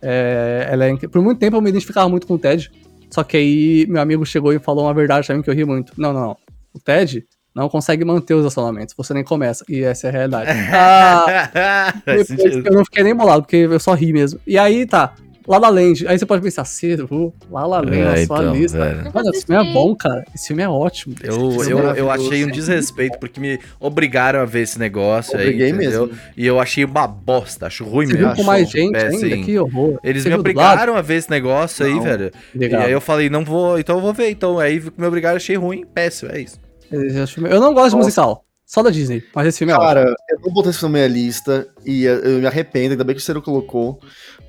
É, 0.00 0.68
ela 0.70 0.84
é 0.84 0.96
Por 0.96 1.22
muito 1.22 1.38
tempo 1.38 1.56
eu 1.56 1.60
me 1.60 1.70
identificava 1.70 2.08
muito 2.08 2.26
com 2.26 2.34
o 2.34 2.38
Ted. 2.38 2.70
Só 3.10 3.22
que 3.22 3.36
aí 3.36 3.86
meu 3.88 4.00
amigo 4.00 4.24
chegou 4.24 4.52
e 4.52 4.58
falou 4.58 4.84
uma 4.84 4.94
verdade 4.94 5.26
pra 5.26 5.36
mim 5.36 5.42
que 5.42 5.50
eu 5.50 5.54
ri 5.54 5.64
muito. 5.64 5.92
Não, 5.98 6.12
não, 6.12 6.20
não. 6.20 6.36
O 6.74 6.80
Ted 6.80 7.26
não 7.54 7.68
consegue 7.68 8.04
manter 8.04 8.34
os 8.34 8.40
relacionamentos. 8.40 8.94
Você 8.96 9.12
nem 9.12 9.22
começa. 9.22 9.64
E 9.68 9.82
essa 9.82 10.06
é 10.06 10.10
a 10.10 10.12
realidade. 10.12 10.50
Ah, 10.74 11.92
eu 12.06 12.72
não 12.72 12.84
fiquei 12.84 13.04
nem 13.04 13.14
bolado, 13.14 13.42
porque 13.42 13.56
eu 13.56 13.80
só 13.80 13.92
ri 13.92 14.12
mesmo. 14.12 14.40
E 14.46 14.58
aí 14.58 14.86
tá. 14.86 15.14
La 15.48 15.58
La 15.58 15.68
Land. 15.70 16.06
Aí 16.06 16.18
você 16.18 16.24
pode 16.26 16.42
pensar, 16.42 16.64
Ciro, 16.64 17.32
La 17.50 17.66
La 17.66 17.80
Land 17.80 17.90
na 17.90 18.16
É, 18.16 18.26
sua 18.26 18.38
então, 18.40 18.54
lista. 18.54 18.78
velho. 18.78 19.10
Mano, 19.14 19.30
esse 19.30 19.46
filme 19.46 19.68
é 19.70 19.72
bom, 19.72 19.94
cara. 19.96 20.24
Esse 20.34 20.46
filme 20.48 20.62
é 20.62 20.68
ótimo. 20.68 21.14
Eu, 21.22 21.32
Esse 21.32 21.36
eu, 21.36 21.60
filme 21.78 21.82
é 21.82 22.00
eu 22.00 22.06
maravilhoso. 22.06 22.28
achei 22.28 22.44
um 22.44 22.50
desrespeito, 22.50 23.18
porque 23.18 23.40
me 23.40 23.58
obrigaram 23.80 24.40
a 24.40 24.44
ver 24.44 24.60
esse 24.62 24.78
negócio 24.78 25.34
Obriguei 25.34 25.66
aí, 25.66 25.72
entendeu? 25.72 26.06
mesmo. 26.06 26.18
E 26.36 26.46
eu 26.46 26.60
achei 26.60 26.84
uma 26.84 27.06
bosta, 27.06 27.66
acho 27.66 27.84
ruim 27.84 28.06
Você 28.06 28.12
mesmo. 28.14 28.28
viu 28.28 28.36
com 28.36 28.42
mais 28.44 28.68
acho 28.68 28.76
gente 28.76 28.92
péssimo. 28.92 29.24
ainda? 29.32 29.44
Que 29.46 29.58
horror. 29.58 29.98
Eles 30.04 30.22
Você 30.22 30.28
me 30.28 30.34
obrigaram 30.36 30.96
a 30.96 31.02
ver 31.02 31.14
esse 31.16 31.30
negócio 31.30 31.84
aí, 31.84 31.94
Não. 31.94 32.02
velho. 32.02 32.30
Legal. 32.54 32.82
E 32.82 32.84
aí 32.86 32.92
eu 32.92 33.00
falei, 33.00 33.28
não 33.28 33.44
vou, 33.44 33.78
então 33.78 33.96
eu 33.96 34.02
vou 34.02 34.12
ver. 34.12 34.30
Então 34.30 34.58
aí 34.58 34.82
me 34.96 35.06
obrigaram, 35.06 35.36
achei 35.36 35.56
ruim, 35.56 35.84
péssimo, 35.92 36.30
é 36.32 36.40
isso. 36.40 36.58
Esse 36.90 37.34
filme- 37.34 37.50
Eu 37.50 37.60
não 37.60 37.72
gosto 37.74 37.90
de 37.90 37.96
musical. 37.96 38.44
Só 38.64 38.82
da 38.82 38.88
Disney. 38.90 39.22
Mas 39.34 39.48
esse 39.48 39.58
filme 39.58 39.72
é 39.72 39.76
ótimo. 39.76 39.88
Cara, 39.88 40.14
eu 40.30 40.38
não 40.46 40.52
botei 40.52 40.70
isso 40.70 40.86
na 40.86 40.92
minha 40.92 41.06
lista 41.06 41.66
e 41.84 42.04
eu 42.04 42.14
eu 42.20 42.38
me 42.38 42.46
arrependo, 42.46 42.92
ainda 42.92 43.04
bem 43.04 43.14
que 43.14 43.20
o 43.20 43.24
Ciro 43.24 43.42
colocou, 43.42 44.00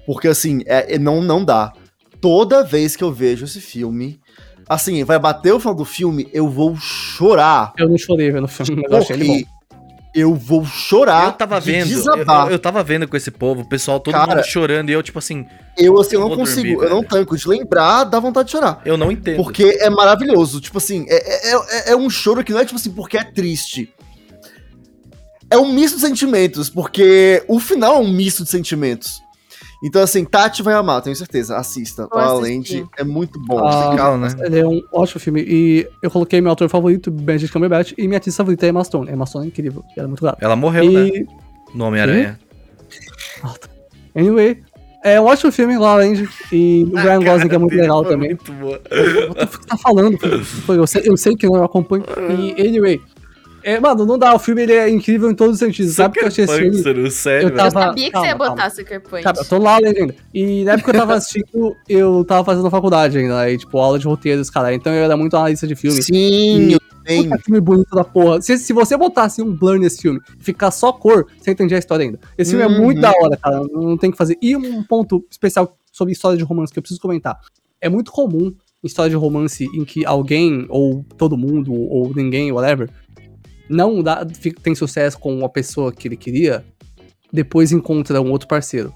porque 0.06 0.28
assim, 0.28 0.62
é, 0.66 0.96
é- 0.96 1.00
não, 1.00 1.22
não 1.22 1.44
dá. 1.44 1.72
Toda 2.22 2.64
vez 2.64 2.96
que 2.96 3.04
eu 3.04 3.12
vejo 3.12 3.46
esse 3.46 3.60
filme, 3.60 4.20
assim, 4.68 5.04
vai 5.04 5.20
bater 5.20 5.54
o 5.54 5.60
final 5.60 5.76
do 5.76 5.86
filme, 5.86 6.30
eu 6.34 6.48
vou 6.50 6.76
chorar. 6.76 7.74
Eu 7.78 7.90
não 7.90 7.98
chorei 7.98 8.32
vendo 8.32 8.46
o 8.46 8.48
filme, 8.48 8.82
mas 8.84 8.92
eu 8.92 8.98
achei 8.98 9.16
ele 9.16 9.28
bom. 9.28 9.54
Eu 10.16 10.36
vou 10.36 10.64
chorar. 10.64 11.26
eu 11.26 11.32
tava 11.32 11.60
de 11.60 11.72
vendo, 11.72 11.90
eu, 11.92 11.98
Desabar. 11.98 12.46
eu, 12.46 12.52
eu 12.52 12.60
tava 12.60 12.84
vendo 12.84 13.08
com 13.08 13.18
esse 13.18 13.32
povo, 13.32 13.62
o 13.64 13.68
pessoal 13.68 14.00
todo 14.00 14.14
Cara, 14.14 14.36
mundo 14.36 14.46
chorando, 14.46 14.92
e 14.92 14.94
eu, 14.94 15.02
tipo 15.02 15.18
assim, 15.18 15.44
Eu, 15.76 16.00
assim, 16.00 16.14
eu 16.16 16.22
não 16.22 16.36
consigo, 16.36 16.62
dormir, 16.68 16.84
eu 16.84 16.90
não 16.92 16.98
velho. 17.00 17.10
tanco. 17.10 17.36
De 17.36 17.48
lembrar, 17.50 18.04
dá 18.04 18.20
vontade 18.20 18.46
de 18.46 18.52
chorar. 18.52 18.80
eu 18.86 18.96
não 18.96 19.12
entendo. 19.12 19.38
Porque 19.38 19.64
é 19.82 19.90
maravilhoso. 19.90 20.62
Tipo 20.62 20.78
assim, 20.78 21.04
é, 21.10 21.16
é, 21.16 21.56
é- 21.56 21.92
é 21.94 21.96
um 21.96 22.12
choro 22.12 22.44
que 22.44 22.54
não 22.54 22.60
é 22.60 22.66
tipo 22.66 22.76
assim, 22.76 22.92
porque 22.92 23.18
é 23.18 23.24
triste. 23.24 23.92
É 25.50 25.58
um 25.58 25.74
misto 25.74 25.96
de 25.96 26.02
sentimentos, 26.02 26.70
porque 26.70 27.44
o 27.48 27.60
final 27.60 27.96
é 27.96 28.00
um 28.00 28.12
misto 28.12 28.44
de 28.44 28.52
sentimentos. 28.52 29.20
Então, 29.84 30.02
assim, 30.02 30.24
Tati 30.24 30.64
vai 30.64 30.74
amar, 30.74 31.02
tenho 31.02 31.16
certeza. 31.16 31.58
Assista. 31.58 32.08
Vou 32.10 32.22
é 32.98 33.04
muito 33.04 33.38
bom. 33.38 33.60
Ah, 33.60 33.90
legal, 33.90 34.18
né? 34.18 34.30
Ele 34.40 34.60
é 34.60 34.66
um 34.66 34.82
ótimo 34.94 35.20
filme. 35.20 35.44
E 35.46 35.86
eu 36.02 36.10
coloquei 36.10 36.40
meu 36.40 36.52
autor 36.52 36.70
favorito, 36.70 37.12
Benedict 37.12 37.52
Cumberbatch, 37.52 37.94
e 37.98 38.08
minha 38.08 38.18
atriz 38.18 38.36
favorita 38.36 38.66
é 38.66 38.70
Emma 38.70 38.82
Stone. 38.82 39.12
Emma 39.12 39.26
Stone 39.26 39.46
é 39.46 39.48
incrível. 39.50 39.84
Ela 39.98 40.06
é 40.06 40.08
muito 40.08 40.24
gata. 40.24 40.38
Ela 40.40 40.56
morreu, 40.56 40.90
né? 40.90 41.08
E... 41.08 41.28
No 41.76 41.86
Homem-Aranha. 41.86 42.40
Anyway, 44.16 44.64
é 45.04 45.20
um 45.20 45.26
ótimo 45.26 45.52
filme, 45.52 45.78
La 45.78 45.96
La 45.96 45.96
Land. 45.96 46.30
E 46.52 46.88
o 46.90 46.96
Ryan 46.96 47.20
Gosling 47.26 47.54
é 47.54 47.58
muito 47.58 47.76
legal 47.76 48.06
também. 48.06 48.30
Muito 48.30 48.54
boa. 48.54 48.78
O 48.78 49.36
que 49.36 49.46
você 49.46 49.68
tá 49.68 49.76
falando? 49.76 50.18
Eu, 50.70 50.88
sei, 50.88 51.02
eu 51.06 51.18
sei 51.18 51.36
que 51.36 51.46
não 51.46 51.58
eu 51.58 51.64
acompanho. 51.66 52.06
E, 52.40 52.62
anyway. 52.62 53.02
É, 53.64 53.80
mano, 53.80 54.06
não 54.06 54.18
dá. 54.18 54.34
O 54.36 54.40
filme 54.40 54.62
ele 54.64 54.74
é 54.74 54.90
incrível 54.90 55.30
em 55.32 55.36
todos 55.36 55.54
os 55.56 55.60
sentidos. 55.60 55.94
Sabe 55.94 56.14
porque 56.14 56.26
eu 56.26 56.28
achei 56.28 56.44
esse 56.46 56.56
filme? 56.58 56.78
Sucker 56.78 57.12
sério, 57.12 57.48
Eu 57.50 57.50
velho. 57.50 57.54
Eu 57.54 57.58
tava- 57.72 57.86
sabia 57.88 58.06
que 58.06 58.12
calma, 58.12 58.26
você 58.28 58.32
ia 58.32 58.38
botar 58.38 58.56
calma. 58.56 58.70
Sucker 58.70 59.02
Punch. 59.02 59.24
Cara, 59.24 59.38
eu 59.40 59.46
tô 59.46 59.58
lá 59.58 59.78
lendo 59.78 59.98
ainda. 59.98 60.16
E 60.34 60.64
na 60.64 60.74
época 60.74 60.92
que 60.92 60.98
eu 60.98 61.02
tava 61.02 61.14
assistindo, 61.16 61.76
eu 61.88 62.26
tava 62.26 62.44
fazendo 62.46 62.70
faculdade 62.70 63.18
ainda, 63.18 63.40
aí, 63.40 63.58
tipo, 63.58 63.78
aula 63.78 63.98
de 63.98 64.06
roteiros, 64.06 64.50
cara. 64.50 64.74
Então 64.74 64.94
eu 64.94 65.04
era 65.04 65.16
muito 65.18 65.36
analista 65.38 65.66
de 65.66 65.76
filme. 65.76 66.02
Sim, 66.02 66.14
E- 66.70 66.74
eu 66.74 66.80
também. 66.80 67.24
Puta 67.30 67.44
filme 67.44 67.60
bonito 67.62 67.96
da 67.96 68.04
porra. 68.04 68.42
Se, 68.42 68.58
se 68.58 68.72
você 68.74 68.96
botasse 68.98 69.42
um 69.42 69.54
blur 69.56 69.78
nesse 69.80 70.02
filme 70.02 70.20
e 70.40 70.44
ficar 70.44 70.72
só 70.72 70.92
cor, 70.94 71.26
você 71.38 71.52
entendia 71.52 71.78
a 71.78 71.80
história 71.80 72.06
ainda. 72.06 72.20
Esse 72.38 72.52
filme 72.52 72.64
é 72.66 72.68
Uhum. 72.68 72.84
muito 72.84 73.02
da 73.02 73.12
hora, 73.12 73.36
cara. 73.38 73.62
Não 73.72 73.98
tem 73.98 74.10
o 74.10 74.12
que 74.14 74.18
fazer. 74.18 74.38
E 74.42 74.56
um 74.56 74.84
ponto 74.84 75.24
especial 75.30 75.78
sobre 75.92 76.14
história 76.14 76.38
de 76.38 76.44
romance 76.44 76.72
que 76.72 76.80
eu 76.80 76.84
preciso 76.84 77.02
comentar. 77.02 77.38
É 77.82 77.90
muito 77.90 78.12
comum 78.12 78.54
história 78.82 79.10
de 79.10 79.16
romance 79.16 79.66
em 79.74 79.86
que 79.86 80.06
alguém, 80.06 80.66
ou 80.70 81.06
todo 81.18 81.38
mundo, 81.38 81.74
ou 81.74 82.14
ninguém, 82.14 82.52
whatever, 82.52 82.90
não 83.70 84.02
dá, 84.04 84.26
fica- 84.34 84.62
tem 84.62 84.76
sucesso 84.76 85.18
com 85.20 85.44
a 85.46 85.50
pessoa 85.50 85.92
que 85.92 86.08
ele 86.08 86.18
queria, 86.18 86.64
depois 87.32 87.72
encontra 87.72 88.22
um 88.22 88.32
outro 88.32 88.48
parceiro. 88.48 88.94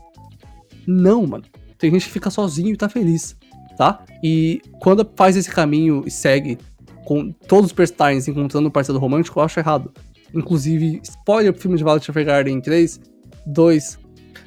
Não, 0.86 1.26
mano. 1.26 1.44
Tem 1.78 1.92
gente 1.92 2.06
que 2.06 2.12
fica 2.12 2.30
sozinho 2.30 2.74
e 2.74 2.78
tá 2.78 2.90
feliz, 2.90 3.36
tá? 3.78 4.04
E 4.24 4.62
quando 4.80 5.08
faz 5.16 5.36
esse 5.38 5.50
caminho 5.50 6.04
e 6.06 6.12
segue 6.12 6.58
com 7.06 7.32
todos 7.32 7.68
os 7.68 7.74
personagens 7.74 8.28
encontrando 8.28 8.68
um 8.68 8.72
parceiro 8.72 9.00
romântico, 9.00 9.40
eu 9.40 9.44
acho 9.44 9.60
errado. 9.60 9.92
Inclusive, 10.34 11.00
spoiler 11.04 11.54
pro 11.54 11.62
filme 11.62 11.78
de 11.78 11.84
Violet 11.84 12.10
Evergarden 12.10 12.60
3, 12.60 13.00
2, 13.46 13.98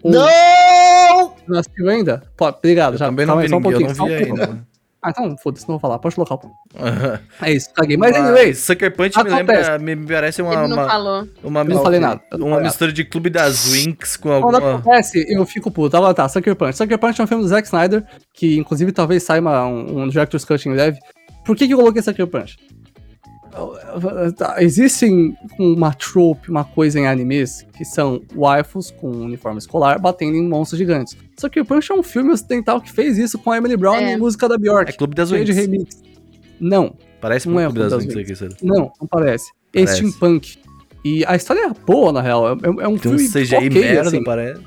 1. 0.04 0.10
Não! 0.10 1.34
Não 1.46 1.58
assistiu 1.58 1.88
ainda? 1.88 2.22
Pô, 2.36 2.46
obrigado, 2.48 2.94
Eu 2.94 2.98
já. 2.98 3.06
também 3.06 3.26
não 3.26 3.38
vi 3.38 3.46
um 3.54 3.60
ninguém, 3.60 3.72
eu 3.72 3.78
pouquinho. 3.78 3.88
não 3.88 3.94
só 3.94 4.04
um 4.04 4.08
vi 4.08 4.26
pouquinho. 4.26 4.66
Ah, 5.02 5.10
então 5.10 5.34
foda-se, 5.38 5.66
não 5.66 5.74
vou 5.74 5.80
falar. 5.80 5.98
Pode 5.98 6.14
colocar 6.14 6.34
o 6.34 6.38
ponto. 6.38 6.54
É 7.40 7.52
isso, 7.52 7.72
caguei. 7.72 7.96
Mas 7.96 8.14
anyway, 8.14 8.54
Sucker 8.54 8.94
Punch 8.94 9.16
me 9.24 9.30
lembra, 9.30 9.78
me 9.78 9.96
parece 9.96 10.42
uma, 10.42 10.52
Ele 10.52 10.68
não 10.68 10.76
uma, 10.76 10.86
falou. 10.88 11.28
uma, 11.42 11.60
eu 11.60 11.64
não 11.64 11.64
mistura- 11.64 11.82
falei 11.84 12.00
nada. 12.00 12.20
não 12.32 12.38
uma 12.38 12.40
falei 12.40 12.50
nada. 12.56 12.62
mistura 12.64 12.92
de 12.92 13.04
Clube 13.04 13.30
das 13.30 13.72
Winx 13.72 14.16
com 14.18 14.28
Quando 14.40 14.56
alguma... 14.56 14.74
acontece, 14.76 15.24
eu 15.28 15.44
fico 15.46 15.70
puto. 15.70 15.96
Agora 15.96 16.12
tá, 16.12 16.28
Sucker 16.28 16.54
Punch. 16.54 16.76
Sucker 16.76 16.98
Punch 16.98 17.18
é 17.20 17.24
um 17.24 17.26
filme 17.26 17.42
do 17.42 17.48
Zack 17.48 17.66
Snyder, 17.66 18.04
que 18.34 18.58
inclusive 18.58 18.92
talvez 18.92 19.22
saia 19.22 19.40
uma- 19.40 19.66
um, 19.66 20.02
um 20.02 20.08
Director's 20.08 20.44
Cut 20.44 20.68
em 20.68 20.72
breve. 20.72 20.98
Por 21.46 21.56
que, 21.56 21.66
que 21.66 21.72
eu 21.72 21.78
coloquei 21.78 22.02
Sucker 22.02 22.26
Punch? 22.26 22.56
Tá, 24.36 24.62
Existem 24.62 25.36
uma 25.58 25.92
trope, 25.92 26.50
uma 26.50 26.64
coisa 26.64 26.98
em 27.00 27.06
animes, 27.06 27.66
que 27.76 27.84
são 27.84 28.22
waifus 28.34 28.90
com 28.90 29.10
uniforme 29.10 29.58
escolar 29.58 29.98
batendo 30.00 30.36
em 30.36 30.48
monstros 30.48 30.78
gigantes. 30.78 31.16
Sucker 31.38 31.64
Punch 31.64 31.90
é 31.90 31.94
um 31.94 32.02
filme 32.02 32.30
ocidental 32.30 32.80
que 32.80 32.90
fez 32.92 33.18
isso 33.18 33.38
com 33.38 33.50
a 33.50 33.56
Emily 33.56 33.76
Brown 33.76 33.96
É. 33.96 34.12
e 34.12 34.16
música 34.16 34.48
da 34.48 34.56
Bjork. 34.56 34.90
É 34.90 34.96
Clube 34.96 35.14
das 35.14 35.28
cheio 35.28 35.44
de 35.44 35.52
remix. 35.52 36.00
Não, 36.60 36.94
Parece 37.20 37.46
Não 37.48 37.54
muito 37.54 37.64
é 37.64 37.68
o 37.68 37.70
Clube 37.72 37.80
das 37.90 37.92
das 37.92 38.02
Winx 38.14 38.16
aqui, 38.16 38.36
sério. 38.36 38.56
não, 38.62 38.90
não 39.00 39.06
parece. 39.08 39.50
É 39.74 39.84
Parece. 39.84 39.96
steampunk. 40.08 40.58
E 41.04 41.24
a 41.26 41.34
história 41.36 41.66
é 41.66 41.70
boa, 41.86 42.12
na 42.12 42.20
real. 42.20 42.48
É, 42.48 42.52
é 42.52 42.54
um 42.88 42.96
Tem 42.98 43.12
um 43.12 43.18
filme 43.18 43.28
CGI 43.28 43.56
ok, 43.56 43.68
merda, 43.70 44.08
assim. 44.08 44.24
parece. 44.24 44.60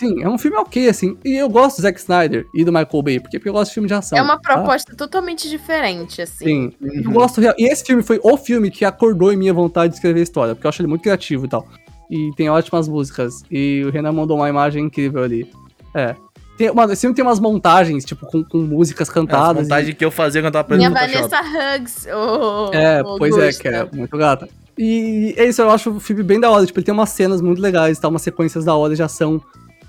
Sim, 0.00 0.22
é 0.22 0.28
um 0.28 0.38
filme 0.38 0.56
ok, 0.56 0.88
assim. 0.88 1.16
E 1.24 1.36
eu 1.36 1.48
gosto 1.48 1.76
do 1.76 1.82
Zack 1.82 2.00
Snyder 2.00 2.46
e 2.54 2.64
do 2.64 2.72
Michael 2.72 3.02
Bay, 3.02 3.20
porque, 3.20 3.38
porque 3.38 3.48
eu 3.48 3.52
gosto 3.52 3.68
de 3.70 3.74
filme 3.74 3.86
de 3.86 3.94
ação. 3.94 4.18
É 4.18 4.22
uma 4.22 4.38
tá? 4.40 4.54
proposta 4.54 4.96
totalmente 4.96 5.48
diferente, 5.48 6.22
assim. 6.22 6.44
Sim. 6.44 6.72
Eu 6.80 7.04
Uhum. 7.04 7.12
gosto 7.12 7.40
real. 7.40 7.54
E 7.58 7.70
esse 7.70 7.84
filme 7.84 8.02
foi 8.02 8.18
o 8.22 8.36
filme 8.36 8.70
que 8.70 8.84
acordou 8.84 9.32
em 9.32 9.36
minha 9.36 9.52
vontade 9.52 9.90
de 9.90 9.96
escrever 9.96 10.22
história, 10.22 10.54
porque 10.54 10.66
eu 10.66 10.68
acho 10.70 10.80
ele 10.80 10.88
muito 10.88 11.02
criativo 11.02 11.44
e 11.44 11.48
tal. 11.48 11.66
E 12.10 12.30
tem 12.36 12.48
ótimas 12.50 12.88
músicas. 12.88 13.42
E 13.50 13.84
o 13.84 13.90
Renan 13.90 14.12
mandou 14.12 14.36
uma 14.38 14.48
imagem 14.48 14.84
incrível 14.86 15.22
ali. 15.22 15.48
É. 15.94 16.16
Tem, 16.56 16.74
mano, 16.74 16.92
esse 16.92 17.02
filme 17.02 17.14
tem 17.14 17.24
umas 17.24 17.38
montagens, 17.40 18.04
tipo, 18.04 18.26
com, 18.26 18.42
com 18.44 18.58
músicas 18.58 19.08
As 19.08 19.14
cantadas. 19.14 19.58
e- 19.58 19.62
montagens 19.70 19.94
que 19.96 20.04
eu 20.04 20.10
fazia 20.10 20.40
quando 20.40 20.46
eu 20.46 20.52
tava 20.52 20.62
aprendendo 20.62 20.92
Minha. 20.92 21.06
Vanessa 21.28 21.40
Hugs, 21.76 22.06
o. 22.06 22.70
É, 22.74 23.00
o 23.02 23.16
pois 23.16 23.36
é, 23.36 23.46
Gusta. 23.46 23.62
que 23.62 23.68
é 23.68 23.88
muito 23.92 24.16
gata. 24.16 24.48
E 24.78 25.34
é 25.36 25.44
isso, 25.46 25.60
eu 25.62 25.70
acho 25.70 25.90
o 25.90 26.00
filme 26.00 26.22
bem 26.22 26.40
da 26.40 26.50
hora. 26.50 26.64
Tipo, 26.66 26.78
ele 26.78 26.84
tem 26.86 26.94
umas 26.94 27.10
cenas 27.10 27.40
muito 27.40 27.60
legais, 27.60 27.98
tá? 27.98 28.08
Umas 28.08 28.22
sequências 28.22 28.64
da 28.64 28.74
hora 28.74 28.94
de 28.94 29.02
ação. 29.02 29.40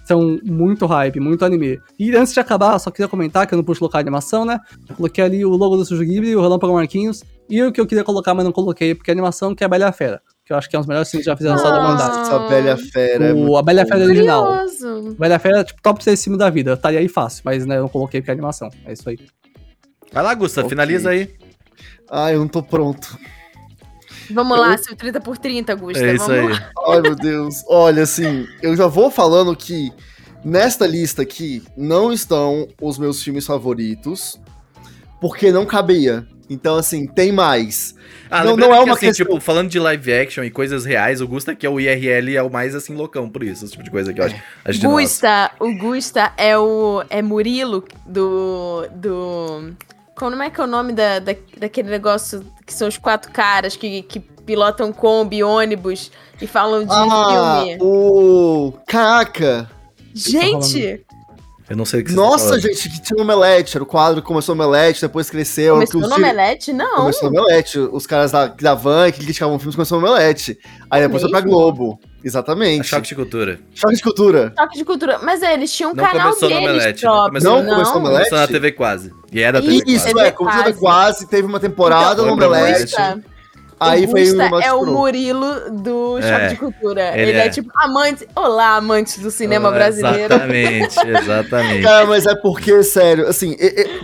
São 0.04 0.40
muito 0.44 0.86
hype, 0.86 1.20
muito 1.20 1.46
anime. 1.46 1.80
E 2.00 2.16
antes 2.16 2.34
de 2.34 2.40
acabar, 2.40 2.78
só 2.80 2.90
queria 2.92 3.08
comentar 3.08 3.46
que 3.48 3.54
eu 3.54 3.58
não 3.58 3.64
pude 3.64 3.80
colocar 3.80 4.00
animação, 4.00 4.44
né? 4.46 4.60
Eu 4.90 4.96
coloquei 4.96 5.24
ali 5.24 5.46
o 5.46 5.50
logo 5.52 5.78
do 5.78 5.86
Sujo 5.86 6.04
Ghibli, 6.04 6.36
o 6.36 6.42
Relâmpago 6.42 6.74
Marquinhos. 6.74 7.24
E 7.50 7.62
o 7.64 7.72
que 7.72 7.80
eu 7.80 7.86
queria 7.86 8.04
colocar, 8.04 8.34
mas 8.34 8.44
não 8.46 8.52
coloquei, 8.52 8.96
porque 8.96 9.12
é 9.12 9.14
animação, 9.14 9.54
que 9.54 9.64
é 9.64 9.66
a 9.66 9.70
Bela 9.70 9.88
a 9.88 9.92
Fera. 9.92 10.22
Que 10.46 10.54
eu 10.54 10.58
acho 10.58 10.70
que 10.70 10.76
é 10.76 10.80
um 10.80 10.82
dos 10.82 10.88
melhores 10.88 11.10
filmes 11.10 11.26
que 11.26 11.32
já 11.32 11.38
fizeram 11.38 11.56
essa 11.56 11.68
Ah. 11.68 11.80
humanidade. 11.80 12.20
Essa 12.20 12.48
velha 12.48 12.78
fera. 12.78 13.26
é 13.26 13.34
O, 13.34 13.58
a 13.58 13.62
Bela 13.62 13.84
a 13.84 13.86
Fera 13.86 14.04
original. 14.04 14.48
Curioso. 14.48 15.16
Bela 15.20 15.36
a 15.36 15.40
Fera, 15.40 15.64
tipo, 15.64 15.82
top 15.82 16.04
3 16.04 16.22
filme 16.24 16.38
da 16.40 16.50
vida. 16.50 16.74
Estaria 16.74 17.00
aí 17.00 17.08
fácil, 17.08 17.42
mas 17.46 17.66
né, 17.66 17.78
eu 17.78 17.82
não 17.84 17.90
coloquei 17.90 18.22
porque 18.22 18.32
é 18.32 18.34
animação. 18.34 18.70
É 18.86 18.94
isso 18.94 19.08
aí. 19.10 19.18
Vai 20.12 20.24
lá, 20.24 20.34
Gusta, 20.34 20.62
Ok. 20.62 20.70
finaliza 20.70 21.10
aí. 21.12 21.30
Ai, 22.10 22.36
eu 22.36 22.40
não 22.40 22.48
tô 22.48 22.62
pronto. 22.64 23.18
Vamos 24.34 24.58
lá, 24.60 24.78
seu 24.78 24.96
30 24.96 25.20
por 25.22 25.38
30, 25.38 25.76
Gusta. 25.76 26.04
É 26.06 26.16
isso 26.16 26.26
vamos 26.28 26.52
aí. 26.52 26.60
lá. 26.60 26.72
Ai, 26.90 27.02
meu 27.02 27.16
Deus. 27.16 27.64
Olha, 27.68 28.04
assim, 28.04 28.48
eu 28.62 28.76
já 28.76 28.88
vou 28.88 29.10
falando 29.12 29.56
que 29.56 29.92
nesta 30.44 30.86
lista 30.88 31.22
aqui 31.22 31.64
não 31.78 32.12
estão 32.12 32.68
os 32.82 32.98
meus 32.98 33.22
filmes 33.24 33.46
favoritos, 33.46 34.40
porque 35.20 35.52
não 35.52 35.66
cabia. 35.66 36.26
Então, 36.50 36.76
assim, 36.76 37.08
tem 37.08 37.32
mais. 37.32 37.96
Ah, 38.30 38.44
Não- 38.44 38.58
não 38.58 38.74
é 38.74 38.80
que, 38.80 38.84
uma 38.84 38.94
assim, 38.96 39.06
questão- 39.06 39.26
tipo, 39.26 39.40
falando 39.40 39.70
de 39.70 39.80
live 39.80 40.12
action 40.14 40.44
e 40.44 40.52
coisas 40.52 40.84
reais, 40.84 41.22
o 41.22 41.28
Gusta, 41.28 41.56
que 41.56 41.66
é 41.66 41.70
o 41.70 41.80
IRL, 41.80 42.36
é 42.36 42.44
o 42.44 42.50
mais, 42.50 42.76
assim, 42.76 42.94
loucão 42.94 43.30
por 43.30 43.42
isso. 43.42 43.64
Esse 43.64 43.72
tipo 43.72 43.84
de 43.86 43.90
coisa 43.92 44.12
que 44.14 44.20
eu 44.20 44.26
acho. 44.26 44.36
acho 44.66 44.80
de 44.80 44.86
nós. 44.86 44.94
Gusta, 45.02 45.52
o 45.62 45.74
Gusta 45.78 46.34
é 46.36 46.58
o. 46.58 47.04
É 47.10 47.22
Murilo 47.22 47.86
do. 48.06 48.86
do. 48.94 49.72
Como 50.22 50.44
é 50.44 50.52
que 50.52 50.62
é 50.62 50.64
o 50.64 50.68
nome 50.68 50.94
da, 50.94 51.18
da, 51.18 51.34
daquele 51.58 51.90
negócio 51.90 52.46
que 52.64 52.72
são 52.72 52.88
os 52.88 52.96
quatro 52.96 53.32
caras 53.32 53.76
que, 53.76 54.04
que 54.04 54.20
pilotam 54.20 54.94
Kombi, 54.94 55.44
ônibus 55.44 56.12
e 56.40 56.46
falam 56.46 56.84
de 56.84 56.92
Ah, 56.92 57.64
filme? 57.66 57.78
o. 57.82 58.72
Caraca! 58.86 59.68
Gente! 60.14 61.04
Eu 61.68 61.76
não 61.76 61.86
sei 61.86 62.02
o 62.02 62.04
que 62.04 62.12
você 62.12 62.16
tá 62.16 62.22
Nossa, 62.22 62.46
falando. 62.50 62.62
gente, 62.62 62.88
que 62.90 63.02
tinha 63.02 63.18
o 63.18 63.24
Omelete. 63.24 63.76
Era 63.76 63.84
o 63.84 63.88
quadro 63.88 64.22
que 64.22 64.28
começou 64.28 64.54
o 64.54 64.60
Omelete, 64.60 65.02
depois 65.02 65.28
cresceu. 65.28 65.74
Começou 65.74 66.02
no 66.02 66.14
Omelete? 66.14 66.72
Não. 66.72 66.98
Começou 66.98 67.28
o 67.28 67.32
Omelete. 67.32 67.80
Os 67.80 68.06
caras 68.06 68.32
da, 68.32 68.46
da 68.46 68.76
Van 68.76 69.12
que 69.12 69.20
criticavam 69.20 69.58
filmes 69.58 69.76
começou 69.76 69.98
o 69.98 70.02
Omelete. 70.02 70.56
Aí 70.88 71.02
depois 71.02 71.24
foi 71.24 71.32
pra 71.32 71.42
mesmo? 71.42 71.58
Globo. 72.22 72.26
A 72.26 72.28
Exatamente. 72.28 72.88
Choque 72.88 73.08
de 73.08 73.16
cultura. 73.16 73.60
Choque 73.74 73.96
de 73.96 74.02
cultura. 74.04 74.54
Choque 74.58 74.78
de 74.78 74.86
cultura. 74.86 75.20
Mas 75.24 75.42
é, 75.42 75.54
eles 75.54 75.72
tinham 75.72 75.92
um 75.92 75.96
Não 75.96 76.04
canal 76.04 76.28
começou 76.30 76.50
no 76.50 76.56
deles 76.56 76.70
Omelete, 76.72 77.04
não 77.06 77.12
próprio. 77.12 77.30
começou- 77.42 77.64
Não 77.64 77.70
começou 77.74 77.94
no 77.94 78.00
Omelete? 78.02 78.30
Começou 78.30 78.38
na 78.40 78.48
TV 78.48 78.72
quase. 78.72 79.14
E 79.32 79.42
era 79.42 79.62
da 79.62 79.68
TV 79.68 79.84
Isso, 79.86 79.86
quase. 79.86 80.06
TV 80.14 80.20
é, 80.28 80.32
começou 80.32 80.62
quase. 80.64 80.80
quase, 80.80 81.28
teve 81.28 81.48
uma 81.48 81.60
temporada 81.60 82.14
Então, 82.14 82.26
no 82.26 82.34
Omelete. 82.34 82.82
Gusta, 82.84 83.20
Aí 83.82 84.06
o 84.06 84.10
foi 84.10 84.22
Gusta 84.26 84.46
uma 84.48 84.64
é 84.64 84.72
o 84.74 84.86
Murilo 84.86 85.72
do 85.72 86.20
É, 86.20 86.22
Choque 86.22 86.48
de 86.50 86.56
Cultura. 86.58 87.12
ele 87.18 87.32
Ele, 87.32 87.40
é. 87.40 87.46
é. 87.48 87.50
tipo 87.50 87.70
amante. 87.76 88.28
Olá, 88.36 88.76
amantes 88.76 89.18
do 89.20 89.32
cinema 89.32 89.70
Ah, 89.70 89.72
brasileiro. 89.72 90.34
Exatamente, 90.34 91.00
exatamente. 91.08 91.82
Cara, 91.84 92.06
mas 92.06 92.26
é 92.26 92.36
porque, 92.36 92.84
sério, 92.84 93.28
assim, 93.28 93.56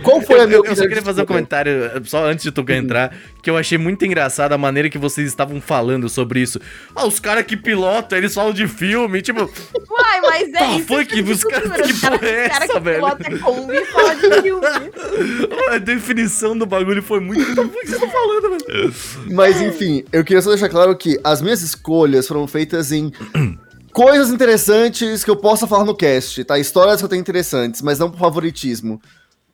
qual 0.02 0.20
foi 0.20 0.38
Eu, 0.38 0.42
a 0.42 0.46
minha 0.46 0.58
eu- 0.58 0.64
eu 0.64 0.76
só 0.76 0.82
queria 0.82 1.02
fazer 1.02 1.22
um 1.22 1.26
comentário, 1.26 1.72
só 2.04 2.24
antes 2.26 2.42
de 2.42 2.50
tu 2.52 2.64
entrar, 2.72 3.14
que 3.42 3.48
eu 3.48 3.56
achei 3.56 3.78
muito 3.78 4.04
engraçado 4.04 4.52
a 4.52 4.58
maneira 4.58 4.88
que 4.90 4.98
vocês 4.98 5.26
estavam 5.28 5.60
falando 5.60 6.08
sobre 6.08 6.40
isso. 6.40 6.60
Ah, 6.94 7.06
os 7.06 7.20
caras 7.20 7.44
que 7.44 7.56
pilotam, 7.56 8.18
eles 8.18 8.34
falam 8.34 8.52
de 8.52 8.66
filme, 8.66 9.22
tipo, 9.22 9.40
Uai, 9.40 10.20
mas 10.22 10.48
é 10.48 10.58
Tá, 10.58 10.66
isso. 10.76 10.86
foi 10.86 11.02
é 11.02 11.04
que 11.04 11.22
de 11.22 11.32
os 11.32 11.44
caras- 11.44 11.62
que 11.62 11.68
porra 11.68 11.80
é 11.80 11.92
os 11.92 12.00
caras 12.00 12.22
essa, 12.70 12.72
que 12.74 12.80
velho? 12.80 13.40
Kombi 13.42 13.76
e 13.76 13.84
falam 13.86 14.14
de 14.16 14.42
filme. 14.42 14.66
a 15.70 15.78
definição 15.78 16.56
do 16.56 16.66
bagulho 16.66 17.02
foi 17.02 17.20
muito. 17.20 17.40
O 17.60 17.68
que 17.68 17.74
vocês 17.86 17.92
estão 17.92 18.10
falando, 18.10 18.50
velho? 18.66 18.94
Mas 19.30 19.60
enfim, 19.68 20.04
eu 20.12 20.24
queria 20.24 20.42
só 20.42 20.50
deixar 20.50 20.68
claro 20.68 20.96
que 20.96 21.18
as 21.24 21.40
minhas 21.42 21.62
escolhas 21.62 22.26
foram 22.26 22.46
feitas 22.46 22.90
em 22.92 23.10
coisas 23.92 24.30
interessantes 24.30 25.24
que 25.24 25.30
eu 25.30 25.36
possa 25.36 25.66
falar 25.66 25.84
no 25.84 25.94
cast, 25.94 26.42
tá? 26.44 26.58
Histórias 26.58 26.98
que 27.00 27.04
eu 27.04 27.08
tenho 27.08 27.20
interessantes, 27.20 27.82
mas 27.82 27.98
não 27.98 28.10
por 28.10 28.18
favoritismo. 28.18 29.00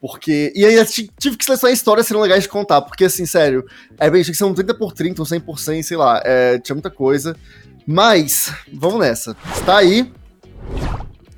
Porque. 0.00 0.52
E 0.54 0.66
aí 0.66 0.74
eu 0.74 0.84
ti- 0.84 1.10
tive 1.18 1.36
que 1.36 1.44
selecionar 1.46 1.72
histórias 1.72 2.04
que 2.04 2.08
seriam 2.08 2.22
legais 2.22 2.42
de 2.42 2.48
contar, 2.50 2.82
porque 2.82 3.04
assim, 3.06 3.24
sério, 3.24 3.64
é 3.98 4.10
bem, 4.10 4.22
tinha 4.22 4.32
que 4.32 4.38
ser 4.38 4.44
um 4.44 4.52
30 4.52 4.74
por 4.74 4.92
30, 4.92 5.22
um 5.22 5.24
100 5.24 5.40
por 5.40 5.58
100, 5.58 5.82
sei 5.82 5.96
lá, 5.96 6.20
é, 6.24 6.58
tinha 6.58 6.74
muita 6.74 6.90
coisa. 6.90 7.34
Mas, 7.86 8.52
vamos 8.72 9.00
nessa. 9.00 9.34
Está 9.54 9.78
aí, 9.78 10.10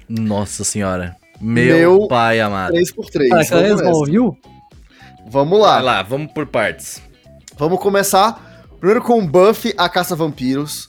Nossa 0.08 0.64
senhora. 0.64 1.16
Meu, 1.40 1.76
Meu- 1.98 2.08
pai 2.08 2.40
amado. 2.40 2.72
3 2.72 2.92
por 2.92 3.06
3 3.10 3.30
Ah, 3.32 3.42
vamos, 3.50 4.36
vamos 5.28 5.58
Vai 5.60 5.68
lá. 5.68 5.80
lá, 5.80 6.02
vamos 6.02 6.32
por 6.32 6.46
partes. 6.46 7.02
Vamos 7.58 7.80
começar 7.80 8.55
primeiro 8.86 9.02
com 9.02 9.26
Buffy, 9.26 9.74
a 9.76 9.88
Caça 9.88 10.14
a 10.14 10.16
Vampiros. 10.16 10.86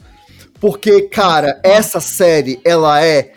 Porque, 0.61 1.01
cara, 1.09 1.59
essa 1.63 1.99
série, 1.99 2.61
ela 2.63 3.03
é 3.03 3.31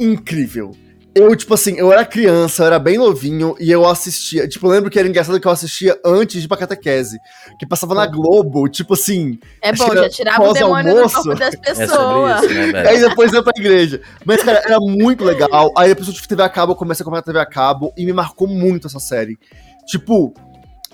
incrível. 0.00 0.72
Eu, 1.14 1.36
tipo 1.36 1.54
assim, 1.54 1.76
eu 1.78 1.92
era 1.92 2.04
criança, 2.04 2.64
eu 2.64 2.66
era 2.66 2.78
bem 2.80 2.98
novinho, 2.98 3.54
e 3.60 3.70
eu 3.70 3.86
assistia. 3.86 4.48
Tipo, 4.48 4.66
eu 4.66 4.70
lembro 4.72 4.90
que 4.90 4.98
era 4.98 5.06
engraçado 5.06 5.38
que 5.38 5.46
eu 5.46 5.52
assistia 5.52 5.96
antes 6.04 6.40
de 6.40 6.46
ir 6.46 6.48
pra 6.48 6.56
catequese. 6.56 7.18
Que 7.56 7.64
passava 7.64 7.94
na 7.94 8.04
Globo, 8.04 8.68
tipo 8.68 8.94
assim. 8.94 9.38
É 9.62 9.72
bom, 9.72 9.94
já 9.94 10.08
tirava 10.08 10.42
o 10.42 10.52
demônio 10.52 10.92
do 10.92 11.02
pós-almoço. 11.02 11.22
corpo 11.22 11.38
das 11.38 11.54
É 11.54 11.56
pessoas. 11.56 12.42
isso, 12.42 12.72
né? 12.72 12.88
Aí 12.88 12.98
depois 12.98 13.32
ia 13.32 13.44
pra 13.44 13.52
igreja. 13.56 14.02
Mas, 14.24 14.42
cara, 14.42 14.60
era 14.64 14.80
muito 14.80 15.22
legal. 15.22 15.70
Aí 15.78 15.90
depois 15.90 16.08
eu 16.08 16.14
tive 16.14 16.26
TV 16.26 16.42
a 16.42 16.48
cabo, 16.48 16.72
eu 16.72 16.76
comecei 16.76 17.04
a 17.04 17.04
comprar 17.04 17.22
TV 17.22 17.38
a 17.38 17.46
cabo, 17.46 17.92
e 17.96 18.04
me 18.04 18.12
marcou 18.12 18.48
muito 18.48 18.88
essa 18.88 18.98
série. 18.98 19.38
Tipo, 19.86 20.34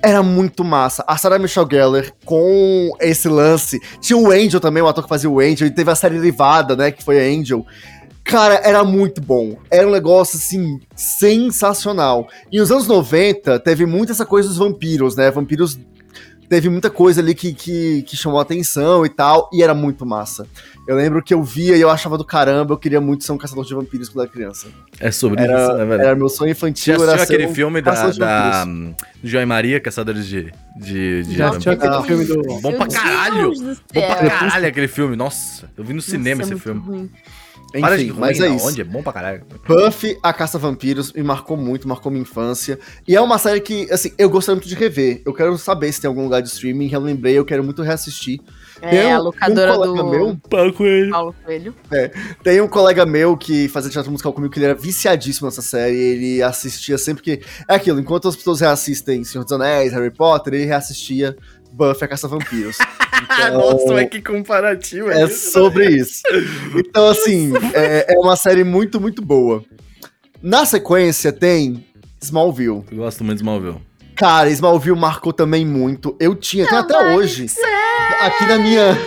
era 0.02 0.22
muito 0.22 0.64
massa. 0.64 1.04
A 1.06 1.16
Sarah 1.16 1.38
Michelle 1.38 1.68
Gellar 1.70 2.12
com 2.24 2.90
esse 3.00 3.28
lance. 3.28 3.80
Tinha 4.00 4.18
o 4.18 4.30
Angel 4.30 4.60
também, 4.60 4.82
o 4.82 4.88
ator 4.88 5.04
que 5.04 5.08
fazia 5.08 5.30
o 5.30 5.40
Angel, 5.40 5.66
e 5.66 5.70
teve 5.70 5.90
a 5.90 5.94
série 5.94 6.18
derivada, 6.18 6.76
né, 6.76 6.90
que 6.90 7.02
foi 7.02 7.18
a 7.18 7.38
Angel. 7.38 7.64
Cara, 8.24 8.60
era 8.62 8.84
muito 8.84 9.20
bom. 9.20 9.56
Era 9.70 9.88
um 9.88 9.90
negócio, 9.90 10.36
assim, 10.36 10.78
sensacional. 10.94 12.28
E 12.52 12.58
nos 12.58 12.70
anos 12.70 12.86
90, 12.86 13.58
teve 13.58 13.86
muito 13.86 14.12
essa 14.12 14.24
coisa 14.24 14.48
dos 14.48 14.58
vampiros, 14.58 15.16
né? 15.16 15.30
Vampiros 15.30 15.78
teve 16.50 16.68
muita 16.68 16.90
coisa 16.90 17.20
ali 17.22 17.34
que, 17.34 17.54
que, 17.54 18.02
que 18.02 18.16
chamou 18.16 18.38
a 18.38 18.42
atenção 18.42 19.06
e 19.06 19.08
tal, 19.08 19.48
e 19.52 19.62
era 19.62 19.72
muito 19.72 20.04
massa. 20.04 20.46
Eu 20.86 20.96
lembro 20.96 21.22
que 21.22 21.32
eu 21.32 21.42
via 21.42 21.76
e 21.76 21.80
eu 21.80 21.88
achava 21.88 22.18
do 22.18 22.24
caramba, 22.24 22.74
eu 22.74 22.78
queria 22.78 23.00
muito 23.00 23.22
ser 23.22 23.30
um 23.30 23.38
caçador 23.38 23.64
de 23.64 23.72
vampiros 23.72 24.08
quando 24.08 24.24
era 24.24 24.30
criança. 24.32 24.66
É 24.98 25.12
sobre 25.12 25.42
Era, 25.44 25.62
isso, 25.64 25.72
né, 25.74 25.84
velho? 25.84 26.02
era 26.02 26.14
meu 26.16 26.28
sonho 26.28 26.48
Você 26.52 26.58
infantil, 26.58 26.94
assistiu 26.94 27.08
era 27.14 27.24
ser 27.24 27.32
aquele 27.34 27.46
um 27.48 27.54
filme 27.54 27.80
da, 27.80 27.90
caçador 27.92 28.12
de 28.12 28.18
da 28.18 28.50
vampiros. 28.64 28.68
hum, 28.90 28.94
João 29.22 29.42
e 29.42 29.46
Maria, 29.46 29.78
Caçadores 29.80 30.26
de... 30.26 30.52
de, 30.76 31.22
de 31.22 31.36
Já 31.36 31.50
assistiu 31.50 31.72
aquele 31.72 31.94
Ah. 31.94 32.02
filme 32.02 32.24
do. 32.24 32.42
Bom 32.60 32.72
pra 32.72 32.88
caralho! 32.88 33.52
Bom 33.54 33.74
pra 34.06 34.30
caralho 34.30 34.66
aquele 34.66 34.88
filme. 34.88 35.14
Nossa, 35.14 35.70
eu 35.78 35.84
vi 35.84 35.92
no 35.94 36.02
cinema 36.02 36.40
Nossa, 36.40 36.54
esse 36.54 36.68
é 36.68 36.72
muito 36.72 36.84
filme. 36.84 36.98
ruim. 37.02 37.10
Para 37.72 37.96
de 37.96 38.02
Enfim, 38.04 38.12
ruim, 38.12 38.20
mas 38.20 38.40
é 38.40 38.48
não. 38.48 38.56
isso. 38.56 38.66
Onde 38.68 38.80
é 38.80 38.84
bom 38.84 39.02
pra 39.02 39.12
caralho. 39.12 39.42
Buffy, 39.66 40.18
a 40.22 40.32
Caça 40.32 40.56
a 40.58 40.60
Vampiros, 40.60 41.12
me 41.12 41.22
marcou 41.22 41.56
muito, 41.56 41.86
marcou 41.86 42.10
minha 42.10 42.22
infância. 42.22 42.78
E 43.06 43.14
é 43.14 43.20
uma 43.20 43.38
série 43.38 43.60
que, 43.60 43.86
assim, 43.92 44.12
eu 44.18 44.28
gostaria 44.30 44.56
muito 44.56 44.68
de 44.68 44.74
rever. 44.74 45.22
Eu 45.24 45.32
quero 45.34 45.56
saber 45.58 45.92
se 45.92 46.00
tem 46.00 46.08
algum 46.08 46.24
lugar 46.24 46.40
de 46.42 46.48
streaming, 46.48 46.86
relembrei, 46.88 47.38
eu 47.38 47.44
quero 47.44 47.62
muito 47.62 47.82
reassistir. 47.82 48.40
Tem 48.80 48.98
É, 48.98 49.12
a 49.12 49.20
um- 49.20 49.24
locadora 49.24 49.72
um 49.72 49.76
colega 49.76 49.94
do 50.02 50.08
meu, 50.10 50.36
Pau 50.48 50.72
com 50.72 50.84
ele. 50.86 51.10
Paulo 51.10 51.34
Coelho. 51.44 51.74
Tem 52.42 52.60
um 52.60 52.68
colega 52.68 53.04
meu 53.04 53.36
que 53.36 53.68
fazia 53.68 53.90
teatro 53.90 54.10
musical 54.10 54.32
comigo, 54.32 54.52
que 54.52 54.58
ele 54.58 54.66
era 54.66 54.74
viciadíssimo 54.74 55.46
nessa 55.46 55.60
série. 55.62 55.94
Ele 55.96 56.42
assistia 56.42 56.96
sempre 56.96 57.22
que. 57.22 57.40
É 57.68 57.74
aquilo, 57.74 58.00
enquanto 58.00 58.26
as 58.28 58.34
pessoas 58.36 58.60
reassistem 58.60 59.22
Senhor 59.22 59.44
dos 59.44 59.52
Anéis, 59.52 59.92
Harry 59.92 60.10
Potter, 60.10 60.54
ele 60.54 60.64
reassistia 60.64 61.36
Buffy 61.72 62.04
a 62.04 62.08
Caça 62.08 62.26
a 62.26 62.30
Vampiros. 62.30 62.78
Ah, 63.28 63.50
nossa, 63.50 63.92
mas 63.92 64.08
que 64.08 64.20
comparativo 64.20 65.08
É 65.10 65.24
isso, 65.24 65.52
sobre 65.52 65.88
isso. 65.88 66.22
Então, 66.74 67.06
assim, 67.08 67.52
é, 67.74 68.12
é 68.12 68.18
uma 68.18 68.34
série 68.34 68.64
muito, 68.64 69.00
muito 69.00 69.22
boa. 69.22 69.62
Na 70.42 70.64
sequência 70.64 71.30
tem 71.32 71.84
Smallville. 72.20 72.82
Eu 72.90 72.96
gosto 72.96 73.22
muito 73.22 73.38
de 73.38 73.42
Smallville. 73.42 73.80
Cara, 74.16 74.50
Smallville 74.50 74.98
marcou 74.98 75.32
também 75.32 75.64
muito. 75.64 76.16
Eu 76.18 76.34
tinha, 76.34 76.66
tem 76.66 76.78
até 76.78 77.14
hoje. 77.14 77.46
Aqui 78.20 78.46
na 78.46 78.58
minha. 78.58 78.98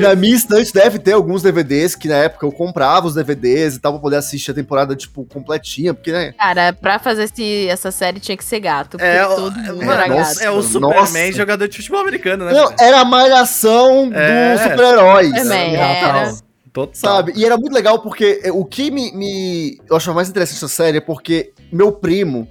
Na 0.00 0.14
minha 0.14 0.34
estante 0.36 0.72
deve 0.72 0.98
ter 0.98 1.12
alguns 1.12 1.42
DVDs 1.42 1.94
que 1.94 2.08
na 2.08 2.16
época 2.16 2.44
eu 2.46 2.52
comprava 2.52 3.06
os 3.06 3.14
DVDs 3.14 3.76
e 3.76 3.80
tal 3.80 3.92
pra 3.92 4.00
poder 4.00 4.16
assistir 4.16 4.50
a 4.50 4.54
temporada, 4.54 4.94
tipo, 4.94 5.24
completinha, 5.24 5.94
porque, 5.94 6.12
né? 6.12 6.32
Cara, 6.38 6.72
pra 6.72 6.98
fazer 6.98 7.24
esse, 7.24 7.68
essa 7.68 7.90
série 7.90 8.20
tinha 8.20 8.36
que 8.36 8.44
ser 8.44 8.60
gato. 8.60 8.96
É, 9.00 9.26
o- 9.26 9.34
todo 9.36 9.56
mundo 9.58 9.82
é, 9.82 9.94
era 9.94 10.06
nossa, 10.08 10.34
gato. 10.34 10.42
é 10.44 10.50
o 10.50 10.56
Nossa. 10.56 10.68
Superman 10.68 11.32
jogador 11.32 11.68
de 11.68 11.76
futebol 11.76 12.00
americano, 12.00 12.44
né? 12.44 12.52
Não, 12.52 12.72
era 12.78 13.00
a 13.00 13.04
malhação 13.04 14.10
É. 14.12 14.52
dos 14.54 14.62
super-heróis. 14.62 15.28
Superman, 15.28 15.70
Total. 15.70 16.16
era. 16.16 16.36
Total. 16.72 16.94
Sabe? 16.94 17.32
E 17.34 17.44
era 17.44 17.56
muito 17.56 17.72
legal 17.72 18.00
porque 18.00 18.40
é, 18.44 18.52
o 18.52 18.64
que 18.64 18.90
me, 18.90 19.10
me 19.12 19.78
eu 19.88 19.96
achava 19.96 20.14
mais 20.16 20.28
interessante 20.28 20.56
dessa 20.60 20.68
série 20.68 20.98
é 20.98 21.00
porque 21.00 21.52
meu 21.72 21.90
primo. 21.90 22.46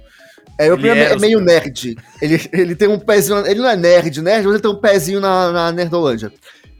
É, 0.58 0.64
meu 0.66 0.74
Ele 0.74 0.82
primo 0.90 0.96
é 1.04 1.14
o 1.16 1.20
meio 1.20 1.38
nerd. 1.40 1.96
Ele, 2.20 2.48
ele 2.52 2.74
tem 2.74 2.88
um 2.88 2.98
pezinho. 2.98 3.46
Ele 3.46 3.60
não 3.60 3.68
é 3.68 3.76
nerd, 3.76 4.20
nerd, 4.22 4.44
mas 4.46 4.54
ele 4.54 4.62
tem 4.62 4.70
um 4.70 4.80
pezinho 4.80 5.20
na, 5.20 5.52
na 5.52 5.70
Nerdolândia. 5.72 6.32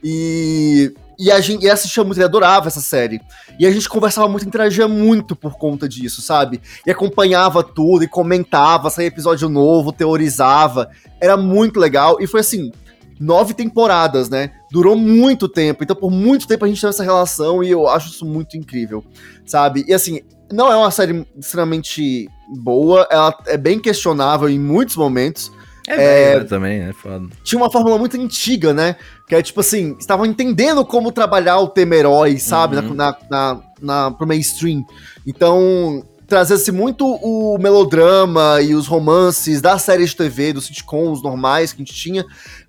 E. 0.07 0.95
E 1.19 1.33
a 1.33 1.41
gente 1.41 1.65
ele 1.65 1.71
assistia 1.71 2.05
muito, 2.05 2.19
ele 2.19 2.27
adorava 2.27 2.69
essa 2.69 2.81
série. 2.81 3.23
E 3.59 3.67
a 3.67 3.71
gente 3.71 3.89
conversava 3.89 4.29
muito, 4.29 4.47
interagia 4.47 4.87
muito 4.87 5.35
por 5.35 5.57
conta 5.57 5.89
disso, 5.89 6.21
sabe? 6.21 6.61
E 6.87 6.91
acompanhava 6.91 7.63
tudo, 7.63 8.05
e 8.05 8.09
comentava, 8.09 8.91
saía 8.91 9.07
episódio 9.09 9.49
novo, 9.49 9.93
teorizava. 9.93 10.91
Era 11.19 11.35
muito 11.35 11.81
legal. 11.81 12.19
E 12.21 12.27
foi 12.27 12.41
assim, 12.41 12.71
nove 13.19 13.55
temporadas, 13.55 14.29
né? 14.29 14.53
Durou 14.71 14.95
muito 14.95 15.49
tempo. 15.49 15.83
Então, 15.83 15.97
por 15.97 16.11
muito 16.11 16.47
tempo 16.47 16.65
a 16.65 16.69
gente 16.69 16.81
teve 16.81 16.91
essa 16.91 17.03
relação 17.03 17.65
e 17.65 17.71
eu 17.71 17.89
acho 17.89 18.11
isso 18.11 18.27
muito 18.27 18.57
incrível, 18.57 19.03
sabe? 19.47 19.85
E 19.89 19.95
assim, 19.95 20.21
não 20.53 20.71
é 20.71 20.77
uma 20.77 20.91
série 20.91 21.27
extremamente 21.39 22.29
boa, 22.59 23.07
ela 23.11 23.37
é 23.47 23.57
bem 23.57 23.81
questionável 23.81 24.49
em 24.49 24.59
muitos 24.59 24.97
momentos. 24.97 25.51
É, 25.87 25.97
velho, 25.97 26.41
né, 26.41 26.45
também, 26.47 26.81
é 26.83 26.93
foda. 26.93 27.29
Tinha 27.45 27.61
uma 27.61 27.71
fórmula 27.71 27.99
muito 27.99 28.17
antiga, 28.17 28.75
né? 28.75 28.97
Que 29.29 29.35
é 29.35 29.43
tipo 29.43 29.61
assim, 29.61 29.97
estavam 29.99 30.27
entendendo 30.27 30.85
como 30.85 31.13
trabalhar 31.13 31.59
o 31.61 31.69
tema 31.69 31.95
herói, 31.95 32.39
sabe? 32.39 32.77
Uhum. 32.77 32.95
Na, 32.95 33.17
na, 33.31 33.61
na, 33.81 34.11
pro 34.11 34.27
mainstream. 34.27 34.85
Então, 35.27 36.05
trazia-se 36.27 36.73
muito 36.73 37.07
o 37.07 37.59
melodrama 37.59 38.61
e 38.61 38.75
os 38.75 38.87
romances 38.87 39.61
da 39.61 39.79
série 39.79 40.05
de 40.05 40.17
TV, 40.17 40.53
dos 40.53 40.67
sitcoms 40.67 41.23
normais 41.23 41.73
que 41.73 41.83
a 41.83 41.85
gente 41.85 41.95
tinha, 41.95 42.25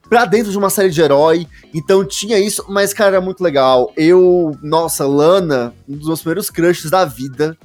pra 0.09 0.26
dentro 0.26 0.51
de 0.51 0.57
uma 0.57 0.70
série 0.70 0.89
de 0.89 1.01
herói. 1.01 1.47
Então 1.74 2.05
tinha 2.05 2.39
isso, 2.39 2.63
mas, 2.70 2.93
cara, 2.93 3.18
era 3.18 3.22
muito 3.22 3.43
legal. 3.43 3.91
Eu, 3.97 4.57
nossa, 4.61 5.05
Lana, 5.05 5.74
um 5.88 5.97
dos 5.97 6.07
meus 6.07 6.22
primeiros 6.22 6.49
crushes 6.49 6.91
da 6.91 7.05
vida. 7.05 7.57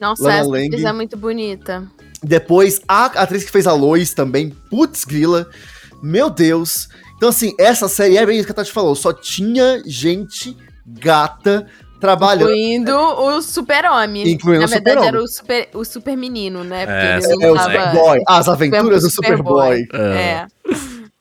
Nossa, 0.00 0.22
Lana 0.22 0.36
essa 0.38 0.48
Lang. 0.48 0.84
é 0.84 0.92
muito 0.92 1.16
bonita. 1.16 1.88
Depois, 2.22 2.80
a 2.86 3.06
atriz 3.06 3.44
que 3.44 3.50
fez 3.50 3.66
a 3.66 3.72
Lois 3.72 4.14
também, 4.14 4.50
putz 4.70 5.04
grila, 5.04 5.48
meu 6.02 6.30
Deus. 6.30 6.88
Então, 7.16 7.28
assim, 7.28 7.54
essa 7.58 7.88
série 7.88 8.16
é 8.16 8.24
bem 8.26 8.36
isso 8.36 8.46
que 8.46 8.52
a 8.52 8.54
Tati 8.54 8.72
falou, 8.72 8.94
só 8.94 9.12
tinha 9.12 9.82
gente 9.86 10.56
gata 10.86 11.66
trabalhando. 12.00 12.50
Incluindo 12.50 12.96
o 12.96 13.40
super-homem. 13.40 14.28
Incluindo 14.28 14.60
Na 14.60 14.66
o 14.66 14.68
verdade, 14.68 14.96
super-homem. 14.96 15.08
era 15.08 15.22
o 15.22 15.28
super, 15.28 15.68
o 15.74 15.84
super 15.84 16.16
menino, 16.16 16.64
né? 16.64 16.84
Porque 16.84 17.28
É, 17.28 17.32
ele 17.32 17.44
É 17.44 17.46
não 17.46 17.52
o 17.52 17.56
tava... 17.56 17.70
Superboy, 17.70 18.22
as 18.28 18.48
aventuras 18.48 19.02
do 19.02 19.10
Superboy. 19.10 19.86
É. 19.92 20.46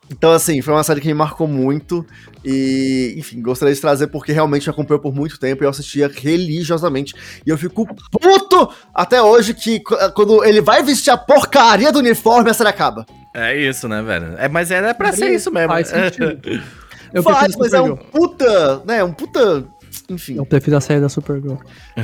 Então, 0.10 0.32
assim, 0.32 0.62
foi 0.62 0.74
uma 0.74 0.84
série 0.84 1.00
que 1.02 1.08
me 1.08 1.14
marcou 1.14 1.48
muito. 1.48 2.06
E, 2.44 3.14
enfim, 3.18 3.42
gostaria 3.42 3.74
de 3.74 3.80
trazer 3.82 4.08
porque 4.08 4.32
realmente 4.32 4.68
me 4.68 4.72
acompanhou 4.72 5.00
por 5.00 5.14
muito 5.14 5.40
tempo 5.40 5.64
e 5.64 5.66
eu 5.66 5.70
assistia 5.70 6.10
religiosamente. 6.14 7.14
E 7.46 7.50
eu 7.50 7.58
fico 7.58 7.86
puto 8.12 8.70
até 8.94 9.22
hoje 9.22 9.54
que 9.54 9.80
qu- 9.80 9.96
quando 10.16 10.44
ele 10.44 10.62
vai 10.62 10.82
vestir 10.84 11.12
a 11.12 11.18
porcaria 11.18 11.92
do 11.92 12.00
uniforme, 12.00 12.50
a 12.50 12.54
série 12.54 12.70
acaba. 12.70 13.06
É 13.34 13.56
isso, 13.58 13.88
né, 13.88 14.02
velho? 14.02 14.36
É, 14.38 14.50
mas 14.50 14.72
era 14.72 14.94
pra 14.94 15.12
ser 15.12 15.22
Faz 15.22 15.36
isso 15.42 15.52
mesmo. 15.52 15.86
sentido. 15.86 16.42
Eu 17.14 17.22
Faz, 17.24 17.56
mas 17.58 17.74
é 17.74 17.82
um 17.82 17.96
puta, 17.98 18.82
né? 18.86 19.04
Um 19.04 19.12
puta. 19.12 19.66
Enfim. 20.10 20.36
Eu 20.38 20.46
prefiro 20.46 20.78
a 20.78 20.82
série 20.82 21.02
da 21.02 21.10
Supergirl. 21.10 21.56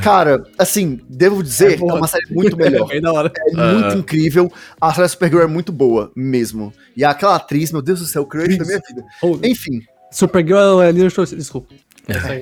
Cara, 0.04 0.44
assim, 0.60 1.00
devo 1.10 1.42
dizer, 1.42 1.80
É 1.80 1.82
é, 1.82 1.94
uma 1.94 2.08
série 2.08 2.26
muito 2.30 2.58
melhor. 2.58 2.88
É 2.92 3.00
da. 3.00 3.32
É 3.56 3.74
muito 3.74 3.98
incrível. 4.00 4.52
A 4.82 4.94
série 4.94 5.08
Supergirl 5.08 5.44
é 5.44 5.48
muito 5.48 5.72
boa, 5.72 6.12
mesmo. 6.14 6.74
E 6.98 7.06
aquela 7.06 7.38
atriz, 7.38 7.72
meu 7.72 7.82
Deus 7.82 8.02
do 8.02 8.06
céu, 8.06 8.24
o 8.24 8.26
crush 8.26 8.58
da 8.58 8.66
minha 8.66 8.82
vida. 8.86 9.06
Oh, 9.22 9.38
Enfim. 9.42 9.82
Supergirl 10.12 10.82
é 10.82 10.92
de 10.94 11.10
torcida. 11.12 11.40
Desculpa. 11.40 11.74
É 12.08 12.38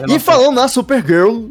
é 0.00 0.04
E 0.08 0.18
falando 0.18 0.54
na 0.56 0.68
Supergirl, 0.68 1.46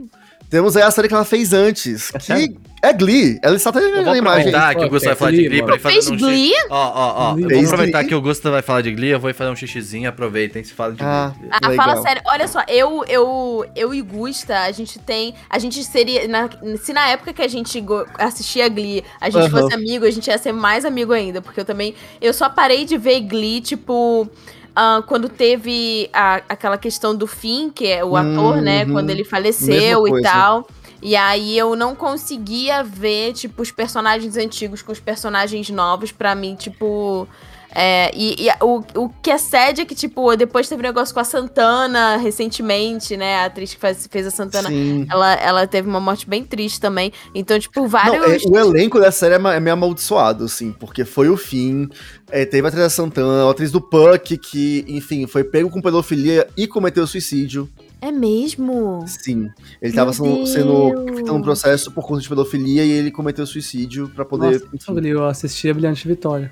temos 0.49 0.75
aí 0.75 0.83
a 0.83 0.91
série 0.91 1.07
que 1.07 1.13
ela 1.13 1.23
fez 1.25 1.53
antes, 1.53 2.09
que 2.19 2.55
é 2.81 2.91
Glee. 2.91 3.39
Ela 3.43 3.55
está 3.55 3.69
até 3.69 3.79
vou 3.81 4.01
na 4.03 4.17
imagem. 4.17 4.53
aproveitar 4.53 4.73
que 4.73 4.81
o 4.81 4.83
Pô, 4.85 4.89
Gustavo 4.89 5.09
vai 5.11 5.15
falar 5.15 5.31
de 5.31 5.47
Glee, 5.47 5.63
pra 5.63 5.77
Fez 5.77 6.09
um 6.09 6.17
Glee? 6.17 6.49
xixi. 6.49 6.65
Ó, 6.71 6.75
ó, 6.75 7.31
ó. 7.33 7.35
Fez 7.35 7.65
aproveitar 7.71 8.03
que 8.05 8.15
o 8.15 8.21
Gustavo 8.21 8.53
vai 8.53 8.63
falar 8.63 8.81
de 8.81 8.91
Glee, 8.91 9.09
eu 9.11 9.19
vou 9.19 9.31
fazer 9.35 9.51
um 9.51 9.55
xixizinho, 9.55 10.09
aproveita, 10.09 10.57
hein? 10.57 10.63
Se 10.65 10.73
fala 10.73 10.93
de 10.93 11.03
Ah, 11.03 11.31
Glee. 11.37 11.49
Ah, 11.51 11.69
legal. 11.69 11.85
fala 11.85 12.01
sério. 12.01 12.21
Olha 12.25 12.47
só, 12.47 12.63
eu, 12.67 13.05
eu, 13.07 13.65
eu 13.75 13.93
e 13.93 14.01
Gusta, 14.01 14.61
a 14.61 14.71
gente 14.71 14.97
tem. 14.97 15.35
A 15.47 15.59
gente 15.59 15.83
seria. 15.83 16.27
na- 16.27 16.49
se 16.83 16.91
na 16.91 17.07
época 17.09 17.31
que 17.33 17.41
a 17.43 17.47
gente 17.47 17.81
assistia 18.17 18.67
Glee, 18.67 19.03
a 19.21 19.29
gente 19.29 19.43
Aham. 19.45 19.61
fosse 19.61 19.73
amigo, 19.75 20.03
a 20.05 20.09
gente 20.11 20.25
ia 20.27 20.37
ser 20.39 20.51
mais 20.51 20.83
amigo 20.83 21.13
ainda. 21.13 21.39
Porque 21.39 21.59
eu 21.59 21.65
também. 21.65 21.93
Eu 22.19 22.33
só 22.33 22.49
parei 22.49 22.83
de 22.83 22.97
ver 22.97 23.21
Glee, 23.21 23.61
tipo. 23.61 24.27
Ah, 24.75 25.03
quando 25.05 25.27
teve 25.29 26.09
a- 26.13 26.41
aquela 26.49 26.77
questão 26.77 27.15
do 27.15 27.27
Finn, 27.27 27.69
que 27.69 27.87
é 27.87 28.03
o 28.03 28.15
ator, 28.15 28.61
né? 28.61 28.83
Uhum. 28.85 28.93
Quando 28.93 29.09
ele 29.09 29.23
faleceu 29.23 30.07
e 30.07 30.11
tal. 30.23 30.67
E 31.01 31.15
aí 31.15 31.57
eu 31.57 31.75
não 31.75 31.95
conseguia 31.95 32.83
ver, 32.83 33.33
tipo, 33.33 33.61
os 33.63 33.71
personagens 33.71 34.37
antigos 34.37 34.81
com 34.83 34.91
os 34.91 34.99
personagens 34.99 35.69
novos. 35.69 36.11
Pra 36.11 36.35
mim, 36.35 36.55
tipo. 36.55 37.27
É, 37.73 38.11
e, 38.15 38.47
e 38.47 38.49
o, 38.63 38.83
o 38.95 39.09
que 39.21 39.31
é 39.31 39.37
sad 39.37 39.81
é 39.81 39.85
que, 39.85 39.95
tipo, 39.95 40.35
depois 40.35 40.67
teve 40.67 40.81
um 40.81 40.85
negócio 40.85 41.13
com 41.13 41.19
a 41.19 41.23
Santana 41.23 42.17
recentemente, 42.17 43.15
né? 43.15 43.37
A 43.37 43.45
atriz 43.45 43.73
que 43.73 43.79
faz- 43.79 44.07
fez 44.11 44.27
a 44.27 44.31
Santana. 44.31 44.67
Sim. 44.69 45.05
Ela, 45.09 45.33
ela 45.35 45.67
teve 45.67 45.87
uma 45.87 45.99
morte 45.99 46.27
bem 46.27 46.43
triste 46.43 46.79
também. 46.81 47.11
Então, 47.33 47.57
tipo, 47.59 47.79
Não, 47.81 47.87
vários. 47.87 48.43
é, 48.43 48.47
o 48.49 48.57
elenco 48.57 48.99
da 48.99 49.11
série 49.11 49.35
é, 49.35 49.37
é 49.37 49.59
meio 49.59 49.73
amaldiçoado, 49.73 50.45
assim, 50.45 50.71
porque 50.73 51.05
foi 51.05 51.29
o 51.29 51.37
fim. 51.37 51.87
é, 52.29 52.45
teve 52.45 52.65
a 52.65 52.69
atriz 52.69 52.83
da 52.83 52.89
Santana, 52.89 53.45
a 53.47 53.51
atriz 53.51 53.71
do 53.71 53.81
Puck, 53.81 54.37
que, 54.37 54.83
enfim, 54.87 55.25
foi 55.27 55.43
pego 55.43 55.69
com 55.69 55.81
pedofilia 55.81 56.47
e 56.57 56.67
cometeu 56.67 57.05
suicídio. 57.07 57.69
É 58.01 58.11
mesmo? 58.11 59.05
Sim. 59.07 59.49
Ele 59.79 59.93
tava 59.93 60.11
Meu 60.19 60.45
sendo, 60.45 60.47
sendo 60.47 61.33
um 61.35 61.41
processo 61.41 61.91
por 61.91 62.05
conta 62.05 62.21
de 62.21 62.27
pedofilia 62.27 62.83
e 62.83 62.89
ele 62.91 63.11
cometeu 63.11 63.45
suicídio 63.45 64.09
pra 64.15 64.25
poder. 64.25 64.53
Nossa, 64.53 64.91
enfim. 64.91 65.07
eu 65.07 65.25
assisti 65.25 65.69
a 65.69 65.73
Brilhante 65.73 66.07
Vitória. 66.07 66.51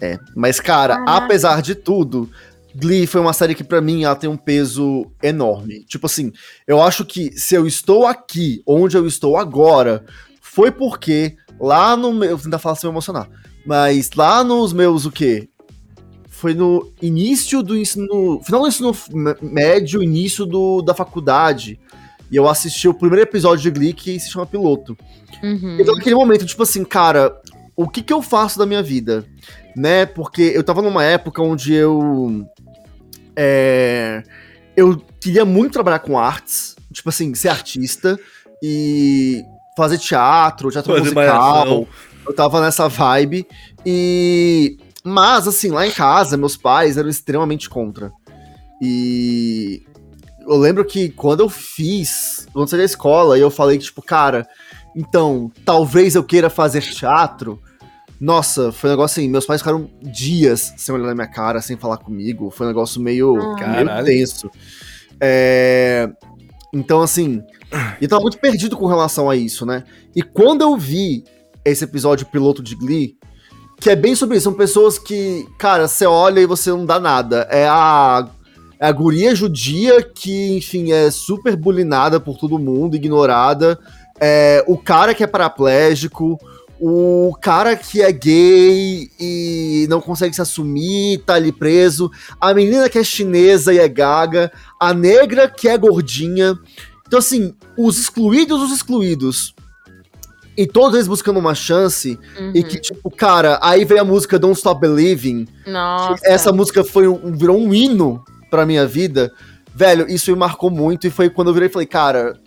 É. 0.00 0.18
Mas, 0.34 0.58
cara, 0.58 0.96
Caraca. 0.96 1.24
apesar 1.24 1.62
de 1.62 1.74
tudo, 1.74 2.30
Glee 2.74 3.06
foi 3.06 3.20
uma 3.20 3.32
série 3.32 3.54
que 3.54 3.64
pra 3.64 3.80
mim 3.80 4.04
ela 4.04 4.16
tem 4.16 4.30
um 4.30 4.36
peso 4.36 5.06
enorme. 5.22 5.84
Tipo 5.84 6.06
assim, 6.06 6.32
eu 6.66 6.82
acho 6.82 7.04
que 7.04 7.32
se 7.38 7.54
eu 7.54 7.66
estou 7.66 8.06
aqui, 8.06 8.62
onde 8.66 8.96
eu 8.96 9.06
estou 9.06 9.36
agora, 9.36 10.04
foi 10.40 10.70
porque 10.70 11.36
lá 11.58 11.96
no 11.96 12.12
meu. 12.12 12.38
Tentar 12.38 12.58
falar 12.58 12.76
sem 12.76 12.88
me 12.88 12.94
emocionar. 12.94 13.28
Mas 13.66 14.10
lá 14.16 14.42
nos 14.42 14.72
meus, 14.72 15.04
o 15.04 15.10
quê? 15.10 15.48
Foi 16.28 16.54
no 16.54 16.90
início 17.02 17.62
do 17.62 17.76
ensino. 17.76 18.40
Final 18.42 18.62
do 18.62 18.68
ensino 18.68 18.96
médio, 19.42 20.02
início 20.02 20.46
do, 20.46 20.80
da 20.80 20.94
faculdade. 20.94 21.78
E 22.30 22.36
eu 22.36 22.48
assisti 22.48 22.88
o 22.88 22.94
primeiro 22.94 23.22
episódio 23.22 23.62
de 23.62 23.70
Glee 23.70 23.92
que 23.92 24.18
se 24.18 24.30
chama 24.30 24.46
Piloto. 24.46 24.96
Uhum. 25.42 25.78
Então, 25.80 25.96
naquele 25.96 26.14
momento, 26.14 26.46
tipo 26.46 26.62
assim, 26.62 26.84
cara, 26.84 27.36
o 27.74 27.88
que 27.88 28.02
que 28.02 28.12
eu 28.12 28.22
faço 28.22 28.58
da 28.58 28.64
minha 28.64 28.82
vida? 28.82 29.24
Né? 29.76 30.06
Porque 30.06 30.42
eu 30.54 30.62
tava 30.62 30.82
numa 30.82 31.04
época 31.04 31.42
onde 31.42 31.72
eu. 31.74 32.46
É, 33.36 34.22
eu 34.76 35.00
queria 35.20 35.44
muito 35.44 35.72
trabalhar 35.72 36.00
com 36.00 36.18
artes, 36.18 36.76
tipo 36.92 37.08
assim, 37.08 37.34
ser 37.34 37.48
artista 37.48 38.18
e 38.62 39.42
fazer 39.76 39.98
teatro, 39.98 40.70
teatro 40.70 40.92
Fazer 40.92 41.14
musical. 41.14 41.24
malhação. 41.24 41.88
Eu 42.26 42.34
tava 42.34 42.60
nessa 42.60 42.88
vibe 42.88 43.46
e. 43.84 44.76
Mas, 45.02 45.48
assim, 45.48 45.70
lá 45.70 45.86
em 45.86 45.90
casa, 45.90 46.36
meus 46.36 46.56
pais 46.56 46.98
eram 46.98 47.08
extremamente 47.08 47.70
contra. 47.70 48.12
E 48.82 49.82
eu 50.46 50.56
lembro 50.56 50.84
que 50.84 51.08
quando 51.08 51.40
eu 51.40 51.48
fiz, 51.48 52.46
quando 52.52 52.64
eu 52.64 52.68
saí 52.68 52.78
da 52.80 52.84
escola, 52.84 53.38
e 53.38 53.40
eu 53.40 53.50
falei, 53.50 53.78
tipo, 53.78 54.02
cara, 54.02 54.46
então, 54.94 55.50
talvez 55.64 56.14
eu 56.14 56.24
queira 56.24 56.50
fazer 56.50 56.82
teatro. 56.82 57.60
Nossa, 58.20 58.70
foi 58.70 58.90
um 58.90 58.92
negócio 58.92 59.20
assim, 59.20 59.30
meus 59.30 59.46
pais 59.46 59.62
ficaram 59.62 59.88
dias 60.02 60.74
sem 60.76 60.94
olhar 60.94 61.06
na 61.06 61.14
minha 61.14 61.26
cara, 61.26 61.62
sem 61.62 61.76
falar 61.76 61.96
comigo. 61.96 62.50
Foi 62.50 62.66
um 62.66 62.68
negócio 62.68 63.00
meio, 63.00 63.32
meio 63.34 63.56
Caralho. 63.56 64.04
tenso. 64.04 64.50
É, 65.18 66.08
Então, 66.72 67.00
assim, 67.00 67.42
eu 68.00 68.08
tava 68.08 68.22
muito 68.22 68.38
perdido 68.38 68.76
com 68.76 68.86
relação 68.86 69.28
a 69.30 69.36
isso, 69.36 69.64
né? 69.64 69.84
E 70.14 70.22
quando 70.22 70.60
eu 70.60 70.76
vi 70.76 71.24
esse 71.64 71.84
episódio 71.84 72.26
piloto 72.26 72.62
de 72.62 72.74
Glee, 72.74 73.16
que 73.80 73.90
é 73.90 73.96
bem 73.96 74.14
sobre 74.14 74.36
isso, 74.36 74.44
são 74.44 74.52
pessoas 74.52 74.98
que, 74.98 75.46
cara, 75.58 75.88
você 75.88 76.04
olha 76.06 76.40
e 76.40 76.46
você 76.46 76.70
não 76.70 76.84
dá 76.84 77.00
nada. 77.00 77.48
É 77.50 77.66
a, 77.66 78.28
é 78.78 78.86
a 78.86 78.92
guria 78.92 79.34
judia 79.34 80.02
que, 80.02 80.58
enfim, 80.58 80.92
é 80.92 81.10
super 81.10 81.56
bulinada 81.56 82.20
por 82.20 82.36
todo 82.36 82.58
mundo, 82.58 82.96
ignorada. 82.96 83.78
É 84.20 84.62
o 84.66 84.76
cara 84.76 85.14
que 85.14 85.24
é 85.24 85.26
paraplégico, 85.26 86.38
o 86.80 87.36
cara 87.42 87.76
que 87.76 88.00
é 88.00 88.10
gay 88.10 89.10
e 89.20 89.86
não 89.90 90.00
consegue 90.00 90.34
se 90.34 90.40
assumir, 90.40 91.18
tá 91.26 91.34
ali 91.34 91.52
preso, 91.52 92.10
a 92.40 92.54
menina 92.54 92.88
que 92.88 92.98
é 92.98 93.04
chinesa 93.04 93.74
e 93.74 93.78
é 93.78 93.86
gaga, 93.86 94.50
a 94.80 94.94
negra 94.94 95.46
que 95.46 95.68
é 95.68 95.76
gordinha. 95.76 96.58
Então, 97.06 97.18
assim, 97.18 97.54
os 97.76 97.98
excluídos 97.98 98.60
dos 98.60 98.72
excluídos. 98.72 99.54
E 100.56 100.66
todos 100.66 100.94
eles 100.94 101.06
buscando 101.06 101.38
uma 101.38 101.54
chance. 101.54 102.18
Uhum. 102.38 102.52
E 102.54 102.62
que, 102.62 102.80
tipo, 102.80 103.10
cara, 103.10 103.58
aí 103.62 103.84
veio 103.84 104.00
a 104.00 104.04
música 104.04 104.38
Don't 104.38 104.56
Stop 104.56 104.80
Believing. 104.80 105.46
Nossa. 105.66 106.20
Essa 106.24 106.50
música 106.52 106.82
foi 106.82 107.06
um, 107.06 107.36
virou 107.36 107.58
um 107.58 107.74
hino 107.74 108.24
pra 108.50 108.64
minha 108.64 108.86
vida. 108.86 109.30
Velho, 109.74 110.08
isso 110.08 110.30
me 110.30 110.36
marcou 110.36 110.70
muito. 110.70 111.06
E 111.06 111.10
foi 111.10 111.28
quando 111.28 111.48
eu 111.48 111.54
virei 111.54 111.68
e 111.68 111.72
falei, 111.72 111.86
cara, 111.86 112.38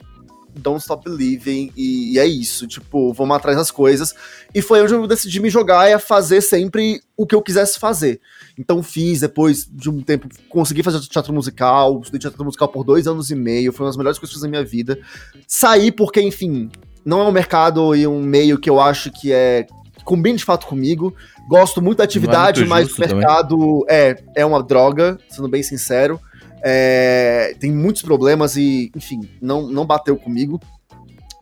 Don't 0.56 0.82
Stop 0.82 1.04
Believing. 1.04 1.72
E, 1.76 2.14
e 2.14 2.20
é 2.20 2.26
isso, 2.26 2.68
tipo, 2.68 3.14
vamos 3.14 3.36
atrás 3.36 3.58
das 3.58 3.72
coisas. 3.72 4.14
E 4.54 4.62
foi 4.62 4.82
onde 4.82 4.94
eu 4.94 5.08
decidi 5.08 5.40
me 5.40 5.50
jogar 5.50 5.90
e 5.90 5.94
a 5.94 6.00
fazer 6.00 6.42
sempre 6.42 7.02
o 7.18 7.26
que 7.26 7.36
eu 7.36 7.42
quisesse 7.42 7.80
fazer. 7.80 8.20
Então 8.58 8.84
fiz, 8.84 9.22
depois 9.22 9.68
de 9.72 9.90
um 9.90 10.02
tempo, 10.02 10.28
consegui 10.50 10.84
fazer 10.84 11.00
teatro 11.02 11.34
musical, 11.34 12.00
estudei 12.00 12.20
teatro 12.20 12.44
musical 12.44 12.68
por 12.68 12.84
dois 12.84 13.08
anos 13.08 13.32
e 13.32 13.36
meio, 13.36 13.72
foi 13.72 13.86
uma 13.86 13.90
das 13.90 13.98
melhores 13.98 14.20
coisas 14.20 14.34
que 14.34 14.38
eu 14.38 14.42
fiz 14.42 14.44
na 14.44 14.50
minha 14.50 14.64
vida. 14.64 15.00
Saí 15.48 15.92
porque, 15.92 16.22
enfim, 16.22 16.70
não 17.06 17.22
é 17.22 17.24
um 17.26 17.32
mercado 17.32 17.96
e 17.96 18.06
um 18.08 18.22
meio 18.22 18.60
que 18.60 18.70
eu 18.70 18.80
acho 18.80 19.12
que 19.12 19.32
é 19.32 19.66
combina 20.04 20.38
de 20.38 20.46
fato 20.46 20.68
comigo. 20.68 21.16
Gosto 21.48 21.82
muito 21.82 21.98
da 21.98 22.04
atividade, 22.04 22.62
muito 22.62 22.70
mas 22.70 22.92
o 22.92 22.96
também. 22.96 23.18
mercado 23.18 23.86
é, 23.90 24.22
é 24.36 24.46
uma 24.46 24.62
droga, 24.62 25.18
sendo 25.30 25.48
bem 25.48 25.64
sincero. 25.64 26.20
É, 26.64 27.56
tem 27.60 27.72
muitos 27.72 28.02
problemas 28.02 28.56
e, 28.56 28.92
enfim, 28.96 29.30
não, 29.42 29.68
não 29.68 29.86
bateu 29.86 30.16
comigo. 30.16 30.60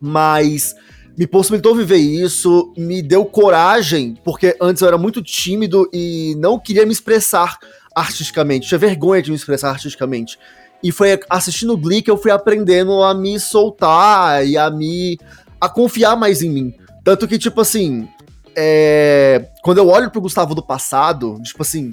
Mas 0.00 0.74
me 1.16 1.26
possibilitou 1.26 1.74
viver 1.74 1.98
isso, 1.98 2.72
me 2.76 3.02
deu 3.02 3.24
coragem, 3.24 4.16
porque 4.24 4.56
antes 4.60 4.82
eu 4.82 4.88
era 4.88 4.98
muito 4.98 5.22
tímido 5.22 5.88
e 5.92 6.34
não 6.38 6.58
queria 6.58 6.86
me 6.86 6.92
expressar 6.92 7.58
artisticamente, 7.94 8.66
tinha 8.66 8.78
vergonha 8.78 9.22
de 9.22 9.30
me 9.30 9.36
expressar 9.36 9.70
artisticamente. 9.70 10.38
E 10.82 10.90
foi 10.90 11.20
assistindo 11.30 11.76
Glee 11.76 12.02
que 12.02 12.10
eu 12.10 12.16
fui 12.16 12.30
aprendendo 12.30 13.02
a 13.02 13.14
me 13.14 13.38
soltar 13.38 14.44
e 14.44 14.58
a 14.58 14.68
me. 14.68 15.16
a 15.60 15.68
confiar 15.68 16.16
mais 16.16 16.42
em 16.42 16.50
mim. 16.50 16.74
Tanto 17.04 17.28
que, 17.28 17.38
tipo 17.38 17.60
assim, 17.60 18.08
é, 18.56 19.46
quando 19.62 19.78
eu 19.78 19.88
olho 19.88 20.10
pro 20.10 20.20
Gustavo 20.20 20.54
do 20.54 20.62
passado, 20.62 21.40
tipo 21.44 21.62
assim, 21.62 21.92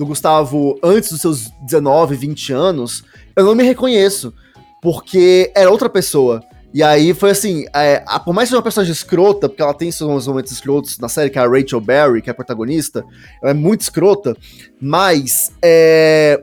do 0.00 0.06
Gustavo 0.06 0.78
antes 0.82 1.10
dos 1.10 1.20
seus 1.20 1.50
19, 1.62 2.16
20 2.16 2.52
anos, 2.52 3.04
eu 3.36 3.44
não 3.44 3.54
me 3.54 3.62
reconheço. 3.62 4.32
Porque 4.82 5.52
era 5.54 5.70
outra 5.70 5.90
pessoa. 5.90 6.42
E 6.72 6.82
aí 6.82 7.12
foi 7.12 7.30
assim, 7.30 7.66
é, 7.74 8.02
a- 8.06 8.18
por 8.18 8.32
mais 8.32 8.46
que 8.48 8.50
seja 8.50 8.56
uma 8.58 8.62
personagem 8.62 8.92
escrota, 8.92 9.46
porque 9.48 9.60
ela 9.60 9.74
tem 9.74 9.92
seus 9.92 10.26
momentos 10.26 10.52
escrotos 10.52 10.98
na 10.98 11.08
série, 11.08 11.28
que 11.28 11.38
é 11.38 11.42
a 11.42 11.46
Rachel 11.48 11.80
Berry, 11.80 12.22
que 12.22 12.30
é 12.30 12.32
a 12.32 12.34
protagonista, 12.34 13.04
ela 13.42 13.50
é 13.50 13.54
muito 13.54 13.82
escrota, 13.82 14.34
mas 14.80 15.52
é, 15.60 16.42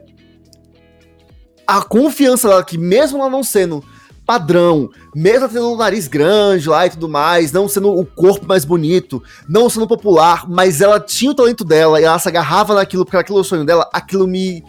a 1.66 1.82
confiança 1.82 2.48
dela, 2.48 2.64
que 2.64 2.78
mesmo 2.78 3.18
ela 3.20 3.30
não 3.30 3.44
sendo 3.44 3.84
padrão, 4.28 4.90
mesmo 5.16 5.48
tendo 5.48 5.72
o 5.72 5.78
nariz 5.78 6.08
grande 6.10 6.68
lá 6.68 6.86
e 6.86 6.90
tudo 6.90 7.08
mais, 7.08 7.54
não 7.54 7.68
sendo 7.70 7.98
o 7.98 8.06
corpo 8.06 8.46
mais 8.46 8.66
bonito, 8.66 9.24
não 9.48 9.70
sendo 9.70 9.88
popular, 9.88 10.48
mas 10.50 10.82
ela 10.82 11.00
tinha 11.00 11.32
o 11.32 11.36
talento 11.36 11.64
dela 11.64 12.02
e 12.02 12.04
ela 12.04 12.20
se 12.20 12.28
agarrava 12.28 12.76
naquilo 12.76 13.06
porque 13.06 13.16
aquilo 13.18 13.38
é 13.38 13.42
o 13.42 13.46
sonho 13.46 13.64
dela, 13.64 13.90
aquilo 13.94 14.28
me 14.28 14.62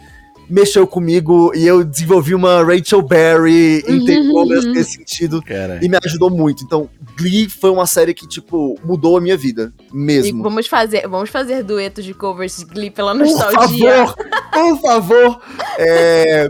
mexeu 0.49 0.87
comigo 0.87 1.51
e 1.53 1.67
eu 1.67 1.83
desenvolvi 1.83 2.33
uma 2.33 2.63
Rachel 2.63 3.03
Berry 3.03 3.83
em 3.87 4.03
Takeovers 4.03 4.65
nesse 4.65 4.93
sentido 4.93 5.43
Cara. 5.43 5.77
e 5.79 5.87
me 5.87 5.95
ajudou 6.03 6.31
muito. 6.31 6.63
Então, 6.63 6.89
Glee 7.15 7.47
foi 7.47 7.69
uma 7.69 7.85
série 7.85 8.15
que, 8.15 8.27
tipo, 8.27 8.75
mudou 8.83 9.15
a 9.17 9.21
minha 9.21 9.37
vida, 9.37 9.71
E 9.93 9.95
mesmo. 9.95 10.41
vamos 10.41 10.65
fazer, 10.65 11.07
vamos 11.07 11.29
fazer 11.29 11.61
duetos 11.63 12.03
de 12.03 12.15
covers 12.15 12.57
de 12.57 12.65
Glee 12.65 12.89
pela 12.89 13.11
Por 13.11 13.19
nostalgia. 13.27 14.07
favor, 14.07 14.15
por 14.51 14.81
favor. 14.81 15.41
É, 15.81 16.49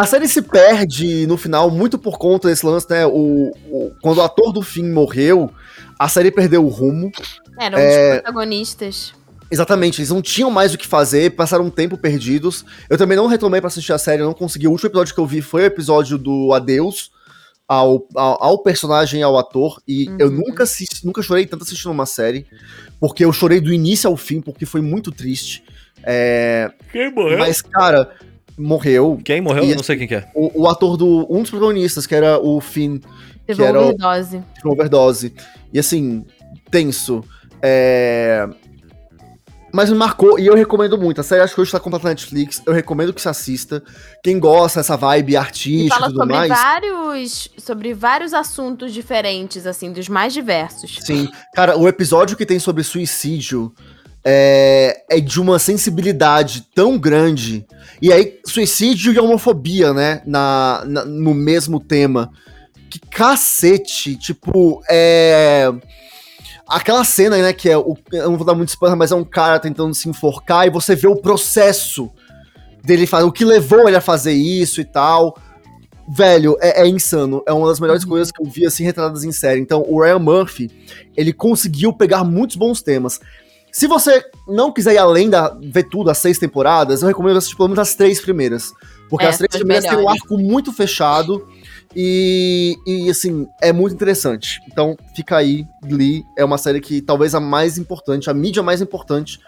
a 0.00 0.06
série 0.06 0.28
se 0.28 0.42
perde 0.42 1.26
no 1.26 1.36
final 1.36 1.70
muito 1.70 1.98
por 1.98 2.18
conta 2.18 2.48
desse 2.48 2.64
lance, 2.64 2.86
né? 2.88 3.06
O, 3.06 3.52
o- 3.70 3.92
quando 4.02 4.18
o 4.18 4.22
ator 4.22 4.52
do 4.52 4.62
fim 4.62 4.82
morreu, 4.90 5.50
a 5.98 6.08
série 6.08 6.30
perdeu 6.30 6.64
o 6.64 6.68
rumo. 6.68 7.10
Eram 7.58 7.78
É. 7.78 8.14
os 8.16 8.20
protagonistas. 8.22 9.12
Exatamente, 9.50 10.00
eles 10.00 10.10
não 10.10 10.20
tinham 10.20 10.50
mais 10.50 10.74
o 10.74 10.78
que 10.78 10.86
fazer, 10.86 11.30
passaram 11.34 11.64
um 11.64 11.70
tempo 11.70 11.96
perdidos. 11.96 12.64
Eu 12.90 12.98
também 12.98 13.16
não 13.16 13.26
retomei 13.26 13.60
pra 13.60 13.68
assistir 13.68 13.92
a 13.94 13.98
série, 13.98 14.22
não 14.22 14.34
consegui. 14.34 14.68
O 14.68 14.70
último 14.72 14.88
episódio 14.90 15.14
que 15.14 15.20
eu 15.20 15.26
vi 15.26 15.40
foi 15.40 15.62
o 15.62 15.66
episódio 15.66 16.18
do 16.18 16.52
Adeus 16.52 17.10
ao, 17.66 18.06
ao, 18.14 18.42
ao 18.44 18.58
personagem 18.62 19.20
e 19.20 19.22
ao 19.22 19.38
ator. 19.38 19.80
E 19.88 20.06
Uhum. 20.10 20.16
eu 20.18 20.30
nunca 20.30 20.64
assisti, 20.64 21.04
nunca 21.06 21.22
chorei 21.22 21.46
tanto 21.46 21.64
assistindo 21.64 21.90
uma 21.90 22.04
série. 22.06 22.46
Porque 23.00 23.24
eu 23.24 23.32
chorei 23.32 23.58
do 23.60 23.72
início 23.72 24.08
ao 24.10 24.16
fim, 24.18 24.40
porque 24.42 24.66
foi 24.66 24.82
muito 24.82 25.10
triste. 25.10 25.64
É, 26.04 26.70
Quem 26.92 27.10
morreu? 27.12 27.38
mas, 27.38 27.62
cara, 27.62 28.10
morreu. 28.58 29.18
Quem 29.24 29.40
morreu? 29.40 29.64
E 29.64 29.70
Eu 29.70 29.76
não 29.76 29.82
sei 29.82 29.96
quem 29.96 30.08
que 30.08 30.14
é. 30.16 30.28
O, 30.34 30.62
o 30.62 30.68
ator 30.68 30.96
do. 30.96 31.26
Um 31.30 31.42
dos 31.42 31.50
protagonistas, 31.50 32.06
que 32.06 32.14
era 32.14 32.38
o 32.38 32.60
Finn, 32.60 32.98
Teve 33.46 33.62
que 33.62 33.66
era 33.68 33.78
o- 33.80 33.84
overdose. 33.84 34.38
de 34.38 34.64
uma 34.64 34.72
overdose. 34.74 35.34
E 35.72 35.78
assim, 35.78 36.24
tenso. 36.70 37.22
É... 37.62 38.48
Mas 39.70 39.90
me 39.90 39.96
marcou 39.96 40.38
e 40.38 40.46
eu 40.46 40.54
recomendo 40.54 40.96
muito. 40.96 41.20
A 41.20 41.24
série 41.24 41.42
acho 41.42 41.54
que 41.54 41.60
hoje 41.60 41.70
tá 41.70 41.78
completa 41.78 42.04
na 42.04 42.10
Netflix. 42.10 42.62
Eu 42.64 42.72
recomendo 42.72 43.12
que 43.12 43.20
se 43.20 43.28
assista. 43.28 43.82
Quem 44.24 44.38
gosta 44.38 44.80
dessa 44.80 44.96
vibe 44.96 45.36
artística 45.36 45.94
e 45.94 45.98
fala 45.98 46.06
tudo 46.06 46.20
sobre 46.20 46.34
mais. 46.34 46.48
vários, 46.48 47.50
sobre 47.58 47.92
vários 47.92 48.32
assuntos 48.32 48.94
diferentes, 48.94 49.66
assim, 49.66 49.92
dos 49.92 50.08
mais 50.08 50.32
diversos. 50.32 50.98
Sim. 51.02 51.28
Cara, 51.52 51.76
o 51.76 51.86
episódio 51.86 52.34
que 52.34 52.46
tem 52.46 52.58
sobre 52.58 52.82
suicídio 52.82 53.70
é, 54.30 55.04
é 55.08 55.20
de 55.20 55.40
uma 55.40 55.58
sensibilidade 55.58 56.66
tão 56.74 56.98
grande. 56.98 57.64
E 58.02 58.12
aí, 58.12 58.38
suicídio 58.44 59.10
e 59.10 59.18
homofobia, 59.18 59.94
né? 59.94 60.20
Na, 60.26 60.82
na- 60.86 61.04
no 61.06 61.32
mesmo 61.32 61.80
tema. 61.80 62.30
Que 62.90 62.98
cacete, 62.98 64.16
tipo, 64.16 64.82
é. 64.88 65.72
Aquela 66.68 67.02
cena, 67.04 67.38
né, 67.38 67.52
que 67.54 67.70
é. 67.70 67.78
O, 67.78 67.96
eu 68.12 68.30
não 68.30 68.36
vou 68.36 68.46
dar 68.46 68.54
muito 68.54 68.68
spoiler, 68.68 68.98
mas 68.98 69.10
é 69.10 69.14
um 69.14 69.24
cara 69.24 69.58
tentando 69.58 69.94
se 69.94 70.08
enforcar 70.10 70.66
e 70.66 70.70
você 70.70 70.94
vê 70.94 71.08
o 71.08 71.16
processo 71.16 72.10
dele 72.84 73.06
fazer, 73.06 73.24
o 73.24 73.32
que 73.32 73.44
levou 73.46 73.88
ele 73.88 73.96
a 73.96 74.00
fazer 74.02 74.32
isso 74.32 74.78
e 74.80 74.84
tal. 74.84 75.34
Velho, 76.10 76.56
é, 76.60 76.82
é 76.82 76.86
insano. 76.86 77.42
É 77.46 77.52
uma 77.52 77.68
das 77.68 77.80
melhores 77.80 78.02
Uhum. 78.02 78.10
coisas 78.10 78.30
que 78.30 78.42
eu 78.42 78.46
vi, 78.50 78.66
assim, 78.66 78.84
retratadas 78.84 79.24
em 79.24 79.32
série. 79.32 79.60
Então, 79.60 79.84
o 79.88 80.02
Ryan 80.02 80.18
Murphy, 80.18 80.70
ele 81.16 81.32
conseguiu 81.32 81.92
pegar 81.92 82.24
muitos 82.24 82.56
bons 82.56 82.80
temas. 82.82 83.20
Se 83.78 83.86
você 83.86 84.24
não 84.48 84.72
quiser 84.72 84.94
ir 84.94 84.98
além 84.98 85.30
da 85.30 85.56
ver 85.62 85.84
tudo, 85.84 86.10
as 86.10 86.18
seis 86.18 86.36
temporadas, 86.36 87.00
eu 87.00 87.06
recomendo 87.06 87.36
assistir 87.36 87.54
pelo 87.56 87.68
menos 87.68 87.78
as 87.78 87.94
três 87.94 88.20
primeiras. 88.20 88.72
Porque 89.08 89.24
É, 89.24 89.28
as 89.28 89.38
três 89.38 89.54
primeiras 89.54 89.84
têm 89.84 89.94
um 89.94 89.98
melhores. 89.98 90.20
arco 90.20 90.36
muito 90.36 90.72
fechado 90.72 91.46
e, 91.94 92.76
e, 92.84 93.08
assim, 93.08 93.46
é 93.62 93.72
muito 93.72 93.94
interessante. 93.94 94.58
Então, 94.66 94.96
fica 95.14 95.36
aí, 95.36 95.64
Glee 95.84 96.24
é 96.36 96.44
uma 96.44 96.58
série 96.58 96.80
que 96.80 97.00
talvez 97.00 97.36
a 97.36 97.40
mais 97.40 97.78
importante, 97.78 98.28
a 98.28 98.34
mídia 98.34 98.64
mais 98.64 98.80
importante 98.80 99.38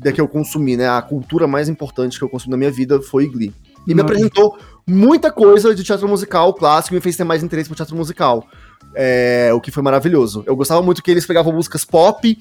da 0.00 0.10
que 0.10 0.20
eu 0.20 0.26
consumi, 0.26 0.76
né? 0.76 0.88
A 0.88 1.00
cultura 1.00 1.46
mais 1.46 1.68
importante 1.68 2.18
que 2.18 2.24
eu 2.24 2.28
consumi 2.28 2.50
na 2.50 2.56
minha 2.56 2.72
vida 2.72 3.00
foi 3.00 3.28
Glee. 3.28 3.54
E 3.86 3.90
me 3.90 3.94
Não. 3.94 4.04
apresentou 4.04 4.58
muita 4.84 5.30
coisa 5.30 5.72
de 5.76 5.84
teatro 5.84 6.08
musical 6.08 6.52
clássico 6.54 6.92
e 6.92 6.96
me 6.96 7.00
fez 7.00 7.16
ter 7.16 7.22
mais 7.22 7.40
interesse 7.40 7.68
por 7.68 7.76
teatro 7.76 7.94
musical. 7.94 8.48
É, 8.96 9.52
o 9.54 9.60
que 9.60 9.70
foi 9.70 9.82
maravilhoso. 9.84 10.42
Eu 10.44 10.56
gostava 10.56 10.82
muito 10.82 11.04
que 11.04 11.10
eles 11.12 11.24
pegavam 11.24 11.52
músicas 11.52 11.84
pop 11.84 12.36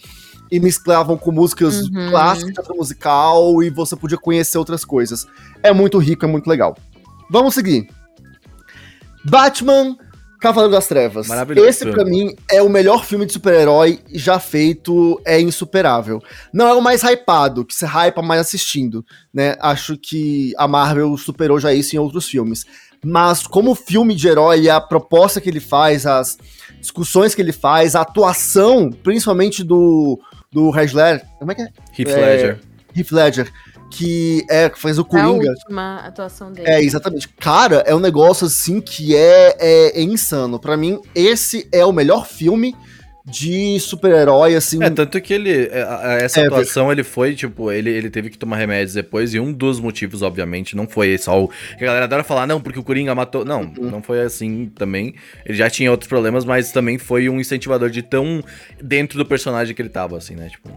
e 0.55 0.59
mesclavam 0.59 1.17
com 1.17 1.31
músicas 1.31 1.81
Uhum. 1.87 2.09
clássicas, 2.09 2.53
teatro 2.53 2.75
musical, 2.75 3.61
e 3.61 3.69
você 3.69 3.95
podia 3.95 4.17
conhecer 4.17 4.57
outras 4.57 4.85
coisas. 4.85 5.27
É 5.61 5.73
muito 5.73 5.97
rico, 5.97 6.25
é 6.25 6.27
muito 6.27 6.47
legal. 6.47 6.75
Vamos 7.29 7.53
seguir. 7.53 7.87
Batman 9.23 9.97
Cavaleiro 10.39 10.73
das 10.73 10.87
Trevas. 10.87 11.27
Maravilhoso 11.27 11.67
Esse, 11.67 11.89
pra 11.89 12.05
mim, 12.05 12.35
é 12.51 12.61
o 12.61 12.69
melhor 12.69 13.03
filme 13.03 13.25
de 13.25 13.33
super-herói 13.33 13.99
já 14.13 14.37
feito, 14.39 15.19
é 15.25 15.39
insuperável. 15.41 16.21
Não 16.53 16.67
é 16.67 16.73
o 16.73 16.81
mais 16.81 17.01
hypado, 17.03 17.65
que 17.65 17.73
você 17.73 17.85
hypa 17.85 18.21
mais 18.21 18.41
assistindo, 18.41 19.03
né? 19.33 19.55
Acho 19.59 19.97
que 19.97 20.53
a 20.57 20.67
Marvel 20.67 21.17
superou 21.17 21.59
já 21.59 21.73
isso 21.73 21.95
em 21.95 21.99
outros 21.99 22.27
filmes. 22.29 22.63
Mas 23.03 23.47
como 23.47 23.73
filme 23.75 24.15
de 24.15 24.27
herói, 24.27 24.69
a 24.69 24.79
proposta 24.79 25.41
que 25.41 25.49
ele 25.49 25.59
faz, 25.59 26.05
as 26.05 26.37
discussões 26.79 27.33
que 27.33 27.41
ele 27.41 27.51
faz, 27.51 27.95
a 27.95 28.01
atuação, 28.01 28.91
principalmente 28.91 29.63
do, 29.63 30.19
do 30.55 30.69
Heath 30.75 30.93
Ledger, 30.93 31.25
como 31.37 31.51
é 31.51 31.55
que 31.55 31.61
é? 31.61 31.65
Heath 31.99 32.07
É, 32.09 32.15
Ledger. 32.25 32.59
Heath 32.95 33.11
Ledger, 33.11 33.51
que 33.91 34.45
é, 34.49 34.69
que 34.69 34.79
faz 34.79 34.97
o 34.97 35.01
É 35.01 35.03
a 35.03 35.07
Coringa. 35.07 35.49
última 35.49 35.97
atuação 35.99 36.51
dele. 36.51 36.67
É, 36.69 36.81
exatamente. 36.81 37.27
Cara, 37.27 37.83
é 37.85 37.93
um 37.93 37.99
negócio 37.99 38.47
assim 38.47 38.79
que 38.79 39.15
é, 39.15 39.55
é, 39.59 39.99
é 39.99 40.01
insano. 40.01 40.57
Pra 40.57 40.77
mim, 40.77 40.99
esse 41.13 41.67
é 41.73 41.85
o 41.85 41.91
melhor 41.91 42.25
filme 42.25 42.73
de 43.25 43.79
super-herói, 43.79 44.55
assim. 44.55 44.83
É, 44.83 44.89
tanto 44.89 45.19
que 45.19 45.33
ele. 45.33 45.51
é, 45.51 46.23
Essa 46.23 46.41
É, 46.41 46.45
atuação, 46.45 46.91
ele 46.91 47.03
foi, 47.03 47.33
tipo, 47.33 47.71
ele, 47.71 47.89
ele 47.89 48.09
teve 48.09 48.29
que 48.29 48.37
tomar 48.37 48.57
remédios 48.57 48.93
depois, 48.93 49.33
e 49.33 49.39
um 49.39 49.51
dos 49.51 49.79
motivos, 49.79 50.21
obviamente, 50.21 50.75
não 50.75 50.87
foi 50.87 51.17
só 51.17 51.43
o. 51.43 51.47
que 51.47 51.83
A 51.83 51.87
galera 51.87 52.05
adora 52.05 52.23
falar, 52.23 52.45
não, 52.45 52.61
porque 52.61 52.77
o 52.79 52.83
Coringa 52.83 53.15
matou. 53.15 53.43
Não, 53.43 53.61
Uhum. 53.61 53.89
não 53.89 54.03
foi 54.03 54.21
assim 54.21 54.71
também. 54.75 55.15
Ele 55.45 55.57
já 55.57 55.69
tinha 55.69 55.89
outros 55.89 56.07
problemas, 56.07 56.45
mas 56.45 56.71
também 56.71 56.97
foi 56.99 57.27
um 57.27 57.39
incentivador 57.39 57.89
de 57.89 58.01
tão 58.03 58.43
dentro 58.81 59.17
do 59.17 59.25
personagem 59.25 59.73
que 59.73 59.81
ele 59.81 59.89
tava, 59.89 60.17
assim, 60.17 60.35
né? 60.35 60.49
Tipo. 60.49 60.69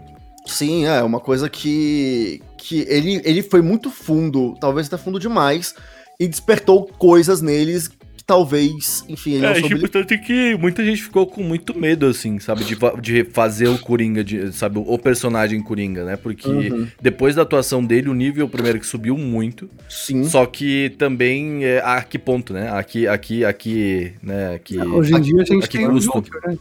Sim, 0.46 0.86
é 0.86 1.02
uma 1.02 1.20
coisa 1.20 1.50
que. 1.50 2.40
que 2.56 2.86
ele, 2.88 3.20
ele 3.24 3.42
foi 3.42 3.60
muito 3.60 3.90
fundo, 3.90 4.54
talvez 4.58 4.86
até 4.86 4.96
fundo 4.96 5.20
demais, 5.20 5.74
e 6.18 6.26
despertou 6.26 6.86
coisas 6.86 7.42
neles 7.42 7.90
talvez, 8.28 9.02
enfim, 9.08 9.32
ele 9.32 9.40
não 9.40 9.48
É, 9.48 9.54
soube. 9.54 9.74
tipo, 9.74 9.88
tanto 9.88 10.18
que 10.20 10.54
muita 10.60 10.84
gente 10.84 11.02
ficou 11.02 11.26
com 11.26 11.42
muito 11.42 11.76
medo, 11.76 12.04
assim, 12.06 12.38
sabe? 12.38 12.62
De, 12.62 12.76
de 13.00 13.24
fazer 13.24 13.68
o 13.68 13.78
Coringa, 13.78 14.22
de, 14.22 14.52
sabe? 14.52 14.78
O 14.78 14.98
personagem 14.98 15.62
Coringa, 15.62 16.04
né? 16.04 16.14
Porque 16.14 16.46
Uhum. 16.46 16.86
depois 17.00 17.34
da 17.34 17.40
atuação 17.42 17.82
dele, 17.82 18.10
o 18.10 18.14
nível, 18.14 18.46
primeiro, 18.46 18.78
que 18.78 18.86
subiu 18.86 19.16
muito. 19.16 19.68
Sim. 19.88 20.24
Só 20.24 20.44
que 20.44 20.90
também, 20.98 21.64
é, 21.64 21.80
a 21.82 22.02
que 22.02 22.18
ponto, 22.18 22.52
né? 22.52 22.68
Aqui, 22.70 23.08
aqui, 23.08 23.46
aqui, 23.46 24.12
né? 24.22 24.54
Aqui, 24.56 24.78
Hoje 24.78 25.14
em 25.14 25.20
dia 25.22 25.40
a 25.40 25.44
gente 25.46 25.64
aqui 25.64 25.78
tem 25.78 25.86
o 25.88 25.92
custo. 25.92 26.12
Joker, 26.20 26.40
né? 26.50 26.58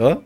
Hã? 0.00 0.18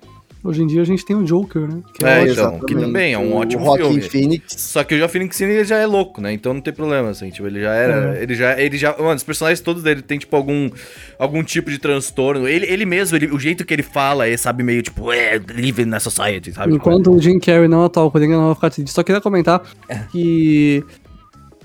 Hoje 0.44 0.62
em 0.62 0.66
dia 0.66 0.82
a 0.82 0.84
gente 0.84 1.04
tem 1.06 1.16
o 1.16 1.24
Joker, 1.24 1.62
né? 1.62 1.80
Que 1.94 2.04
É, 2.04 2.18
ótimo. 2.20 2.32
então, 2.32 2.60
que 2.60 2.74
também 2.74 3.14
é 3.14 3.18
um 3.18 3.32
O 3.32 3.36
ótimo 3.36 3.64
Joaquin 3.64 3.84
filme. 3.84 4.02
Phoenix. 4.02 4.54
Só 4.58 4.84
que 4.84 4.94
o 4.94 4.98
Joaquin 4.98 5.12
Phoenix 5.14 5.40
ele 5.40 5.64
já 5.64 5.76
é 5.78 5.86
louco, 5.86 6.20
né? 6.20 6.34
Então 6.34 6.52
não 6.52 6.60
tem 6.60 6.72
problema, 6.74 7.08
assim. 7.08 7.30
Tipo, 7.30 7.46
ele 7.46 7.62
já 7.62 7.72
era. 7.72 8.18
É. 8.18 8.22
Ele 8.22 8.34
já. 8.34 8.60
Ele 8.60 8.76
já. 8.76 8.94
Mano, 8.98 9.14
os 9.14 9.22
personagens 9.22 9.60
todos 9.60 9.82
dele 9.82 10.02
tem, 10.02 10.18
tipo, 10.18 10.36
algum. 10.36 10.68
Algum 11.18 11.42
tipo 11.42 11.70
de 11.70 11.78
transtorno. 11.78 12.46
Ele, 12.46 12.66
ele 12.66 12.84
mesmo, 12.84 13.16
ele- 13.16 13.28
o 13.32 13.38
jeito 13.38 13.64
que 13.64 13.72
ele 13.72 13.82
fala, 13.82 14.28
é, 14.28 14.36
sabe, 14.36 14.62
meio 14.62 14.82
tipo, 14.82 15.10
é, 15.10 15.38
living 15.38 15.86
na 15.86 15.98
society, 15.98 16.52
sabe? 16.52 16.74
Enquanto 16.74 17.10
o 17.10 17.18
Jim 17.20 17.38
Carrey 17.38 17.66
não 17.66 17.82
atual, 17.84 18.08
o 18.08 18.10
Coringa 18.10 18.36
não 18.36 18.46
vai 18.46 18.54
ficar 18.54 18.68
triste. 18.70 18.92
Só 18.92 19.02
queria 19.02 19.22
comentar 19.22 19.62
É. 19.88 20.00
que 20.12 20.84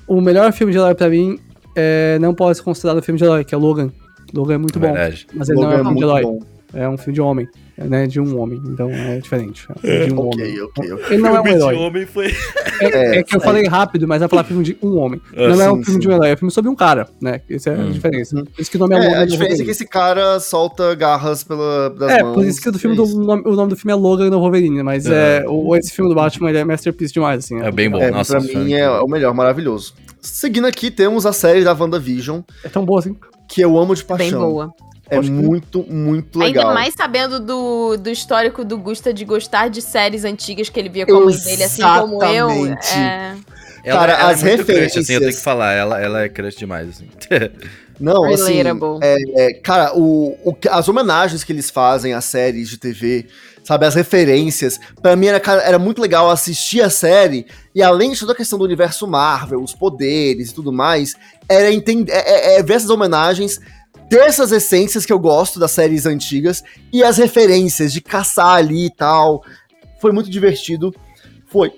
o 0.08 0.22
melhor 0.22 0.54
filme 0.54 0.72
de 0.72 0.80
herói 0.80 0.96
pra 0.96 1.10
mim 1.10 1.38
é, 1.76 2.18
não 2.20 2.34
pode 2.34 2.58
ser 2.58 2.64
considerado 2.64 3.02
filme 3.04 3.18
de 3.18 3.26
herói, 3.26 3.44
que 3.44 3.54
é 3.54 3.58
Logan. 3.58 3.92
Logan 4.34 4.54
é 4.54 4.58
muito 4.58 4.80
bom, 4.80 4.88
Verdade. 4.88 5.28
mas 5.34 5.50
ele 5.50 5.60
Logan 5.60 5.70
não 5.70 5.76
é 5.76 5.80
é 5.80 5.82
um 5.82 5.84
filme 5.86 5.98
de 6.00 6.04
herói. 6.06 6.22
bom. 6.22 6.40
É 6.72 6.88
um 6.90 6.98
filme 6.98 7.14
de 7.14 7.22
homem, 7.22 7.48
é, 7.48 7.50
né? 7.86 8.08
De 8.08 8.20
um 8.20 8.40
homem, 8.40 8.62
então 8.66 8.90
é 8.90 9.20
diferente. 9.20 9.68
É 9.84 10.06
filme 10.06 10.06
de 10.08 10.14
um 10.14 10.20
Ok, 10.28 10.42
homem. 10.44 10.62
ok, 10.62 10.94
ok. 10.94 11.06
Ele 11.12 11.22
não 11.24 11.36
é 11.36 11.40
um 11.42 11.44
Filme 11.44 11.58
de 11.60 11.64
herói. 11.64 11.76
homem 11.76 12.06
foi. 12.06 12.34
É, 12.82 13.18
é 13.18 13.24
que 13.24 13.36
eu 13.36 13.42
é. 13.42 13.44
falei 13.44 13.68
rápido, 13.68 14.08
mas 14.08 14.22
é 14.22 14.28
falar 14.30 14.46
filme 14.46 14.64
de 14.64 14.78
um 14.82 14.98
homem. 15.00 15.20
Ah, 15.36 15.50
não 15.50 15.62
é 15.62 15.70
um 15.70 15.76
sim, 15.80 15.84
filme 15.84 16.00
de 16.00 16.08
um 16.08 16.12
sim. 16.12 16.16
herói, 16.16 16.30
é 16.30 16.34
um 16.34 16.38
filme 16.38 16.52
sobre 16.52 16.72
um 16.72 16.76
cara, 16.76 17.10
né? 17.22 17.42
Essa 17.50 17.72
é 17.72 17.76
a 17.76 17.78
Hum. 17.80 17.92
diferença. 17.92 18.42
Por 18.42 18.62
isso 18.62 18.72
que 18.72 18.78
o 18.78 18.80
nome 18.80 18.96
é, 18.96 19.00
É, 19.00 19.02
Logan. 19.10 19.20
a 19.20 19.26
diferença 19.26 19.62
é 19.62 19.66
que 19.66 19.72
esse 19.72 19.86
cara 19.86 20.40
solta 20.40 20.96
garras 20.96 21.44
pela, 21.44 21.90
das 21.90 22.10
É, 22.10 22.24
mãos. 22.24 22.36
por 22.36 22.46
isso 22.46 22.62
que 22.62 22.70
o, 22.70 22.72
do 22.72 22.80
filme 22.80 22.96
é 22.96 22.98
do, 22.98 23.04
isso. 23.04 23.20
o, 23.20 23.26
nome, 23.26 23.44
o 23.46 23.52
nome 23.54 23.70
do 23.72 23.76
filme 23.76 23.92
é 23.92 23.96
Logan 23.96 24.30
no 24.30 24.40
Wolverine, 24.40 24.82
mas 24.82 25.06
É. 25.08 25.40
é, 25.40 25.46
o, 25.50 25.76
esse 25.76 25.92
filme 25.92 26.10
do 26.10 26.16
Batman 26.16 26.48
ele 26.52 26.60
é 26.60 26.64
masterpiece 26.64 27.14
demais, 27.14 27.40
assim. 27.44 27.60
É 27.62 27.70
bem 27.70 27.90
bom. 27.90 28.02
É, 28.02 28.12
Nossa, 28.12 28.38
pra 28.40 28.42
filme 28.48 28.64
mim 28.64 28.74
é 28.76 28.90
o 28.90 29.08
melhor, 29.10 29.34
maravilhoso. 29.34 29.94
Seguindo 30.22 30.68
aqui, 30.68 30.92
temos 30.92 31.26
a 31.26 31.34
série 31.34 31.64
da 31.64 31.74
WandaVision, 31.74 32.42
É 32.64 32.70
tão 32.70 32.86
boa 32.86 33.00
assim. 33.00 33.16
que 33.48 33.62
eu 33.62 33.78
amo 33.78 33.96
de 33.96 34.02
Bem 34.04 34.18
paixão. 34.18 34.42
boa. 34.42 34.74
É 35.12 35.16
Pode 35.16 35.30
crer. 35.32 35.42
muito, 35.44 35.84
muito 35.92 36.38
legal. 36.38 36.68
Ainda 36.68 36.74
mais 36.80 36.94
sabendo 36.94 37.40
do, 37.40 37.98
do 37.98 38.10
histórico 38.12 38.64
do 38.64 38.78
Gusta 38.78 39.12
de 39.12 39.26
gostar 39.26 39.68
de 39.70 39.82
séries 39.82 40.24
antigas 40.24 40.70
que 40.70 40.80
ele 40.80 40.90
via 40.90 41.06
com 41.06 41.16
a 41.16 41.26
mãe 41.26 41.36
dele, 41.36 41.64
assim 41.64 41.82
como 41.82 42.24
eu. 42.24 42.48
Exatamente. 42.50 42.88
É... 42.96 43.36
Ela, 43.84 44.00
Cara, 44.00 44.14
ela 44.14 44.30
as 44.32 44.44
é 44.44 44.48
muito 44.50 44.66
crush, 44.66 44.76
assim, 44.76 44.84
eu 44.84 44.92
tenho 44.94 44.98
referências- 44.98 45.36
que 45.38 45.42
falar. 45.44 45.72
Ela, 45.74 46.00
ela 46.02 46.22
é 46.24 46.30
crush 46.30 46.56
demais, 46.58 46.90
assim. 46.90 47.08
Não, 48.00 48.24
assim, 48.32 48.54
Relatable. 48.54 49.00
é, 49.02 49.54
cara, 49.62 49.94
o, 49.98 50.38
o 50.46 50.54
que- 50.54 50.70
as 50.70 50.88
homenagens 50.88 51.44
que 51.44 51.52
eles 51.52 51.70
fazem 51.70 52.14
às 52.14 52.24
séries 52.26 52.70
de 52.70 52.78
TV, 52.78 53.26
sabe, 53.70 53.86
as 53.86 53.94
referências, 53.94 54.80
pra 55.00 55.16
mim 55.16 55.28
era, 55.28 55.40
era 55.62 55.78
muito 55.78 56.02
legal 56.02 56.28
assistir 56.32 56.82
a 56.82 56.90
série 56.90 57.46
e 57.76 57.84
além 57.84 58.12
de 58.12 58.20
toda 58.20 58.34
a 58.34 58.36
questão 58.36 58.58
do 58.58 58.66
universo 58.66 59.06
Marvel, 59.06 59.62
os 59.62 59.76
poderes 59.76 60.50
e 60.50 60.54
tudo 60.56 60.74
mais, 60.74 61.14
era 61.48 61.72
entender, 61.72 62.12
é, 62.12 62.56
é- 62.56 62.60
é 62.60 62.64
ver 62.64 62.74
essas 62.74 62.90
homenagens, 62.90 63.60
ter 64.10 64.22
essas 64.22 64.52
essências 64.52 65.06
que 65.06 65.14
eu 65.14 65.20
gosto 65.20 65.60
das 65.60 65.70
séries 65.70 66.08
antigas 66.08 66.64
e 66.92 67.04
as 67.04 67.18
referências 67.18 67.94
de 67.94 68.02
caçar 68.02 68.56
ali 68.56 68.88
e 68.88 68.90
tal. 68.90 69.44
Foi 70.02 70.12
muito 70.12 70.32
divertido. 70.32 70.92
Foi. 71.46 71.72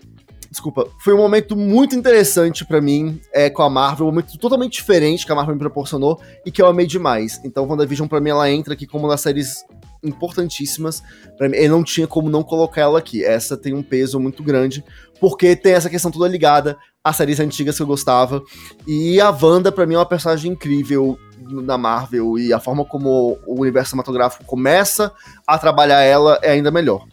Desculpa, 0.50 0.88
foi 1.04 1.14
um 1.14 1.18
momento 1.18 1.58
muito 1.58 1.94
interessante 1.94 2.64
pra 2.64 2.80
mim 2.80 3.20
é, 3.34 3.50
com 3.50 3.64
a 3.64 3.70
Marvel, 3.70 4.06
um 4.08 4.12
momento 4.12 4.38
totalmente 4.38 4.74
diferente 4.76 5.26
que 5.26 5.32
a 5.34 5.36
Marvel 5.36 5.56
me 5.56 5.60
proporcionou 5.60 6.22
e 6.46 6.52
que 6.52 6.62
eu 6.62 6.68
amei 6.68 6.88
demais. 6.88 7.42
Então, 7.44 7.68
WandaVision, 7.68 8.08
pra 8.08 8.22
mim, 8.22 8.30
ela 8.30 8.50
entra 8.50 8.76
aqui 8.76 8.88
como 8.88 9.10
das 9.10 9.20
séries 9.20 9.66
importantíssimas. 10.04 11.04
Pra 11.38 11.50
mim, 11.50 11.58
eu 11.58 11.70
não 11.70 11.84
tinha 11.84 12.08
como 12.08 12.30
não 12.30 12.44
colocar 12.44 12.82
ela 12.82 13.00
aqui. 13.00 13.24
Essa 13.24 13.58
tem 13.58 13.74
um 13.74 13.84
peso 13.84 14.20
muito 14.20 14.44
grande, 14.44 14.84
porque 15.20 15.56
tem 15.56 15.74
essa 15.74 15.90
questão 15.90 16.12
toda 16.12 16.28
ligada 16.28 16.78
às 17.04 17.16
séries 17.16 17.40
antigas 17.40 17.78
que 17.78 17.84
eu 17.84 17.88
gostava. 17.88 18.42
E 18.88 19.20
a 19.20 19.30
Wanda, 19.30 19.72
pra 19.72 19.86
mim, 19.86 19.96
é 19.96 19.98
uma 19.98 20.06
personagem 20.06 20.52
incrível 20.52 21.18
na 21.50 21.78
Marvel, 21.78 22.38
e 22.38 22.54
a 22.54 22.60
forma 22.60 22.86
como 22.86 23.38
o 23.46 23.60
universo 23.60 23.90
cinematográfico 23.90 24.46
começa 24.46 25.12
a 25.46 25.58
trabalhar 25.58 26.02
ela 26.02 26.40
é 26.42 26.52
ainda 26.52 26.72
melhor. 26.72 27.06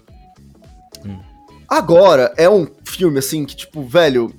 Hum. 1.05 1.19
Agora, 1.69 2.33
é 2.37 2.49
um 2.49 2.67
filme, 2.85 3.19
assim, 3.19 3.45
que, 3.45 3.57
tipo, 3.57 3.83
velho, 3.83 4.33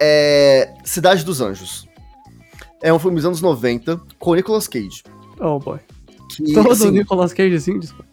é 0.00 0.74
Cidade 0.84 1.24
dos 1.24 1.40
Anjos. 1.40 1.86
É 2.82 2.92
um 2.92 2.98
filme 2.98 3.16
dos 3.16 3.26
anos 3.26 3.40
90, 3.40 4.00
com 4.18 4.34
Nicolas 4.34 4.66
Cage. 4.66 5.02
Oh, 5.40 5.58
boy. 5.58 5.78
Que, 6.36 6.52
Todo 6.52 6.70
assim, 6.72 6.90
Nicolas 6.90 7.32
Cage, 7.32 7.54
assim, 7.54 7.78
desculpa. 7.78 8.04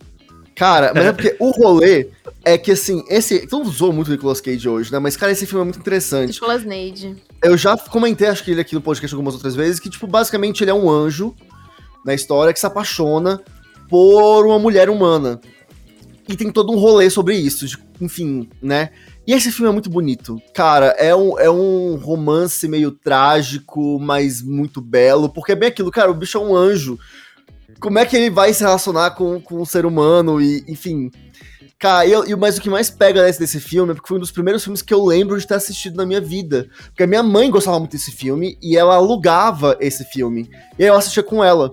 Cara, 0.56 0.92
mas 0.94 1.06
é 1.06 1.12
porque 1.14 1.36
o 1.40 1.50
rolê 1.52 2.10
é 2.44 2.58
que, 2.58 2.72
assim, 2.72 3.04
esse. 3.10 3.48
Todo 3.48 3.60
mundo 3.64 3.70
usou 3.70 3.94
muito 3.94 4.10
o 4.10 4.12
Nicolas 4.12 4.42
Cage 4.42 4.68
hoje, 4.68 4.92
né? 4.92 5.00
Mas, 5.00 5.16
cara, 5.18 5.32
esse 5.32 5.46
filme 5.46 5.62
é 5.62 5.66
muito 5.66 5.80
interessante. 5.80 6.34
Nicolas 6.34 6.64
Neide. 6.64 7.16
Eu 7.44 7.58
já 7.58 7.76
comentei, 7.78 8.28
acho 8.28 8.44
que 8.44 8.52
ele 8.52 8.62
aqui 8.62 8.76
no 8.76 8.82
podcast 8.82 9.14
algumas 9.14 9.34
outras 9.34 9.56
vezes, 9.56 9.80
que, 9.80 9.90
tipo, 9.90 10.06
basicamente 10.08 10.64
ele 10.64 10.72
é 10.72 10.74
um 10.74 10.90
anjo 10.90 11.36
na 12.06 12.14
história 12.14 12.54
que 12.54 12.60
se 12.60 12.66
apaixona 12.66 13.42
por 13.90 14.46
uma 14.46 14.60
mulher 14.60 14.90
humana. 14.90 15.40
E 16.30 16.36
tem 16.36 16.52
todo 16.52 16.72
um 16.72 16.78
rolê 16.78 17.10
sobre 17.10 17.36
isso, 17.36 17.68
de- 17.68 17.78
enfim, 18.00 18.48
né? 18.62 18.92
E 19.28 19.34
esse 19.34 19.52
filme 19.52 19.70
é 19.70 19.74
muito 19.74 19.90
bonito. 19.90 20.42
Cara, 20.54 20.88
é 20.98 21.16
um, 21.16 21.38
é 21.38 21.50
um 21.50 21.96
romance 21.96 22.68
meio 22.68 22.92
trágico, 22.92 24.00
mas 24.00 24.42
muito 24.42 24.82
belo, 24.82 25.30
porque 25.30 25.52
é 25.52 25.56
bem 25.56 25.70
aquilo, 25.70 25.92
cara, 25.92 26.10
o 26.10 26.14
bicho 26.14 26.38
é 26.38 26.42
um 26.42 26.56
anjo. 26.56 26.98
Como 27.82 27.98
é 28.00 28.06
que 28.06 28.16
ele 28.16 28.30
vai 28.30 28.54
se 28.54 28.64
relacionar 28.64 29.12
com, 29.12 29.42
com 29.42 29.62
um 29.62 29.66
ser 29.66 29.86
humano 29.86 30.40
e, 30.42 30.64
enfim... 30.68 31.12
Cara, 31.80 32.06
eu- 32.08 32.24
e- 32.28 32.36
mas 32.36 32.58
o 32.60 32.62
que 32.62 32.70
mais 32.70 32.92
pega 32.92 33.24
nesse 33.24 33.40
desse 33.40 33.60
filme 33.60 33.92
é 33.92 33.96
porque 33.96 34.08
foi 34.08 34.18
um 34.18 34.20
dos 34.22 34.30
primeiros 34.30 34.64
filmes 34.64 34.84
que 34.84 34.94
eu 34.94 35.04
lembro 35.04 35.40
de 35.40 35.48
ter 35.48 35.56
assistido 35.56 35.96
na 35.98 36.06
minha 36.06 36.22
vida. 36.22 36.70
Porque 36.86 37.02
a 37.02 37.08
minha 37.08 37.24
mãe 37.24 37.50
gostava 37.50 37.80
muito 37.80 37.94
desse 37.94 38.12
filme 38.12 38.56
e 38.62 38.78
ela 38.78 38.94
alugava 38.96 39.76
esse 39.80 40.04
filme. 40.06 40.48
E 40.78 40.84
aí 40.84 40.90
eu 40.90 40.96
assistia 40.96 41.24
com 41.24 41.44
ela. 41.44 41.72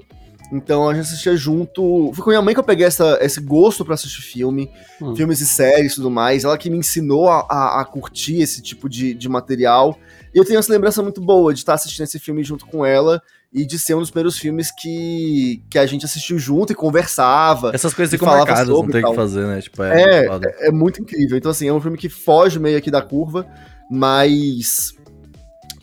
Então 0.51 0.89
a 0.89 0.95
gente 0.95 1.03
assistia 1.05 1.37
junto. 1.37 2.11
Foi 2.15 2.25
com 2.25 2.31
a 2.31 2.33
minha 2.33 2.41
mãe 2.43 2.55
que 2.55 2.61
eu 2.61 2.65
peguei 2.65 2.87
essa, 2.87 3.19
esse 3.21 3.39
gosto 3.39 3.85
pra 3.85 3.93
assistir 3.93 4.23
filme, 4.23 4.71
Hum. 4.99 5.15
filmes 5.15 5.43
e 5.43 5.47
séries 5.47 5.93
e 5.93 5.97
tudo 5.97 6.11
mais. 6.11 6.43
Ela 6.43 6.57
que 6.57 6.71
me 6.71 6.79
ensinou 6.79 7.29
a, 7.29 7.41
a- 7.47 7.81
a 7.83 7.85
curtir 7.85 8.41
esse 8.41 8.63
tipo 8.63 8.89
de, 8.89 9.13
de 9.13 9.29
material. 9.29 9.99
E 10.35 10.39
eu 10.39 10.45
tenho 10.47 10.59
essa 10.59 10.73
lembrança 10.73 11.03
muito 11.03 11.21
boa 11.21 11.53
de 11.53 11.59
estar 11.61 11.75
assistindo 11.75 12.05
esse 12.05 12.19
filme 12.19 12.43
junto 12.43 12.65
com 12.65 12.87
ela 12.87 13.21
e 13.53 13.67
de 13.67 13.79
ser 13.79 13.95
um 13.95 14.01
dos 14.01 14.11
primeiros 14.11 14.39
filmes 14.39 14.71
que, 14.71 15.63
que 15.71 15.79
a 15.79 15.87
gente 15.87 16.05
assistiu 16.05 16.39
junto 16.39 16.73
e 16.73 16.77
conversava. 16.77 17.71
Essas 17.75 17.95
coisas 17.95 18.13
ficam 18.13 18.29
marcadas, 18.29 18.69
não 18.69 18.87
tem 18.87 19.05
o 19.05 19.11
que 19.11 19.17
fazer, 19.17 19.47
né? 19.47 19.61
Tipo, 19.61 19.83
É, 19.83 20.25
é, 20.25 20.27
foda. 20.27 20.55
é 20.61 20.71
muito 20.71 21.01
incrível. 21.01 21.37
Então, 21.37 21.51
assim, 21.51 21.67
é 21.67 21.73
um 21.73 21.81
filme 21.81 21.97
que 21.97 22.09
foge 22.09 22.59
meio 22.59 22.77
aqui 22.77 22.91
da 22.91 23.01
curva, 23.01 23.47
mas 23.91 24.93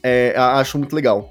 é, 0.03 0.35
acho 0.37 0.77
muito 0.77 0.95
legal. 0.95 1.27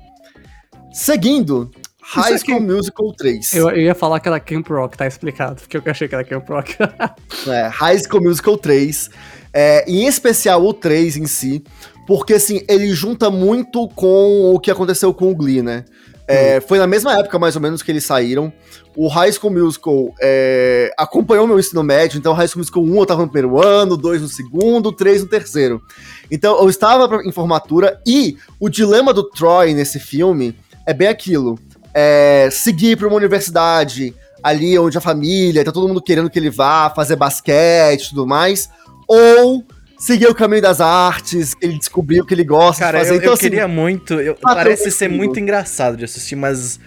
Seguindo, 0.93 1.71
High 2.03 2.39
School 2.39 2.61
Musical 2.61 3.13
3. 3.15 3.55
Eu, 3.55 3.71
eu 3.71 3.83
ia 3.83 3.95
falar 3.95 4.21
que 4.21 4.29
era 4.29 4.39
Camp 4.39 4.69
Rock, 4.69 4.97
tá 4.97 5.07
explicado. 5.07 5.61
Porque 5.61 5.77
eu 5.77 5.83
achei 5.87 6.07
que 6.07 6.15
era 6.15 6.25
Camp 6.25 6.49
Rock. 6.49 6.77
É, 7.47 7.69
High 7.69 7.99
School 7.99 8.23
Musical 8.23 8.57
3. 8.57 9.11
É, 9.53 9.85
em 9.89 10.07
especial 10.07 10.65
o 10.65 10.73
3 10.75 11.17
em 11.17 11.27
si, 11.27 11.63
porque 12.07 12.35
assim, 12.35 12.65
ele 12.69 12.93
junta 12.93 13.31
muito 13.31 13.87
com 13.89 14.53
o 14.53 14.59
que 14.59 14.71
aconteceu 14.71 15.15
com 15.15 15.31
o 15.31 15.35
Glee, 15.35 15.63
né? 15.63 15.85
É, 16.27 16.61
Foi 16.61 16.79
na 16.79 16.87
mesma 16.87 17.19
época, 17.19 17.39
mais 17.39 17.55
ou 17.55 17.63
menos, 17.63 17.83
que 17.83 17.91
eles 17.91 18.05
saíram. 18.05 18.53
O 18.97 19.09
High 19.09 19.33
School 19.33 19.53
Musical 19.53 20.15
é, 20.21 20.93
acompanhou 20.97 21.47
meu 21.47 21.59
ensino 21.59 21.83
médio, 21.83 22.19
então 22.19 22.33
High 22.33 22.49
School 22.49 22.61
Musical 22.61 22.83
1 22.83 22.97
eu 22.97 23.07
tava 23.07 23.23
no 23.23 23.31
primeiro 23.31 23.61
ano, 23.61 23.97
2 23.97 24.23
no 24.23 24.29
segundo, 24.29 24.93
3 24.93 25.23
no 25.23 25.29
terceiro. 25.29 25.83
Então 26.31 26.59
eu 26.59 26.69
estava 26.69 27.23
em 27.25 27.33
formatura 27.33 28.01
e 28.07 28.37
o 28.59 28.69
dilema 28.69 29.13
do 29.13 29.25
Troy 29.25 29.75
nesse 29.75 29.99
filme 29.99 30.57
é 30.87 30.95
bem 30.95 31.09
aquilo. 31.09 31.59
É, 31.93 32.49
seguir 32.51 32.97
para 32.97 33.09
uma 33.09 33.17
universidade 33.17 34.15
ali 34.43 34.79
onde 34.79 34.99
a 34.99 35.01
família, 35.01 35.65
tá 35.65 35.73
todo 35.73 35.89
mundo 35.89 36.03
querendo 36.03 36.29
que 36.29 36.39
ele 36.39 36.51
vá 36.51 36.91
fazer 36.91 37.17
basquete 37.17 38.05
e 38.05 38.09
tudo 38.11 38.27
mais, 38.27 38.69
ou 39.09 39.65
seguir 40.07 40.27
o 40.27 40.35
caminho 40.35 40.63
das 40.63 40.81
artes, 40.81 41.55
ele 41.61 41.79
descobriu 41.79 42.25
que 42.27 42.35
ele 42.35 42.45
gosta 42.45 42.85
Cara, 42.85 42.99
de 42.99 43.05
fazer. 43.05 43.15
eu, 43.15 43.17
então, 43.19 43.29
eu 43.31 43.35
assim, 43.35 43.43
queria 43.43 43.67
muito. 43.69 44.15
eu- 44.15 44.35
parece 44.41 44.91
ser 44.91 45.07
consigo. 45.07 45.15
muito 45.17 45.41
engraçado 45.41 45.97
de 45.97 46.05
assistir, 46.05 46.37
mas 46.37 46.79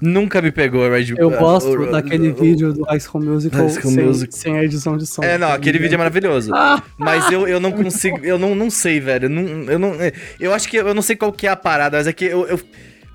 nunca 0.00 0.42
me 0.42 0.50
pegou, 0.50 0.88
Red 0.90 1.14
Eu 1.16 1.30
gosto 1.30 1.68
o- 1.68 1.82
o- 1.88 1.90
daquele 1.92 2.30
o- 2.30 2.34
vídeo 2.34 2.72
do 2.72 2.82
High 2.84 3.00
School 3.00 3.24
Musical, 3.24 3.60
High 3.60 3.70
School 3.70 3.92
sem, 3.92 4.04
Musical. 4.04 4.38
sem 4.38 4.58
a 4.58 4.64
edição 4.64 4.96
de 4.96 5.06
som. 5.06 5.22
É, 5.22 5.38
não, 5.38 5.52
aquele 5.52 5.78
vídeo 5.78 5.94
é 5.94 5.98
maravilhoso. 5.98 6.52
Ah, 6.54 6.82
Mas 6.98 7.30
eu, 7.30 7.46
eu 7.48 7.58
não 7.60 7.72
consigo, 7.72 8.18
eu 8.24 8.38
não, 8.38 8.54
não 8.54 8.68
sei, 8.70 9.00
velho. 9.00 9.26
Eu 9.26 9.30
não, 9.30 9.42
eu 9.72 9.78
não. 9.78 9.92
Eu 10.40 10.52
acho 10.54 10.68
que 10.68 10.76
eu 10.76 10.94
não 10.94 11.02
sei 11.02 11.16
qual 11.16 11.32
que 11.32 11.46
é 11.46 11.50
a 11.50 11.56
parada, 11.56 11.98
mas 11.98 12.06
é 12.06 12.12
que 12.12 12.24
eu. 12.24 12.46
eu 12.46 12.60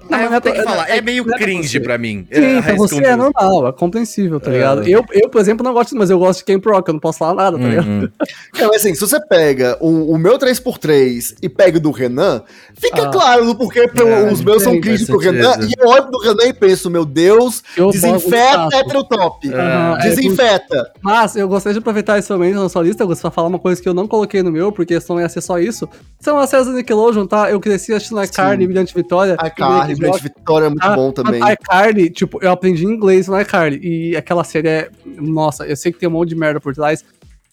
Não, 0.10 0.18
eu 0.18 0.24
mas 0.24 0.32
vou 0.32 0.42
ter 0.42 0.50
é- 0.50 0.54
que 0.54 0.64
falar, 0.64 0.90
é, 0.90 0.98
é- 0.98 1.02
meio 1.02 1.26
não 1.26 1.36
é 1.36 1.38
cringe 1.38 1.80
pra 1.82 1.98
mim. 1.98 2.26
Sim, 2.32 2.58
É, 2.58 2.62
pra 2.62 2.76
você 2.76 3.04
é 3.04 3.16
normal, 3.16 3.68
é 3.68 3.72
compreensível, 3.74 4.40
tá 4.40 4.50
É. 4.50 4.54
ligado? 4.54 4.88
Eu, 4.88 5.04
eu, 5.12 5.30
por 5.30 5.42
exemplo, 5.42 5.64
não 5.66 5.74
gosto, 5.74 5.96
mas 5.98 6.10
eu 6.10 6.18
gosto 6.18 6.40
de 6.40 6.46
Camp 6.46 6.66
Rock, 6.66 6.88
eu 6.88 6.94
não 6.94 7.00
posso 7.00 7.18
falar 7.20 7.34
nada, 7.36 7.58
tá 7.60 7.68
ligado? 7.68 7.88
Uhum. 7.88 8.10
É, 8.58 8.66
mas 8.68 8.76
assim, 8.78 8.94
se 8.96 9.02
você 9.02 9.20
pega 9.20 9.78
o, 9.82 10.14
o 10.14 10.18
meu 10.18 10.38
3x3 10.40 11.36
e 11.42 11.50
pega 11.50 11.78
o 11.78 11.82
do 11.82 11.92
Renan, 11.92 12.42
fica 12.74 13.04
Ah. 13.04 13.10
claro 13.12 13.46
do 13.46 13.56
porquê 13.56 13.80
É, 13.82 14.32
os 14.32 14.42
meus 14.42 14.64
são 14.64 14.80
cringe 14.80 15.06
pro. 15.06 15.18
Renan, 15.18 15.56
e 15.62 15.74
eu 15.78 15.88
olho 15.90 16.06
pro 16.08 16.20
Renan 16.20 16.46
e 16.46 16.54
penso, 16.54 16.90
meu 16.90 17.04
Deus, 17.04 17.62
Eu 17.76 17.90
desinfeta 17.92 18.70
heterotop. 18.78 19.50
É, 19.54 20.04
Desinfeta. 20.08 20.92
Mas 21.02 21.36
eu 21.36 21.48
gostaria 21.48 21.74
de 21.74 21.80
aproveitar 21.80 22.18
esse 22.18 22.32
momento 22.32 22.60
na 22.62 22.70
sua 22.70 22.84
lista, 22.84 23.04
Augusto, 23.04 23.22
pra 23.22 23.32
falar 23.32 23.48
uma 23.48 23.60
coisa 23.60 23.82
que 23.82 23.88
eu 23.90 23.94
não 23.94 24.08
coloquei 24.08 24.42
no 24.42 24.52
meu, 24.52 24.72
porque 24.72 25.00
senão 25.02 25.20
ia 25.20 25.30
ser 25.30 25.42
só 25.42 25.60
isso. 25.60 25.88
São 26.20 26.38
as 26.40 26.50
séries 26.50 26.68
da 26.68 26.74
Nickelodeon, 26.74 27.26
tá? 27.28 27.50
Eu 27.52 27.60
cresci 27.60 27.94
assistindo 27.94 28.20
a 28.20 28.26
Sim. 28.26 28.34
Carne, 28.34 28.66
Brilhante 28.66 28.94
Vitória. 28.94 29.36
A 29.38 29.50
carne, 29.50 29.87
Brilhante 29.96 30.24
Rock. 30.24 30.24
Vitória 30.24 30.66
é 30.66 30.70
muito 30.70 30.84
Ah, 30.86 30.96
bom 30.96 31.12
também. 31.12 31.42
A 31.44 31.54
iCarly, 31.54 32.10
tipo, 32.10 32.40
eu 32.42 32.52
aprendi 32.52 32.86
inglês 32.86 33.28
na 33.28 33.42
iCarly. 33.42 33.80
E 33.82 34.16
aquela 34.16 34.44
série 34.44 34.68
é. 34.68 34.90
Nossa, 35.06 35.66
eu 35.66 35.76
sei 35.76 35.92
que 35.92 36.00
tem 36.00 36.08
um 36.10 36.12
monte 36.14 36.30
de 36.30 36.36
merda 36.36 36.60
por 36.60 36.74
trás. 36.74 37.04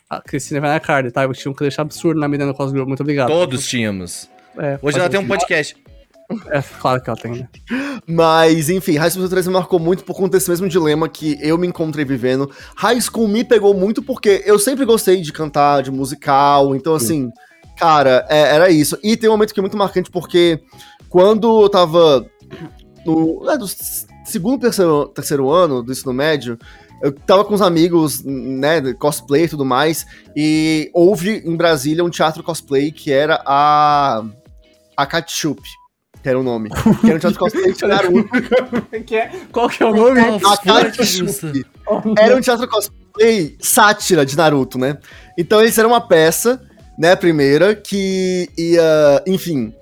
A 0.09 0.21
Cristina 0.21 0.61
vai 0.61 0.71
na 0.71 0.77
iCarly, 0.77 1.11
tá? 1.11 1.25
Eu 1.25 1.33
tinha 1.33 1.51
um 1.51 1.55
crush 1.55 1.79
absurdo 1.81 2.21
na 2.21 2.29
Miranda 2.29 2.55
Cosgrove. 2.55 2.87
Muito 2.87 3.01
obrigado. 3.01 3.29
Todos 3.29 3.67
tínhamos. 3.67 4.29
É, 4.59 4.79
Hoje 4.83 4.99
ela 4.99 5.09
tem 5.09 5.19
um 5.19 5.27
podcast. 5.27 5.77
É, 6.51 6.63
claro 6.81 7.03
que 7.03 7.11
ela 7.11 7.19
tem, 7.19 7.33
né? 7.33 7.49
Mas, 8.07 8.71
enfim, 8.71 8.97
High 8.97 9.11
School 9.11 9.23
Musical 9.23 9.29
3 9.43 9.47
me 9.49 9.53
marcou 9.53 9.79
muito 9.79 10.05
por 10.05 10.15
conta 10.17 10.37
desse 10.39 10.49
mesmo 10.49 10.69
dilema 10.69 11.09
que 11.09 11.37
eu 11.41 11.59
me 11.59 11.67
encontrei 11.67 12.05
vivendo. 12.05 12.51
High 12.77 13.01
School 13.01 13.29
me 13.29 13.45
pegou 13.45 13.75
muito 13.75 14.03
porque 14.03 14.43
eu 14.47 14.59
sempre 14.59 14.85
gostei 14.85 15.21
de 15.21 15.33
cantar, 15.33 15.83
de 15.83 15.91
musical, 15.91 16.75
então 16.75 16.95
assim, 16.95 17.31
cara, 17.77 18.25
é- 18.29 18.55
era 18.55 18.71
isso. 18.71 18.99
E 19.03 19.17
tem 19.17 19.29
um 19.29 19.33
momento 19.33 19.53
que 19.53 19.61
é 19.61 19.63
muito 19.63 19.77
marcante 19.77 20.11
porque 20.11 20.61
quando 21.15 21.63
eu 21.63 21.69
tava 21.69 22.27
no 23.07 23.49
é, 23.49 23.57
do 23.57 23.69
segundo, 24.25 24.63
terceiro, 24.63 25.07
terceiro 25.07 25.49
ano 25.49 25.81
do 25.81 25.93
ensino 25.93 26.13
médio, 26.13 26.59
eu 27.01 27.13
tava 27.13 27.45
com 27.45 27.55
os 27.55 27.63
amigos, 27.63 28.25
né, 28.25 28.93
cosplay 28.95 29.45
e 29.45 29.49
tudo 29.49 29.65
mais, 29.65 30.05
e 30.35 30.91
houve 30.93 31.41
em 31.47 31.55
Brasília 31.55 32.05
um 32.05 32.11
teatro 32.11 32.43
cosplay 32.43 32.91
que 32.91 33.13
era 33.13 33.41
a 33.47 34.25
a 34.97 35.07
Ketchup, 35.07 35.63
que 36.21 36.29
era 36.29 36.37
o 36.37 36.43
nome. 36.43 36.71
Que 36.71 37.07
era 37.07 37.17
um 37.17 37.21
teatro 37.21 37.39
cosplay 37.39 37.73
de 37.73 37.87
Naruto. 37.87 38.29
Qual 39.53 39.69
que 39.69 39.85
é 39.85 39.87
o 39.87 39.95
nome? 39.95 40.21
A 40.21 40.91
Ketchup. 40.91 41.65
Era 42.19 42.37
um 42.37 42.41
teatro 42.41 42.67
cosplay 42.67 43.57
sátira 43.61 44.27
de 44.27 44.37
Naruto, 44.37 44.79
né? 44.79 44.99
Então 45.39 45.61
eles 45.61 45.79
eram 45.79 45.91
uma 45.91 46.01
peça, 46.01 46.61
né, 46.99 47.13
a 47.13 47.17
primeira, 47.17 47.73
que 47.77 48.51
ia, 48.59 49.23
enfim, 49.29 49.73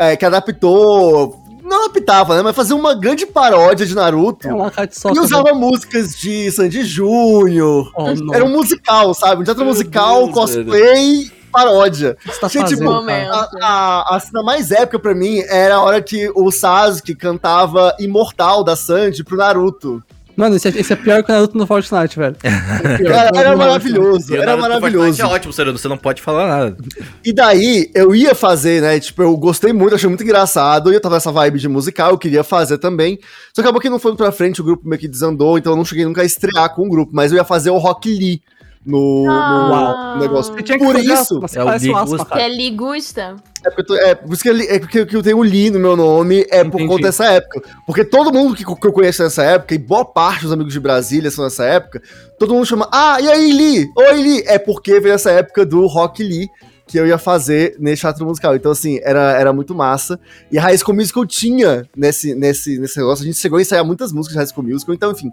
é, 0.00 0.16
que 0.16 0.24
adaptou, 0.24 1.38
não 1.62 1.84
adaptava, 1.84 2.34
né, 2.34 2.42
mas 2.42 2.56
fazia 2.56 2.74
uma 2.74 2.94
grande 2.94 3.26
paródia 3.26 3.84
de 3.84 3.94
Naruto. 3.94 4.48
É 4.48 4.54
uma. 4.54 4.72
E 5.14 5.18
usava 5.18 5.52
músicas 5.52 6.18
de 6.18 6.50
Sandy 6.50 6.84
Júnior. 6.84 7.92
Oh. 7.94 8.34
Era 8.34 8.42
um 8.42 8.48
musical, 8.48 9.12
sabe? 9.12 9.42
Um 9.42 9.44
teatro 9.44 9.62
Meu 9.62 9.74
musical, 9.74 10.24
Deus, 10.24 10.34
cosplay, 10.34 11.30
paródia. 11.52 12.16
Que 12.18 12.32
você 12.32 12.40
tá 12.40 12.48
Gente, 12.48 12.70
fazendo. 12.70 12.90
A, 12.90 13.48
a, 13.60 14.16
a 14.16 14.20
cena 14.20 14.42
mais 14.42 14.70
épica 14.70 14.98
pra 14.98 15.14
mim 15.14 15.40
era 15.48 15.74
a 15.74 15.82
hora 15.82 16.00
que 16.00 16.32
o 16.34 16.50
Sasuke 16.50 17.14
cantava 17.14 17.94
Imortal 18.00 18.64
da 18.64 18.74
Sandy 18.74 19.22
pro 19.22 19.36
Naruto. 19.36 20.02
Mano, 20.40 20.56
esse 20.56 20.68
é, 20.68 20.70
esse 20.70 20.92
é 20.92 20.96
pior 20.96 21.22
que 21.22 21.30
o 21.30 21.34
Naruto 21.34 21.58
no 21.58 21.66
Fortnite, 21.66 22.18
velho. 22.18 22.36
É 22.42 22.96
pior. 22.96 23.30
Era, 23.34 23.56
maravilhoso, 23.56 24.32
o 24.32 24.36
era 24.36 24.46
Naruto 24.46 24.62
maravilhoso. 24.62 25.04
Fortnite 25.06 25.22
É 25.22 25.26
ótimo, 25.26 25.52
Sereno, 25.52 25.78
você 25.78 25.86
não 25.86 25.98
pode 25.98 26.22
falar 26.22 26.48
nada. 26.48 26.76
E 27.22 27.32
daí, 27.32 27.90
eu 27.94 28.14
ia 28.14 28.34
fazer, 28.34 28.80
né? 28.80 28.98
Tipo, 28.98 29.22
eu 29.22 29.36
gostei 29.36 29.72
muito, 29.72 29.94
achei 29.94 30.08
muito 30.08 30.24
engraçado. 30.24 30.90
E 30.90 30.94
eu 30.94 31.00
tava 31.00 31.16
nessa 31.16 31.30
vibe 31.30 31.58
de 31.58 31.68
musical, 31.68 32.12
eu 32.12 32.18
queria 32.18 32.42
fazer 32.42 32.78
também. 32.78 33.18
Só 33.54 33.60
que 33.60 33.68
acabou 33.68 33.80
que 33.80 33.90
não 33.90 33.98
foi 33.98 34.16
pra 34.16 34.32
frente, 34.32 34.62
o 34.62 34.64
grupo 34.64 34.88
meio 34.88 34.98
que 34.98 35.08
desandou, 35.08 35.58
então 35.58 35.72
eu 35.72 35.76
não 35.76 35.84
cheguei 35.84 36.06
nunca 36.06 36.22
a 36.22 36.24
estrear 36.24 36.74
com 36.74 36.86
o 36.86 36.88
grupo. 36.88 37.12
Mas 37.14 37.32
eu 37.32 37.36
ia 37.36 37.44
fazer 37.44 37.68
o 37.68 37.76
Rock 37.76 38.08
Lee 38.08 38.40
no, 38.84 39.24
no 39.26 39.30
Ah. 39.30 40.16
negócio. 40.18 40.54
Você 40.54 40.62
tinha 40.62 40.78
que 40.78 40.84
Por 40.84 40.96
isso, 40.98 41.40
é 41.54 41.62
o 41.62 41.78
Big 41.78 41.94
aspa, 41.94 42.40
é 42.40 42.48
ligusta? 42.48 43.36
é, 43.64 43.70
porque 43.70 43.80
eu 43.82 43.86
tô- 43.86 43.96
é 43.96 44.14
por 44.14 44.32
isso 44.32 44.42
que, 44.42 44.48
ele- 44.48 44.66
é 44.66 44.78
porque 44.78 44.98
eu 45.16 45.22
tenho 45.22 45.38
o 45.38 45.42
Lee 45.42 45.70
no 45.70 45.78
meu 45.78 45.94
nome, 45.96 46.46
é 46.50 46.64
por 46.64 46.76
Entendi. 46.80 46.86
conta 46.88 47.02
dessa 47.02 47.26
época. 47.26 47.62
Porque 47.86 48.04
todo 48.04 48.32
mundo 48.32 48.54
que, 48.54 48.64
que 48.64 48.86
eu 48.86 48.92
conheço 48.92 49.22
nessa 49.22 49.42
época, 49.42 49.74
e 49.74 49.78
boa 49.78 50.04
parte 50.04 50.42
dos 50.44 50.52
amigos 50.52 50.72
de 50.72 50.80
Brasília 50.80 51.30
são 51.30 51.44
nessa 51.44 51.64
época, 51.64 52.00
todo 52.38 52.54
mundo 52.54 52.64
chama, 52.66 52.88
ah, 52.90 53.18
e 53.20 53.28
aí, 53.30 53.52
Lee? 53.52 53.86
Oi, 53.96 54.14
Lee! 54.14 54.44
É 54.46 54.58
porque 54.58 54.98
veio 54.98 55.14
essa 55.14 55.30
época 55.30 55.66
do 55.66 55.86
Rock 55.86 56.22
Lee, 56.22 56.48
que 56.90 56.98
eu 56.98 57.06
ia 57.06 57.18
fazer 57.18 57.76
nesse 57.78 58.00
teatro 58.00 58.26
musical. 58.26 58.56
Então, 58.56 58.72
assim, 58.72 58.98
era, 59.04 59.38
era 59.38 59.52
muito 59.52 59.72
massa. 59.76 60.18
E 60.50 60.58
a 60.58 60.62
High 60.62 60.76
School 60.78 60.96
Musical 60.96 61.24
tinha 61.24 61.88
nesse, 61.96 62.34
nesse, 62.34 62.80
nesse 62.80 62.98
negócio. 62.98 63.22
A 63.22 63.26
gente 63.26 63.38
chegou 63.38 63.58
a 63.58 63.62
ensaiar 63.62 63.84
muitas 63.84 64.12
músicas 64.12 64.32
de 64.32 64.38
High 64.38 64.46
School 64.48 64.66
Musical. 64.66 64.94
Então, 64.96 65.12
enfim, 65.12 65.30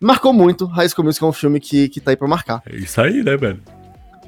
marcou 0.00 0.32
muito. 0.32 0.66
High 0.66 0.88
School 0.88 1.04
Musical 1.04 1.28
é 1.28 1.30
um 1.30 1.32
filme 1.32 1.60
que, 1.60 1.88
que 1.88 2.00
tá 2.00 2.10
aí 2.10 2.16
pra 2.16 2.26
marcar. 2.26 2.60
É 2.66 2.74
isso 2.74 3.00
aí, 3.00 3.22
né, 3.22 3.36
velho? 3.36 3.62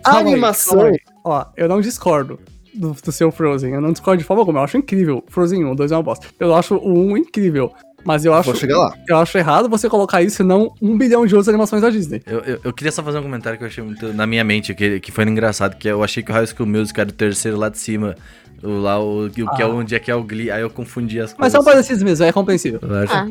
A 0.05 0.13
Calma 0.13 0.31
animação... 0.31 0.83
aí. 0.83 1.01
Ó, 1.25 1.45
eu 1.57 1.69
não 1.69 1.81
discordo 1.81 2.39
do, 2.73 2.93
do 2.93 3.11
seu 3.11 3.33
Frozen. 3.33 3.75
Eu 3.75 3.81
não 3.81 3.91
discordo 3.91 4.19
de 4.19 4.25
forma 4.25 4.41
alguma. 4.41 4.61
Eu 4.61 4.65
acho 4.65 4.77
incrível. 4.77 5.25
Frozen 5.27 5.65
1, 5.65 5.75
2 5.75 5.91
é 5.91 5.97
uma 5.97 6.03
bosta. 6.05 6.29
Eu 6.39 6.55
acho 6.55 6.77
o 6.77 7.13
1 7.13 7.17
incrível. 7.17 7.73
Mas 8.05 8.25
eu 8.25 8.33
acho, 8.33 8.51
Vou 8.51 8.55
chegar 8.59 8.79
lá. 8.79 8.95
eu 9.09 9.17
acho 9.17 9.37
errado 9.37 9.69
você 9.69 9.89
colocar 9.89 10.23
isso 10.23 10.43
e 10.43 10.45
não 10.45 10.73
um 10.81 10.97
bilhão 10.97 11.27
de 11.27 11.35
outras 11.35 11.49
animações 11.49 11.83
da 11.83 11.91
Disney. 11.91 12.23
Eu, 12.27 12.39
eu, 12.41 12.61
eu 12.65 12.73
queria 12.73 12.93
só 12.93 13.03
fazer 13.03 13.19
um 13.19 13.23
comentário 13.23 13.59
que 13.59 13.65
eu 13.65 13.69
achei 13.69 13.83
muito 13.85 14.13
na 14.13 14.27
minha 14.27 14.45
mente, 14.45 14.73
que, 14.75 15.01
que 15.01 15.11
foi 15.13 15.25
engraçado, 15.25 15.77
que 15.77 15.89
eu 15.89 16.03
achei 16.03 16.23
que 16.23 16.31
o 16.31 16.35
High 16.35 16.47
School 16.47 16.69
Music 16.69 16.99
era 16.99 17.09
o 17.11 17.13
terceiro 17.13 17.57
lá 17.59 17.69
de 17.69 17.77
cima, 17.79 18.15
o, 18.63 18.69
lá 18.81 18.99
o, 18.99 19.27
o 19.27 19.31
que 19.31 19.43
é 19.43 19.65
Ah. 19.65 19.69
onde 19.69 19.95
é 19.95 19.99
que 19.99 20.11
é 20.11 20.15
o 20.15 20.23
Glee, 20.23 20.51
aí 20.51 20.63
eu 20.63 20.71
confundi 20.71 21.19
as 21.21 21.31
Mas 21.33 21.37
coisas. 21.39 21.53
são 21.53 21.65
parecidos 21.65 22.03
mesmo, 22.03 22.25
é 22.25 22.33
compreensível. 22.33 22.79
Eu 22.83 22.95
acho- 22.95 23.13
Ah, 23.13 23.29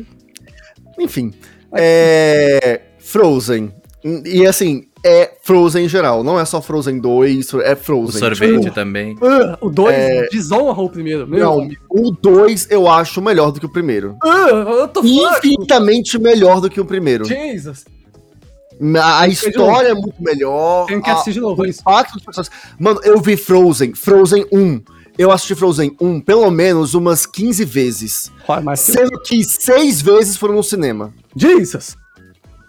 Enfim. 0.98 1.32
É. 1.72 2.80
Frozen. 2.98 3.72
E 4.24 4.46
assim, 4.46 4.84
é 5.08 5.36
Frozen 5.42 5.86
em 5.86 5.88
geral. 5.88 6.22
Não 6.22 6.38
é 6.38 6.44
só 6.44 6.60
Frozen 6.60 6.98
2, 7.00 7.52
é 7.64 7.72
O 7.72 7.76
Frozen. 7.76 8.20
sorvete 8.20 8.60
Tipo, 8.60 8.74
também. 8.74 9.16
Ah, 9.22 9.58
o 9.60 9.70
2 9.70 9.94
É. 9.94 10.28
desonra 10.28 10.80
o 10.82 10.88
primeiro. 10.90 11.26
Meu. 11.26 11.38
Não, 11.40 11.70
o 11.88 12.10
2 12.10 12.68
eu 12.70 12.88
acho 12.88 13.20
melhor 13.22 13.50
do 13.50 13.60
que 13.60 13.66
o 13.66 13.72
primeiro. 13.72 14.16
Ah, 14.22 14.48
eu 14.50 14.88
tô 14.88 15.02
Infinitamente 15.04 16.18
melhor 16.18 16.60
do 16.60 16.68
que 16.70 16.80
o 16.80 16.84
primeiro. 16.84 17.24
Jesus. 17.24 17.84
A, 19.02 19.22
Tem 19.22 19.32
história 19.32 19.88
é 19.88 19.94
muito 19.94 20.14
melhor. 20.22 20.86
Tenho 20.86 21.02
que 21.02 21.10
assistir 21.10 21.32
de 21.32 21.40
novo 21.40 21.62
o 21.62 21.66
isso. 21.66 21.82
personagens. 21.84 22.50
Mano, 22.78 23.00
eu 23.02 23.20
vi 23.20 23.36
Frozen, 23.36 23.94
Frozen 23.94 24.46
1. 24.52 24.80
Eu 25.18 25.32
assisti 25.32 25.56
Frozen 25.56 25.96
1 26.00 26.20
pelo 26.20 26.48
menos 26.48 26.94
umas 26.94 27.26
15 27.26 27.64
vezes. 27.64 28.30
Mas... 28.62 28.78
Sendo 28.80 29.20
que 29.20 29.42
6 29.42 30.00
vezes 30.00 30.36
foram 30.36 30.54
no 30.54 30.62
cinema. 30.62 31.12
Jesus. 31.34 31.96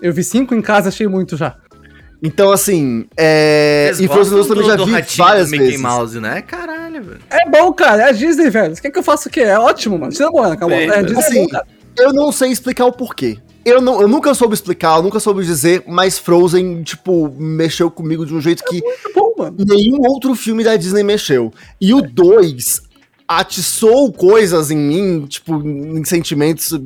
Eu 0.02 0.12
vi 0.14 0.24
cinco 0.24 0.56
em 0.56 0.62
casa, 0.62 0.90
achei 0.90 1.08
muito 1.08 1.38
já. 1.38 1.56
Então, 2.22 2.52
assim, 2.52 3.06
é. 3.16 3.92
Vocês 3.94 4.02
E 4.02 4.08
Frozen 4.08 4.34
2 4.34 4.48
gostam 4.48 4.56
também 4.56 4.70
já 4.70 4.76
do 4.76 4.86
vi 4.86 5.18
várias 5.18 5.50
Mickey 5.52 5.66
vezes. 5.66 5.82
Mouse, 5.82 6.20
né? 6.20 6.42
Caralho, 6.42 7.02
velho. 7.02 7.20
É 7.30 7.50
bom, 7.50 7.72
cara. 7.72 8.02
É 8.04 8.10
a 8.10 8.12
Disney, 8.12 8.50
velho. 8.50 8.76
Você 8.76 8.82
quer 8.82 8.92
que 8.92 9.00
eu 9.00 9.04
faça 9.04 9.30
o 9.30 9.32
quê? 9.32 9.42
É 9.42 9.58
ótimo, 9.58 9.98
mano. 9.98 10.12
Tira 10.12 10.28
a 10.28 10.32
bola, 10.32 10.58
calma. 10.58 10.76
Bem, 10.76 10.90
É, 10.90 10.98
a 10.98 11.02
Disney 11.02 11.20
assim, 11.24 11.40
é 11.40 11.42
bom, 11.44 11.48
cara. 11.50 11.68
Eu 11.98 12.14
não 12.14 12.32
sei 12.32 12.52
explicar 12.52 12.86
o 12.86 12.92
porquê. 12.92 13.38
Eu, 13.64 13.82
não, 13.82 14.02
eu 14.02 14.08
nunca 14.08 14.34
soube 14.34 14.54
explicar, 14.54 14.98
eu 14.98 15.04
nunca 15.04 15.20
soube 15.20 15.44
dizer, 15.46 15.84
mas 15.86 16.18
Frozen, 16.18 16.82
tipo, 16.82 17.30
mexeu 17.38 17.92
comigo 17.92 18.26
de 18.26 18.34
um 18.34 18.42
jeito 18.42 18.64
que 18.64 18.82
Muito 18.82 19.12
bom, 19.14 19.34
mano. 19.38 19.56
nenhum 19.60 20.00
outro 20.02 20.34
filme 20.34 20.64
da 20.64 20.76
Disney 20.78 21.04
mexeu. 21.04 21.54
E 21.80 21.94
o 21.94 22.02
2, 22.02 22.82
atiçou 23.28 24.12
coisas 24.12 24.72
em 24.72 24.78
mim, 24.78 25.26
tipo, 25.28 25.62
em 25.62 26.04
sentimentos, 26.04 26.80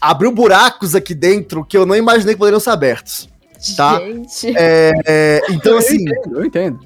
abriu 0.00 0.32
buracos 0.32 0.94
aqui 0.94 1.14
dentro 1.14 1.64
que 1.64 1.76
eu 1.76 1.84
não 1.84 1.94
imaginei 1.94 2.34
que 2.34 2.38
poderiam 2.38 2.60
ser 2.60 2.70
abertos. 2.70 3.28
Tá. 3.76 3.98
Gente. 4.00 4.54
É, 4.56 5.40
então, 5.50 5.76
assim, 5.78 5.96
Eu 5.98 6.12
entendo, 6.14 6.38
eu 6.40 6.44
entendo. 6.44 6.80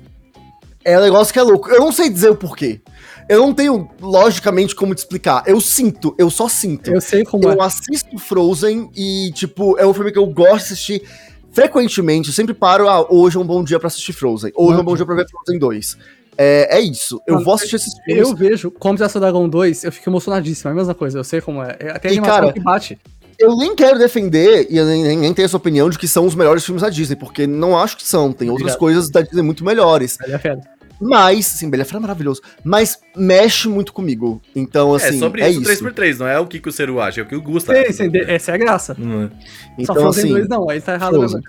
é 0.84 0.98
um 0.98 1.02
negócio 1.02 1.32
que 1.32 1.38
é 1.38 1.42
louco. 1.42 1.68
Eu 1.70 1.80
não 1.80 1.92
sei 1.92 2.08
dizer 2.10 2.30
o 2.30 2.36
porquê. 2.36 2.80
Eu 3.28 3.40
não 3.40 3.52
tenho, 3.52 3.90
logicamente, 4.00 4.74
como 4.74 4.94
te 4.94 4.98
explicar. 4.98 5.42
Eu 5.46 5.60
sinto, 5.60 6.14
eu 6.16 6.30
só 6.30 6.48
sinto. 6.48 6.92
Eu 6.92 7.00
sei 7.00 7.24
como 7.24 7.44
Eu 7.44 7.60
é. 7.60 7.64
assisto 7.64 8.16
Frozen 8.18 8.88
e, 8.94 9.32
tipo, 9.34 9.76
é 9.78 9.86
um 9.86 9.92
filme 9.92 10.12
que 10.12 10.18
eu 10.18 10.26
gosto 10.26 10.68
de 10.68 10.72
assistir 10.74 11.02
frequentemente. 11.50 12.28
Eu 12.28 12.34
sempre 12.34 12.54
paro, 12.54 12.88
ah, 12.88 13.04
hoje 13.12 13.36
é 13.36 13.40
um 13.40 13.46
bom 13.46 13.64
dia 13.64 13.80
pra 13.80 13.88
assistir 13.88 14.12
Frozen. 14.12 14.52
Hoje 14.54 14.78
é 14.78 14.80
um 14.80 14.84
bom 14.84 14.94
dia 14.94 15.04
pra 15.04 15.14
ver 15.16 15.26
Frozen 15.28 15.58
2. 15.58 15.96
É, 16.38 16.76
é 16.76 16.80
isso. 16.80 17.20
Eu 17.26 17.34
Mano, 17.34 17.46
vou 17.46 17.54
assistir 17.54 17.76
esses 17.76 17.94
filmes. 18.04 18.28
Eu 18.28 18.36
vejo 18.36 18.70
Como 18.70 19.02
Essa 19.02 19.18
Dragon 19.18 19.48
2, 19.48 19.84
eu 19.84 19.90
fico 19.90 20.08
emocionadíssimo, 20.10 20.68
é 20.68 20.72
a 20.72 20.76
mesma 20.76 20.94
coisa, 20.94 21.18
eu 21.18 21.24
sei 21.24 21.40
como 21.40 21.62
é. 21.62 21.76
É 21.80 21.90
Até 21.90 22.10
a 22.10 22.12
E, 22.12 22.20
cara, 22.20 22.52
que 22.52 22.60
bate. 22.60 22.98
Eu 23.38 23.56
nem 23.56 23.74
quero 23.74 23.98
defender, 23.98 24.66
e 24.70 24.76
eu 24.78 24.86
nem, 24.86 25.02
nem, 25.02 25.18
nem 25.18 25.34
tenho 25.34 25.44
essa 25.46 25.56
opinião 25.56 25.90
de 25.90 25.98
que 25.98 26.08
são 26.08 26.24
os 26.26 26.34
melhores 26.34 26.64
filmes 26.64 26.82
da 26.82 26.88
Disney, 26.88 27.16
porque 27.16 27.46
não 27.46 27.78
acho 27.78 27.96
que 27.96 28.06
são. 28.06 28.32
Tem 28.32 28.48
outras 28.48 28.72
Obrigado. 28.74 28.78
coisas 28.78 29.10
da 29.10 29.20
Disney 29.20 29.42
muito 29.42 29.64
melhores. 29.64 30.18
É 30.20 30.38
fera. 30.38 30.60
Mas, 30.98 31.44
sim, 31.44 31.68
Bela 31.68 31.84
Fera 31.84 31.98
é 31.98 32.00
maravilhoso. 32.00 32.40
Mas 32.64 32.98
mexe 33.14 33.68
muito 33.68 33.92
comigo. 33.92 34.40
Então, 34.54 34.94
assim, 34.94 35.16
é 35.16 35.18
sobre 35.18 35.42
é 35.42 35.50
isso, 35.50 35.60
isso. 35.70 35.84
3x3, 35.84 36.18
não 36.18 36.26
é 36.26 36.40
o 36.40 36.46
que, 36.46 36.58
que 36.58 36.70
o 36.70 36.72
Seru 36.72 36.98
acha, 37.02 37.20
é 37.20 37.24
o 37.24 37.26
que 37.26 37.36
o 37.36 37.42
Gusta 37.42 37.74
Sim, 37.74 37.80
acha. 37.80 37.92
sim, 37.92 38.10
essa 38.26 38.52
é 38.52 38.54
a 38.54 38.56
graça. 38.56 38.92
É. 38.92 38.96
Só 38.96 39.92
Então, 39.92 39.94
Frozen 39.96 40.24
assim, 40.24 40.32
2 40.32 40.48
não, 40.48 40.70
aí 40.70 40.80
tá 40.80 40.94
errado 40.94 41.20
mesmo. 41.20 41.40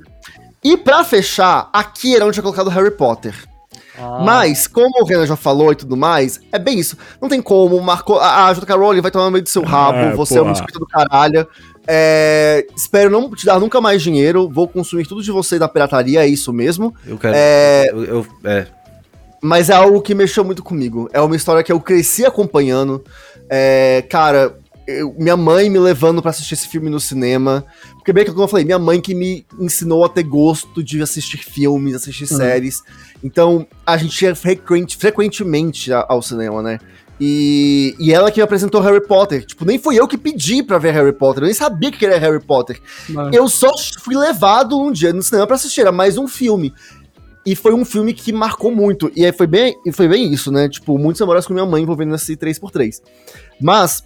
E 0.62 0.76
pra 0.76 1.02
fechar, 1.06 1.70
aqui 1.72 2.14
era 2.14 2.26
onde 2.26 2.34
tinha 2.34 2.44
colocado 2.44 2.70
Harry 2.70 2.92
Potter. 2.92 3.34
Ah, 3.98 4.22
Mas, 4.22 4.68
como 4.68 5.02
o 5.02 5.06
Renan 5.06 5.26
já 5.26 5.36
falou 5.38 5.72
e 5.72 5.76
tudo 5.76 5.96
mais, 5.96 6.42
é 6.52 6.60
bem 6.60 6.78
isso. 6.78 6.98
Não 7.22 7.30
tem 7.30 7.42
como, 7.42 7.80
marcou. 7.82 8.20
A, 8.20 8.50
a 8.50 8.54
JK 8.54 8.74
Rowling 8.74 9.02
vai 9.02 9.10
tomar 9.12 9.26
no 9.26 9.32
meio 9.32 9.44
do 9.44 9.50
seu 9.50 9.64
rabo, 9.64 9.98
Ah, 9.98 10.16
você 10.16 10.38
é 10.38 10.42
um 10.42 10.44
porra. 10.44 10.54
biscoito 10.54 10.80
do 10.80 10.86
caralho. 10.88 11.48
É, 11.88 12.66
espero 12.76 13.10
não 13.10 13.34
te 13.34 13.46
dar 13.46 13.60
nunca 13.60 13.80
mais 13.80 14.02
dinheiro, 14.02 14.50
vou 14.50 14.68
consumir 14.68 15.08
tudo 15.08 15.24
de 15.24 15.32
você 15.32 15.58
da 15.58 15.68
pirataria, 15.70 16.24
é 16.24 16.28
isso 16.28 16.52
mesmo. 16.52 16.94
Eu 17.06 17.18
quero. 17.18 17.34
É, 17.36 17.90
Eu, 17.92 18.04
eu- 18.04 18.28
é. 18.44 18.68
mas 19.42 19.70
é 19.70 19.74
algo 19.74 20.02
que 20.02 20.14
mexeu 20.14 20.44
muito 20.44 20.64
comigo. 20.64 21.10
É 21.14 21.22
uma 21.22 21.36
história 21.36 21.64
que 21.64 21.72
eu 21.72 21.80
cresci 21.80 22.26
acompanhando. 22.26 23.04
É, 23.50 24.04
cara, 24.10 24.58
eu- 24.86 25.16
minha 25.18 25.38
mãe 25.38 25.70
me 25.70 25.80
levando 25.80 26.22
pra 26.22 26.32
assistir 26.32 26.56
esse 26.56 26.68
filme 26.68 26.90
no 26.90 27.00
cinema. 27.00 27.64
Porque 27.94 28.12
bem 28.12 28.26
que 28.26 28.32
como 28.32 28.44
eu 28.44 28.48
falei, 28.48 28.66
minha 28.66 28.80
mãe 28.80 29.00
que 29.00 29.14
me 29.16 29.46
ensinou 29.60 30.04
a 30.04 30.10
ter 30.10 30.24
gosto 30.24 30.84
de 30.84 31.02
assistir 31.02 31.38
filmes, 31.38 31.96
assistir 31.96 32.30
Uhum. 32.32 32.38
séries. 32.38 32.82
Então, 33.24 33.66
a 33.86 33.96
gente 33.98 34.22
ia 34.24 34.36
frequente, 34.36 34.98
frequentemente 34.98 35.92
ao 35.94 36.22
cinema, 36.22 36.62
né? 36.62 36.80
E, 37.20 37.96
e 38.00 38.14
ela 38.14 38.32
que 38.32 38.40
me 38.40 38.44
apresentou 38.44 38.80
Harry 38.82 39.06
Potter. 39.06 39.46
Tipo, 39.46 39.66
nem 39.66 39.80
fui 39.80 40.00
eu 40.00 40.08
que 40.08 40.18
pedi 40.18 40.62
pra 40.62 40.78
ver 40.78 40.94
Harry 40.94 41.14
Potter. 41.14 41.44
Eu 41.44 41.46
nem 41.46 41.54
sabia 41.54 41.92
que 41.92 42.06
era 42.06 42.18
Harry 42.18 42.40
Potter. 42.40 42.80
mano. 43.10 43.34
Eu 43.34 43.50
só 43.50 43.72
fui 44.02 44.16
levado 44.16 44.80
um 44.80 44.92
dia 44.92 45.12
no 45.12 45.24
cinema 45.24 45.48
pra 45.48 45.56
assistir, 45.56 45.82
era 45.82 45.92
mais 45.92 46.18
um 46.18 46.28
filme. 46.28 46.74
E 47.46 47.56
foi 47.56 47.74
um 47.74 47.86
filme 47.86 48.14
que 48.14 48.32
marcou 48.34 48.72
muito. 48.72 49.12
E 49.16 49.26
aí 49.26 49.32
foi 49.32 49.48
bem, 49.48 49.76
e 49.86 49.92
foi 49.92 50.08
bem 50.08 50.32
isso, 50.32 50.52
né? 50.52 50.68
Tipo, 50.68 50.98
muitos 50.98 51.20
namorados 51.20 51.48
com 51.48 51.54
minha 51.54 51.66
mãe 51.66 51.82
envolvendo 51.82 52.12
nesse 52.12 52.36
3x3. 52.36 53.02
Mas, 53.60 54.04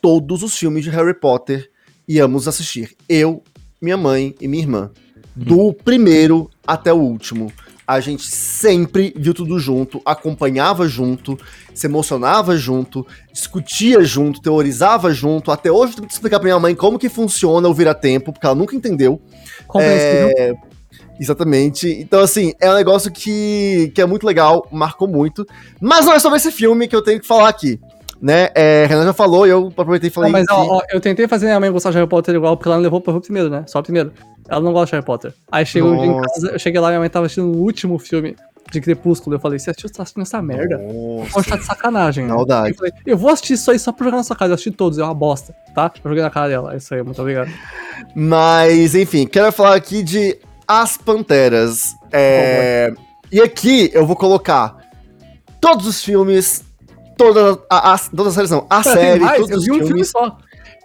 todos 0.00 0.42
os 0.42 0.56
filmes 0.56 0.82
de 0.82 0.90
Harry 0.90 1.14
Potter 1.14 1.70
íamos 2.08 2.48
assistir. 2.48 2.96
Eu, 3.08 3.42
minha 3.80 3.96
mãe 3.96 4.34
e 4.40 4.48
minha 4.48 4.62
irmã. 4.62 4.90
Do 5.36 5.72
primeiro 5.72 6.48
até 6.66 6.92
o 6.92 6.96
último. 6.96 7.52
A 7.86 8.00
gente 8.00 8.22
sempre 8.26 9.12
viu 9.16 9.34
tudo 9.34 9.58
junto, 9.58 10.00
acompanhava 10.06 10.88
junto, 10.88 11.38
se 11.74 11.86
emocionava 11.86 12.56
junto, 12.56 13.06
discutia 13.32 14.02
junto, 14.02 14.40
teorizava 14.40 15.12
junto. 15.12 15.50
Até 15.50 15.70
hoje 15.70 15.92
eu 15.92 15.96
tenho 15.96 16.08
que 16.08 16.14
explicar 16.14 16.38
pra 16.38 16.46
minha 16.46 16.58
mãe 16.58 16.74
como 16.74 16.98
que 16.98 17.10
funciona 17.10 17.68
o 17.68 17.74
vira-tempo, 17.74 18.32
porque 18.32 18.46
ela 18.46 18.54
nunca 18.54 18.74
entendeu. 18.74 19.20
É, 19.86 20.54
exatamente. 21.20 21.88
Então, 22.00 22.20
assim, 22.20 22.54
é 22.60 22.70
um 22.70 22.74
negócio 22.74 23.10
que, 23.10 23.92
que 23.94 24.00
é 24.00 24.06
muito 24.06 24.26
legal, 24.26 24.66
marcou 24.72 25.06
muito. 25.06 25.46
Mas 25.80 26.06
não 26.06 26.14
é 26.14 26.18
sobre 26.18 26.38
esse 26.38 26.50
filme 26.50 26.88
que 26.88 26.96
eu 26.96 27.02
tenho 27.02 27.20
que 27.20 27.26
falar 27.26 27.48
aqui. 27.48 27.78
Né? 28.22 28.48
É, 28.54 28.86
Renan 28.88 29.04
já 29.04 29.12
falou 29.12 29.46
eu 29.46 29.66
aproveitei 29.68 30.08
e 30.08 30.10
falei. 30.10 30.32
Não, 30.32 30.38
mas 30.38 30.46
que- 30.46 30.54
ó, 30.54 30.78
ó, 30.78 30.82
eu 30.90 31.00
tentei 31.00 31.28
fazer 31.28 31.44
minha 31.44 31.60
mãe 31.60 31.70
gostar 31.70 31.90
de 31.90 31.96
Harry 31.98 32.08
Potter 32.08 32.34
igual, 32.34 32.56
porque 32.56 32.68
ela 32.68 32.76
não 32.76 32.82
levou 32.82 32.98
pra 32.98 33.12
ver 33.12 33.18
o 33.18 33.22
primeiro, 33.22 33.50
né? 33.50 33.64
Só 33.66 33.80
o 33.80 33.82
primeiro. 33.82 34.12
Ela 34.48 34.60
não 34.60 34.72
gosta 34.72 34.86
de 34.86 34.92
Harry 34.92 35.04
Potter. 35.04 35.32
Aí 35.50 35.64
chegou 35.64 35.92
um 35.92 35.98
dia 35.98 36.06
em 36.06 36.20
casa, 36.20 36.50
eu 36.52 36.58
cheguei 36.58 36.80
lá 36.80 36.88
e 36.88 36.90
minha 36.90 37.00
mãe 37.00 37.10
tava 37.10 37.26
assistindo 37.26 37.48
o 37.48 37.56
último 37.58 37.98
filme 37.98 38.36
de 38.70 38.80
Crepúsculo. 38.80 39.36
Eu 39.36 39.40
falei, 39.40 39.58
você 39.58 39.70
assistiu, 39.70 39.90
tá 39.90 40.02
assistindo 40.02 40.22
essa 40.22 40.40
merda? 40.42 40.78
Nossa. 40.78 41.40
Estar 41.40 41.56
de 41.56 41.64
sacanagem. 41.64 42.26
Maldade. 42.26 42.70
Eu 42.70 42.76
falei, 42.76 42.92
eu 43.06 43.16
vou 43.16 43.30
assistir 43.30 43.54
isso 43.54 43.70
aí 43.70 43.78
só 43.78 43.92
pra 43.92 44.04
jogar 44.04 44.18
na 44.18 44.24
sua 44.24 44.36
casa. 44.36 44.50
Eu 44.50 44.54
assisti 44.54 44.70
todos, 44.70 44.98
é 44.98 45.04
uma 45.04 45.14
bosta, 45.14 45.54
tá? 45.74 45.90
Eu 46.02 46.08
joguei 46.10 46.22
na 46.22 46.30
cara 46.30 46.48
dela. 46.48 46.74
É 46.74 46.76
isso 46.76 46.94
aí, 46.94 47.02
muito 47.02 47.20
obrigado. 47.20 47.50
Mas, 48.14 48.94
enfim, 48.94 49.26
quero 49.26 49.52
falar 49.52 49.74
aqui 49.76 50.02
de 50.02 50.38
As 50.66 50.96
Panteras. 50.96 51.94
É, 52.12 52.92
e 53.32 53.40
aqui 53.40 53.90
eu 53.92 54.06
vou 54.06 54.16
colocar 54.16 54.76
todos 55.60 55.86
os 55.86 56.02
filmes, 56.04 56.62
toda 57.16 57.58
a, 57.70 57.94
a, 57.94 57.98
toda 57.98 58.28
a 58.28 58.32
série, 58.32 58.50
não, 58.50 58.66
a 58.68 58.82
tem 58.82 58.92
série, 58.92 59.36
todos 59.36 59.50
eu 59.50 59.58
os 59.58 59.64
vi 59.64 59.70
um 59.70 59.74
filme 59.74 59.88
filmes 59.88 60.10
só. 60.10 60.38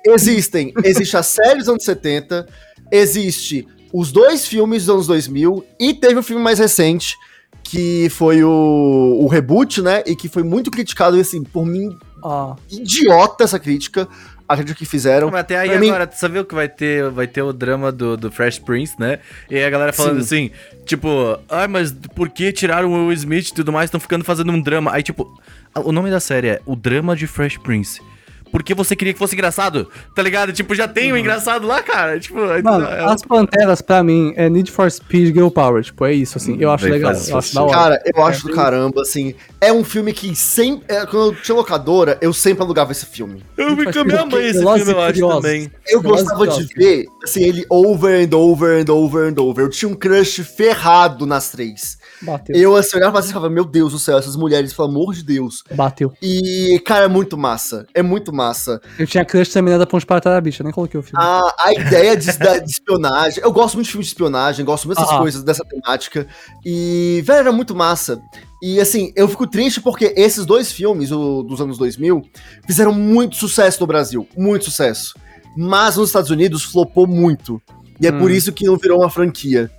existem. 0.05 0.73
Existe 0.83 1.17
a 1.17 1.23
série 1.23 1.59
dos 1.59 1.69
anos 1.69 1.83
70, 1.83 2.47
existe 2.91 3.67
os 3.93 4.11
dois 4.11 4.47
filmes 4.47 4.85
dos 4.85 4.93
anos 4.95 5.07
2000 5.07 5.65
e 5.79 5.93
teve 5.93 6.17
um 6.19 6.23
filme 6.23 6.41
mais 6.43 6.59
recente 6.59 7.15
que 7.63 8.07
foi 8.09 8.43
o, 8.43 9.17
o 9.21 9.27
reboot, 9.27 9.81
né? 9.81 10.03
E 10.05 10.15
que 10.15 10.27
foi 10.27 10.43
muito 10.43 10.71
criticado, 10.71 11.17
e 11.17 11.21
assim, 11.21 11.43
por 11.43 11.65
mim, 11.65 11.95
Ah, 12.23 12.55
idiota 12.71 13.43
essa 13.43 13.59
crítica, 13.59 14.07
a 14.47 14.55
crítica 14.55 14.77
que 14.79 14.85
fizeram. 14.85 15.29
Mas 15.29 15.41
até 15.41 15.57
aí 15.57 15.69
Pra 15.69 15.79
mim- 15.79 15.89
agora, 15.89 16.07
tu 16.07 16.17
sabe 16.17 16.39
o 16.39 16.45
que 16.45 16.55
vai 16.55 16.67
ter? 16.67 17.09
Vai 17.11 17.27
ter 17.27 17.41
o 17.43 17.53
drama 17.53 17.91
do, 17.91 18.17
do 18.17 18.31
Fresh 18.31 18.59
Prince, 18.59 18.95
né? 18.99 19.19
E 19.49 19.55
aí 19.55 19.63
a 19.63 19.69
galera 19.69 19.93
falando 19.93 20.19
assim, 20.19 20.49
tipo, 20.85 21.09
ai, 21.49 21.67
mas 21.67 21.91
por 22.15 22.29
que 22.29 22.51
tiraram 22.51 22.91
o 22.91 23.07
Will 23.07 23.13
Smith 23.13 23.49
e 23.49 23.53
tudo 23.53 23.71
mais? 23.71 23.85
Estão 23.87 23.99
ficando 23.99 24.23
fazendo 24.25 24.51
um 24.51 24.59
drama. 24.61 24.91
Aí, 24.91 25.03
tipo, 25.03 25.31
o 25.75 25.91
nome 25.91 26.09
da 26.09 26.19
série 26.19 26.47
é 26.47 26.61
O 26.65 26.75
Drama 26.75 27.15
de 27.15 27.27
Fresh 27.27 27.57
Prince. 27.57 28.01
Porque 28.51 28.73
você 28.73 28.95
queria 28.95 29.13
que 29.13 29.19
fosse 29.19 29.35
engraçado, 29.35 29.87
tá 30.15 30.21
ligado? 30.21 30.51
Tipo, 30.51 30.73
já 30.73 30.87
tem 30.87 31.11
o 31.11 31.17
engraçado 31.17 31.67
lá, 31.67 31.81
cara. 31.81 32.19
Tipo, 32.19 32.39
Mano, 32.63 32.85
é- 32.85 33.05
as 33.05 33.21
Panteras, 33.21 33.81
pra 33.81 34.03
mim, 34.03 34.33
é 34.35 34.49
Need 34.49 34.71
for 34.71 34.89
Speed 34.89 35.33
Girl 35.33 35.49
Power. 35.49 35.83
Tipo, 35.83 36.05
é 36.05 36.13
isso, 36.13 36.37
assim. 36.37 36.57
Eu 36.59 36.71
acho 36.71 36.83
Bem, 36.85 36.93
legal. 36.93 37.13
Eu 37.13 37.37
acho 37.37 37.53
da 37.53 37.63
hora. 37.63 37.73
Cara, 37.73 38.03
eu 38.15 38.23
acho 38.25 38.47
É, 38.47 38.49
do 38.49 38.55
caramba, 38.55 39.01
assim. 39.01 39.35
É 39.61 39.71
um 39.71 39.83
filme 39.83 40.13
que 40.13 40.35
sempre. 40.35 40.85
é, 40.95 41.05
quando 41.05 41.33
eu 41.33 41.35
tinha 41.35 41.55
locadora, 41.55 42.17
eu 42.21 42.33
sempre 42.33 42.63
alugava 42.63 42.91
esse 42.91 43.05
filme. 43.05 43.43
eu 43.57 43.75
vi 43.75 43.91
com 43.91 43.99
a 43.99 44.03
minha 44.03 44.25
mãe 44.25 44.45
esse 44.45 44.59
filme, 44.59 44.91
eu 44.91 45.01
acho 45.01 45.27
também. 45.27 45.71
Eu 45.87 46.01
gostava 46.01 46.47
de 46.47 46.63
ver, 46.73 47.05
assim, 47.23 47.43
ele 47.43 47.65
over 47.69 48.15
and 48.27 48.35
over 48.35 48.81
and 48.81 48.91
over 48.91 49.31
and 49.31 49.41
over. 49.41 49.65
Eu 49.65 49.69
tinha 49.69 49.89
um 49.89 49.95
crush 49.95 50.43
ferrado 50.43 51.25
nas 51.25 51.49
três. 51.49 51.98
Bateu. 52.21 52.55
Eu, 52.55 52.75
assim, 52.75 52.97
olhava 52.97 53.13
pra 53.13 53.21
vocês 53.21 53.31
e 53.31 53.33
falava, 53.33 53.53
meu 53.53 53.63
Deus 53.65 53.91
do 53.93 53.99
céu, 53.99 54.17
essas 54.17 54.35
mulheres, 54.35 54.73
pelo 54.73 54.87
amor 54.89 55.13
de 55.13 55.23
Deus. 55.23 55.63
Bateu. 55.73 56.11
E, 56.21 56.81
cara, 56.85 57.05
é 57.05 57.07
muito 57.07 57.37
massa. 57.37 57.85
É 57.93 58.01
muito 58.01 58.33
massa. 58.33 58.81
Eu 58.97 59.07
tinha 59.07 59.23
crush 59.23 59.49
também 59.51 59.77
da 59.77 59.85
Ponte 59.85 60.05
para 60.05 60.37
a 60.37 60.41
bicha, 60.41 60.63
nem 60.63 60.71
coloquei 60.73 60.99
o 60.99 61.03
filme. 61.03 61.17
A, 61.23 61.55
a 61.59 61.73
ideia 61.73 62.15
de, 62.17 62.31
da- 62.37 62.57
de 62.57 62.69
espionagem. 62.69 63.41
Eu 63.43 63.51
gosto 63.51 63.75
muito 63.75 63.85
de 63.85 63.91
filmes 63.91 64.07
de 64.07 64.11
espionagem, 64.13 64.65
gosto 64.65 64.85
muito 64.85 64.97
dessas 64.99 65.13
Ah. 65.15 65.19
coisas, 65.19 65.43
dessa 65.43 65.63
temática. 65.65 66.27
E, 66.65 67.21
velho, 67.25 67.39
era 67.39 67.51
muito 67.51 67.75
massa. 67.75 68.19
E, 68.61 68.79
assim, 68.79 69.13
eu 69.15 69.27
fico 69.27 69.47
triste 69.47 69.79
porque 69.79 70.13
esses 70.17 70.45
dois 70.45 70.71
filmes, 70.71 71.11
o, 71.11 71.43
dos 71.43 71.61
anos 71.61 71.77
2000, 71.77 72.21
fizeram 72.67 72.93
muito 72.93 73.35
sucesso 73.37 73.79
no 73.79 73.87
Brasil. 73.87 74.27
Muito 74.37 74.65
sucesso. 74.65 75.13
Mas 75.57 75.97
nos 75.97 76.09
Estados 76.09 76.29
Unidos 76.29 76.63
flopou 76.63 77.07
muito. 77.07 77.61
E 78.01 78.07
é 78.07 78.11
por 78.11 78.29
Hum. 78.29 78.33
isso 78.33 78.51
que 78.51 78.65
não 78.65 78.77
virou 78.77 78.99
uma 78.99 79.09
franquia. 79.09 79.69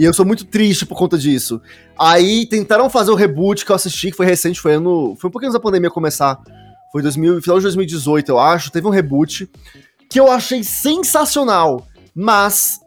E 0.00 0.04
eu 0.04 0.14
sou 0.14 0.24
muito 0.24 0.46
triste 0.46 0.86
por 0.86 0.96
conta 0.96 1.18
disso. 1.18 1.60
Aí 1.98 2.46
tentaram 2.46 2.88
fazer 2.88 3.10
o 3.10 3.14
reboot 3.14 3.66
que 3.66 3.70
eu 3.70 3.76
assisti, 3.76 4.10
que 4.10 4.16
foi 4.16 4.24
recente, 4.24 4.58
foi 4.58 4.72
ano. 4.72 5.14
Foi 5.20 5.28
um 5.28 5.30
pouquinho 5.30 5.50
antes 5.50 5.60
da 5.60 5.62
pandemia 5.62 5.90
começar. 5.90 6.40
Foi 6.90 7.02
2000, 7.02 7.42
final 7.42 7.58
de 7.58 7.64
2018, 7.64 8.30
eu 8.30 8.38
acho. 8.38 8.72
Teve 8.72 8.86
um 8.86 8.90
reboot 8.90 9.46
que 10.08 10.18
eu 10.18 10.32
achei 10.32 10.64
sensacional. 10.64 11.86
Mas 12.14 12.80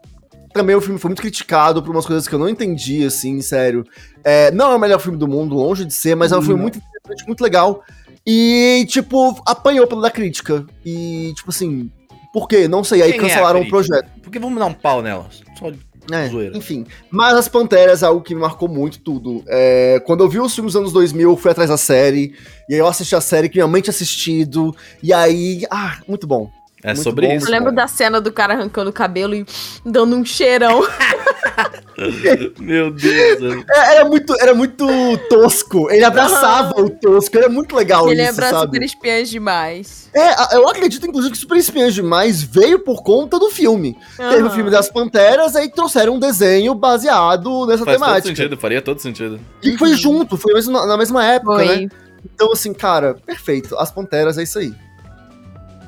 também 0.55 0.75
o 0.75 0.81
filme 0.81 0.99
foi 0.99 1.09
muito 1.09 1.21
criticado 1.21 1.83
por 1.83 1.91
umas 1.91 2.07
coisas 2.07 2.27
que 2.27 2.33
eu 2.33 2.39
não 2.39 2.49
entendi, 2.49 3.05
assim, 3.05 3.39
sério. 3.41 3.85
É, 4.23 4.49
não 4.49 4.71
é 4.71 4.75
o 4.75 4.79
melhor 4.79 4.97
filme 4.99 5.19
do 5.19 5.27
mundo, 5.27 5.53
longe 5.53 5.85
de 5.85 5.93
ser, 5.93 6.15
mas 6.15 6.31
é 6.31 6.37
um 6.37 6.41
filme 6.41 6.59
muito 6.59 6.79
interessante, 6.79 7.27
muito 7.27 7.43
legal. 7.43 7.83
E, 8.25 8.87
tipo, 8.89 9.39
apanhou 9.45 9.85
pela 9.85 10.09
crítica. 10.09 10.65
E, 10.83 11.31
tipo 11.35 11.51
assim, 11.51 11.91
por 12.33 12.47
quê? 12.47 12.67
Não 12.67 12.83
sei. 12.83 13.03
Aí 13.03 13.11
Quem 13.11 13.19
é 13.19 13.21
cancelaram 13.21 13.59
o 13.59 13.69
crítica? 13.69 13.77
projeto. 13.77 14.09
Por 14.23 14.31
que 14.31 14.39
vamos 14.39 14.57
dar 14.57 14.65
um 14.65 14.73
pau 14.73 15.03
nelas? 15.03 15.43
Só 15.59 15.69
É, 16.11 16.57
enfim. 16.57 16.85
Mas 17.09 17.35
As 17.35 17.47
Panteras 17.47 18.03
é 18.03 18.05
algo 18.05 18.21
que 18.21 18.35
me 18.35 18.41
marcou 18.41 18.67
muito 18.67 18.99
tudo. 18.99 19.43
É, 19.47 20.01
quando 20.05 20.23
eu 20.23 20.29
vi 20.29 20.39
os 20.39 20.53
filmes 20.53 20.73
dos 20.73 20.79
anos 20.79 20.93
2000, 20.93 21.29
eu 21.29 21.37
fui 21.37 21.51
atrás 21.51 21.69
da 21.69 21.77
série. 21.77 22.33
E 22.67 22.73
aí 22.73 22.79
eu 22.79 22.87
assisti 22.87 23.15
a 23.15 23.21
série 23.21 23.49
que 23.49 23.57
minha 23.57 23.67
mãe 23.67 23.81
tinha 23.81 23.91
assistido. 23.91 24.75
E 25.01 25.13
aí, 25.13 25.63
ah, 25.71 25.99
muito 26.07 26.27
bom. 26.27 26.49
É 26.83 26.87
Muito 26.87 27.03
sobre 27.03 27.27
bom. 27.27 27.33
isso. 27.33 27.47
Eu 27.47 27.51
lembro 27.51 27.71
da 27.71 27.87
cena 27.87 28.19
do 28.19 28.31
cara 28.31 28.53
arrancando 28.53 28.89
o 28.89 28.93
cabelo 28.93 29.33
e 29.33 29.45
dando 29.85 30.15
um 30.17 30.25
cheirão. 30.25 30.85
Meu 32.59 32.91
Deus. 32.91 33.39
velho. 33.39 33.65
É, 33.69 33.95
Era 33.95 34.05
muito, 34.05 34.35
era 34.41 34.53
muito 34.53 34.85
tosco. 35.29 35.89
Ele 35.89 36.03
abraçava 36.03 36.81
o 36.81 36.89
tosco. 36.89 37.37
Era 37.37 37.47
muito 37.49 37.75
legal 37.75 38.09
Ele 38.11 38.21
isso, 38.21 38.35
sabe? 38.35 38.59
super 38.61 38.83
espiãs 38.83 39.29
demais. 39.29 40.09
É, 40.13 40.55
eu 40.55 40.67
acredito, 40.67 41.05
inclusive, 41.07 41.31
que 41.33 41.37
Super 41.39 41.57
Espiãs 41.57 41.93
Demais 41.93 42.43
veio 42.43 42.79
por 42.79 43.01
conta 43.01 43.39
do 43.39 43.49
filme. 43.49 43.97
Teve 44.15 44.43
o 44.43 44.51
filme 44.51 44.69
das 44.69 44.89
Panteras, 44.89 45.55
aí 45.55 45.71
trouxeram 45.71 46.15
um 46.15 46.19
desenho 46.19 46.75
baseado 46.75 47.65
nessa 47.65 47.83
Faz 47.83 47.97
todo 47.97 48.05
temática. 48.07 48.27
sentido, 48.35 48.57
faria 48.57 48.81
todo 48.81 48.99
sentido. 48.99 49.39
E 49.63 49.77
foi 49.77 49.95
junto, 49.95 50.37
foi 50.37 50.53
na, 50.65 50.97
mesma 50.97 51.25
época, 51.25 51.57
né? 51.57 51.65
Foi. 51.65 51.89
Então, 52.33 52.51
assim, 52.51 52.73
cara, 52.73 53.15
perfeito. 53.25 53.75
As 53.77 53.91
Panteras 53.91 54.37
é 54.37 54.43
isso 54.43 54.59
aí. 54.59 54.73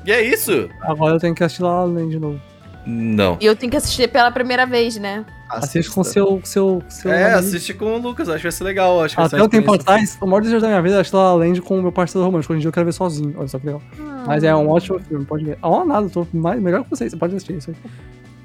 E 0.06 0.12
é 0.12 0.22
isso? 0.22 0.68
Agora 0.82 1.14
eu 1.14 1.18
tenho 1.18 1.34
que 1.34 1.42
assistir 1.42 1.62
lá 1.64 1.80
além 1.80 2.08
de 2.08 2.18
novo. 2.18 2.40
Não. 2.86 3.36
E 3.40 3.46
eu 3.46 3.56
tenho 3.56 3.68
que 3.70 3.76
assistir 3.76 4.08
pela 4.08 4.30
primeira 4.30 4.64
vez, 4.64 4.96
né? 4.96 5.26
Assiste 5.50 5.90
com 5.90 6.04
seu. 6.04 6.40
seu, 6.44 6.80
seu 6.88 7.10
É, 7.12 7.24
amigo. 7.24 7.38
assiste 7.40 7.74
com 7.74 7.96
o 7.96 7.98
Lucas, 7.98 8.28
acho 8.28 8.38
que 8.38 8.42
vai 8.44 8.52
ser 8.52 8.62
legal. 8.62 9.02
Acho 9.02 9.16
que 9.16 9.22
Até 9.22 9.42
um 9.42 9.48
tempo 9.48 9.74
atrás, 9.74 10.16
o 10.20 10.26
maior 10.26 10.40
desejo 10.40 10.60
da 10.60 10.68
minha 10.68 10.80
vida 10.80 10.94
é 10.94 11.00
assistir 11.00 11.16
La 11.16 11.32
La 11.32 11.34
Land 11.34 11.60
com 11.62 11.78
o 11.78 11.82
meu 11.82 11.90
parceiro 11.90 12.24
romântico. 12.24 12.52
Hoje 12.52 12.58
em 12.58 12.60
dia 12.60 12.68
eu 12.68 12.72
quero 12.72 12.86
ver 12.86 12.92
sozinho. 12.92 13.34
Olha 13.36 13.48
só 13.48 13.58
que 13.58 13.66
legal. 13.66 13.82
Mas 14.24 14.44
é 14.44 14.54
um 14.54 14.68
ótimo 14.68 15.00
filme, 15.00 15.24
pode 15.24 15.44
ver. 15.44 15.58
Ah, 15.60 15.84
nada, 15.84 16.06
eu 16.06 16.10
tô 16.10 16.26
mais, 16.32 16.60
melhor 16.62 16.84
que 16.84 16.90
vocês. 16.90 17.10
Você 17.10 17.16
pode 17.18 17.34
assistir 17.34 17.56
isso 17.56 17.70
aí. 17.70 17.76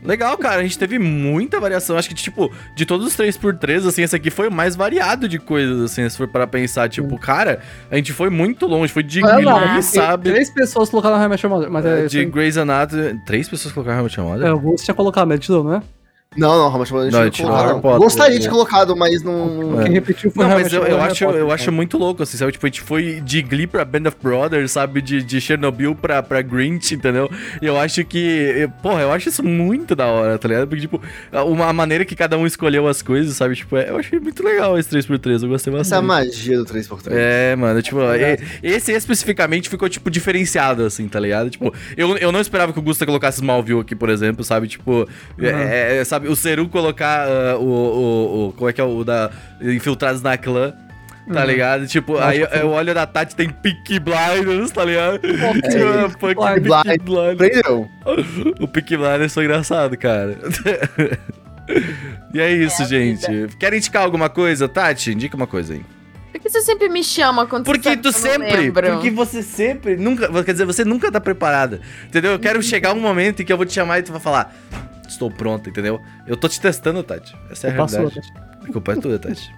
Legal, 0.04 0.38
cara. 0.38 0.62
A 0.62 0.64
gente 0.64 0.78
teve 0.78 0.98
muita 0.98 1.60
variação. 1.60 1.98
Acho 1.98 2.10
que, 2.10 2.16
tipo, 2.16 2.52
de 2.76 2.86
todos 2.86 3.06
os 3.06 3.16
3x3, 3.16 3.88
assim, 3.88 4.04
esse 4.04 4.16
aqui 4.16 4.30
foi 4.30 4.48
o 4.48 4.52
mais 4.52 4.76
variado 4.76 5.28
de 5.28 5.38
coisas, 5.40 5.82
assim, 5.82 6.08
se 6.10 6.18
for 6.18 6.28
para 6.28 6.48
pensar. 6.48 6.90
Tipo, 6.90 7.18
cara, 7.18 7.62
a 7.90 7.96
gente 7.96 8.14
foi 8.14 8.30
muito 8.30 8.66
longe. 8.66 8.92
Foi 8.92 9.04
de 9.04 9.22
Glee, 9.22 9.46
tem 9.46 9.82
sabe? 9.82 10.30
Três 10.32 10.50
pessoas 10.50 10.90
colocaram 10.90 11.18
How 11.18 11.26
I 11.26 11.30
Met 11.30 11.46
Your 11.46 11.56
Mother, 11.56 11.72
mas 11.72 11.86
é. 11.86 12.06
de 12.06 12.22
isso 12.22 12.32
Grey's 12.32 12.58
Anatomy. 12.58 13.20
Três 13.26 13.48
pessoas 13.48 13.74
colocaram 13.74 14.00
How 14.00 14.02
I 14.02 14.10
Met 14.10 14.20
Your 14.20 14.30
Mother? 14.30 14.48
É, 14.48 14.54
o 14.54 14.60
Ghost 14.60 14.86
tinha 14.86 14.96
colocado, 14.96 15.28
mas 15.28 15.36
ele 15.36 15.44
tirou, 15.44 15.64
não 15.64 15.76
é? 15.76 15.82
Não, 16.38 16.58
não, 16.58 16.70
realmente 16.70 16.96
a 16.96 17.04
gente 17.04 17.12
Não, 17.12 17.30
tirou. 17.30 17.52
Harry 17.58 17.82
Potter. 17.82 18.00
Gostaria 18.00 18.40
de 18.40 18.46
ter 18.46 18.50
colocado, 18.50 18.96
mas 18.96 19.22
não. 19.22 19.82
É. 19.82 19.84
Quem 19.84 19.92
repetiu 19.92 20.32
foi 20.32 20.46
Não, 20.46 20.52
How 20.54 20.60
mas 20.62 20.72
eu, 20.72 20.82
eu 20.86 20.92
Mother, 20.98 21.12
acho, 21.12 21.24
eu 21.26 21.30
Potter, 21.30 21.52
acho 21.52 21.72
muito 21.74 21.98
louco, 21.98 22.24
assim, 22.24 22.38
sabe? 22.38 22.54
Tipo, 22.54 22.66
a 22.66 22.70
gente 22.70 22.80
foi 22.82 23.20
de 23.20 23.42
Glee 23.42 23.68
pra 23.68 23.84
Band 23.84 24.08
of 24.08 24.16
Brothers, 24.24 24.72
sabe? 24.72 25.02
De, 25.02 25.22
de 25.22 25.42
Chernobyl 25.42 25.94
pra, 25.94 26.24
pra 26.24 26.42
Grinch, 26.42 26.96
entendeu? 26.96 27.30
E 27.62 27.66
eu 27.66 27.78
acho 27.78 28.06
que, 28.06 28.18
eu- 28.18 28.70
porra, 28.82 29.02
eu 29.02 29.12
acho 29.12 29.28
isso 29.28 29.44
muito 29.44 29.94
da 29.94 30.06
hora, 30.08 30.38
tá 30.40 30.48
ligado? 30.48 30.70
Porque, 30.70 30.80
tipo, 30.80 31.02
uma 31.48 31.66
a 31.66 31.74
maneira 31.74 32.06
que 32.06 32.16
cada 32.16 32.38
um 32.38 32.48
escolheu 32.48 32.88
as 32.88 33.02
coisas, 33.02 33.36
sabe? 33.36 33.54
Tipo, 33.58 33.76
é- 33.76 33.90
eu 33.90 33.98
achei 34.00 34.18
muito 34.18 34.42
legal 34.42 34.80
esse 34.80 34.88
3x3, 34.90 35.44
eu 35.44 35.50
gostei 35.50 35.76
Essa 35.82 35.96
é 35.96 35.98
a 35.98 36.02
bastante. 36.02 36.30
magia 36.30 36.58
do 36.60 36.64
3x3. 36.66 37.08
É, 37.12 37.56
mano, 37.58 37.82
tipo, 37.82 38.00
e- 38.00 38.38
esse 38.64 38.94
especificamente 38.94 39.68
ficou, 39.68 39.90
tipo, 39.90 40.10
diferenciado, 40.10 40.86
assim, 40.86 41.10
tá 41.10 41.20
ligado? 41.20 41.50
Tipo, 41.50 41.74
eu, 41.98 42.16
eu 42.20 42.32
não 42.32 42.40
esperava 42.40 42.72
que 42.72 42.80
o 42.80 42.82
Gusta 42.82 43.06
colocasse 43.06 43.40
Smallville 43.40 43.82
aqui, 43.82 43.96
por 43.98 44.08
exemplo, 44.10 44.46
sabe? 44.46 44.70
Tipo, 44.70 45.06
é- 45.38 45.98
é, 46.00 46.06
sabe, 46.06 46.21
o 46.28 46.36
Seru 46.36 46.68
colocar 46.70 47.28
ah, 47.28 47.58
o, 47.58 47.64
o, 47.66 48.48
o- 48.50 48.54
Como 48.54 48.70
é 48.70 48.74
que 48.74 48.82
é 48.82 48.84
o 48.84 49.04
da. 49.04 49.30
Infiltrados 49.62 50.22
na 50.22 50.38
clã. 50.38 50.74
Tá 51.32 51.42
Uhum. 51.42 51.46
ligado? 51.46 51.88
Tipo, 51.88 52.14
Nossa, 52.14 52.26
aí 52.26 52.46
foi- 52.46 52.60
eu 52.62 52.70
olho 52.72 52.94
da 52.96 53.06
Tati, 53.06 53.36
tem 53.36 53.48
Peaky 53.50 54.00
Blinders, 54.00 54.72
tá 54.72 54.84
ligado? 54.84 55.20
Tipo, 55.22 55.86
ah, 55.88 56.10
fuck 56.10 56.36
Blind- 56.62 56.84
Peaky 56.84 57.04
Blinders. 57.06 57.62
O 58.60 58.68
Peaky 58.68 58.98
Blinders 58.98 59.34
foi 59.34 59.44
engraçado, 59.46 59.96
cara. 59.98 60.36
e 62.34 62.40
é 62.40 62.52
isso, 62.52 62.82
É 62.82 62.86
gente. 62.86 63.48
Querem 63.60 63.78
indicar 63.80 64.04
alguma 64.04 64.30
coisa? 64.30 64.68
Tati, 64.68 65.12
indica 65.12 65.36
uma 65.38 65.48
coisa 65.48 65.74
aí. 65.74 65.82
Por 66.32 66.40
que 66.40 66.50
você 66.50 66.62
sempre 66.62 66.88
me 66.88 67.04
chama 67.04 67.46
quando 67.46 67.66
Porque 67.66 67.98
tu 67.98 68.06
não 68.06 68.12
sempre, 68.12 68.72
porque 68.72 69.12
você 69.12 69.44
sempre, 69.44 69.98
nunca, 69.98 70.44
quer 70.44 70.54
dizer, 70.54 70.66
você 70.66 70.86
nunca 70.86 71.12
tá 71.12 71.20
preparada, 71.20 71.82
entendeu? 72.06 72.32
Eu 72.32 72.40
quero 72.40 72.62
chegar 72.64 72.94
um 72.94 73.00
momento 73.00 73.42
em 73.42 73.46
que 73.46 73.52
eu 73.52 73.58
vou 73.58 73.66
te 73.66 73.74
chamar 73.74 74.00
e 74.00 74.04
tu 74.04 74.12
vai 74.12 74.22
falar, 74.22 74.56
estou 75.08 75.30
pronta, 75.30 75.70
entendeu? 75.70 76.02
Eu 76.26 76.38
tô 76.38 76.48
te 76.48 76.60
testando, 76.60 77.04
Tati. 77.04 77.36
Essa 77.50 77.68
é 77.68 77.70
a 77.72 77.74
realidade. 77.74 78.06
outra. 78.06 78.22
A 78.64 78.72
culpa 78.72 78.94
é 78.94 78.96
tua, 78.96 79.20
Tati. 79.20 79.54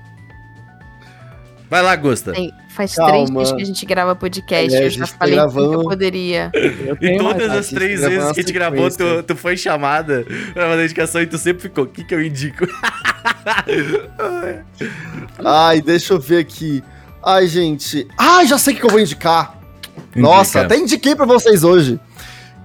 Vai 1.69 1.81
lá, 1.81 1.95
Gusta. 1.95 2.33
Faz 2.69 2.95
Calma. 2.95 3.11
três 3.11 3.31
dias 3.31 3.51
que 3.51 3.61
a 3.61 3.65
gente 3.65 3.85
grava 3.85 4.15
podcast. 4.15 4.75
É, 4.75 4.85
eu 4.85 4.89
já 4.89 5.07
tá 5.07 5.13
falei 5.17 5.39
que 5.39 5.57
eu 5.57 5.83
poderia. 5.83 6.51
Eu 6.53 6.97
E 7.01 7.17
todas 7.17 7.51
as 7.51 7.67
três 7.69 8.01
vezes 8.01 8.31
que 8.31 8.39
a 8.39 8.43
gente 8.43 8.53
gravou, 8.53 8.89
tu, 8.89 9.23
tu 9.23 9.35
foi 9.35 9.57
chamada 9.57 10.25
pra 10.53 10.67
uma 10.67 10.77
dedicação 10.77 11.21
e 11.21 11.27
tu 11.27 11.37
sempre 11.37 11.63
ficou, 11.63 11.85
o 11.85 11.87
que 11.87 12.03
que 12.03 12.13
eu 12.13 12.23
indico? 12.23 12.67
Ai, 15.43 15.81
deixa 15.81 16.13
eu 16.13 16.19
ver 16.19 16.39
aqui. 16.39 16.83
Ai, 17.23 17.47
gente. 17.47 18.07
Ai, 18.17 18.45
já 18.47 18.57
sei 18.57 18.73
o 18.73 18.77
que 18.77 18.85
eu 18.85 18.89
vou 18.89 18.99
indicar. 18.99 19.57
Nossa, 20.15 20.59
Indica. 20.59 20.73
até 20.75 20.77
indiquei 20.83 21.15
pra 21.15 21.25
vocês 21.25 21.63
hoje. 21.63 21.99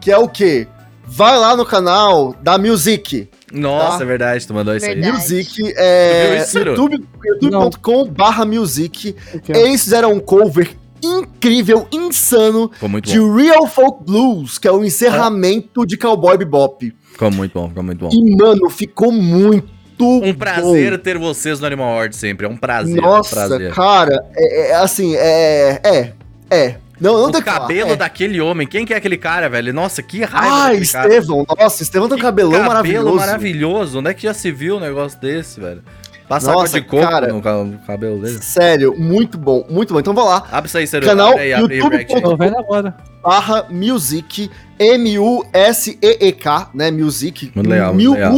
Que 0.01 0.11
é 0.11 0.19
o 0.19 0.29
quê? 0.29 0.67
Vai 1.07 1.37
lá 1.39 1.57
no 1.57 1.65
canal 1.65 2.35
da 2.43 2.59
Music. 2.59 3.29
Nossa, 3.53 3.99
Tá. 3.99 4.05
é 4.05 4.07
verdade, 4.07 4.47
tu 4.47 4.53
mandou 4.53 4.77
isso 4.77 4.85
aí. 4.85 4.95
Verdade. 4.95 5.17
Music 5.17 5.73
é 5.77 6.39
isso, 6.43 6.51
Ciro? 6.53 6.71
YouTube- 6.73 7.07
youtube.com 7.25 8.07
barra 8.11 8.45
music. 8.45 9.17
O 9.33 9.41
quê? 9.41 9.53
Eles 9.53 9.83
fizeram 9.85 10.13
um 10.13 10.21
cover 10.21 10.77
incrível, 11.03 11.87
insano, 11.93 12.71
de 13.03 13.19
bom, 13.21 13.37
Real 13.37 13.67
Folk 13.69 14.05
Blues, 14.05 14.59
que 14.59 14.67
é 14.69 14.73
o 14.73 14.85
encerramento 14.85 15.87
de 15.87 15.97
Cowboy 15.97 16.37
Bebop. 16.37 16.93
ficou 17.13 17.31
muito 17.31 17.53
bom, 17.55 17.69
ficou 17.69 17.83
muito 17.85 17.99
bom. 18.05 18.11
E, 18.13 18.37
mano, 18.37 18.69
ficou 18.69 19.11
muito 19.13 19.69
Um 20.07 20.33
prazer 20.35 20.99
ter 20.99 21.19
vocês 21.19 21.59
no 21.61 21.67
Animal 21.67 21.95
World 21.95 22.15
sempre, 22.17 22.47
é 22.47 22.49
um 22.49 22.57
prazer, 22.57 23.01
Nossa, 23.01 23.35
um 23.35 23.49
prazer. 23.49 23.73
cara, 23.73 24.25
é, 24.37 24.71
é, 24.71 24.75
assim, 24.77 25.15
é. 25.17 25.81
É. 25.85 26.13
É. 26.51 26.75
Não, 27.01 27.31
não 27.31 27.39
o 27.39 27.43
cabelo 27.45 27.93
é. 27.93 27.97
daquele 27.97 28.41
homem, 28.41 28.67
quem 28.67 28.85
que 28.85 28.93
é 28.93 28.97
aquele 28.97 29.17
cara, 29.17 29.49
velho? 29.49 29.73
Nossa, 29.73 30.03
que 30.03 30.25
raiva 30.25 30.55
Ah, 30.57 30.69
daquele 30.69 30.87
cara. 30.89 31.09
Estevão. 31.09 31.47
Nossa, 31.59 31.83
Estevão 31.83 32.09
tem 32.09 32.19
um 32.19 32.21
cabelão 32.21 32.51
cabelo 32.53 32.69
maravilhoso. 32.69 33.17
maravilhoso. 33.17 33.99
Onde 34.01 34.11
é 34.11 34.15
que 34.15 34.23
já 34.25 34.35
se 34.35 34.51
viu 34.51 34.77
um 34.79 34.81
negócio 34.81 35.21
desse, 35.21 35.61
velho? 35.61 35.83
Passa 36.29 36.53
Nossa, 36.53 36.79
de 36.81 36.87
coco 36.87 37.03
cara. 37.03 37.29
no 37.29 37.41
ca- 37.41 37.65
no 37.65 37.79
cabelo 37.87 38.21
dele. 38.21 38.39
Sério, 38.43 38.95
muito 38.99 39.39
bom, 39.39 39.65
muito 39.71 39.95
bom. 39.95 40.01
Então 40.01 40.13
vá 40.13 40.25
lá, 40.25 40.47
Abre 40.53 40.69
isso 40.69 40.77
aí, 40.77 40.87
Ciro. 40.87 41.07
Canal 41.07 41.31
abre 41.31 41.43
aí, 41.43 41.53
abre 41.55 41.75
aí 41.75 41.81
o 41.81 41.85
YouTube 41.85 41.97
react 41.97 42.15
aí. 42.17 42.23
Tô 42.23 42.37
vendo 42.37 42.59
agora. 42.59 42.95
barra 43.23 43.67
music, 43.71 44.51
M-U-S-E-E-K, 44.79 46.71
né, 46.75 46.91
music. 46.91 47.51
Muito 47.55 47.71
legal, 47.71 47.95
muito 47.95 48.13
legal. 48.13 48.33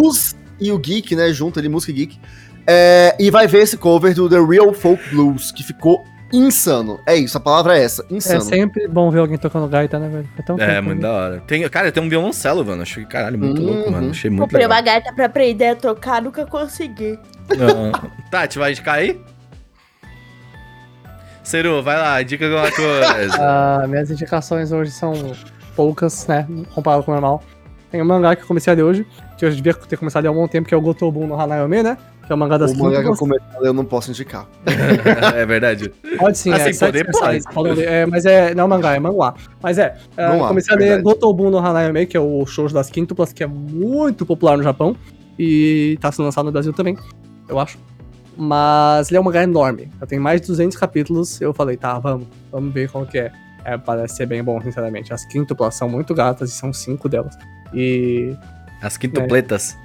E 0.61 0.71
o 0.73 0.79
Geek, 0.79 1.15
né, 1.17 1.33
junto 1.33 1.59
ali, 1.59 1.69
Música 1.69 1.93
e 1.93 1.95
Geek. 1.95 2.21
É, 2.67 3.17
e 3.19 3.31
vai 3.31 3.47
ver 3.47 3.63
esse 3.63 3.77
cover 3.77 4.15
do 4.15 4.29
The 4.29 4.39
Real 4.41 4.73
Folk 4.73 5.03
Blues, 5.11 5.51
que 5.51 5.63
ficou 5.63 6.05
insano. 6.33 7.01
É 7.07 7.17
isso, 7.17 7.37
a 7.37 7.41
palavra 7.41 7.77
é 7.77 7.83
essa, 7.83 8.05
É 8.11 8.15
insano. 8.15 8.41
sempre 8.43 8.87
bom 8.87 9.11
ver 9.11 9.19
alguém 9.21 9.37
tocando 9.39 9.67
gaita, 9.67 9.99
né, 9.99 10.09
velho? 10.09 10.29
Faz 10.37 10.47
tão 10.47 10.57
É, 10.61 10.81
muito 10.81 11.01
da 11.01 11.11
hora. 11.11 11.41
Tem, 11.47 11.69
cara, 11.69 11.91
tem 11.91 12.01
um 12.03 12.09
violoncelo, 12.09 12.65
mano. 12.65 12.83
Achei, 12.83 13.05
caralho, 13.05 13.37
muito 13.39 13.61
Uhum. 13.61 13.67
louco, 13.75 13.91
mano. 13.91 14.11
Achei 14.11 14.31
muito 14.31 14.43
Comprei 14.43 14.63
legal. 14.63 14.77
uma 14.79 14.83
gaita 14.83 15.13
pra 15.13 15.27
aprender 15.27 15.67
a 15.69 15.77
tocar, 15.77 16.23
nunca 16.23 16.47
consegui. 16.47 17.19
Não. 17.57 17.91
Tati, 18.31 18.59
vai 18.59 18.71
indicar 18.73 18.97
aí? 18.97 19.21
Ceru, 21.43 21.83
vai 21.83 21.97
lá, 21.97 22.23
indica 22.23 22.45
alguma 22.45 22.71
coisa. 22.71 23.37
Ah, 23.41 23.87
minhas 23.89 24.11
indicações 24.11 24.71
hoje 24.71 24.91
são 24.93 25.13
poucas, 25.75 26.27
né? 26.27 26.47
Comparado 26.75 27.03
com 27.03 27.11
o 27.11 27.15
normal. 27.15 27.43
Tem 27.91 28.01
um 28.01 28.05
mangá 28.05 28.37
que 28.37 28.43
eu 28.43 28.47
comecei 28.47 28.73
a 28.73 28.77
ler 28.77 28.83
hoje, 28.85 29.05
que 29.41 29.47
eu 29.47 29.51
devia 29.51 29.73
ter 29.73 29.97
começado 29.97 30.21
a 30.21 30.23
ler 30.25 30.29
há 30.29 30.39
um 30.39 30.43
bom 30.43 30.47
tempo, 30.47 30.69
que 30.69 30.75
é 30.75 30.77
o 30.77 30.83
Gotobun 30.83 31.27
no 31.27 31.35
Hanayome, 31.35 31.83
né? 31.83 31.97
Que 32.27 32.31
é 32.31 32.35
o 32.35 32.39
mangá 32.39 32.59
das 32.59 32.73
O 32.73 32.79
mangá 32.79 33.01
que 33.01 33.09
eu 33.09 33.17
comecei 33.17 33.47
ler, 33.59 33.69
eu 33.69 33.73
não 33.73 33.87
posso 33.87 34.11
indicar. 34.11 34.47
é 35.35 35.47
verdade. 35.47 35.91
Pode 36.19 36.37
sim, 36.37 36.53
Assim, 36.53 36.85
é. 36.85 36.87
poder 36.87 37.11
pode. 37.51 37.71
ler. 37.71 37.89
É, 37.89 38.07
mas 38.07 38.27
é. 38.27 38.55
Não 38.55 38.65
é 38.65 38.69
mangá, 38.69 38.95
é 38.95 38.99
manhwa. 38.99 39.35
Mas 39.63 39.79
é. 39.79 39.97
é, 40.15 40.29
Manhwa, 40.29 40.49
comecei 40.49 40.75
a 40.75 40.79
ler 40.79 40.85
verdade. 40.85 41.05
Gotobun 41.05 41.51
no 41.51 41.57
Hanayome, 41.57 42.07
que 42.07 42.19
é 42.19 42.21
o 42.21 42.45
shoujo 42.45 42.75
das 42.75 42.91
quíntuplas, 42.91 43.33
que 43.33 43.43
é 43.43 43.47
muito 43.47 44.27
popular 44.27 44.59
no 44.59 44.63
Japão. 44.63 44.95
E 45.39 45.97
tá 46.03 46.13
sendo 46.13 46.27
lançado 46.27 46.45
no 46.45 46.53
Brasil 46.53 46.75
também, 46.75 46.99
eu 47.49 47.59
acho. 47.59 47.79
Mas 48.37 49.09
ele 49.09 49.17
é 49.17 49.21
um 49.23 49.25
mangá 49.25 49.43
enorme. 49.43 49.91
Já 50.01 50.07
tem 50.07 50.19
mais 50.19 50.43
de 50.43 50.49
200 50.49 50.77
capítulos. 50.77 51.41
Eu 51.41 51.55
falei, 51.55 51.79
tá, 51.79 51.99
vamos. 51.99 52.27
Vamos 52.53 52.75
ver 52.75 52.91
como 52.91 53.07
que 53.07 53.19
é. 53.19 53.33
É, 53.65 53.79
parece 53.79 54.17
ser 54.17 54.27
bem 54.27 54.45
bom, 54.45 54.61
sinceramente. 54.61 55.15
As 55.15 55.25
quíntuplas 55.25 55.75
são 55.75 55.89
muito 55.89 56.15
gatas 56.15 56.51
e 56.51 56.53
são 56.53 56.75
cinco 56.75 57.09
delas. 57.09 57.35
E 57.73 58.37
As 58.81 58.97
quintupletas. 58.97 59.77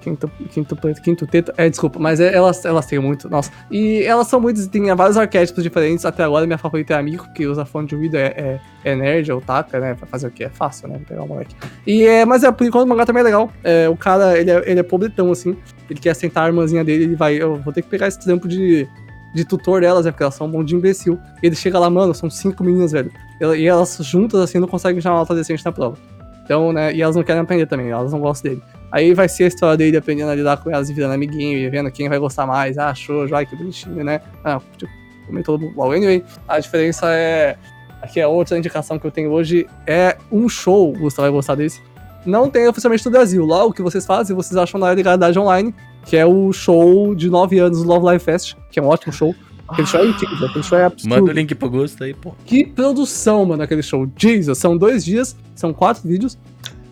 Quinto, 0.00 0.30
quinto, 0.52 0.76
preto, 0.76 1.02
quinto 1.02 1.26
teto. 1.26 1.52
É, 1.56 1.68
desculpa, 1.68 1.98
mas 1.98 2.20
é- 2.20 2.32
elas, 2.32 2.64
elas 2.64 2.86
têm 2.86 3.00
muito. 3.00 3.28
Nossa. 3.28 3.50
E 3.68 4.04
elas 4.04 4.28
são 4.28 4.40
muito. 4.40 4.64
Tem 4.68 4.94
vários 4.94 5.16
arquétipos 5.16 5.64
diferentes. 5.64 6.04
Até 6.04 6.22
agora, 6.22 6.46
minha 6.46 6.58
favorita 6.58 6.94
é 6.94 6.96
amigo, 6.96 7.26
que 7.34 7.44
usa 7.44 7.64
fone 7.64 7.88
de 7.88 7.96
ouvido, 7.96 8.16
é, 8.16 8.26
é, 8.26 8.60
é 8.84 8.94
nerd, 8.94 9.28
é 9.28 9.34
otaka, 9.34 9.80
né? 9.80 9.94
Pra 9.94 10.06
fazer 10.06 10.28
o 10.28 10.30
quê? 10.30 10.44
É 10.44 10.48
fácil, 10.48 10.86
né? 10.86 11.00
Pegar 11.08 11.24
o 11.24 11.26
moleque. 11.26 11.56
E 11.84 12.04
é, 12.04 12.24
mas 12.24 12.44
é, 12.44 12.52
por 12.52 12.64
enquanto 12.64 12.84
o 12.84 12.88
mangá 12.88 13.04
também 13.04 13.20
é 13.22 13.24
legal. 13.24 13.50
É, 13.64 13.88
o 13.88 13.96
cara, 13.96 14.38
ele 14.38 14.48
é, 14.48 14.70
ele 14.70 14.78
é 14.78 14.82
pobretão, 14.84 15.32
assim. 15.32 15.56
Ele 15.90 15.98
quer 15.98 16.14
sentar 16.14 16.44
a 16.44 16.46
irmãzinha 16.46 16.84
dele, 16.84 17.02
ele 17.02 17.16
vai. 17.16 17.34
Eu 17.34 17.56
vou 17.56 17.72
ter 17.72 17.82
que 17.82 17.88
pegar 17.88 18.06
esse 18.06 18.20
trampo 18.20 18.46
de, 18.46 18.86
de 19.34 19.44
tutor 19.44 19.80
delas, 19.80 20.04
né? 20.04 20.12
Porque 20.12 20.22
elas 20.22 20.36
são 20.36 20.46
um 20.46 20.50
monte 20.50 20.68
de 20.68 20.76
imbecil. 20.76 21.18
Ele 21.42 21.56
chega 21.56 21.80
lá, 21.80 21.90
mano, 21.90 22.14
são 22.14 22.30
cinco 22.30 22.62
meninas, 22.62 22.92
velho. 22.92 23.10
E 23.58 23.66
elas 23.66 23.98
juntas, 24.02 24.40
assim, 24.40 24.60
não 24.60 24.68
conseguem 24.68 25.00
chamar 25.00 25.16
uma 25.16 25.20
nota 25.22 25.34
decente 25.34 25.64
na 25.64 25.72
prova. 25.72 25.98
Então, 26.46 26.72
né? 26.72 26.94
E 26.94 27.02
elas 27.02 27.16
não 27.16 27.24
querem 27.24 27.42
aprender 27.42 27.66
também, 27.66 27.90
elas 27.90 28.12
não 28.12 28.20
gostam 28.20 28.52
dele. 28.52 28.62
Aí 28.92 29.12
vai 29.12 29.28
ser 29.28 29.44
a 29.44 29.48
história 29.48 29.76
dele 29.76 29.96
aprendendo 29.96 30.30
a 30.30 30.34
lidar 30.34 30.56
com 30.58 30.70
elas 30.70 30.88
e 30.88 30.94
virando 30.94 31.12
amiguinho 31.12 31.58
e 31.58 31.68
vendo 31.68 31.90
quem 31.90 32.08
vai 32.08 32.18
gostar 32.18 32.46
mais. 32.46 32.78
Ah, 32.78 32.94
show, 32.94 33.26
ai, 33.34 33.44
que 33.44 33.56
bonitinho, 33.56 34.04
né? 34.04 34.20
Ah, 34.44 34.60
tipo, 34.78 34.90
comentou 35.26 35.58
logo. 35.74 35.92
Anyway, 35.92 36.24
a 36.46 36.60
diferença 36.60 37.10
é 37.10 37.56
aqui 38.00 38.20
é 38.20 38.26
outra 38.26 38.56
indicação 38.56 38.98
que 38.98 39.06
eu 39.06 39.10
tenho 39.10 39.30
hoje, 39.30 39.66
é 39.86 40.16
um 40.30 40.48
show, 40.48 40.92
Gustavo 40.92 41.26
vai 41.26 41.32
gostar 41.32 41.56
desse. 41.56 41.82
Não 42.24 42.48
tem 42.48 42.68
oficialmente 42.68 43.04
no 43.04 43.10
Brasil. 43.10 43.44
Lá 43.44 43.64
o 43.64 43.72
que 43.72 43.82
vocês 43.82 44.06
fazem, 44.06 44.34
vocês 44.34 44.56
acham 44.56 44.78
na 44.78 44.92
realidade 44.92 45.38
online, 45.38 45.74
que 46.04 46.16
é 46.16 46.24
o 46.24 46.52
show 46.52 47.14
de 47.14 47.28
9 47.28 47.58
anos 47.58 47.82
do 47.82 47.88
Love 47.88 48.04
Live 48.06 48.24
Fest, 48.24 48.56
que 48.70 48.78
é 48.78 48.82
um 48.82 48.86
ótimo 48.86 49.12
show. 49.12 49.34
Aquele 49.68 49.86
show 49.86 50.00
é 50.00 50.06
incrível, 50.06 50.46
aquele 50.46 50.64
show 50.64 50.78
é 50.78 50.84
absurdo. 50.84 51.14
Manda 51.14 51.30
o 51.30 51.34
link 51.34 51.54
pro 51.54 51.68
Gusto 51.68 52.04
aí, 52.04 52.14
pô. 52.14 52.34
Que 52.44 52.64
produção, 52.66 53.44
mano, 53.44 53.62
aquele 53.62 53.82
show. 53.82 54.08
Jesus, 54.16 54.58
são 54.58 54.76
dois 54.76 55.04
dias, 55.04 55.36
são 55.54 55.72
quatro 55.72 56.08
vídeos. 56.08 56.38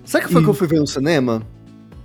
Sabe 0.04 0.26
que 0.26 0.32
foi 0.32 0.42
que 0.42 0.48
eu 0.48 0.54
fui 0.54 0.66
ver 0.66 0.80
no 0.80 0.86
cinema? 0.86 1.42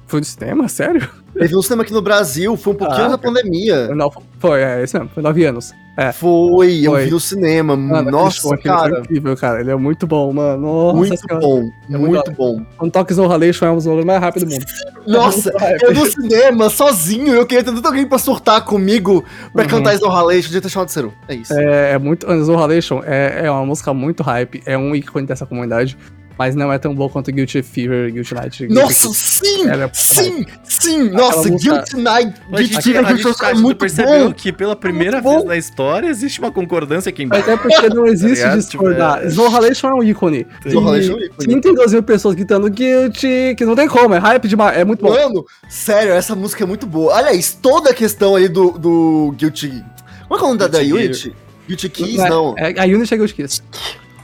Foi 0.09 0.19
no 0.19 0.25
cinema? 0.25 0.67
Sério? 0.67 1.07
Teve 1.33 1.55
um 1.55 1.61
cinema 1.61 1.83
aqui 1.83 1.93
no 1.93 2.01
Brasil, 2.01 2.57
foi 2.57 2.73
um 2.73 2.75
pouquinho 2.75 3.05
Ah, 3.05 3.09
da 3.09 3.17
pandemia. 3.17 3.93
Não, 3.95 4.11
foi, 4.39 4.61
é 4.61 4.83
isso 4.83 4.97
mesmo, 4.97 5.09
foi 5.13 5.23
nove 5.23 5.45
anos. 5.45 5.71
É. 5.95 6.11
Foi, 6.13 6.79
eu 6.81 6.91
Foi. 6.93 7.05
vi 7.05 7.11
no 7.11 7.19
cinema. 7.19 7.75
Mano, 7.75 8.09
Nossa, 8.09 8.37
show, 8.41 8.57
cara. 8.57 8.99
incrível, 9.01 9.35
cara. 9.35 9.59
Ele 9.59 9.69
é 9.69 9.75
muito 9.75 10.07
bom, 10.07 10.31
mano. 10.31 10.61
Nossa 10.61 10.95
muito 10.97 11.17
senhora. 11.17 11.45
bom, 11.45 11.59
É 11.89 11.97
muito 11.97 12.07
muito 12.13 12.31
bom. 12.31 12.61
Um 12.81 12.89
toque 12.89 13.13
no 13.13 13.29
Halation 13.29 13.65
é 13.65 13.71
um 13.71 13.75
dos 13.75 13.85
lugares 13.85 14.05
mais 14.05 14.21
rápidos 14.21 14.47
do 14.47 14.53
mundo. 14.53 14.65
Nossa, 15.05 15.51
eu 15.81 15.93
no 15.93 16.05
cinema, 16.05 16.69
sozinho, 16.69 17.33
eu 17.35 17.45
queria 17.45 17.63
ter 17.65 17.73
tanto 17.73 17.85
alguém 17.85 18.07
pra 18.07 18.17
surtar 18.17 18.63
comigo 18.63 19.25
pra 19.53 19.63
Uhum. 19.63 19.69
cantar 19.69 19.93
Snorralation, 19.95 20.49
de 20.49 20.61
ter 20.61 20.69
chamado 20.69 20.87
de 20.87 20.93
Seru. 20.93 21.13
É 21.27 21.35
isso. 21.35 21.53
É, 21.53 21.91
é 21.93 21.97
muito. 21.97 22.25
Zo 22.43 22.55
Halation 22.57 23.01
é, 23.05 23.41
é 23.45 23.51
uma 23.51 23.65
música 23.65 23.93
muito 23.93 24.23
hype, 24.23 24.63
é 24.65 24.77
um 24.77 24.95
ícone 24.95 25.27
dessa 25.27 25.45
comunidade, 25.45 25.97
mas 26.39 26.55
não 26.55 26.71
é 26.71 26.79
tão 26.79 26.95
boa 26.95 27.09
quanto 27.09 27.29
Guilty 27.33 27.61
Fever, 27.61 28.09
Guilty 28.13 28.33
Night. 28.33 28.65
Guilty 28.67 28.73
Nossa, 28.81 29.09
sim! 29.13 29.67
Ela 29.67 29.83
é- 29.83 29.89
sim! 29.93 30.45
Sim! 30.63 31.09
Nossa, 31.09 31.49
Guilty 31.49 31.97
Night, 31.97 32.33
Guilty 32.49 32.81
Fever, 32.81 33.05
Guilty 33.05 33.23
Night 33.25 33.43
é 33.45 33.53
muito 33.55 33.77
percebeu 33.77 34.27
bom. 34.29 34.33
que 34.33 34.53
pela 34.53 34.73
primeira 34.75 35.21
Muito 35.21 35.35
vez 35.39 35.43
na 35.49 35.57
história 35.57 36.07
existe 36.07 36.39
uma 36.39 36.49
concordância 36.51 37.09
aqui 37.09 37.25
Mas 37.25 37.39
embaixo. 37.39 37.51
é 37.51 37.57
porque 37.57 37.89
não 37.93 38.07
existe 38.07 38.35
ligado? 38.37 38.57
discordar. 38.57 39.13
Tipo, 39.15 39.25
é- 39.25 39.29
Slow 39.29 39.53
Halation 39.55 39.87
é 39.89 39.93
um 39.95 40.03
ícone. 40.03 40.47
Slow 40.65 40.87
Halation 40.87 41.11
é 41.11 41.15
um 41.15 41.19
ícone. 41.25 41.47
32 41.47 41.91
mil 41.93 42.03
pessoas 42.03 42.35
gritando 42.35 42.69
Guilty, 42.69 43.55
que 43.57 43.65
não 43.65 43.75
tem 43.75 43.87
como, 43.89 44.15
é 44.15 44.17
hype 44.17 44.47
demais, 44.47 44.77
é 44.77 44.85
muito 44.85 45.03
bom. 45.03 45.09
Mano, 45.11 45.45
sério, 45.67 46.13
essa 46.13 46.33
música 46.35 46.63
é 46.63 46.67
muito 46.67 46.87
boa. 46.87 47.13
Aliás, 47.17 47.53
toda 47.61 47.89
a 47.89 47.93
questão 47.93 48.35
ali 48.37 48.47
do, 48.47 48.71
do 48.79 49.35
Guilty... 49.37 49.83
Como 50.29 50.35
é 50.35 50.37
que 50.37 50.43
é 50.43 50.45
o 50.45 50.47
nome 50.47 50.57
da, 50.59 50.67
da 50.67 50.79
Guilty 50.79 50.93
Unity? 51.05 51.35
Guilty 51.67 51.89
Keys, 51.89 52.17
não. 52.17 52.55
É, 52.57 52.73
a 52.79 52.85
Unity 52.85 53.13
é 53.13 53.17
Guilty 53.17 53.33
Kiss. 53.33 53.61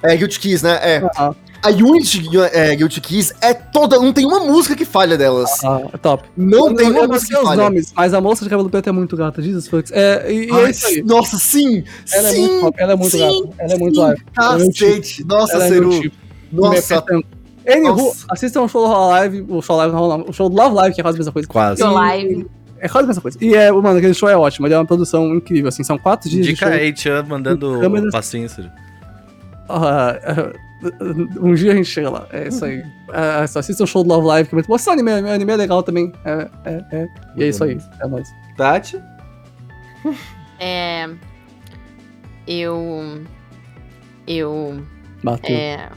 É 0.01 0.15
Guilty 0.15 0.39
Keys, 0.39 0.61
né? 0.63 0.79
É. 0.81 1.01
Ah, 1.17 1.33
A 1.65 1.69
Unity 1.69 2.23
é, 2.53 2.75
Guilty 2.75 3.01
Keys 3.01 3.33
é 3.41 3.53
toda... 3.53 3.97
Não 3.97 4.13
tem 4.13 4.25
uma 4.25 4.39
música 4.41 4.75
que 4.75 4.85
falha 4.85 5.17
delas. 5.17 5.49
ah, 5.63 5.81
é 5.93 5.97
top. 5.97 6.23
Não 6.37 6.67
Eu 6.69 6.75
tem 6.75 6.85
eu 6.87 6.91
uma 6.93 7.01
não 7.03 7.07
música 7.09 7.27
sei 7.27 7.35
que 7.37 7.41
os 7.41 7.49
falha. 7.49 7.63
nomes, 7.63 7.93
mas 7.95 8.13
a 8.13 8.21
moça 8.21 8.43
de 8.43 8.49
cabelo 8.49 8.69
preto 8.69 8.87
é 8.87 8.91
muito 8.91 9.17
gata, 9.17 9.41
Jesus 9.41 9.67
fucks. 9.67 9.91
É, 9.91 10.31
e, 10.31 10.45
e 10.45 10.49
é 10.51 10.53
Ai, 10.53 10.71
isso 10.71 10.87
aí. 10.87 11.01
Nossa, 11.03 11.37
sim! 11.37 11.83
Ela 12.13 12.27
é 12.29 12.31
sim, 12.31 12.41
muito 12.47 12.61
top, 12.61 12.81
ela 12.81 12.93
é 12.93 12.95
muito 12.95 13.11
sim, 13.11 13.19
gata. 13.43 13.55
Ela 13.63 13.73
é 13.73 13.77
muito 13.77 13.99
live. 13.99 14.21
É 14.37 14.55
meu 14.57 14.71
tipo. 14.71 14.89
Cacete! 14.91 15.23
Nossa, 15.25 15.53
Ela 15.55 15.65
é 15.65 15.69
Seru. 15.69 16.01
tipo. 16.01 16.15
Nossa, 16.51 17.03
Anywho, 17.67 17.95
Nossa. 17.95 18.25
assistam 18.29 18.61
o 18.61 18.67
show 18.67 18.87
Live, 19.09 19.43
o 19.49 19.59
show, 19.61 19.75
live, 19.75 19.91
não, 19.95 20.07
não, 20.07 20.25
o 20.29 20.31
show 20.33 20.47
do 20.47 20.55
Love 20.55 20.75
Live, 20.75 20.93
que 20.93 21.01
é 21.01 21.03
quase 21.03 21.17
a 21.17 21.19
mesma 21.19 21.33
coisa. 21.33 21.47
Quase. 21.47 21.81
Show 21.81 21.91
live. 21.93 22.45
É 22.79 22.87
quase 22.87 23.05
a 23.05 23.07
mesma 23.07 23.21
coisa. 23.23 23.37
E 23.41 23.55
é, 23.55 23.71
mano, 23.71 23.97
aquele 23.97 24.13
show 24.13 24.29
é 24.29 24.37
ótimo, 24.37 24.67
ele 24.67 24.75
é 24.75 24.77
uma 24.77 24.85
produção 24.85 25.33
incrível, 25.33 25.69
assim, 25.69 25.83
são 25.83 25.97
quatro 25.97 26.29
dias 26.29 26.45
de 26.45 26.51
Indica 26.51 26.69
show. 26.95 27.23
mandando 27.27 27.79
Câmeras- 27.79 28.11
paciência. 28.11 28.71
Ah, 29.67 30.19
ah, 30.23 30.51
um 31.41 31.53
dia 31.53 31.71
a 31.73 31.75
gente 31.75 31.89
chega 31.89 32.09
lá, 32.09 32.27
é 32.31 32.47
isso 32.47 32.63
aí. 32.63 32.83
Ah, 33.13 33.45
só 33.47 33.59
assistam 33.59 33.83
o 33.83 33.87
show 33.87 34.03
do 34.03 34.09
Love 34.09 34.27
Live, 34.27 34.49
que 34.49 34.55
é 34.55 34.57
muito 34.57 34.67
bom. 34.67 34.75
Assistam 34.75 34.91
o 34.91 34.93
anime, 34.93 35.11
anime 35.29 35.51
é 35.51 35.55
legal 35.55 35.81
também. 35.83 36.11
É, 36.23 36.47
é, 36.65 36.83
é. 36.91 37.07
E 37.35 37.43
é 37.43 37.47
isso 37.47 37.63
aí, 37.63 37.77
é 38.01 38.07
nóis. 38.07 38.27
Tati? 38.57 38.99
É. 40.57 41.09
Eu. 42.47 43.21
Eu. 44.25 44.85
Bateu. 45.23 45.53
É. 45.55 45.89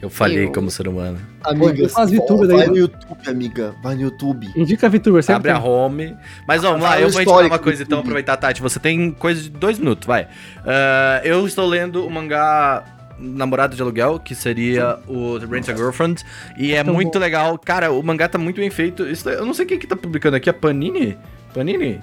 Eu 0.00 0.10
falhei 0.10 0.46
Eu- 0.46 0.52
como 0.52 0.70
ser 0.70 0.88
humano. 0.88 1.18
amiga, 1.44 1.88
faz 1.88 2.10
vai 2.10 2.18
VTuber 2.18 2.48
daí, 2.48 2.56
no 2.56 2.64
mano. 2.66 2.76
YouTube, 2.78 3.28
amiga. 3.28 3.74
Vai 3.82 3.94
no 3.94 4.00
YouTube. 4.00 4.48
Indica 4.56 4.86
a 4.86 4.90
VTuber, 4.90 5.22
sempre 5.22 5.50
Abre 5.50 5.64
a 5.64 5.70
home. 5.70 6.16
Mas 6.48 6.62
vamos 6.62 6.80
lá, 6.82 6.90
Fala 6.90 7.00
eu 7.02 7.10
vou 7.10 7.20
indicar 7.22 7.44
uma 7.44 7.58
coisa 7.58 7.82
então, 7.82 8.00
aproveitar, 8.00 8.36
Tati. 8.36 8.62
Você 8.62 8.80
tem 8.80 9.12
coisa 9.12 9.42
de 9.42 9.50
dois 9.50 9.78
minutos, 9.78 10.06
vai. 10.06 10.26
Ah, 10.66 11.20
eu 11.22 11.46
estou 11.46 11.66
lendo 11.66 12.04
o 12.06 12.10
mangá 12.10 12.82
Namorado 13.22 13.74
de 13.76 13.82
Aluguel, 13.82 14.18
que 14.18 14.34
seria 14.34 14.98
o 15.06 15.38
The 15.38 15.46
Rent 15.46 15.68
a 15.68 15.74
Girlfriend. 15.76 16.22
E 16.58 16.72
é 16.74 16.82
Tão 16.82 16.92
muito 16.94 17.12
bom. 17.14 17.18
legal. 17.20 17.58
Cara, 17.58 17.92
o 17.92 18.02
mangá 18.02 18.28
tá 18.28 18.38
muito 18.38 18.56
bem 18.60 18.70
feito. 18.70 19.06
Isso- 19.06 19.28
eu 19.30 19.46
não 19.46 19.54
sei 19.54 19.64
quem 19.66 19.78
que 19.78 19.86
tá 19.86 19.96
publicando 19.96 20.36
aqui, 20.36 20.50
a 20.50 20.54
Panini? 20.54 21.16
Panini? 21.54 22.00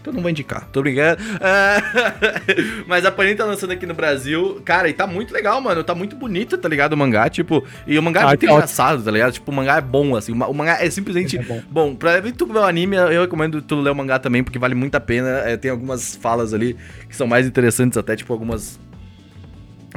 Então 0.00 0.14
não 0.14 0.20
vou 0.22 0.30
indicar, 0.30 0.68
tô 0.70 0.82
brincando. 0.82 1.20
Ah, 1.40 1.82
Mas 2.86 3.04
a 3.04 3.10
Panini 3.10 3.34
tá 3.34 3.44
lançando 3.44 3.72
aqui 3.72 3.84
no 3.86 3.92
Brasil. 3.94 4.62
Cara, 4.64 4.88
e 4.88 4.92
tá 4.92 5.04
muito 5.04 5.34
legal, 5.34 5.60
mano. 5.60 5.82
Tá 5.82 5.96
muito 5.96 6.14
bonito, 6.14 6.56
tá 6.56 6.68
ligado? 6.68 6.92
O 6.92 6.96
mangá, 6.96 7.28
tipo. 7.28 7.64
E 7.88 7.98
o 7.98 8.02
mangá 8.02 8.20
é 8.20 8.22
Ah, 8.22 8.26
muito 8.28 8.38
que 8.38 8.46
ótimo. 8.46 8.58
engraçado, 8.58 9.02
tá 9.02 9.10
ligado? 9.10 9.32
Tipo, 9.32 9.50
o 9.50 9.54
mangá 9.54 9.78
é 9.78 9.80
bom, 9.80 10.14
assim. 10.14 10.30
O 10.30 10.54
mangá 10.54 10.78
é 10.80 10.88
simplesmente 10.90 11.36
É 11.38 11.42
bom. 11.42 11.60
Bom, 11.68 11.94
pra 11.96 12.22
tu 12.22 12.46
ver 12.46 12.60
o 12.60 12.62
anime, 12.64 12.94
eu 12.94 13.22
recomendo 13.22 13.60
tu 13.60 13.80
ler 13.80 13.90
o 13.90 13.94
mangá 13.96 14.20
também, 14.20 14.44
porque 14.44 14.60
vale 14.60 14.76
muito 14.76 14.94
a 14.94 15.00
pena. 15.00 15.28
É, 15.40 15.56
tem 15.56 15.72
algumas 15.72 16.14
falas 16.14 16.54
ali 16.54 16.76
que 17.08 17.16
são 17.16 17.26
mais 17.26 17.44
interessantes, 17.44 17.98
até, 17.98 18.14
tipo, 18.14 18.32
algumas 18.32 18.78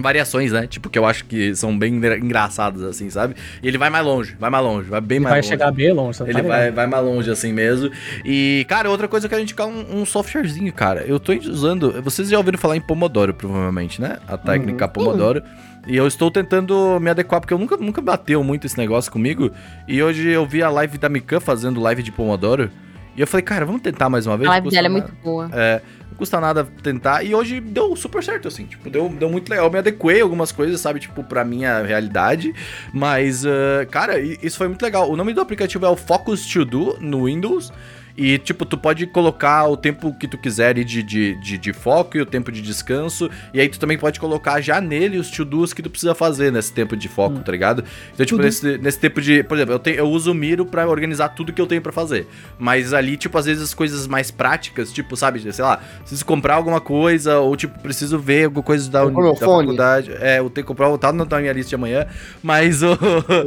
variações, 0.02 0.52
né? 0.52 0.68
Tipo, 0.68 0.90
que 0.90 0.98
eu 0.98 1.06
acho 1.06 1.26
que 1.26 1.56
são 1.56 1.78
bem 1.78 1.96
engra- 1.96 2.18
engraçadas, 2.18 2.82
assim, 2.84 3.10
sabe? 3.10 3.36
E 3.62 3.68
ele 3.68 3.78
vai 3.78 3.90
mais 3.90 4.06
longe, 4.06 4.36
vai 4.40 4.50
mais 4.50 4.64
longe, 4.64 4.90
vai 4.90 5.02
bem 5.02 5.18
Ele 5.18 5.24
mais 5.24 5.32
vai 5.34 5.40
longe. 5.40 5.48
chegar 5.50 5.72
bem 5.72 5.92
longe, 5.94 6.18
tá 6.20 6.26
Ele 6.28 6.42
vai, 6.42 6.72
vai 6.72 6.88
mais 6.88 7.04
longe 7.04 7.30
assim 7.32 7.52
mesmo. 7.54 7.92
E, 8.26 8.66
cara, 8.70 8.90
outra 8.90 9.08
coisa 9.08 9.26
eu 9.26 9.30
quero 9.30 9.42
indicar 9.42 9.68
um, 9.68 10.02
um 10.02 10.06
softwarezinho, 10.06 10.72
cara. 10.74 11.02
Eu 11.08 11.20
tô 11.20 11.34
usando. 11.34 12.02
Vocês 12.02 12.30
já 12.30 12.38
ouviram 12.38 12.58
falar 12.58 12.76
em 12.78 12.82
Pomodoro, 12.82 13.34
provavelmente, 13.34 14.02
né? 14.02 14.18
A 14.28 14.38
técnica 14.38 14.88
Pomodoro. 14.88 15.42
E 15.88 15.96
eu 15.96 16.06
estou 16.06 16.30
tentando 16.30 17.00
me 17.00 17.10
adequar, 17.10 17.40
porque 17.40 17.54
eu 17.54 17.58
nunca, 17.58 17.78
nunca 17.78 18.02
bateu 18.02 18.44
muito 18.44 18.68
esse 18.68 18.78
negócio 18.78 19.12
comigo. 19.12 19.50
E 19.88 20.04
hoje 20.04 20.28
eu 20.30 20.46
vi 20.46 20.62
a 20.62 20.70
live 20.70 20.98
da 20.98 21.08
Mikan 21.10 21.40
fazendo 21.40 21.80
live 21.80 22.04
de 22.04 22.12
Pomodoro. 22.12 22.70
E 23.16 23.22
eu 23.22 23.26
falei, 23.28 23.44
cara, 23.44 23.66
vamos 23.66 23.82
tentar 23.82 24.08
mais 24.10 24.28
uma 24.28 24.38
vez? 24.38 24.46
A 24.48 24.52
Não 24.54 24.60
live 24.60 24.70
dela 24.70 24.88
é 24.88 24.90
nada. 24.90 25.02
muito 25.08 25.24
boa. 25.24 25.50
É, 25.52 25.82
custa 26.20 26.40
nada 26.40 26.68
tentar. 26.84 27.24
E 27.24 27.34
hoje 27.34 27.60
deu 27.60 27.96
super 27.96 28.24
certo, 28.24 28.48
assim. 28.48 28.66
Tipo, 28.66 28.90
deu, 28.90 29.10
deu 29.10 29.30
muito 29.30 29.50
legal. 29.50 29.66
Eu 29.66 29.72
me 29.72 29.80
adequei 29.80 30.22
algumas 30.22 30.52
coisas, 30.52 30.80
sabe? 30.80 31.00
Tipo, 31.00 31.24
pra 31.24 31.44
minha 31.44 31.82
realidade. 31.82 32.54
Mas, 32.94 33.46
ah, 33.46 33.86
cara, 33.90 34.20
isso 34.20 34.58
foi 34.58 34.68
muito 34.68 34.84
legal. 34.84 35.10
O 35.10 35.16
nome 35.16 35.34
do 35.34 35.42
aplicativo 35.42 35.86
é 35.86 35.90
o 35.90 35.96
Focus 35.96 36.46
To 36.46 36.66
Do 36.66 36.98
no 37.00 37.26
Windows. 37.26 37.72
E, 38.20 38.38
tipo, 38.38 38.66
tu 38.66 38.78
pode 38.78 39.08
colocar 39.08 39.66
o 39.68 39.78
tempo 39.78 40.14
que 40.14 40.28
tu 40.28 40.38
quiser 40.38 40.74
de, 40.74 41.02
de, 41.02 41.36
de, 41.36 41.58
de 41.58 41.72
foco 41.72 42.18
e 42.18 42.22
o 42.22 42.26
tempo 42.26 42.52
de 42.52 42.62
descanso. 42.62 43.30
E 43.54 43.62
aí 43.62 43.70
tu 43.70 43.80
também 43.80 43.98
pode 43.98 44.20
colocar 44.20 44.60
já 44.60 44.82
nele 44.82 45.18
os 45.18 45.32
to-dos 45.32 45.72
que 45.72 45.82
tu 45.82 45.90
precisa 45.90 46.14
fazer 46.14 46.52
nesse 46.52 46.74
tempo 46.74 46.98
de 46.98 47.08
foco, 47.08 47.40
tá 47.40 47.50
ligado? 47.50 47.82
Então, 48.14 48.26
tipo, 48.26 48.42
nesse, 48.42 48.78
nesse 48.78 49.00
tempo 49.00 49.22
de. 49.22 49.42
Por 49.42 49.56
exemplo, 49.56 49.74
eu, 49.74 49.80
tenho, 49.80 49.96
eu 49.96 50.10
uso 50.10 50.34
o 50.34 50.36
Miro 50.36 50.66
pra 50.66 50.86
organizar 50.86 51.30
tudo 51.30 51.54
que 51.54 51.62
eu 51.62 51.66
tenho 51.66 51.82
pra 51.82 51.94
fazer. 51.94 52.28
Mas 52.58 52.94
ali, 52.94 53.16
tipo, 53.16 53.38
às 53.38 53.46
vezes 53.46 53.64
as 53.64 53.74
coisas 53.74 54.06
mais 54.06 54.30
práticas, 54.32 54.92
tipo, 54.92 55.16
sabe, 55.16 55.40
sei 55.54 55.64
lá, 55.64 55.78
preciso 56.00 56.26
comprar 56.26 56.56
alguma 56.56 56.82
coisa, 56.82 57.40
ou 57.40 57.56
tipo, 57.56 57.80
preciso 57.80 58.20
ver 58.20 58.46
alguma 58.46 58.64
coisa 58.64 58.92
da, 58.92 59.06
da 59.06 59.36
faculdade. 59.36 60.12
É, 60.20 60.40
eu 60.40 60.50
tenho 60.50 60.66
que 60.66 60.68
comprar, 60.68 60.98
tá 60.98 61.14
na 61.14 61.24
na 61.24 61.40
minha 61.40 61.54
lista 61.54 61.70
de 61.70 61.76
amanhã, 61.76 62.06
mas 62.44 62.84
o. 62.84 62.98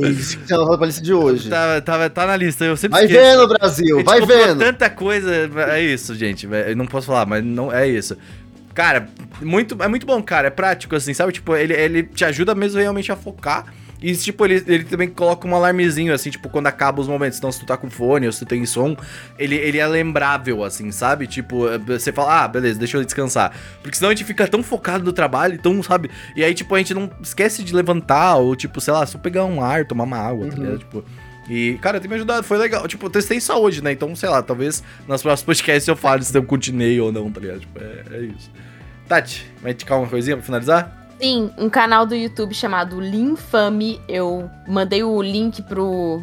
Isso 0.09 0.39
que 0.39 0.47
tinha 0.47 0.59
na 0.59 0.87
lista 0.87 1.03
de 1.03 1.13
hoje. 1.13 1.51
tá, 1.51 1.79
tá, 1.83 2.09
tá 2.09 2.27
na 2.27 2.37
lista, 2.37 2.65
eu 2.65 2.77
sempre 2.77 2.97
Vai 2.97 3.05
esqueço. 3.05 3.39
vendo, 3.39 3.49
Brasil, 3.49 4.03
vai 4.03 4.21
vendo. 4.25 4.62
Tanta 4.65 4.91
coisa, 4.91 5.51
é 5.71 5.81
isso, 5.81 6.15
gente. 6.15 6.47
Eu 6.47 6.77
não 6.77 6.87
posso 6.87 7.07
falar, 7.09 7.27
mas 7.27 7.45
não 7.45 7.73
é 7.73 7.89
isso. 7.89 8.17
Cara, 8.75 9.09
muito, 9.41 9.77
é 9.83 9.89
muito 9.89 10.07
bom, 10.07 10.23
cara. 10.23 10.49
É 10.49 10.51
prático, 10.51 10.97
assim, 10.97 11.13
sabe? 11.13 11.33
Tipo, 11.33 11.57
ele, 11.57 11.75
ele 11.75 12.03
te 12.05 12.25
ajuda 12.25 12.55
mesmo 12.55 12.81
realmente 12.81 13.11
a 13.13 13.17
focar. 13.17 13.67
E, 14.03 14.17
tipo, 14.17 14.45
ele, 14.45 14.63
ele 14.67 14.85
também 14.85 15.09
coloca 15.09 15.47
um 15.47 15.55
alarmezinho, 15.55 16.13
assim, 16.13 16.29
tipo, 16.29 16.49
quando 16.49 16.67
acaba 16.67 17.01
os 17.01 17.07
momentos. 17.07 17.39
Então, 17.39 17.53
se 17.53 17.61
tu 17.61 17.67
tá 17.67 17.77
com 17.77 17.89
fone 17.89 18.27
ou 18.27 18.33
se 18.33 18.41
tu 18.41 18.47
tem 18.47 18.67
som, 18.67 18.97
ele, 19.39 19.55
ele 19.55 19.79
é 19.79 19.87
lembrável, 19.87 20.65
assim, 20.65 20.91
sabe? 20.91 21.29
Tipo, 21.29 21.67
você 21.87 22.11
fala, 22.11 22.43
ah, 22.43 22.49
beleza, 22.49 22.79
deixa 22.79 22.97
eu 22.97 23.05
descansar. 23.05 23.53
Porque 23.81 23.97
senão 23.97 24.11
a 24.11 24.15
gente 24.15 24.25
fica 24.25 24.49
tão 24.49 24.63
focado 24.63 25.05
no 25.05 25.13
trabalho, 25.13 25.55
então, 25.55 25.81
sabe? 25.85 26.11
E 26.35 26.43
aí, 26.43 26.53
tipo, 26.53 26.75
a 26.75 26.79
gente 26.79 26.95
não 26.95 27.09
esquece 27.23 27.63
de 27.63 27.73
levantar, 27.73 28.37
ou, 28.37 28.57
tipo, 28.57 28.81
sei 28.81 28.93
lá, 28.93 29.07
só 29.07 29.19
pegar 29.19 29.45
um 29.45 29.63
ar, 29.63 29.87
tomar 29.87 30.05
uma 30.05 30.19
água, 30.19 30.49
tá 30.49 30.57
ligado? 30.57 30.79
Tipo. 30.79 31.05
E, 31.49 31.79
cara, 31.81 32.01
tem 32.01 32.09
me 32.09 32.17
ajudado, 32.17 32.45
foi 32.45 32.59
legal. 32.59 32.87
Tipo, 32.87 33.07
eu 33.07 33.11
testei 33.11 33.39
hoje, 33.55 33.83
né? 33.83 33.93
Então, 33.93 34.15
sei 34.15 34.29
lá, 34.29 34.43
talvez 34.43 34.83
nas 35.09 35.23
próximas 35.23 35.43
podcasts 35.43 35.89
eu 35.89 35.97
fale 35.97 36.23
se 36.25 36.37
eu 36.37 36.45
continuei 36.45 37.01
ou 37.01 37.11
não, 37.11 37.31
tá 37.31 37.41
ligado? 37.41 37.61
Tipo, 37.61 37.79
é, 37.81 38.05
é 38.17 38.21
isso. 38.23 38.51
Tati, 39.09 39.51
vai 39.61 39.73
indicar 39.73 39.99
uma 39.99 40.09
coisinha 40.09 40.37
pra 40.37 40.45
finalizar? 40.45 41.09
Sim, 41.21 41.51
um 41.59 41.69
canal 41.69 42.07
do 42.07 42.15
YouTube 42.15 42.55
chamado 42.55 43.01
Linfame. 43.01 44.01
Eu 44.09 44.51
mandei 44.67 45.03
o 45.03 45.21
link 45.21 45.63
pro 45.63 46.23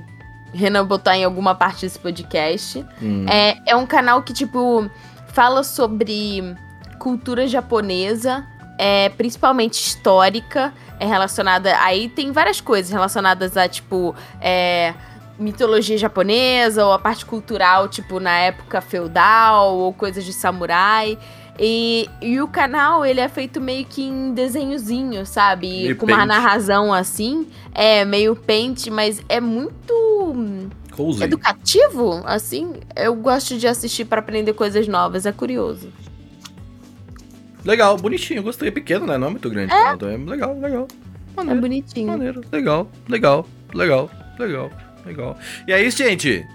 Renan 0.54 0.86
botar 0.86 1.18
em 1.18 1.24
alguma 1.24 1.54
parte 1.56 1.82
desse 1.82 2.00
podcast. 2.00 2.86
Hum. 3.02 3.26
É, 3.30 3.58
é 3.68 3.76
um 3.76 3.86
canal 3.86 4.24
que, 4.24 4.34
tipo, 4.34 4.90
fala 5.28 5.64
sobre 5.64 6.56
cultura 6.98 7.48
japonesa, 7.48 8.46
é, 8.78 9.10
principalmente 9.10 9.74
histórica, 9.76 10.74
é 11.00 11.06
relacionada. 11.06 11.78
Aí 11.80 12.10
tem 12.10 12.32
várias 12.32 12.60
coisas 12.60 12.92
relacionadas 12.92 13.56
a, 13.56 13.68
tipo, 13.68 14.16
é, 14.42 14.94
mitologia 15.40 15.98
japonesa, 15.98 16.86
ou 16.86 16.92
a 16.92 17.00
parte 17.00 17.26
cultural, 17.26 17.88
tipo, 17.88 18.20
na 18.20 18.38
época 18.38 18.82
feudal, 18.82 19.78
ou 19.78 19.94
coisas 19.94 20.24
de 20.26 20.34
samurai. 20.34 21.18
E, 21.62 22.10
e 22.22 22.40
o 22.40 22.48
canal, 22.48 23.06
ele 23.06 23.20
é 23.20 23.28
feito 23.28 23.60
meio 23.60 23.86
que 23.86 24.02
em 24.04 24.34
desenhozinho, 24.34 25.26
sabe? 25.26 25.68
Meio 25.68 25.96
Com 25.96 26.06
uma 26.06 26.26
narração 26.26 26.94
assim. 26.94 27.48
É 27.74 28.06
meio 28.06 28.36
pente, 28.36 28.90
mas 28.90 29.22
é 29.28 29.42
muito 29.42 30.70
Cozy. 30.92 31.24
educativo, 31.24 32.22
assim. 32.26 32.76
Eu 32.96 33.14
gosto 33.16 33.58
de 33.58 33.68
assistir 33.68 34.06
pra 34.06 34.20
aprender 34.20 34.54
coisas 34.54 34.88
novas, 34.88 35.26
é 35.26 35.32
curioso. 35.34 35.90
Legal, 37.66 37.98
bonitinho, 37.98 38.42
gostei. 38.42 38.72
Pequeno, 38.72 39.06
né? 39.06 39.18
Não 39.18 39.28
é 39.28 39.32
muito 39.32 39.50
grande. 39.50 39.74
É, 39.74 39.90
é 39.92 40.18
legal, 40.18 40.58
legal. 40.58 40.88
É 40.92 41.36
Maneiro, 41.36 41.62
bonitinho. 41.62 42.08
maneiro. 42.08 42.42
Legal, 42.52 42.90
legal, 43.08 43.46
legal, 43.74 44.10
legal, 44.40 44.72
legal. 45.06 45.38
E 45.68 45.74
é 45.74 45.82
isso, 45.82 45.98
gente. 45.98 46.46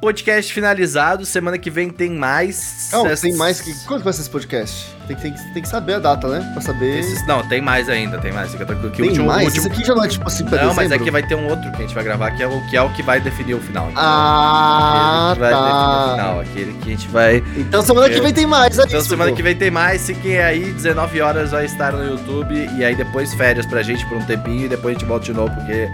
Podcast 0.00 0.52
finalizado. 0.52 1.26
Semana 1.26 1.58
que 1.58 1.68
vem 1.68 1.90
tem 1.90 2.10
mais. 2.10 2.88
Calma, 2.92 3.08
Essas- 3.08 3.20
tem 3.20 3.34
mais 3.36 3.60
que. 3.60 3.74
Quando 3.84 4.04
vai 4.04 4.12
ser 4.12 4.20
esse 4.20 4.30
podcast? 4.30 4.86
Tem, 5.08 5.16
que- 5.16 5.22
tem, 5.22 5.32
tem 5.54 5.62
que 5.62 5.68
saber 5.68 5.94
a 5.94 5.98
data, 5.98 6.28
né? 6.28 6.48
Pra 6.52 6.62
saber. 6.62 7.00
Esses- 7.00 7.26
não, 7.26 7.42
tem 7.48 7.60
mais 7.60 7.88
ainda, 7.88 8.16
tem 8.18 8.30
mais. 8.32 8.52
Fica 8.52 8.64
tranquilo. 8.64 8.92
Que 8.92 8.98
tem 9.02 9.08
último, 9.08 9.26
mais? 9.26 9.46
último- 9.48 9.66
Esse 9.66 9.74
aqui 9.74 9.84
já 9.84 9.94
não 9.96 10.04
é 10.04 10.08
tipo 10.08 10.24
assim 10.28 10.44
pra 10.44 10.58
Não, 10.58 10.66
mas 10.68 10.76
dezembro? 10.88 11.02
aqui 11.02 11.10
vai 11.10 11.22
ter 11.26 11.34
um 11.34 11.48
outro 11.48 11.68
que 11.72 11.76
a 11.78 11.80
gente 11.80 11.94
vai 11.96 12.04
gravar, 12.04 12.30
que 12.30 12.40
é 12.42 12.46
o 12.46 12.60
que, 12.68 12.76
é 12.76 12.82
o 12.82 12.92
que 12.92 13.02
vai 13.02 13.20
definir 13.20 13.54
o 13.54 13.60
final. 13.60 13.86
entendeu? 13.86 14.02
Ah, 14.04 15.32
aquele 15.32 15.34
que 15.34 15.40
vai 15.40 15.50
definir 15.50 15.74
o 15.74 16.06
tá. 16.06 16.10
final. 16.14 16.40
Aquele 16.40 16.72
que 16.74 16.88
a 16.88 16.90
gente 16.96 17.08
vai. 17.08 17.44
Então 17.56 17.82
semana 17.82 18.08
que 18.08 18.20
vem 18.20 18.32
tem 18.32 18.46
mais, 18.46 18.78
é 18.78 18.82
Então 18.84 19.00
isso, 19.00 19.08
semana 19.08 19.30
pô. 19.30 19.36
que 19.36 19.42
vem 19.42 19.56
tem 19.56 19.70
mais. 19.70 20.06
Fiquem 20.06 20.38
aí, 20.38 20.72
19 20.74 21.20
horas 21.20 21.50
vai 21.50 21.64
estar 21.64 21.90
no 21.92 22.04
YouTube. 22.04 22.54
E 22.76 22.84
aí 22.84 22.94
depois 22.94 23.34
férias 23.34 23.66
pra 23.66 23.82
gente 23.82 24.06
por 24.06 24.16
um 24.16 24.22
tempinho. 24.24 24.66
E 24.66 24.68
depois 24.68 24.94
a 24.94 24.98
gente 25.00 25.08
volta 25.08 25.24
de 25.24 25.32
novo, 25.32 25.52
porque 25.56 25.88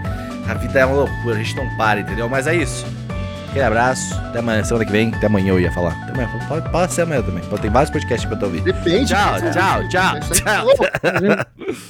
a 0.47 0.53
vida 0.53 0.79
é 0.79 0.85
uma 0.85 0.95
loucura, 0.95 1.35
a 1.37 1.39
gente 1.39 1.55
não 1.55 1.67
para, 1.75 2.01
entendeu? 2.01 2.29
Mas 2.29 2.45
é 2.45 2.53
isso. 2.55 2.85
Aquele 3.55 3.67
abraço. 3.67 4.13
Até 4.15 4.39
amanhã, 4.39 4.61
semana 4.65 4.83
que 4.85 4.91
vem. 4.91 5.13
Até 5.15 5.27
amanhã 5.27 5.51
eu 5.53 5.59
ia 5.61 5.71
falar. 5.71 5.93
Até 6.03 6.11
amanhã. 6.11 6.29
Pode, 6.49 6.69
pode 6.71 6.91
ser 6.93 7.03
amanhã 7.03 7.21
também. 7.21 7.41
Tem 7.61 7.71
vários 7.71 7.89
podcasts 7.89 8.25
pra 8.27 8.35
tu 8.37 8.43
ouvir. 8.47 8.59
Depende. 8.59 9.05
Tchau, 9.13 9.39
tchau, 9.39 9.51
tchau, 9.53 9.79
aí- 9.79 9.87
tchau. 9.87 10.21
Gente- 10.33 11.77